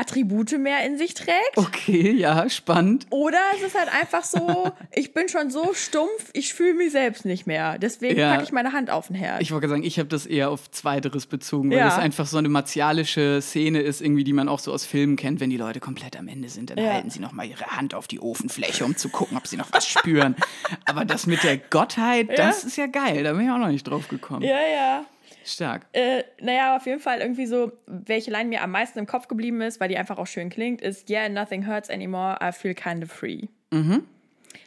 Attribute 0.00 0.56
mehr 0.58 0.86
in 0.86 0.96
sich 0.96 1.12
trägt. 1.14 1.56
Okay, 1.56 2.12
ja, 2.12 2.48
spannend. 2.48 3.06
Oder 3.10 3.38
es 3.56 3.62
ist 3.66 3.76
halt 3.78 3.92
einfach 3.92 4.22
so, 4.24 4.70
ich 4.94 5.12
bin 5.12 5.28
schon 5.28 5.50
so 5.50 5.74
stumpf, 5.74 6.30
ich 6.32 6.54
fühle 6.54 6.74
mich 6.74 6.92
selbst 6.92 7.24
nicht 7.24 7.46
mehr. 7.46 7.78
Deswegen 7.78 8.18
Ja. 8.18 8.30
packe 8.32 8.44
ich 8.44 8.52
meine 8.52 8.72
Hand 8.72 8.90
auf 8.90 9.08
den 9.08 9.16
Herd. 9.16 9.42
Ich 9.42 9.50
wollte 9.52 9.68
sagen, 9.68 9.82
ich 9.82 9.98
habe 9.98 10.08
das 10.08 10.24
eher 10.24 10.50
auf 10.50 10.70
Zweiteres 10.70 11.26
bezogen, 11.26 11.70
weil 11.70 11.78
Ja. 11.78 11.84
das 11.86 11.98
einfach 11.98 12.26
so 12.26 12.38
eine 12.38 12.48
martialische 12.48 13.40
Szene 13.42 13.80
ist, 13.80 14.00
irgendwie, 14.00 14.24
die 14.24 14.32
man 14.32 14.48
auch 14.48 14.60
so 14.60 14.72
aus 14.72 14.86
Filmen 14.86 15.16
kennt, 15.16 15.40
wenn 15.40 15.50
die 15.50 15.56
Leute 15.56 15.80
komplett 15.80 16.16
am 16.16 16.28
Ende 16.28 16.48
sind, 16.48 16.70
dann 16.70 16.78
Ja. 16.78 16.92
halten 16.92 17.10
sie 17.10 17.18
nochmal 17.18 17.46
ihre 17.48 17.66
Hand 17.66 17.94
auf 17.94 18.06
die 18.06 18.20
Ofenfläche, 18.20 18.84
um 18.84 18.96
zu 18.96 19.08
gucken, 19.08 19.36
ob 19.36 19.46
sie 19.48 19.56
noch 19.56 19.72
was 19.72 19.86
spüren. 19.86 20.36
Aber 20.86 21.04
das 21.04 21.26
mit 21.26 21.42
der 21.42 21.56
Gottheit, 21.58 22.38
das 22.38 22.62
ist 22.62 22.76
ja 22.76 22.86
geil, 22.86 23.24
da 23.24 23.32
bin 23.32 23.46
ich 23.46 23.50
auch 23.50 23.58
noch 23.58 23.68
nicht 23.68 23.82
drauf 23.84 24.06
gekommen. 24.08 24.42
ja, 24.42 24.56
ja. 24.72 25.04
Stark. 25.48 25.86
Äh, 25.92 26.22
naja, 26.40 26.76
auf 26.76 26.86
jeden 26.86 27.00
Fall 27.00 27.20
irgendwie 27.20 27.46
so, 27.46 27.72
welche 27.86 28.30
Line 28.30 28.48
mir 28.48 28.62
am 28.62 28.70
meisten 28.70 28.98
im 28.98 29.06
Kopf 29.06 29.28
geblieben 29.28 29.60
ist, 29.60 29.80
weil 29.80 29.88
die 29.88 29.96
einfach 29.98 30.18
auch 30.18 30.26
schön 30.26 30.50
klingt, 30.50 30.80
ist 30.80 31.08
Yeah, 31.10 31.28
nothing 31.28 31.66
hurts 31.66 31.90
anymore, 31.90 32.38
I 32.42 32.52
feel 32.52 32.74
kind 32.74 33.02
of 33.04 33.10
free. 33.10 33.46
Mhm. 33.70 34.04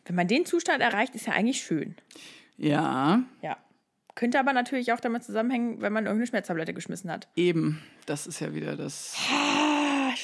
Wenn 0.06 0.16
man 0.16 0.28
den 0.28 0.46
Zustand 0.46 0.82
erreicht, 0.82 1.16
ist 1.16 1.28
ja 1.28 1.34
eigentlich 1.34 1.62
schön. 1.62 1.96
Ja, 2.58 3.24
Ja. 3.42 3.58
Könnte 4.14 4.40
aber 4.40 4.52
natürlich 4.52 4.92
auch 4.92 5.00
damit 5.00 5.24
zusammenhängen, 5.24 5.82
wenn 5.82 5.94
man 5.94 6.06
irgendeine 6.06 6.28
Schmerztablette 6.28 6.74
geschmissen 6.74 7.10
hat. 7.10 7.30
eben. 7.38 7.82
Das 8.08 8.28
ist 8.28 8.40
ja 8.42 8.54
wieder 8.54 8.76
das, 8.76 9.16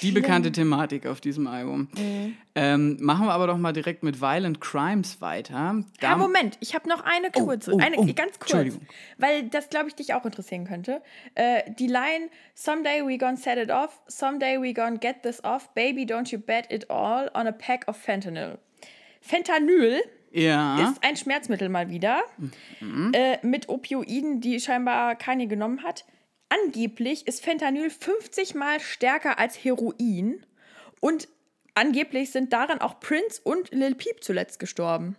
die 0.01 0.11
bekannte 0.11 0.51
Thematik 0.51 1.05
auf 1.05 1.21
diesem 1.21 1.47
Album. 1.47 1.87
Mhm. 1.97 2.35
Ähm, 2.55 2.97
machen 2.99 3.25
wir 3.27 3.33
aber 3.33 3.47
doch 3.47 3.57
mal 3.57 3.73
direkt 3.73 4.03
mit 4.03 4.19
Violent 4.21 4.59
Crimes 4.61 5.21
weiter. 5.21 5.83
Da- 5.99 6.09
Ja, 6.09 6.17
Moment, 6.17 6.57
ich 6.59 6.73
habe 6.75 6.87
noch 6.89 7.03
eine 7.03 7.29
kurze, 7.31 7.73
oh, 7.73 7.77
eine 7.79 7.97
oh, 7.97 8.05
ganz 8.15 8.39
kurz, 8.39 8.77
weil 9.17 9.43
das 9.49 9.69
glaube 9.69 9.89
ich 9.89 9.95
dich 9.95 10.13
auch 10.13 10.25
interessieren 10.25 10.65
könnte. 10.65 11.01
Äh, 11.35 11.61
die 11.77 11.87
Line 11.87 12.29
Someday 12.55 13.05
we 13.05 13.17
gonna 13.17 13.37
set 13.37 13.57
it 13.57 13.69
off, 13.71 14.01
someday 14.07 14.59
we 14.61 14.73
gonna 14.73 14.97
get 14.97 15.21
this 15.23 15.43
off, 15.43 15.69
baby 15.75 16.03
don't 16.05 16.31
you 16.31 16.39
bet 16.39 16.71
it 16.71 16.89
all 16.89 17.29
on 17.33 17.45
a 17.47 17.51
pack 17.51 17.87
of 17.87 17.95
fentanyl. 17.97 18.57
Fentanyl 19.21 20.01
ja. 20.31 20.81
ist 20.89 21.03
ein 21.03 21.15
Schmerzmittel 21.15 21.69
mal 21.69 21.89
wieder 21.89 22.21
Mhm. 22.79 23.11
äh, 23.13 23.37
mit 23.45 23.69
Opioiden, 23.69 24.41
die 24.41 24.59
scheinbar 24.59 25.15
Kanye 25.15 25.47
genommen 25.47 25.83
hat. 25.83 26.05
Angeblich 26.49 27.27
ist 27.27 27.43
Fentanyl 27.43 27.89
50 27.89 28.55
mal 28.55 28.79
stärker 28.79 29.37
als 29.39 29.55
Heroin 29.63 30.45
und 31.01 31.27
angeblich 31.75 32.31
sind 32.31 32.53
daran 32.53 32.79
auch 32.79 32.99
Prince 32.99 33.41
und 33.43 33.71
Lil 33.71 33.95
Peep 33.95 34.23
zuletzt 34.23 34.59
gestorben. 34.59 35.15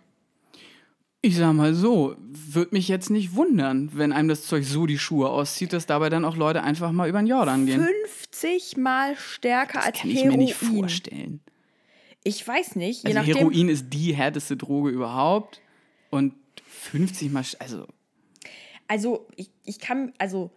Ich 1.21 1.35
sag 1.35 1.53
mal 1.53 1.73
so, 1.73 2.15
würde 2.17 2.73
mich 2.73 2.87
jetzt 2.87 3.09
nicht 3.09 3.35
wundern, 3.35 3.91
wenn 3.93 4.13
einem 4.13 4.29
das 4.29 4.43
Zeug 4.47 4.63
so 4.63 4.85
die 4.85 4.97
Schuhe 4.97 5.29
auszieht, 5.29 5.73
dass 5.73 5.85
dabei 5.85 6.09
dann 6.09 6.23
auch 6.23 6.37
Leute 6.37 6.63
einfach 6.63 6.91
mal 6.93 7.09
über 7.09 7.19
den 7.21 7.27
Jordan 7.27 7.65
gehen. 7.65 7.85
50 8.31 8.77
mal 8.77 9.17
stärker 9.17 9.83
als 9.83 9.99
Kann 9.99 10.09
ich 10.09 10.17
Heroin. 10.23 10.31
mir 10.31 10.37
nicht 10.45 10.55
vorstellen. 10.55 11.41
Ich 12.23 12.45
weiß 12.47 12.75
nicht, 12.77 13.03
je 13.03 13.09
Also 13.09 13.19
nachdem. 13.19 13.35
Heroin 13.37 13.69
ist 13.69 13.89
die 13.89 14.13
härteste 14.15 14.55
Droge 14.55 14.89
überhaupt 14.91 15.61
und 16.09 16.33
50 16.67 17.31
mal, 17.31 17.43
also 17.59 17.85
Also 18.87 19.27
ich, 19.35 19.49
ich 19.65 19.79
kann, 19.79 20.13
also 20.19 20.51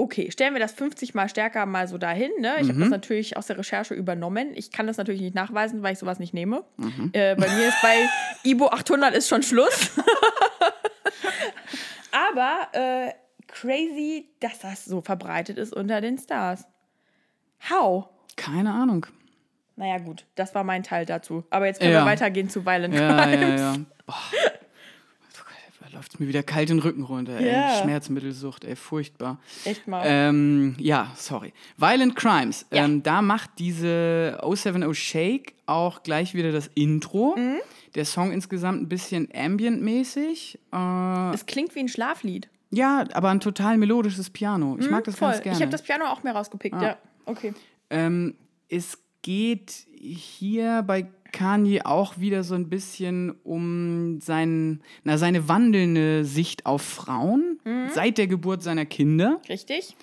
okay, 0.00 0.30
stellen 0.30 0.54
wir 0.54 0.60
das 0.60 0.72
50 0.72 1.14
mal 1.14 1.28
stärker 1.28 1.66
mal 1.66 1.86
so 1.88 1.98
dahin. 1.98 2.30
Ne? 2.40 2.54
Ich 2.60 2.68
habe 2.68 2.74
Mhm. 2.74 2.80
das 2.80 2.88
natürlich 2.90 3.36
aus 3.36 3.46
der 3.46 3.58
Recherche 3.58 3.94
übernommen. 3.94 4.52
Ich 4.54 4.70
kann 4.72 4.86
das 4.86 4.96
natürlich 4.96 5.20
nicht 5.20 5.34
nachweisen, 5.34 5.82
weil 5.82 5.92
ich 5.92 5.98
sowas 5.98 6.18
nicht 6.18 6.34
nehme. 6.34 6.64
Mhm. 6.76 7.10
Äh, 7.12 7.34
bei 7.36 7.48
mir 7.48 7.68
ist 7.68 7.82
bei 7.82 8.08
Ibo 8.44 8.68
800 8.68 9.14
ist 9.14 9.28
schon 9.28 9.42
Schluss. 9.42 9.90
Aber 12.12 12.68
äh, 12.72 13.12
crazy, 13.46 14.28
dass 14.40 14.58
das 14.60 14.84
so 14.84 15.00
verbreitet 15.00 15.58
ist 15.58 15.72
unter 15.74 16.00
den 16.00 16.18
Stars. 16.18 16.64
How? 17.70 18.08
keine 18.36 18.72
Ahnung. 18.72 19.04
Naja, 19.76 19.98
gut, 19.98 20.24
das 20.34 20.54
war 20.54 20.64
mein 20.64 20.82
Teil 20.82 21.04
dazu. 21.04 21.44
Aber 21.50 21.66
jetzt 21.66 21.80
können 21.80 21.92
Ja. 21.92 22.02
wir 22.04 22.10
weitergehen 22.10 22.48
zu 22.48 22.64
Violent 22.64 22.94
Ja, 22.94 23.00
ja, 23.18 23.36
Crimes. 23.36 23.60
ja. 23.60 23.74
Boah. 24.06 24.14
Da 24.32 24.49
läuft 26.00 26.18
mir 26.18 26.28
wieder 26.28 26.42
kalt 26.42 26.70
den 26.70 26.78
Rücken 26.78 27.02
runter, 27.02 27.36
ey. 27.38 27.52
Ja. 27.52 27.82
Schmerzmittelsucht, 27.82 28.64
ey, 28.64 28.74
furchtbar. 28.74 29.38
Echt 29.66 29.86
mal. 29.86 30.02
Ähm, 30.06 30.74
ja, 30.78 31.12
sorry. 31.14 31.52
Violent 31.76 32.16
Crimes. 32.16 32.64
Ja. 32.72 32.86
Ähm, 32.86 33.02
da 33.02 33.20
macht 33.20 33.50
diese 33.58 34.38
070 34.42 34.94
Shake 34.98 35.52
auch 35.66 36.02
gleich 36.02 36.32
wieder 36.32 36.52
das 36.52 36.70
Intro. 36.74 37.34
Mhm. 37.36 37.58
Der 37.94 38.06
Song 38.06 38.32
insgesamt 38.32 38.80
ein 38.80 38.88
bisschen 38.88 39.28
ambient-mäßig. 39.34 40.58
Äh, 40.72 41.34
Es 41.34 41.44
klingt 41.44 41.74
wie 41.74 41.80
ein 41.80 41.88
Schlaflied. 41.88 42.48
ja, 42.70 43.04
aber 43.12 43.28
ein 43.28 43.40
total 43.40 43.76
melodisches 43.76 44.30
Piano. 44.30 44.78
Ich 44.80 44.88
mag 44.88 45.04
das 45.04 45.16
Mhm, 45.16 45.18
Voll. 45.18 45.30
ganz 45.32 45.42
gerne. 45.42 45.56
Ich 45.58 45.62
habe 45.62 45.72
das 45.72 45.82
Piano 45.82 46.06
auch 46.06 46.22
mehr 46.22 46.32
rausgepickt, 46.34 46.80
ja. 46.80 46.96
Okay. 47.26 47.52
Ähm, 47.90 48.36
es 48.70 48.96
geht 49.20 49.86
hier 49.98 50.82
bei 50.86 51.06
Kanye 51.32 51.82
auch 51.84 52.18
wieder 52.18 52.44
so 52.44 52.54
ein 52.54 52.68
bisschen 52.68 53.30
um 53.44 54.20
sein, 54.20 54.82
na, 55.04 55.18
seine 55.18 55.48
wandelnde 55.48 56.24
Sicht 56.24 56.66
auf 56.66 56.82
Frauen 56.82 57.58
seit 57.92 58.18
der 58.18 58.26
Geburt 58.26 58.62
seiner 58.62 58.86
Kinder. 58.86 59.40
Richtig? 59.48 59.96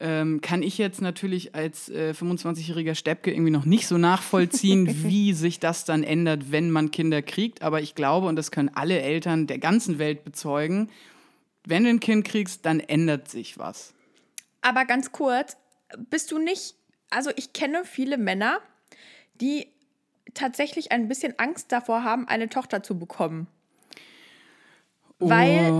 Ähm, 0.00 0.40
kann 0.40 0.62
ich 0.62 0.76
jetzt 0.76 1.00
natürlich 1.00 1.54
als 1.54 1.88
äh, 1.88 2.12
25-jähriger 2.18 2.94
Steppke 2.94 3.30
irgendwie 3.30 3.52
noch 3.52 3.64
nicht 3.64 3.86
so 3.86 3.96
nachvollziehen, 3.96 4.88
wie 5.04 5.32
sich 5.32 5.60
das 5.60 5.84
dann 5.84 6.02
ändert, 6.02 6.50
wenn 6.50 6.70
man 6.70 6.90
Kinder 6.90 7.22
kriegt. 7.22 7.62
Aber 7.62 7.80
ich 7.80 7.94
glaube, 7.94 8.26
und 8.26 8.36
das 8.36 8.50
können 8.50 8.70
alle 8.74 9.00
Eltern 9.00 9.46
der 9.46 9.58
ganzen 9.58 9.98
Welt 9.98 10.24
bezeugen, 10.24 10.90
wenn 11.66 11.84
du 11.84 11.90
ein 11.90 12.00
Kind 12.00 12.26
kriegst, 12.26 12.66
dann 12.66 12.80
ändert 12.80 13.28
sich 13.28 13.56
was. 13.56 13.94
Aber 14.60 14.84
ganz 14.84 15.12
kurz, 15.12 15.56
bist 16.10 16.32
du 16.32 16.38
nicht, 16.38 16.74
also 17.10 17.30
ich 17.36 17.52
kenne 17.52 17.84
viele 17.84 18.18
Männer, 18.18 18.58
die 19.40 19.68
tatsächlich 20.34 20.92
ein 20.92 21.08
bisschen 21.08 21.34
Angst 21.38 21.72
davor 21.72 22.04
haben, 22.04 22.28
eine 22.28 22.48
Tochter 22.48 22.82
zu 22.82 22.98
bekommen. 22.98 23.46
Weil, 25.20 25.72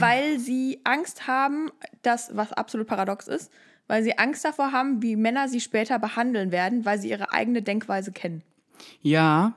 weil 0.00 0.38
sie 0.38 0.80
Angst 0.84 1.26
haben, 1.26 1.70
das, 2.02 2.30
was 2.34 2.52
absolut 2.52 2.86
paradox 2.86 3.28
ist, 3.28 3.52
weil 3.86 4.02
sie 4.02 4.16
Angst 4.16 4.44
davor 4.44 4.72
haben, 4.72 5.02
wie 5.02 5.16
Männer 5.16 5.48
sie 5.48 5.60
später 5.60 5.98
behandeln 5.98 6.52
werden, 6.52 6.84
weil 6.84 6.98
sie 6.98 7.10
ihre 7.10 7.32
eigene 7.32 7.62
Denkweise 7.62 8.12
kennen. 8.12 8.42
Ja, 9.02 9.54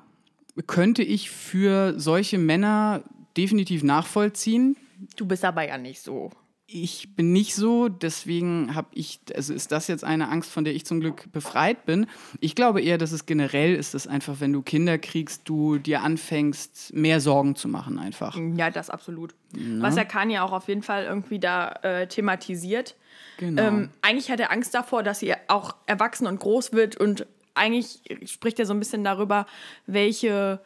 könnte 0.68 1.04
ich 1.04 1.30
für 1.30 2.00
solche 2.00 2.38
Männer 2.38 3.04
definitiv 3.38 3.84
nachvollziehen. 3.84 4.76
Du 5.16 5.26
bist 5.26 5.46
aber 5.46 5.68
ja 5.68 5.78
nicht 5.78 6.02
so. 6.02 6.32
Ich 6.74 7.15
bin 7.15 7.34
nicht 7.34 7.53
so, 7.53 7.89
deswegen 7.89 8.74
habe 8.76 8.88
ich, 8.93 9.19
also 9.36 9.53
ist 9.53 9.74
das 9.74 9.89
jetzt 9.89 10.05
eine 10.05 10.30
Angst, 10.30 10.49
von 10.49 10.63
der 10.63 10.74
ich 10.74 10.86
zum 10.86 11.01
Glück 11.01 11.30
befreit 11.34 11.86
bin. 11.86 12.07
Ich 12.39 12.55
glaube 12.55 12.82
eher, 12.82 12.97
dass 12.97 13.11
es 13.11 13.26
generell 13.26 13.76
ist, 13.76 13.93
dass 13.93 14.07
einfach, 14.07 14.39
wenn 14.39 14.53
du 14.53 14.61
Kinder 14.61 14.97
kriegst, 14.97 15.49
du 15.49 15.78
dir 15.80 16.01
anfängst, 16.01 16.93
mehr 16.93 17.19
Sorgen 17.19 17.55
zu 17.55 17.67
machen 17.67 17.99
einfach. 17.99 18.38
Ja, 18.55 18.69
das 18.69 18.89
absolut. 18.89 19.36
Was 19.80 19.97
er 19.97 20.05
kann 20.05 20.30
ja 20.30 20.43
auch 20.43 20.53
auf 20.53 20.69
jeden 20.69 20.82
Fall 20.82 21.03
irgendwie 21.03 21.39
da 21.39 21.74
äh, 21.84 22.07
thematisiert. 22.07 22.95
Genau. 23.38 23.61
Ähm, 23.61 23.89
eigentlich 24.01 24.32
hat 24.32 24.39
er 24.39 24.51
Angst 24.51 24.74
davor, 24.74 25.03
dass 25.03 25.19
sie 25.19 25.34
auch 25.49 25.76
erwachsen 25.88 26.26
und 26.26 26.39
groß 26.39 26.72
wird 26.72 26.95
und 26.95 27.28
eigentlich 27.53 27.99
spricht 28.26 28.59
er 28.59 28.65
so 28.65 28.74
ein 28.74 28.80
bisschen 28.80 29.03
darüber, 29.03 29.45
welche 29.88 30.61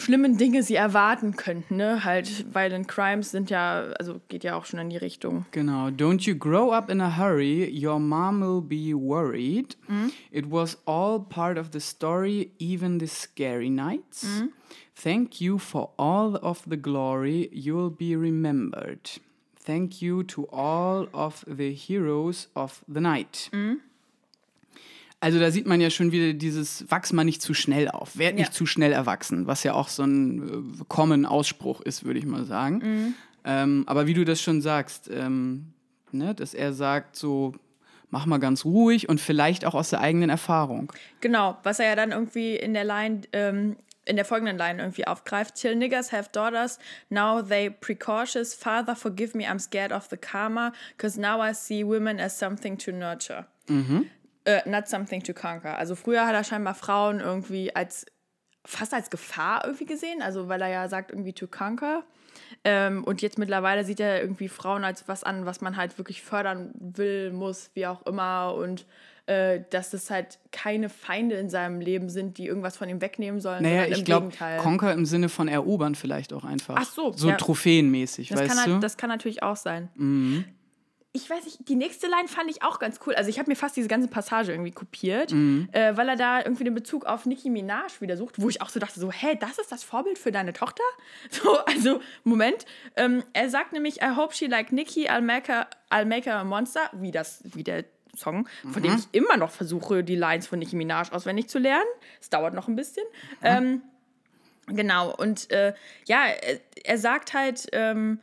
schlimmen 0.00 0.36
Dinge 0.36 0.62
sie 0.62 0.74
erwarten 0.74 1.36
könnten, 1.36 1.76
ne? 1.76 2.04
Halt, 2.04 2.46
Violent 2.52 2.88
Crimes 2.88 3.30
sind 3.30 3.50
ja, 3.50 3.92
also 3.98 4.20
geht 4.28 4.44
ja 4.44 4.56
auch 4.56 4.64
schon 4.64 4.80
in 4.80 4.90
die 4.90 4.96
Richtung. 4.96 5.46
Genau. 5.50 5.88
Don't 5.88 6.26
you 6.26 6.34
grow 6.34 6.72
up 6.72 6.90
in 6.90 7.00
a 7.00 7.16
hurry, 7.16 7.68
your 7.70 7.98
mom 7.98 8.40
will 8.40 8.60
be 8.60 8.94
worried. 8.94 9.76
It 10.30 10.50
was 10.50 10.78
all 10.86 11.20
part 11.20 11.58
of 11.58 11.70
the 11.72 11.80
story, 11.80 12.52
even 12.58 12.98
the 12.98 13.06
scary 13.06 13.70
nights. 13.70 14.26
Thank 14.94 15.40
you 15.40 15.58
for 15.58 15.90
all 15.96 16.36
of 16.36 16.62
the 16.68 16.76
glory, 16.76 17.48
you'll 17.52 17.90
be 17.90 18.16
remembered. 18.16 19.20
Thank 19.62 20.02
you 20.02 20.24
to 20.24 20.46
all 20.52 21.08
of 21.12 21.44
the 21.46 21.72
heroes 21.72 22.48
of 22.54 22.82
the 22.88 23.00
night. 23.00 23.50
Also 25.22 25.38
da 25.38 25.50
sieht 25.50 25.66
man 25.66 25.80
ja 25.82 25.90
schon 25.90 26.12
wieder 26.12 26.32
dieses 26.32 26.90
Wachs 26.90 27.12
mal 27.12 27.24
nicht 27.24 27.42
zu 27.42 27.52
schnell 27.52 27.88
auf, 27.90 28.16
werd 28.16 28.36
nicht 28.36 28.46
Ja. 28.48 28.52
zu 28.52 28.64
schnell 28.64 28.92
erwachsen, 28.92 29.46
was 29.46 29.62
ja 29.64 29.74
auch 29.74 29.88
so 29.88 30.02
ein 30.02 30.48
äh, 30.80 30.84
common 30.88 31.26
Ausspruch 31.26 31.82
ist, 31.82 32.04
würde 32.04 32.18
ich 32.18 32.24
mal 32.26 32.44
sagen. 32.46 33.14
Ähm, 33.44 33.84
aber 33.86 34.06
wie 34.06 34.14
du 34.14 34.24
das 34.24 34.40
schon 34.40 34.62
sagst, 34.62 35.10
ähm, 35.12 35.72
ne, 36.12 36.34
dass 36.34 36.54
er 36.54 36.72
sagt 36.72 37.16
so, 37.16 37.52
mach 38.08 38.24
mal 38.26 38.38
ganz 38.38 38.64
ruhig 38.64 39.08
und 39.10 39.20
vielleicht 39.20 39.64
auch 39.66 39.74
aus 39.74 39.90
der 39.90 40.00
eigenen 40.00 40.30
Erfahrung. 40.30 40.90
Genau, 41.20 41.58
was 41.64 41.78
er 41.80 41.86
ja 41.88 41.96
dann 41.96 42.12
irgendwie 42.12 42.56
in 42.56 42.72
der 42.74 42.84
Line, 42.84 43.20
ähm, 43.34 43.76
in 44.06 44.16
der 44.16 44.24
folgenden 44.24 44.56
Line 44.58 44.80
irgendwie 44.82 45.06
aufgreift. 45.06 45.54
Till 45.54 45.76
niggers 45.76 46.12
have 46.12 46.30
daughters, 46.32 46.78
now 47.10 47.42
they 47.42 47.68
precautious. 47.70 48.54
Father, 48.54 48.96
forgive 48.96 49.36
me, 49.36 49.44
I'm 49.44 49.58
scared 49.60 49.92
of 49.92 50.08
the 50.10 50.16
karma, 50.16 50.72
because 50.96 51.20
now 51.20 51.40
I 51.42 51.52
see 51.54 51.84
women 51.84 52.18
as 52.18 52.38
something 52.38 52.76
to 52.78 52.90
nurture. 52.90 53.46
Äh, 54.58 54.68
not 54.68 54.88
something 54.88 55.22
to 55.22 55.32
conquer. 55.32 55.76
Also 55.78 55.94
früher 55.94 56.26
hat 56.26 56.34
er 56.34 56.44
scheinbar 56.44 56.74
Frauen 56.74 57.20
irgendwie 57.20 57.74
als 57.74 58.06
fast 58.66 58.92
als 58.92 59.08
Gefahr 59.10 59.64
irgendwie 59.64 59.86
gesehen, 59.86 60.20
also 60.20 60.48
weil 60.48 60.60
er 60.60 60.68
ja 60.68 60.88
sagt 60.88 61.10
irgendwie 61.10 61.32
to 61.32 61.46
conquer. 61.46 62.04
Ähm, 62.62 63.04
und 63.04 63.22
jetzt 63.22 63.38
mittlerweile 63.38 63.84
sieht 63.84 64.00
er 64.00 64.20
irgendwie 64.20 64.48
Frauen 64.48 64.84
als 64.84 65.08
was 65.08 65.24
an, 65.24 65.46
was 65.46 65.60
man 65.60 65.76
halt 65.76 65.98
wirklich 65.98 66.22
fördern 66.22 66.72
will, 66.78 67.32
muss, 67.32 67.70
wie 67.74 67.86
auch 67.86 68.04
immer. 68.06 68.54
Und 68.54 68.86
äh, 69.26 69.60
dass 69.70 69.94
es 69.94 70.10
halt 70.10 70.38
keine 70.52 70.88
Feinde 70.88 71.36
in 71.36 71.48
seinem 71.48 71.80
Leben 71.80 72.08
sind, 72.08 72.36
die 72.38 72.46
irgendwas 72.46 72.76
von 72.76 72.88
ihm 72.88 73.00
wegnehmen 73.00 73.40
sollen. 73.40 73.62
Naja, 73.62 73.86
ich 73.86 74.04
glaube. 74.04 74.30
Conquer 74.58 74.92
im 74.92 75.06
Sinne 75.06 75.28
von 75.28 75.48
erobern 75.48 75.94
vielleicht 75.94 76.32
auch 76.32 76.44
einfach. 76.44 76.76
Ach 76.78 76.84
so, 76.84 77.12
So 77.12 77.30
ja. 77.30 77.36
trophäenmäßig, 77.36 78.28
Das 78.28 78.40
weißt 78.40 78.54
kann, 78.54 78.64
du? 78.64 78.68
Mhm. 78.68 78.74
halt, 78.74 78.84
das 78.84 78.96
kann 78.96 79.08
natürlich 79.08 79.42
auch 79.42 79.56
sein. 79.56 79.88
Ich 81.12 81.28
weiß 81.28 81.44
nicht, 81.44 81.68
die 81.68 81.74
nächste 81.74 82.06
Line 82.06 82.28
fand 82.28 82.48
ich 82.50 82.62
auch 82.62 82.78
ganz 82.78 83.00
cool. 83.04 83.14
Also 83.16 83.30
ich 83.30 83.40
habe 83.40 83.50
mir 83.50 83.56
fast 83.56 83.76
diese 83.76 83.88
ganze 83.88 84.06
Passage 84.06 84.52
irgendwie 84.52 84.70
kopiert, 84.70 85.32
Mhm. 85.32 85.68
äh, 85.72 85.96
weil 85.96 86.08
er 86.08 86.14
da 86.14 86.38
irgendwie 86.38 86.62
den 86.62 86.74
Bezug 86.74 87.04
auf 87.04 87.26
Nicki 87.26 87.50
Minaj 87.50 88.00
wieder 88.00 88.16
sucht, 88.16 88.40
wo 88.40 88.48
ich 88.48 88.62
auch 88.62 88.68
so 88.68 88.78
dachte, 88.78 89.00
so, 89.00 89.10
hä, 89.10 89.36
das 89.40 89.58
ist 89.58 89.72
das 89.72 89.82
Vorbild 89.82 90.18
für 90.18 90.30
deine 90.30 90.52
Tochter? 90.52 90.84
So, 91.30 91.58
also, 91.64 92.00
Moment. 92.22 92.64
Ähm, 92.96 93.24
er 93.32 93.50
sagt 93.50 93.72
nämlich, 93.72 94.00
I 94.02 94.14
hope 94.14 94.34
she 94.34 94.46
like 94.46 94.70
Nicki, 94.70 95.08
I'll 95.08 95.20
make 95.20 95.52
her, 95.52 95.66
I'll 95.90 96.04
make 96.04 96.30
her 96.30 96.36
a 96.38 96.44
monster, 96.44 96.88
wie, 96.92 97.10
das, 97.10 97.40
wie 97.44 97.64
der 97.64 97.84
Song, 98.16 98.46
von 98.70 98.80
Mhm. 98.80 98.86
dem 98.86 98.96
ich 98.96 99.08
immer 99.12 99.36
noch 99.36 99.50
versuche, 99.50 100.04
die 100.04 100.16
Lines 100.16 100.46
von 100.46 100.60
Nicki 100.60 100.76
Minaj 100.76 101.10
auswendig 101.10 101.48
zu 101.48 101.58
lernen. 101.58 101.86
Es 102.20 102.30
dauert 102.30 102.54
noch 102.54 102.68
ein 102.68 102.76
bisschen. 102.76 103.04
Ähm, 103.42 103.82
Genau, 104.66 105.12
und 105.12 105.50
äh, 105.50 105.74
ja, 106.06 106.26
er, 106.26 106.60
er 106.84 106.98
sagt 106.98 107.34
halt, 107.34 107.66
ähm, 107.72 108.20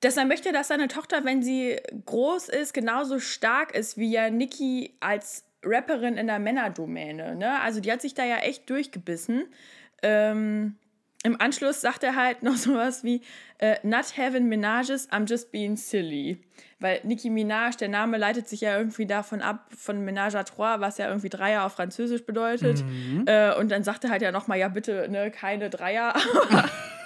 dass 0.00 0.16
er 0.16 0.24
möchte, 0.24 0.52
dass 0.52 0.68
seine 0.68 0.88
Tochter, 0.88 1.24
wenn 1.24 1.42
sie 1.42 1.76
groß 2.06 2.48
ist, 2.48 2.72
genauso 2.72 3.18
stark 3.18 3.74
ist 3.74 3.98
wie 3.98 4.10
ja 4.10 4.30
Nikki 4.30 4.94
als 5.00 5.44
Rapperin 5.64 6.16
in 6.16 6.28
der 6.28 6.38
Männerdomäne. 6.38 7.34
Ne? 7.34 7.60
Also 7.60 7.80
die 7.80 7.90
hat 7.90 8.00
sich 8.00 8.14
da 8.14 8.24
ja 8.24 8.36
echt 8.36 8.70
durchgebissen. 8.70 9.46
Ähm, 10.02 10.76
Im 11.24 11.40
Anschluss 11.40 11.80
sagt 11.80 12.04
er 12.04 12.14
halt 12.14 12.42
noch 12.44 12.56
sowas 12.56 13.02
wie 13.02 13.22
äh, 13.58 13.76
Not 13.82 14.16
having 14.16 14.46
Menages, 14.46 15.10
I'm 15.10 15.28
just 15.28 15.50
being 15.50 15.76
silly. 15.76 16.38
Weil 16.78 17.00
Nicki 17.02 17.28
Minaj, 17.28 17.76
der 17.76 17.88
Name 17.88 18.18
leitet 18.18 18.48
sich 18.48 18.60
ja 18.60 18.78
irgendwie 18.78 19.06
davon 19.06 19.42
ab, 19.42 19.66
von 19.76 20.08
Ménage 20.08 20.36
à 20.36 20.44
trois, 20.44 20.78
was 20.78 20.98
ja 20.98 21.08
irgendwie 21.08 21.28
Dreier 21.28 21.64
auf 21.64 21.72
Französisch 21.72 22.24
bedeutet. 22.24 22.84
Äh, 23.26 23.52
und 23.56 23.72
dann 23.72 23.82
sagt 23.82 24.04
er 24.04 24.10
halt 24.10 24.22
ja 24.22 24.30
nochmal, 24.30 24.58
ja 24.58 24.68
bitte, 24.68 25.08
ne, 25.10 25.32
keine 25.32 25.70
Dreier. 25.70 26.14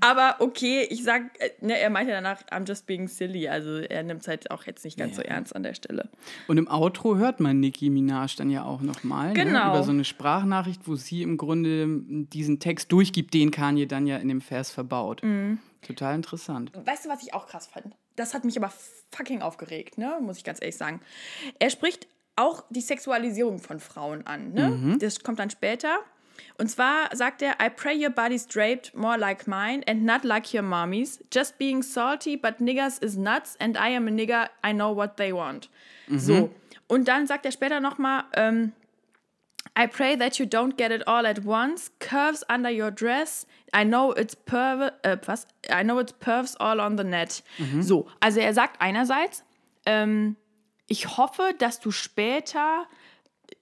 Aber 0.00 0.36
okay, 0.40 0.86
ich 0.90 1.02
sag, 1.04 1.22
äh, 1.40 1.50
ne, 1.60 1.78
er 1.78 1.90
meinte 1.90 2.12
danach, 2.12 2.42
I'm 2.50 2.66
just 2.66 2.86
being 2.86 3.08
silly. 3.08 3.48
Also 3.48 3.78
er 3.78 4.02
nimmt 4.02 4.22
es 4.22 4.28
halt 4.28 4.50
auch 4.50 4.64
jetzt 4.64 4.84
nicht 4.84 4.98
ganz 4.98 5.16
so 5.16 5.22
ernst 5.22 5.54
an 5.54 5.62
der 5.62 5.74
Stelle. 5.74 6.08
Und 6.46 6.58
im 6.58 6.68
Outro 6.68 7.16
hört 7.16 7.40
man 7.40 7.60
Nicki 7.60 7.90
Minaj 7.90 8.36
dann 8.36 8.50
ja 8.50 8.64
auch 8.64 8.80
nochmal. 8.80 9.28
Ne? 9.28 9.44
Genau. 9.44 9.70
Über 9.70 9.82
so 9.82 9.90
eine 9.90 10.04
Sprachnachricht, 10.04 10.82
wo 10.86 10.96
sie 10.96 11.22
im 11.22 11.36
Grunde 11.36 11.86
diesen 11.88 12.60
Text 12.60 12.92
durchgibt, 12.92 13.34
den 13.34 13.50
Kanye 13.50 13.86
dann 13.86 14.06
ja 14.06 14.16
in 14.16 14.28
dem 14.28 14.40
Vers 14.40 14.70
verbaut. 14.70 15.22
Mhm. 15.22 15.58
Total 15.82 16.14
interessant. 16.14 16.72
Weißt 16.74 17.04
du, 17.04 17.08
was 17.08 17.22
ich 17.22 17.34
auch 17.34 17.46
krass 17.46 17.66
fand? 17.66 17.94
Das 18.16 18.34
hat 18.34 18.44
mich 18.44 18.56
aber 18.56 18.72
fucking 19.12 19.42
aufgeregt, 19.42 19.96
ne? 19.96 20.18
Muss 20.20 20.38
ich 20.38 20.44
ganz 20.44 20.60
ehrlich 20.60 20.76
sagen. 20.76 21.00
Er 21.60 21.70
spricht 21.70 22.08
auch 22.34 22.64
die 22.70 22.80
Sexualisierung 22.80 23.58
von 23.60 23.78
Frauen 23.78 24.26
an, 24.26 24.52
ne? 24.52 24.96
Das 24.98 25.20
kommt 25.20 25.38
dann 25.38 25.50
später. 25.50 25.98
Und 26.58 26.68
zwar 26.68 27.14
sagt 27.14 27.42
er, 27.42 27.56
I 27.60 27.68
pray 27.68 27.94
your 27.94 28.10
body's 28.10 28.46
draped 28.46 28.94
more 28.94 29.16
like 29.16 29.46
mine 29.46 29.82
and 29.86 30.04
not 30.04 30.24
like 30.24 30.52
your 30.52 30.62
mommy's. 30.62 31.22
Just 31.32 31.58
being 31.58 31.82
salty, 31.82 32.36
but 32.36 32.60
niggers 32.60 33.02
is 33.02 33.16
nuts 33.16 33.56
and 33.60 33.76
I 33.76 33.94
am 33.94 34.08
a 34.08 34.10
nigger, 34.10 34.48
I 34.64 34.72
know 34.72 34.94
what 34.94 35.16
they 35.16 35.32
want. 35.32 35.68
So. 36.08 36.50
Und 36.88 37.06
dann 37.06 37.26
sagt 37.26 37.44
er 37.44 37.52
später 37.52 37.80
nochmal, 37.80 38.24
ähm, 38.34 38.72
I 39.78 39.86
pray 39.86 40.16
that 40.16 40.38
you 40.38 40.46
don't 40.46 40.76
get 40.76 40.90
it 40.90 41.06
all 41.06 41.26
at 41.26 41.44
once. 41.44 41.92
Curves 42.00 42.44
under 42.48 42.70
your 42.70 42.90
dress. 42.90 43.46
I 43.72 43.84
know 43.84 44.12
it's 44.12 44.34
perv 44.34 44.92
äh, 45.02 45.18
was? 45.26 45.46
I 45.70 45.84
know 45.84 46.00
it's 46.00 46.12
pervs 46.12 46.56
all 46.58 46.80
on 46.80 46.96
the 46.96 47.04
net. 47.04 47.42
So, 47.80 48.08
also 48.20 48.40
er 48.40 48.54
sagt 48.54 48.80
einerseits, 48.80 49.44
ähm, 49.86 50.36
ich 50.88 51.18
hoffe, 51.18 51.54
dass 51.58 51.80
du 51.80 51.90
später 51.90 52.86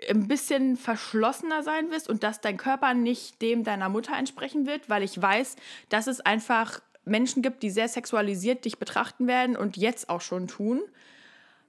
ein 0.09 0.29
bisschen 0.29 0.77
verschlossener 0.77 1.63
sein 1.63 1.91
wirst 1.91 2.09
und 2.09 2.23
dass 2.23 2.41
dein 2.41 2.57
Körper 2.57 2.95
nicht 2.95 3.41
dem 3.43 3.65
deiner 3.65 3.89
Mutter 3.89 4.17
entsprechen 4.17 4.67
wird, 4.67 4.89
weil 4.89 5.03
ich 5.03 5.21
weiß, 5.21 5.57
dass 5.89 6.07
es 6.07 6.21
einfach 6.21 6.81
Menschen 7.05 7.43
gibt, 7.43 7.63
die 7.63 7.71
sehr 7.71 7.89
sexualisiert 7.89 8.65
dich 8.65 8.79
betrachten 8.79 9.27
werden 9.27 9.57
und 9.57 9.77
jetzt 9.77 10.11
auch 10.11 10.21
schon 10.21 10.49
tun. 10.49 10.81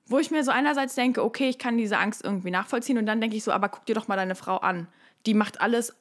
Wo 0.08 0.20
ich 0.20 0.32
mir 0.32 0.44
so 0.44 0.52
einerseits 0.52 0.96
denke, 0.96 1.24
okay, 1.24 1.50
ich 1.50 1.58
kann 1.58 1.78
diese 1.78 1.98
Angst 1.98 2.24
irgendwie 2.24 2.52
nachvollziehen 2.52 2.98
und 2.98 3.06
dann 3.06 3.22
denke 3.22 3.36
ich 3.36 3.44
so, 3.44 3.52
aber 3.52 3.70
guck 3.70 3.86
dir 3.86 3.96
doch 3.96 4.08
mal 4.08 4.16
deine 4.16 4.36
Frau 4.36 4.58
an. 4.58 4.88
Die 5.26 5.34
macht 5.34 5.60
alles, 5.62 5.94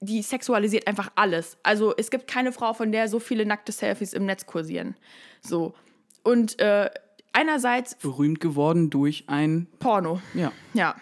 die 0.00 0.22
sexualisiert 0.22 0.86
einfach 0.86 1.10
alles. 1.14 1.56
Also 1.62 1.94
es 1.96 2.10
gibt 2.10 2.28
keine 2.28 2.52
Frau, 2.52 2.74
von 2.74 2.92
der 2.92 3.08
so 3.08 3.18
viele 3.18 3.46
nackte 3.46 3.72
Selfies 3.72 4.12
im 4.12 4.26
Netz 4.26 4.46
kursieren. 4.46 4.94
So. 5.40 5.74
Und 6.22 6.60
äh, 6.60 6.90
einerseits 7.32 7.94
Berühmt 7.96 8.40
geworden 8.40 8.90
durch 8.90 9.24
ein, 9.28 9.68
Porno. 9.78 10.20
ja. 10.34 10.52
Ja. 10.74 10.96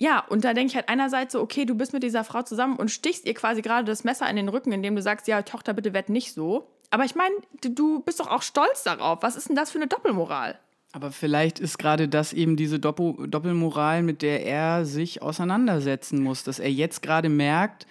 Ja, 0.00 0.24
und 0.30 0.44
da 0.44 0.54
denke 0.54 0.70
ich 0.70 0.76
halt 0.76 0.88
einerseits 0.88 1.34
so, 1.34 1.42
okay, 1.42 1.66
du 1.66 1.74
bist 1.74 1.92
mit 1.92 2.02
dieser 2.02 2.24
Frau 2.24 2.40
zusammen 2.40 2.76
und 2.76 2.90
stichst 2.90 3.26
ihr 3.26 3.34
quasi 3.34 3.60
gerade 3.60 3.84
das 3.84 4.02
Messer 4.02 4.28
in 4.30 4.36
den 4.36 4.48
Rücken, 4.48 4.72
indem 4.72 4.96
du 4.96 5.02
sagst, 5.02 5.28
ja, 5.28 5.42
Tochter, 5.42 5.74
bitte 5.74 5.92
werd 5.92 6.08
nicht 6.08 6.32
so. 6.32 6.70
Aber 6.88 7.04
ich 7.04 7.14
meine, 7.14 7.34
du, 7.60 8.00
bist 8.00 8.18
doch 8.18 8.28
auch 8.28 8.40
stolz 8.40 8.82
darauf. 8.82 9.22
Was 9.22 9.36
ist 9.36 9.50
denn 9.50 9.56
das 9.56 9.70
für 9.70 9.78
eine 9.78 9.88
Doppelmoral? 9.88 10.58
Aber 10.92 11.12
vielleicht 11.12 11.60
ist 11.60 11.78
gerade 11.78 12.08
das 12.08 12.32
eben 12.32 12.56
diese 12.56 12.78
Doppel 12.78 13.28
Doppelmoral, 13.28 14.02
mit 14.02 14.22
der 14.22 14.44
er 14.46 14.86
sich 14.86 15.20
auseinandersetzen 15.20 16.22
muss, 16.22 16.44
dass 16.44 16.58
er 16.58 16.72
jetzt 16.72 17.02
gerade 17.02 17.28
merkt, 17.28 17.86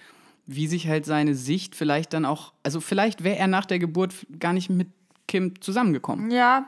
wie 0.48 0.65
sich 0.65 0.88
halt 0.88 1.06
seine 1.06 1.36
Sicht 1.36 1.76
vielleicht 1.76 2.14
dann 2.14 2.26
auch, 2.26 2.53
also 2.64 2.81
vielleicht 2.81 3.23
wäre 3.23 3.38
er 3.38 3.48
nach 3.48 3.68
der 3.68 3.77
Geburt 3.77 4.15
gar 4.40 4.53
nicht 4.53 4.72
mit 4.72 4.88
Kim 5.27 5.61
zusammengekommen. 5.61 6.31
Ja, 6.31 6.65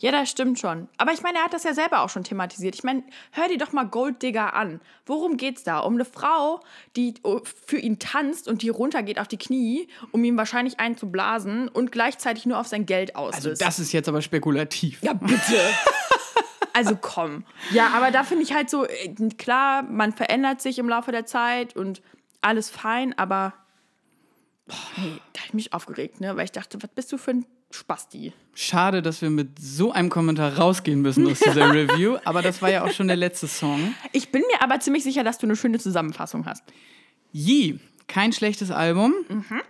ja, 0.00 0.10
das 0.12 0.30
stimmt 0.30 0.58
schon. 0.58 0.88
Aber 0.96 1.12
ich 1.12 1.22
meine, 1.22 1.38
er 1.38 1.44
hat 1.44 1.52
das 1.52 1.64
ja 1.64 1.74
selber 1.74 2.02
auch 2.02 2.08
schon 2.10 2.24
thematisiert. 2.24 2.74
Ich 2.74 2.84
meine, 2.84 3.02
hör 3.32 3.48
dir 3.48 3.58
doch 3.58 3.72
mal 3.72 3.84
Gold 3.84 4.22
Digger 4.22 4.54
an. 4.54 4.80
Worum 5.06 5.36
geht's 5.36 5.62
da? 5.64 5.80
Um 5.80 5.94
eine 5.94 6.04
Frau, 6.04 6.60
die 6.96 7.14
oh, 7.22 7.40
für 7.66 7.78
ihn 7.78 7.98
tanzt 7.98 8.48
und 8.48 8.62
die 8.62 8.68
runtergeht 8.68 9.18
auf 9.18 9.28
die 9.28 9.38
Knie, 9.38 9.88
um 10.12 10.22
ihm 10.24 10.36
wahrscheinlich 10.36 10.80
einen 10.80 10.96
zu 10.96 11.10
blasen 11.10 11.68
und 11.68 11.92
gleichzeitig 11.92 12.46
nur 12.46 12.58
auf 12.58 12.66
sein 12.66 12.86
Geld 12.86 13.16
aus 13.16 13.34
Also 13.34 13.50
ist. 13.50 13.60
das 13.60 13.78
ist 13.78 13.92
jetzt 13.92 14.08
aber 14.08 14.22
spekulativ. 14.22 15.02
Ja, 15.02 15.12
bitte. 15.12 15.58
Also 16.76 16.98
komm. 17.00 17.44
Ja, 17.70 17.90
aber 17.94 18.10
da 18.10 18.24
finde 18.24 18.42
ich 18.42 18.52
halt 18.52 18.68
so, 18.68 18.84
äh, 18.84 19.14
klar, 19.38 19.84
man 19.84 20.12
verändert 20.12 20.60
sich 20.60 20.80
im 20.80 20.88
Laufe 20.88 21.12
der 21.12 21.24
Zeit 21.24 21.76
und 21.76 22.02
alles 22.40 22.68
fein, 22.68 23.16
aber 23.16 23.54
boah, 24.66 24.76
nee, 24.96 25.20
da 25.32 25.40
habe 25.40 25.48
ich 25.48 25.54
mich 25.54 25.72
aufgeregt, 25.72 26.20
ne? 26.20 26.36
Weil 26.36 26.44
ich 26.44 26.52
dachte, 26.52 26.82
was 26.82 26.90
bist 26.90 27.12
du 27.12 27.18
für 27.18 27.32
ein 27.32 27.46
Spasti? 27.70 28.32
Schade, 28.54 29.02
dass 29.02 29.20
wir 29.22 29.30
mit 29.30 29.58
so 29.58 29.92
einem 29.92 30.10
Kommentar 30.10 30.56
rausgehen 30.56 31.00
müssen 31.02 31.26
aus 31.26 31.40
dieser 31.40 31.70
Review, 31.74 32.18
aber 32.24 32.42
das 32.42 32.62
war 32.62 32.70
ja 32.70 32.84
auch 32.84 32.92
schon 32.92 33.08
der 33.08 33.16
letzte 33.16 33.46
Song. 33.46 33.94
Ich 34.12 34.30
bin 34.30 34.42
mir 34.42 34.62
aber 34.62 34.80
ziemlich 34.80 35.04
sicher, 35.04 35.24
dass 35.24 35.38
du 35.38 35.46
eine 35.46 35.56
schöne 35.56 35.78
Zusammenfassung 35.78 36.46
hast. 36.46 36.62
Yee, 37.32 37.80
kein 38.06 38.32
schlechtes 38.32 38.70
Album. 38.70 39.12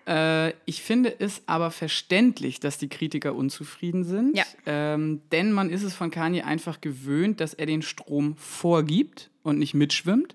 Äh, 0.06 0.52
ich 0.66 0.82
finde 0.82 1.14
es 1.18 1.42
aber 1.46 1.70
verständlich, 1.70 2.60
dass 2.60 2.78
die 2.78 2.88
Kritiker 2.88 3.34
unzufrieden 3.34 4.04
sind. 4.04 4.36
Ja. 4.36 4.44
Ähm, 4.66 5.22
denn 5.32 5.52
man 5.52 5.70
ist 5.70 5.82
es 5.82 5.94
von 5.94 6.10
Kanye 6.10 6.42
einfach 6.42 6.80
gewöhnt, 6.80 7.40
dass 7.40 7.54
er 7.54 7.66
den 7.66 7.82
Strom 7.82 8.36
vorgibt 8.36 9.30
und 9.42 9.58
nicht 9.58 9.74
mitschwimmt. 9.74 10.34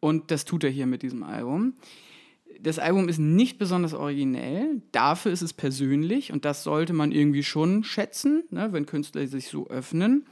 Und 0.00 0.30
das 0.30 0.44
tut 0.44 0.64
er 0.64 0.70
hier 0.70 0.86
mit 0.86 1.02
diesem 1.02 1.22
Album. 1.22 1.74
Das 2.66 2.80
Album 2.80 3.08
ist 3.08 3.20
nicht 3.20 3.58
besonders 3.58 3.94
originell, 3.94 4.82
dafür 4.90 5.30
ist 5.30 5.42
es 5.42 5.52
persönlich 5.52 6.32
und 6.32 6.44
das 6.44 6.64
sollte 6.64 6.94
man 6.94 7.12
irgendwie 7.12 7.44
schon 7.44 7.84
schätzen, 7.84 8.42
ne, 8.50 8.72
wenn 8.72 8.86
Künstler 8.86 9.24
sich 9.28 9.46
so 9.46 9.68
öffnen. 9.68 10.26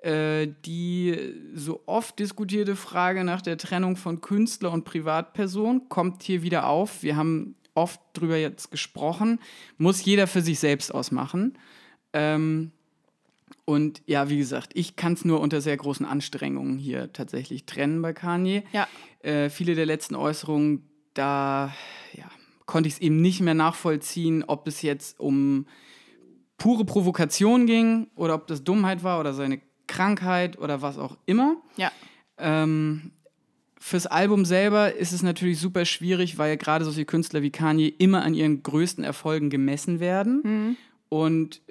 Äh, 0.00 0.48
die 0.64 1.34
so 1.54 1.82
oft 1.86 2.18
diskutierte 2.18 2.74
Frage 2.74 3.22
nach 3.22 3.42
der 3.42 3.58
Trennung 3.58 3.96
von 3.96 4.20
Künstler 4.20 4.72
und 4.72 4.84
Privatperson 4.84 5.88
kommt 5.88 6.24
hier 6.24 6.42
wieder 6.42 6.66
auf. 6.66 7.04
Wir 7.04 7.14
haben 7.14 7.54
oft 7.74 8.00
drüber 8.12 8.36
jetzt 8.36 8.72
gesprochen. 8.72 9.38
Muss 9.76 10.04
jeder 10.04 10.26
für 10.26 10.42
sich 10.42 10.58
selbst 10.58 10.92
ausmachen. 10.92 11.58
Ähm, 12.12 12.72
und 13.64 14.02
ja, 14.06 14.28
wie 14.28 14.38
gesagt, 14.38 14.70
ich 14.74 14.96
kann 14.96 15.12
es 15.12 15.24
nur 15.24 15.40
unter 15.40 15.60
sehr 15.60 15.76
großen 15.76 16.06
Anstrengungen 16.06 16.78
hier 16.78 17.12
tatsächlich 17.12 17.66
trennen 17.66 18.02
bei 18.02 18.12
Kanye. 18.12 18.64
Ja. 18.72 18.88
Äh, 19.20 19.48
viele 19.48 19.76
der 19.76 19.86
letzten 19.86 20.16
Äußerungen, 20.16 20.88
da 21.18 21.74
ja, 22.14 22.24
konnte 22.66 22.88
ich 22.88 22.94
es 22.94 23.00
eben 23.00 23.20
nicht 23.20 23.40
mehr 23.40 23.54
nachvollziehen, 23.54 24.44
ob 24.46 24.68
es 24.68 24.82
jetzt 24.82 25.18
um 25.18 25.66
pure 26.56 26.84
Provokation 26.84 27.66
ging 27.66 28.08
oder 28.14 28.34
ob 28.34 28.46
das 28.46 28.64
Dummheit 28.64 29.02
war 29.02 29.20
oder 29.20 29.32
seine 29.32 29.60
Krankheit 29.86 30.58
oder 30.58 30.82
was 30.82 30.98
auch 30.98 31.16
immer. 31.26 31.56
Ja. 31.76 31.90
Ähm, 32.38 33.12
fürs 33.80 34.06
Album 34.06 34.44
selber 34.44 34.94
ist 34.94 35.12
es 35.12 35.22
natürlich 35.22 35.58
super 35.58 35.84
schwierig, 35.84 36.38
weil 36.38 36.56
gerade 36.56 36.84
solche 36.84 37.04
Künstler 37.04 37.42
wie 37.42 37.50
Kanye 37.50 37.88
immer 37.88 38.22
an 38.22 38.34
ihren 38.34 38.62
größten 38.62 39.04
Erfolgen 39.04 39.50
gemessen 39.50 40.00
werden. 40.00 40.76
Und 41.08 41.62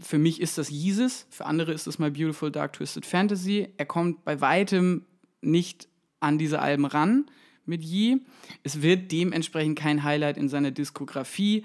für 0.00 0.18
mich 0.18 0.40
ist 0.40 0.58
das 0.58 0.70
Yeezus, 0.70 1.26
für 1.30 1.46
andere 1.46 1.72
ist 1.72 1.86
es 1.86 1.98
My 1.98 2.10
Beautiful 2.10 2.50
Dark 2.50 2.74
Twisted 2.74 3.04
Fantasy. 3.04 3.68
Er 3.76 3.86
kommt 3.86 4.24
bei 4.24 4.40
weitem 4.40 5.04
nicht 5.40 5.88
an 6.20 6.38
diese 6.38 6.60
Alben 6.60 6.86
ran 6.86 7.26
mit 7.66 7.82
Yee. 7.82 8.18
Es 8.62 8.82
wird 8.82 9.12
dementsprechend 9.12 9.78
kein 9.78 10.02
Highlight 10.02 10.36
in 10.36 10.48
seiner 10.48 10.70
Diskografie. 10.70 11.64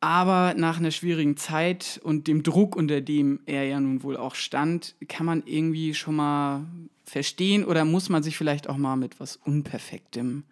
Aber 0.00 0.54
nach 0.56 0.78
einer 0.78 0.92
schwierigen 0.92 1.36
Zeit 1.36 2.00
und 2.04 2.28
dem 2.28 2.44
Druck, 2.44 2.76
unter 2.76 3.00
dem 3.00 3.40
er 3.46 3.64
ja 3.64 3.80
nun 3.80 4.02
wohl 4.04 4.16
auch 4.16 4.36
stand, 4.36 4.94
kann 5.08 5.26
man 5.26 5.42
irgendwie 5.44 5.94
schon 5.94 6.14
mal 6.14 6.66
verstehen 7.04 7.64
oder 7.64 7.84
muss 7.84 8.08
man 8.08 8.22
sich 8.22 8.36
vielleicht 8.36 8.68
auch 8.68 8.76
mal 8.76 8.96
mit 8.96 9.18
was 9.18 9.36
Unperfektem 9.36 10.44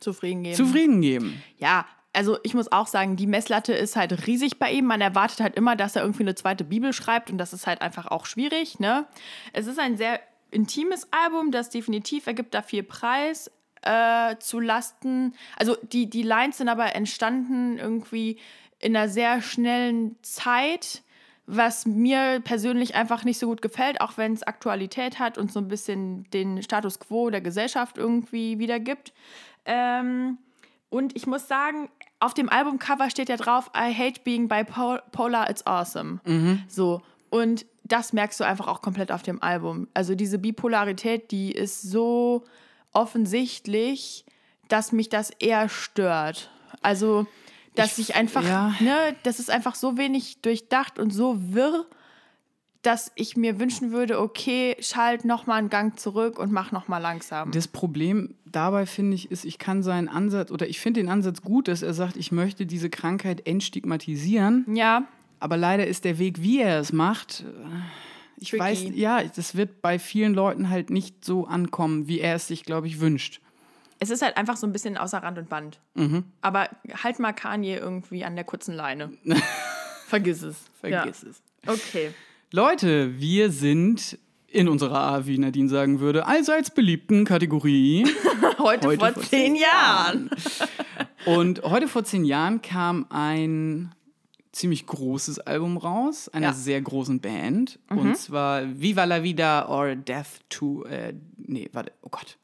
Zufrieden 0.00 0.42
geben. 0.42 0.56
zufrieden 0.56 1.00
geben. 1.00 1.42
Ja, 1.58 1.86
also 2.12 2.38
ich 2.42 2.52
muss 2.52 2.70
auch 2.70 2.86
sagen, 2.86 3.16
die 3.16 3.26
Messlatte 3.26 3.72
ist 3.72 3.96
halt 3.96 4.26
riesig 4.26 4.58
bei 4.58 4.70
ihm. 4.70 4.84
Man 4.84 5.00
erwartet 5.00 5.40
halt 5.40 5.56
immer, 5.56 5.76
dass 5.76 5.96
er 5.96 6.02
irgendwie 6.02 6.24
eine 6.24 6.34
zweite 6.34 6.64
Bibel 6.64 6.92
schreibt 6.92 7.30
und 7.30 7.38
das 7.38 7.54
ist 7.54 7.66
halt 7.66 7.80
einfach 7.80 8.06
auch 8.08 8.26
schwierig. 8.26 8.78
Ne? 8.80 9.06
Es 9.54 9.66
ist 9.66 9.78
ein 9.78 9.96
sehr 9.96 10.20
intimes 10.50 11.08
Album, 11.10 11.50
das 11.50 11.70
definitiv 11.70 12.26
ergibt 12.26 12.52
da 12.52 12.60
viel 12.60 12.82
Preis 12.82 13.50
äh, 13.82 14.36
zu 14.38 14.60
Lasten. 14.60 15.34
Also 15.56 15.76
die, 15.82 16.08
die 16.08 16.22
Lines 16.22 16.58
sind 16.58 16.68
aber 16.68 16.94
entstanden 16.94 17.78
irgendwie 17.78 18.38
in 18.78 18.96
einer 18.96 19.08
sehr 19.08 19.42
schnellen 19.42 20.16
Zeit, 20.22 21.02
was 21.46 21.86
mir 21.86 22.40
persönlich 22.42 22.94
einfach 22.94 23.24
nicht 23.24 23.38
so 23.38 23.46
gut 23.46 23.62
gefällt, 23.62 24.00
auch 24.00 24.16
wenn 24.16 24.32
es 24.32 24.42
Aktualität 24.42 25.18
hat 25.18 25.38
und 25.38 25.52
so 25.52 25.60
ein 25.60 25.68
bisschen 25.68 26.24
den 26.30 26.62
Status 26.62 26.98
quo 26.98 27.30
der 27.30 27.40
Gesellschaft 27.40 27.98
irgendwie 27.98 28.58
wiedergibt. 28.58 29.12
Ähm, 29.64 30.38
und 30.88 31.16
ich 31.16 31.26
muss 31.26 31.48
sagen, 31.48 31.88
auf 32.20 32.34
dem 32.34 32.48
Albumcover 32.48 33.10
steht 33.10 33.28
ja 33.28 33.36
drauf, 33.36 33.70
I 33.76 33.92
hate 33.92 34.20
being 34.22 34.48
bipolar, 34.48 35.50
it's 35.50 35.66
awesome. 35.66 36.20
So. 36.68 37.02
Und 37.30 37.66
das 37.84 38.12
merkst 38.12 38.38
du 38.38 38.44
einfach 38.44 38.68
auch 38.68 38.82
komplett 38.82 39.10
auf 39.10 39.22
dem 39.22 39.42
Album. 39.42 39.88
Also 39.94 40.14
diese 40.14 40.38
Bipolarität, 40.38 41.30
die 41.30 41.50
ist 41.50 41.82
so 41.82 42.44
offensichtlich, 42.92 44.24
dass 44.68 44.92
mich 44.92 45.08
das 45.08 45.30
eher 45.30 45.68
stört. 45.68 46.50
Also, 46.80 47.26
dass 47.74 47.98
ich, 47.98 48.14
einfach, 48.14 48.44
ja. 48.44 48.74
ne, 48.80 49.16
das 49.22 49.38
ist 49.38 49.50
einfach 49.50 49.74
so 49.74 49.96
wenig 49.96 50.40
durchdacht 50.42 50.98
und 50.98 51.10
so 51.10 51.36
wirr, 51.52 51.86
dass 52.82 53.12
ich 53.14 53.36
mir 53.36 53.60
wünschen 53.60 53.92
würde, 53.92 54.20
okay, 54.20 54.76
schalt 54.80 55.24
noch 55.24 55.46
mal 55.46 55.54
einen 55.54 55.70
Gang 55.70 55.98
zurück 55.98 56.38
und 56.38 56.50
mach 56.52 56.72
noch 56.72 56.88
mal 56.88 56.98
langsam. 56.98 57.52
Das 57.52 57.68
Problem 57.68 58.34
dabei 58.44 58.86
finde 58.86 59.14
ich 59.14 59.30
ist, 59.30 59.44
ich 59.44 59.58
kann 59.58 59.82
seinen 59.82 60.08
Ansatz 60.08 60.50
oder 60.50 60.68
ich 60.68 60.80
finde 60.80 61.00
den 61.00 61.08
Ansatz 61.08 61.42
gut, 61.42 61.68
dass 61.68 61.82
er 61.82 61.94
sagt, 61.94 62.16
ich 62.16 62.32
möchte 62.32 62.66
diese 62.66 62.90
Krankheit 62.90 63.46
entstigmatisieren, 63.46 64.66
ja, 64.74 65.04
aber 65.38 65.56
leider 65.56 65.86
ist 65.86 66.04
der 66.04 66.18
Weg, 66.18 66.42
wie 66.42 66.60
er 66.60 66.80
es 66.80 66.92
macht, 66.92 67.44
äh, 67.46 68.11
ich 68.42 68.50
Tricky. 68.50 68.62
weiß, 68.62 68.84
ja, 68.94 69.22
das 69.22 69.54
wird 69.54 69.80
bei 69.80 69.98
vielen 69.98 70.34
Leuten 70.34 70.68
halt 70.68 70.90
nicht 70.90 71.24
so 71.24 71.46
ankommen, 71.46 72.08
wie 72.08 72.20
er 72.20 72.34
es 72.34 72.48
sich, 72.48 72.64
glaube 72.64 72.86
ich, 72.86 73.00
wünscht. 73.00 73.40
es 74.00 74.10
ist 74.10 74.20
halt 74.22 74.36
einfach 74.36 74.56
so 74.56 74.66
ein 74.66 74.72
bisschen 74.72 74.96
außer 74.96 75.18
Rand 75.18 75.38
und 75.38 75.48
Band. 75.48 75.80
Mhm. 75.94 76.24
Aber 76.40 76.68
halt 77.02 77.18
mal 77.18 77.32
Kanye 77.32 77.76
irgendwie 77.76 78.24
an 78.24 78.34
der 78.34 78.44
kurzen 78.44 78.74
Leine. 78.74 79.12
Vergiss 80.08 80.42
es. 80.42 80.56
Vergiss 80.80 81.22
ja. 81.22 81.30
es. 81.30 81.42
Okay. 81.66 82.10
Leute, 82.50 83.18
wir 83.18 83.50
sind 83.50 84.18
in 84.48 84.68
unserer, 84.68 85.26
wie 85.26 85.38
Nadine 85.38 85.68
sagen 85.68 86.00
würde, 86.00 86.26
allseits 86.26 86.70
beliebten 86.70 87.24
Kategorie. 87.24 88.06
Heute, 88.58 88.58
Heute 88.88 88.98
vor, 88.98 89.12
vor 89.12 89.22
zehn 89.22 89.56
Jahren. 89.56 90.30
Und 91.24 91.62
heute 91.62 91.88
vor 91.88 92.04
zehn 92.04 92.24
Jahren 92.24 92.60
kam 92.60 93.06
ein 93.08 93.94
ziemlich 94.52 94.86
großes 94.86 95.38
Album 95.40 95.76
raus, 95.78 96.28
einer 96.28 96.48
Ja. 96.48 96.52
Mhm. 96.52 96.56
sehr 96.56 96.80
großen 96.82 97.20
Band. 97.20 97.78
Und 97.88 98.16
zwar 98.18 98.62
Viva 98.80 99.04
la 99.04 99.22
Vida 99.22 99.68
or 99.68 99.94
Death 99.96 100.40
to. 100.50 100.84
Äh, 100.84 101.14
nee, 101.38 101.68
warte, 101.72 101.92
oh 102.02 102.08
Gott. 102.10 102.36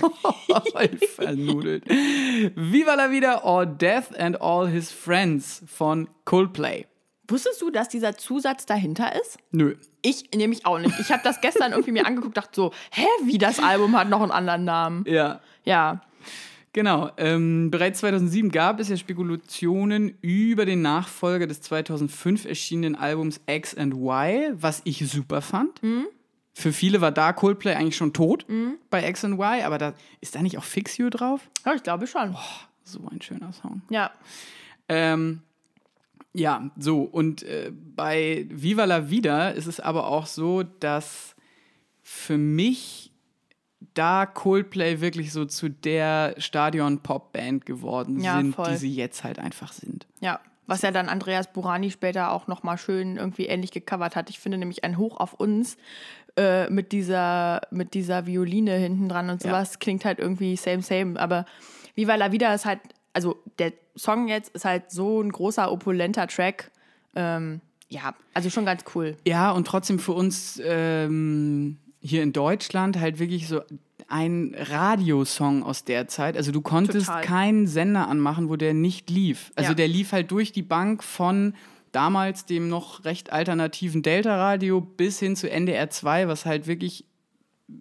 Vernudelt. 1.16 1.84
Viva 1.88 2.94
la 2.94 3.10
Vida 3.10 3.42
or 3.44 3.66
Death 3.66 4.16
and 4.18 4.40
All 4.40 4.68
His 4.68 4.90
Friends 4.92 5.62
von 5.66 6.08
Coldplay. 6.24 6.86
Wusstest 7.28 7.60
du, 7.62 7.70
dass 7.70 7.88
dieser 7.88 8.16
Zusatz 8.16 8.66
dahinter 8.66 9.14
ist? 9.20 9.38
Nö. 9.52 9.76
Ich 10.02 10.30
nämlich 10.34 10.66
auch 10.66 10.78
nicht. 10.80 10.98
Ich 11.00 11.12
habe 11.12 11.20
das 11.22 11.40
gestern 11.40 11.70
irgendwie 11.72 11.92
mir 11.92 12.06
angeguckt, 12.06 12.36
dachte 12.36 12.50
so, 12.54 12.72
hä, 12.90 13.06
wie 13.24 13.38
das 13.38 13.60
Album 13.60 13.96
hat 13.96 14.08
noch 14.08 14.20
einen 14.22 14.32
anderen 14.32 14.64
Namen. 14.64 15.04
Ja. 15.06 15.40
Ja. 15.64 16.00
Genau. 16.72 17.10
Ähm, 17.16 17.70
bereits 17.70 17.98
2007 18.00 18.50
gab 18.50 18.78
es 18.78 18.88
ja 18.88 18.96
Spekulationen 18.96 20.16
über 20.20 20.64
den 20.66 20.82
Nachfolger 20.82 21.46
des 21.46 21.60
2005 21.62 22.44
erschienenen 22.44 22.94
Albums 22.94 23.40
X 23.46 23.74
and 23.74 23.94
Y, 23.94 24.52
was 24.54 24.80
ich 24.84 25.08
super 25.10 25.42
fand. 25.42 25.80
Für 26.52 26.72
viele 26.72 27.00
war 27.00 27.10
da 27.10 27.32
Coldplay 27.32 27.74
eigentlich 27.74 27.96
schon 27.96 28.12
tot 28.12 28.46
bei 28.88 29.08
X 29.08 29.24
and 29.24 29.34
Y, 29.34 29.64
aber 29.64 29.78
da 29.78 29.94
ist 30.20 30.34
da 30.34 30.42
nicht 30.42 30.58
auch 30.58 30.64
Fix 30.64 30.96
You 30.96 31.10
drauf? 31.10 31.40
Ja, 31.64 31.74
ich 31.74 31.82
glaube 31.82 32.06
schon. 32.06 32.36
So 32.84 33.00
ein 33.10 33.20
schöner 33.20 33.52
Song. 33.52 33.82
Ja. 33.90 34.10
Ähm, 34.88 35.42
ja, 36.32 36.70
so. 36.78 37.02
Und 37.02 37.42
äh, 37.42 37.72
bei 37.72 38.46
Viva 38.48 38.84
la 38.84 39.10
Vida 39.10 39.50
ist 39.50 39.66
es 39.66 39.80
aber 39.80 40.06
auch 40.06 40.26
so, 40.26 40.62
dass 40.62 41.34
für 42.02 42.38
mich 42.38 43.09
da 43.94 44.26
Coldplay 44.26 45.00
wirklich 45.00 45.32
so 45.32 45.44
zu 45.44 45.68
der 45.70 46.34
Stadion-Pop-Band 46.38 47.66
geworden 47.66 48.20
Ja, 48.20 48.36
sind, 48.36 48.54
voll. 48.54 48.70
die 48.70 48.76
sie 48.76 48.94
jetzt 48.94 49.24
halt 49.24 49.38
einfach 49.38 49.72
sind. 49.72 50.06
Ja. 50.20 50.40
Was 50.66 50.82
ja 50.82 50.92
dann 50.92 51.08
Andreas 51.08 51.52
Burani 51.52 51.90
später 51.90 52.30
auch 52.30 52.46
nochmal 52.46 52.78
schön 52.78 53.16
irgendwie 53.16 53.46
ähnlich 53.46 53.72
gecovert 53.72 54.14
hat. 54.14 54.30
Ich 54.30 54.38
finde 54.38 54.56
nämlich 54.56 54.84
ein 54.84 54.98
Hoch 54.98 55.16
auf 55.18 55.34
uns 55.34 55.76
äh, 56.36 56.70
mit, 56.70 56.92
dieser, 56.92 57.62
mit 57.72 57.92
dieser 57.94 58.24
Violine 58.26 58.76
hinten 58.76 59.08
dran 59.08 59.30
und 59.30 59.42
Ja. 59.42 59.50
sowas 59.50 59.80
klingt 59.80 60.04
halt 60.04 60.20
irgendwie 60.20 60.54
same, 60.56 60.82
same. 60.82 61.18
Aber 61.18 61.44
Viva 61.96 62.14
la 62.14 62.30
Vida 62.30 62.54
ist 62.54 62.66
halt, 62.66 62.78
also 63.12 63.36
der 63.58 63.72
Song 63.96 64.28
jetzt 64.28 64.54
ist 64.54 64.64
halt 64.64 64.92
so 64.92 65.20
ein 65.20 65.32
großer, 65.32 65.72
opulenter 65.72 66.28
Track. 66.28 66.70
Ähm, 67.16 67.60
ja, 67.88 68.14
also 68.32 68.48
schon 68.48 68.64
ganz 68.64 68.84
cool. 68.94 69.16
Ja, 69.26 69.50
und 69.50 69.66
trotzdem 69.66 69.98
für 69.98 70.12
uns 70.12 70.62
ähm, 70.64 71.78
hier 72.00 72.22
in 72.22 72.32
Deutschland 72.32 72.98
halt 72.98 73.18
wirklich 73.18 73.46
so 73.48 73.60
ein 74.08 74.54
Radiosong 74.58 75.62
aus 75.62 75.84
der 75.84 76.08
Zeit. 76.08 76.36
Also 76.36 76.50
du 76.50 76.60
konntest 76.60 77.06
Total. 77.06 77.22
keinen 77.22 77.66
Sender 77.66 78.08
anmachen, 78.08 78.48
wo 78.48 78.56
der 78.56 78.74
nicht 78.74 79.10
lief. 79.10 79.52
Also 79.54 79.70
Ja. 79.70 79.74
der 79.74 79.88
lief 79.88 80.12
halt 80.12 80.30
durch 80.30 80.52
die 80.52 80.62
Bank 80.62 81.04
von 81.04 81.54
damals 81.92 82.46
dem 82.46 82.68
noch 82.68 83.04
recht 83.04 83.32
alternativen 83.32 84.02
Delta-Radio 84.02 84.80
bis 84.80 85.18
hin 85.18 85.36
zu 85.36 85.50
NDR 85.50 85.90
2, 85.90 86.28
was 86.28 86.46
halt 86.46 86.66
wirklich 86.66 87.04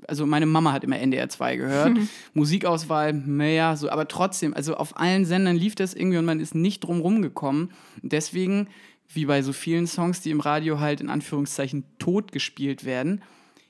also 0.07 0.27
meine 0.27 0.45
Mama 0.45 0.71
hat 0.71 0.83
immer 0.83 0.99
NDR 0.99 1.29
2 1.29 1.55
gehört. 1.55 1.97
Musikauswahl, 2.35 3.11
naja, 3.11 3.75
so, 3.75 3.89
aber 3.89 4.07
trotzdem, 4.07 4.53
also 4.53 4.75
auf 4.75 4.97
allen 4.97 5.25
Sendern 5.25 5.55
lief 5.55 5.73
das 5.73 5.95
irgendwie 5.95 6.17
und 6.19 6.25
man 6.25 6.39
ist 6.39 6.53
nicht 6.53 6.81
drum 6.83 7.01
rumgekommen. 7.01 7.71
Deswegen, 8.03 8.67
wie 9.11 9.25
bei 9.25 9.41
so 9.41 9.51
vielen 9.51 9.87
Songs, 9.87 10.21
die 10.21 10.29
im 10.29 10.41
Radio 10.41 10.79
halt 10.79 11.01
in 11.01 11.09
Anführungszeichen 11.09 11.85
tot 11.97 12.31
gespielt 12.31 12.85
werden, 12.85 13.21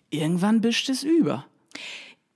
irgendwann 0.09 0.61
bischt 0.61 0.89
es 0.89 1.03
über. 1.03 1.45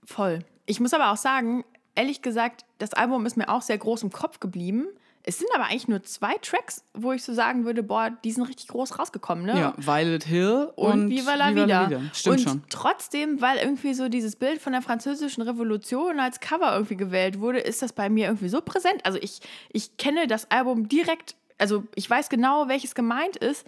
Voll. 0.05 0.39
Ich 0.65 0.79
muss 0.79 0.93
aber 0.93 1.11
auch 1.11 1.17
sagen, 1.17 1.63
ehrlich 1.95 2.21
gesagt, 2.21 2.65
das 2.77 2.93
Album 2.93 3.25
ist 3.25 3.37
mir 3.37 3.49
auch 3.49 3.61
sehr 3.61 3.77
groß 3.77 4.03
im 4.03 4.11
Kopf 4.11 4.39
geblieben. 4.39 4.87
Es 5.25 5.39
sind 5.39 5.49
aber 5.55 5.65
eigentlich 5.65 5.87
nur 5.87 6.03
zwei 6.03 6.33
Tracks, 6.41 6.83
wo 6.93 7.13
ich 7.13 7.23
so 7.23 7.33
sagen 7.33 7.63
würde, 7.63 7.81
boah, 7.81 8.11
die 8.25 8.31
sind 8.31 8.43
richtig 8.43 8.67
groß 8.67 8.99
rausgekommen, 8.99 9.45
ne? 9.45 9.57
Ja, 9.57 9.73
Violet 9.77 10.25
Hill 10.25 10.69
und, 10.75 10.91
und, 10.91 11.09
Viva 11.09 11.35
la 11.35 11.55
Vida. 11.55 12.01
Stimmt 12.11 12.37
und 12.37 12.43
schon. 12.43 12.63
trotzdem, 12.69 13.39
weil 13.39 13.57
irgendwie 13.57 13.93
so 13.93 14.09
dieses 14.09 14.35
Bild 14.35 14.61
von 14.61 14.73
der 14.73 14.81
französischen 14.81 15.41
Revolution 15.41 16.19
als 16.19 16.41
Cover 16.41 16.73
irgendwie 16.73 16.97
gewählt 16.97 17.39
wurde, 17.39 17.59
ist 17.59 17.81
das 17.81 17.93
bei 17.93 18.09
mir 18.09 18.27
irgendwie 18.27 18.49
so 18.49 18.59
präsent. 18.59 19.05
Also 19.05 19.17
ich, 19.21 19.39
ich 19.71 19.95
kenne 19.95 20.27
das 20.27 20.51
Album 20.51 20.89
direkt, 20.89 21.35
also 21.57 21.85
ich 21.95 22.09
weiß 22.09 22.27
genau, 22.27 22.67
welches 22.67 22.93
gemeint 22.93 23.37
ist, 23.37 23.65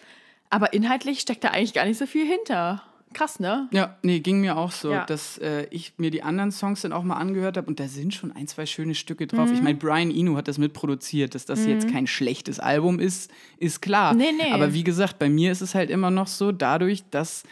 aber 0.49 0.73
inhaltlich 0.73 1.21
steckt 1.21 1.45
da 1.45 1.49
eigentlich 1.49 1.73
gar 1.73 1.85
nicht 1.85 1.97
so 1.97 2.05
viel 2.05 2.25
hinter. 2.25 2.83
Krass, 3.13 3.39
ne? 3.39 3.69
Ja, 3.71 3.95
nee, 4.01 4.19
ging 4.19 4.41
mir 4.41 4.57
auch 4.57 4.71
so, 4.71 4.91
Ja. 4.91 5.05
dass 5.05 5.37
äh, 5.37 5.67
ich 5.69 5.93
mir 5.97 6.11
die 6.11 6.21
anderen 6.21 6.51
Songs 6.51 6.81
dann 6.81 6.91
auch 6.91 7.03
mal 7.03 7.15
angehört 7.15 7.55
habe 7.55 7.67
und 7.67 7.79
da 7.79 7.87
sind 7.87 8.13
schon 8.13 8.33
ein, 8.33 8.47
zwei 8.47 8.65
schöne 8.65 8.93
Stücke 8.93 9.25
drauf. 9.25 9.47
Mhm. 9.47 9.53
Ich 9.55 9.61
meine, 9.61 9.77
Brian 9.77 10.11
Eno 10.11 10.35
hat 10.35 10.47
das 10.49 10.57
mitproduziert, 10.57 11.33
dass 11.33 11.45
das 11.45 11.65
jetzt 11.65 11.89
kein 11.89 12.07
schlechtes 12.07 12.59
Album 12.59 12.99
ist, 12.99 13.31
ist 13.57 13.81
klar. 13.81 14.13
Nee, 14.13 14.31
nee. 14.37 14.51
Aber 14.51 14.73
wie 14.73 14.83
gesagt, 14.83 15.17
bei 15.17 15.29
mir 15.29 15.51
ist 15.53 15.61
es 15.61 15.75
halt 15.75 15.89
immer 15.89 16.11
noch 16.11 16.27
so, 16.27 16.51
dadurch, 16.51 17.03
dass, 17.09 17.43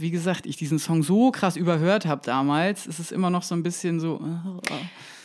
wie 0.00 0.10
gesagt, 0.10 0.46
ich 0.46 0.56
diesen 0.56 0.78
Song 0.78 1.02
so 1.02 1.30
krass 1.30 1.56
überhört 1.56 2.06
habe 2.06 2.22
damals, 2.24 2.86
ist 2.86 2.98
es 2.98 3.12
immer 3.12 3.30
noch 3.30 3.42
so 3.42 3.54
ein 3.54 3.62
bisschen 3.62 4.00
so. 4.00 4.20
äh, 4.70 4.72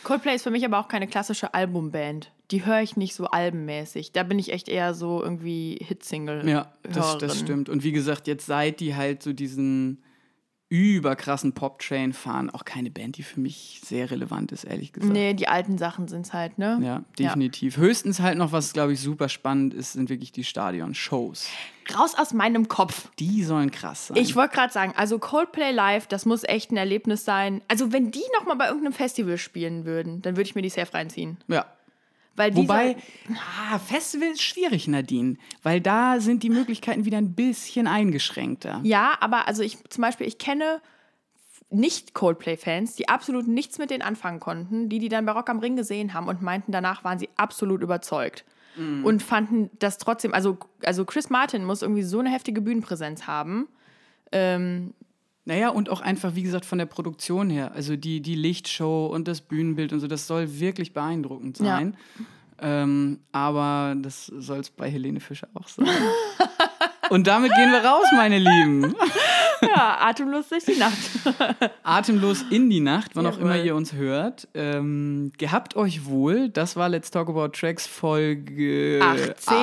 Coldplay 0.04 0.34
ist 0.34 0.42
für 0.42 0.50
mich 0.50 0.64
aber 0.64 0.78
auch 0.78 0.88
keine 0.88 1.06
klassische 1.06 1.54
Albumband. 1.54 2.30
Die 2.50 2.64
höre 2.64 2.80
ich 2.80 2.96
nicht 2.96 3.14
so 3.14 3.26
albenmäßig. 3.26 4.12
Da 4.12 4.22
bin 4.22 4.38
ich 4.38 4.52
echt 4.52 4.68
eher 4.68 4.94
so 4.94 5.22
irgendwie 5.22 5.78
Hitsingle. 5.82 6.48
Ja, 6.48 6.72
das, 6.82 7.18
das 7.18 7.38
stimmt. 7.38 7.68
Und 7.68 7.82
wie 7.82 7.92
gesagt, 7.92 8.26
jetzt 8.26 8.46
seit 8.46 8.80
die 8.80 8.94
halt 8.94 9.22
so 9.22 9.32
diesen 9.32 10.02
überkrassen 10.74 11.52
Pop-Train 11.52 12.12
fahren, 12.12 12.50
auch 12.50 12.64
keine 12.64 12.90
Band, 12.90 13.16
die 13.16 13.22
für 13.22 13.40
mich 13.40 13.80
sehr 13.84 14.10
relevant 14.10 14.50
ist, 14.52 14.64
ehrlich 14.64 14.92
gesagt. 14.92 15.12
Nee, 15.12 15.34
die 15.34 15.46
alten 15.46 15.78
Sachen 15.78 16.08
sind 16.08 16.26
es 16.26 16.32
halt, 16.32 16.58
ne? 16.58 16.80
Ja, 16.82 17.04
definitiv. 17.18 17.76
Höchstens 17.76 18.20
halt 18.20 18.38
noch, 18.38 18.52
was, 18.52 18.72
glaube 18.72 18.92
ich, 18.92 19.00
super 19.00 19.28
spannend 19.28 19.74
ist, 19.74 19.92
sind 19.92 20.10
wirklich 20.10 20.32
die 20.32 20.44
Stadion-Shows. 20.44 21.48
Raus 21.96 22.14
aus 22.16 22.32
meinem 22.32 22.68
Kopf. 22.68 23.10
Die 23.18 23.44
sollen 23.44 23.70
krass 23.70 24.08
sein. 24.08 24.16
Ich 24.16 24.34
wollte 24.36 24.54
gerade 24.54 24.72
sagen, 24.72 24.94
also 24.96 25.18
Coldplay 25.18 25.70
Live, 25.70 26.06
das 26.06 26.24
muss 26.24 26.42
echt 26.44 26.72
ein 26.72 26.76
Erlebnis 26.78 27.24
sein. 27.24 27.60
Also 27.68 27.92
wenn 27.92 28.10
die 28.10 28.22
noch 28.38 28.46
mal 28.46 28.54
bei 28.54 28.66
irgendeinem 28.66 28.94
Festival 28.94 29.36
spielen 29.36 29.84
würden, 29.84 30.22
dann 30.22 30.36
würde 30.36 30.48
ich 30.48 30.54
mir 30.54 30.62
die 30.62 30.70
safe 30.70 30.94
reinziehen. 30.94 31.38
ja. 31.48 31.66
Weil 32.36 32.54
Wobei, 32.56 32.96
ah, 33.70 33.78
Festival 33.78 34.28
ist 34.28 34.42
schwierig, 34.42 34.88
Nadine, 34.88 35.36
weil 35.62 35.80
da 35.80 36.20
sind 36.20 36.42
die 36.42 36.50
Möglichkeiten 36.50 37.04
wieder 37.04 37.18
ein 37.18 37.34
bisschen 37.34 37.86
eingeschränkter. 37.86 38.80
ja, 38.82 39.16
aber 39.20 39.46
also 39.46 39.62
ich 39.62 39.78
zum 39.88 40.02
Beispiel, 40.02 40.26
ich 40.26 40.38
kenne 40.38 40.80
nicht 41.70 42.14
Coldplay-Fans, 42.14 42.94
die 42.94 43.08
absolut 43.08 43.48
nichts 43.48 43.78
mit 43.78 43.90
denen 43.90 44.02
anfangen 44.02 44.40
konnten, 44.40 44.88
die 44.88 44.98
die 44.98 45.08
dann 45.08 45.26
bei 45.26 45.32
Rock 45.32 45.50
am 45.50 45.58
Ring 45.58 45.76
gesehen 45.76 46.14
haben 46.14 46.28
und 46.28 46.42
meinten, 46.42 46.72
danach 46.72 47.04
waren 47.04 47.18
sie 47.18 47.28
absolut 47.36 47.82
überzeugt. 47.82 48.44
Mhm. 48.76 49.04
Und 49.04 49.22
fanden 49.22 49.70
das 49.78 49.98
trotzdem, 49.98 50.34
also, 50.34 50.58
also 50.84 51.04
Chris 51.04 51.30
Martin 51.30 51.64
muss 51.64 51.82
irgendwie 51.82 52.02
so 52.02 52.20
eine 52.20 52.30
heftige 52.30 52.60
Bühnenpräsenz 52.60 53.26
haben. 53.26 53.68
Naja, 55.46 55.68
und 55.68 55.90
auch 55.90 56.00
einfach, 56.00 56.34
wie 56.34 56.42
gesagt, 56.42 56.64
von 56.64 56.78
der 56.78 56.86
Produktion 56.86 57.50
her. 57.50 57.72
Also 57.74 57.96
die, 57.96 58.20
die 58.20 58.34
Lichtshow 58.34 59.06
und 59.06 59.28
das 59.28 59.40
Bühnenbild 59.42 59.92
und 59.92 60.00
so, 60.00 60.06
das 60.06 60.26
soll 60.26 60.58
wirklich 60.58 60.92
beeindruckend 60.94 61.58
Ja. 61.58 61.64
sein. 61.76 61.96
Ähm, 62.60 63.18
aber 63.32 63.94
das 63.98 64.26
soll 64.26 64.60
es 64.60 64.70
bei 64.70 64.88
Helene 64.90 65.20
Fischer 65.20 65.48
auch 65.54 65.68
sein. 65.68 65.86
und 67.10 67.26
damit 67.26 67.52
gehen 67.54 67.70
wir 67.72 67.84
raus, 67.84 68.06
meine 68.16 68.38
Lieben. 68.38 68.94
Ja, 69.62 69.98
atemlos 70.00 70.48
durch 70.48 70.64
die 70.64 70.76
Nacht. 70.76 70.98
Atemlos 71.82 72.44
in 72.50 72.68
die 72.70 72.80
Nacht, 72.80 73.12
wann 73.14 73.26
auch 73.26 73.32
Jawohl. 73.38 73.50
immer 73.54 73.62
ihr 73.62 73.74
uns 73.74 73.92
hört. 73.94 74.48
Ähm, 74.54 75.32
gehabt 75.38 75.76
euch 75.76 76.04
wohl. 76.06 76.48
Das 76.48 76.76
war 76.76 76.88
Let's 76.88 77.10
Talk 77.10 77.28
About 77.28 77.48
Tracks 77.48 77.86
Folge 77.86 79.00
18. 79.02 79.56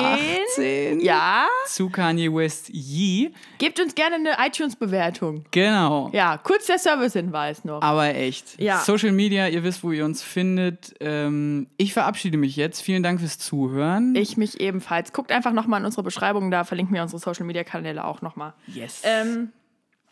18 0.56 1.00
Ja, 1.00 1.46
zu 1.66 1.88
Kanye 1.90 2.32
West 2.32 2.68
Yee. 2.70 3.30
gebt 3.58 3.80
uns 3.80 3.94
gerne 3.94 4.16
eine 4.16 4.36
iTunes-Bewertung. 4.46 5.44
Genau. 5.50 6.10
Ja, 6.12 6.38
kurz 6.38 6.66
der 6.66 6.78
Servicehinweis 6.78 7.64
noch. 7.64 7.82
Aber 7.82 8.14
echt. 8.14 8.60
Ja. 8.60 8.78
Social 8.80 9.12
Media, 9.12 9.48
ihr 9.48 9.62
wisst, 9.64 9.82
wo 9.84 9.92
ihr 9.92 10.04
uns 10.04 10.22
findet. 10.22 10.94
Ähm, 11.00 11.66
ich 11.76 11.92
verabschiede 11.92 12.36
mich 12.38 12.56
jetzt. 12.56 12.80
Vielen 12.82 13.02
Dank 13.02 13.20
fürs 13.20 13.38
Zuhören. 13.38 14.14
Ich 14.16 14.36
mich 14.36 14.60
ebenfalls. 14.60 15.12
Guckt 15.12 15.32
einfach 15.32 15.52
nochmal 15.52 15.80
in 15.80 15.86
unsere 15.86 16.02
Beschreibung, 16.02 16.50
da 16.50 16.64
verlinken 16.64 16.94
wir 16.94 17.02
unsere 17.02 17.20
Social-Media-Kanäle 17.20 18.04
auch 18.04 18.22
nochmal. 18.22 18.54
yes. 18.66 19.02
Ähm, 19.04 19.50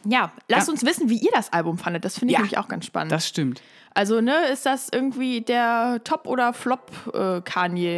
ja, 0.05 0.33
lasst 0.49 0.69
Ja. 0.69 0.73
uns 0.73 0.85
wissen, 0.85 1.09
wie 1.11 1.19
ihr 1.19 1.31
das 1.33 1.53
Album 1.53 1.79
fandet. 1.79 2.05
Das 2.05 2.19
finde 2.19 2.33
ich 2.33 2.39
Ja. 2.39 2.41
nämlich 2.41 2.59
auch 2.59 2.69
ganz 2.69 2.87
spannend. 2.87 3.13
das 3.13 3.27
stimmt. 3.29 3.63
also, 3.95 4.21
ne, 4.21 4.47
ist 4.53 4.65
das 4.67 4.89
irgendwie 4.93 5.41
der 5.41 6.01
Top- 6.05 6.27
oder 6.27 6.53
Flop-Kanye, 6.53 7.89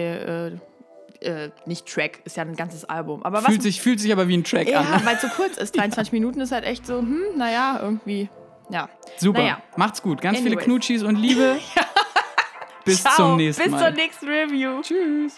äh, 1.21 1.27
äh, 1.27 1.51
nicht 1.67 1.87
Track, 1.87 2.21
ist 2.25 2.37
ja 2.37 2.43
ein 2.43 2.57
ganzes 2.57 2.85
Album. 2.85 3.23
Aber 3.23 3.39
was. 3.39 3.47
Fühlt 3.47 3.63
sich, 3.63 3.81
fühlt 3.81 4.01
sich 4.01 4.13
aber 4.13 4.27
wie 4.29 4.37
ein 4.37 4.45
Track 4.45 4.69
ja, 4.69 4.81
an. 4.81 5.05
weil 5.07 5.17
es 5.17 5.23
so 5.23 5.29
kurz 5.29 5.57
ist. 5.57 5.77
23 5.79 6.13
Minuten 6.13 6.41
ist 6.41 6.51
halt 6.53 6.65
echt 6.65 6.87
so, 6.87 6.99
hm, 6.99 7.23
naja, 7.37 7.79
irgendwie. 7.81 8.29
Ja. 8.71 8.89
Super. 9.19 9.41
Naja. 9.43 9.63
Macht's 9.77 10.03
gut. 10.03 10.21
Ganz 10.21 10.39
viele 10.39 10.51
Anyways. 10.53 10.65
Knutschis 10.65 11.03
und 11.03 11.17
Liebe. 11.17 11.59
Bis 12.85 13.03
Ciao, 13.03 13.15
zum 13.15 13.37
nächsten 13.37 13.63
bis 13.63 13.71
Mal. 13.73 13.79
zur 13.79 13.91
nächsten 13.91 14.27
Review. 14.29 14.81
Tschüss. 14.83 15.37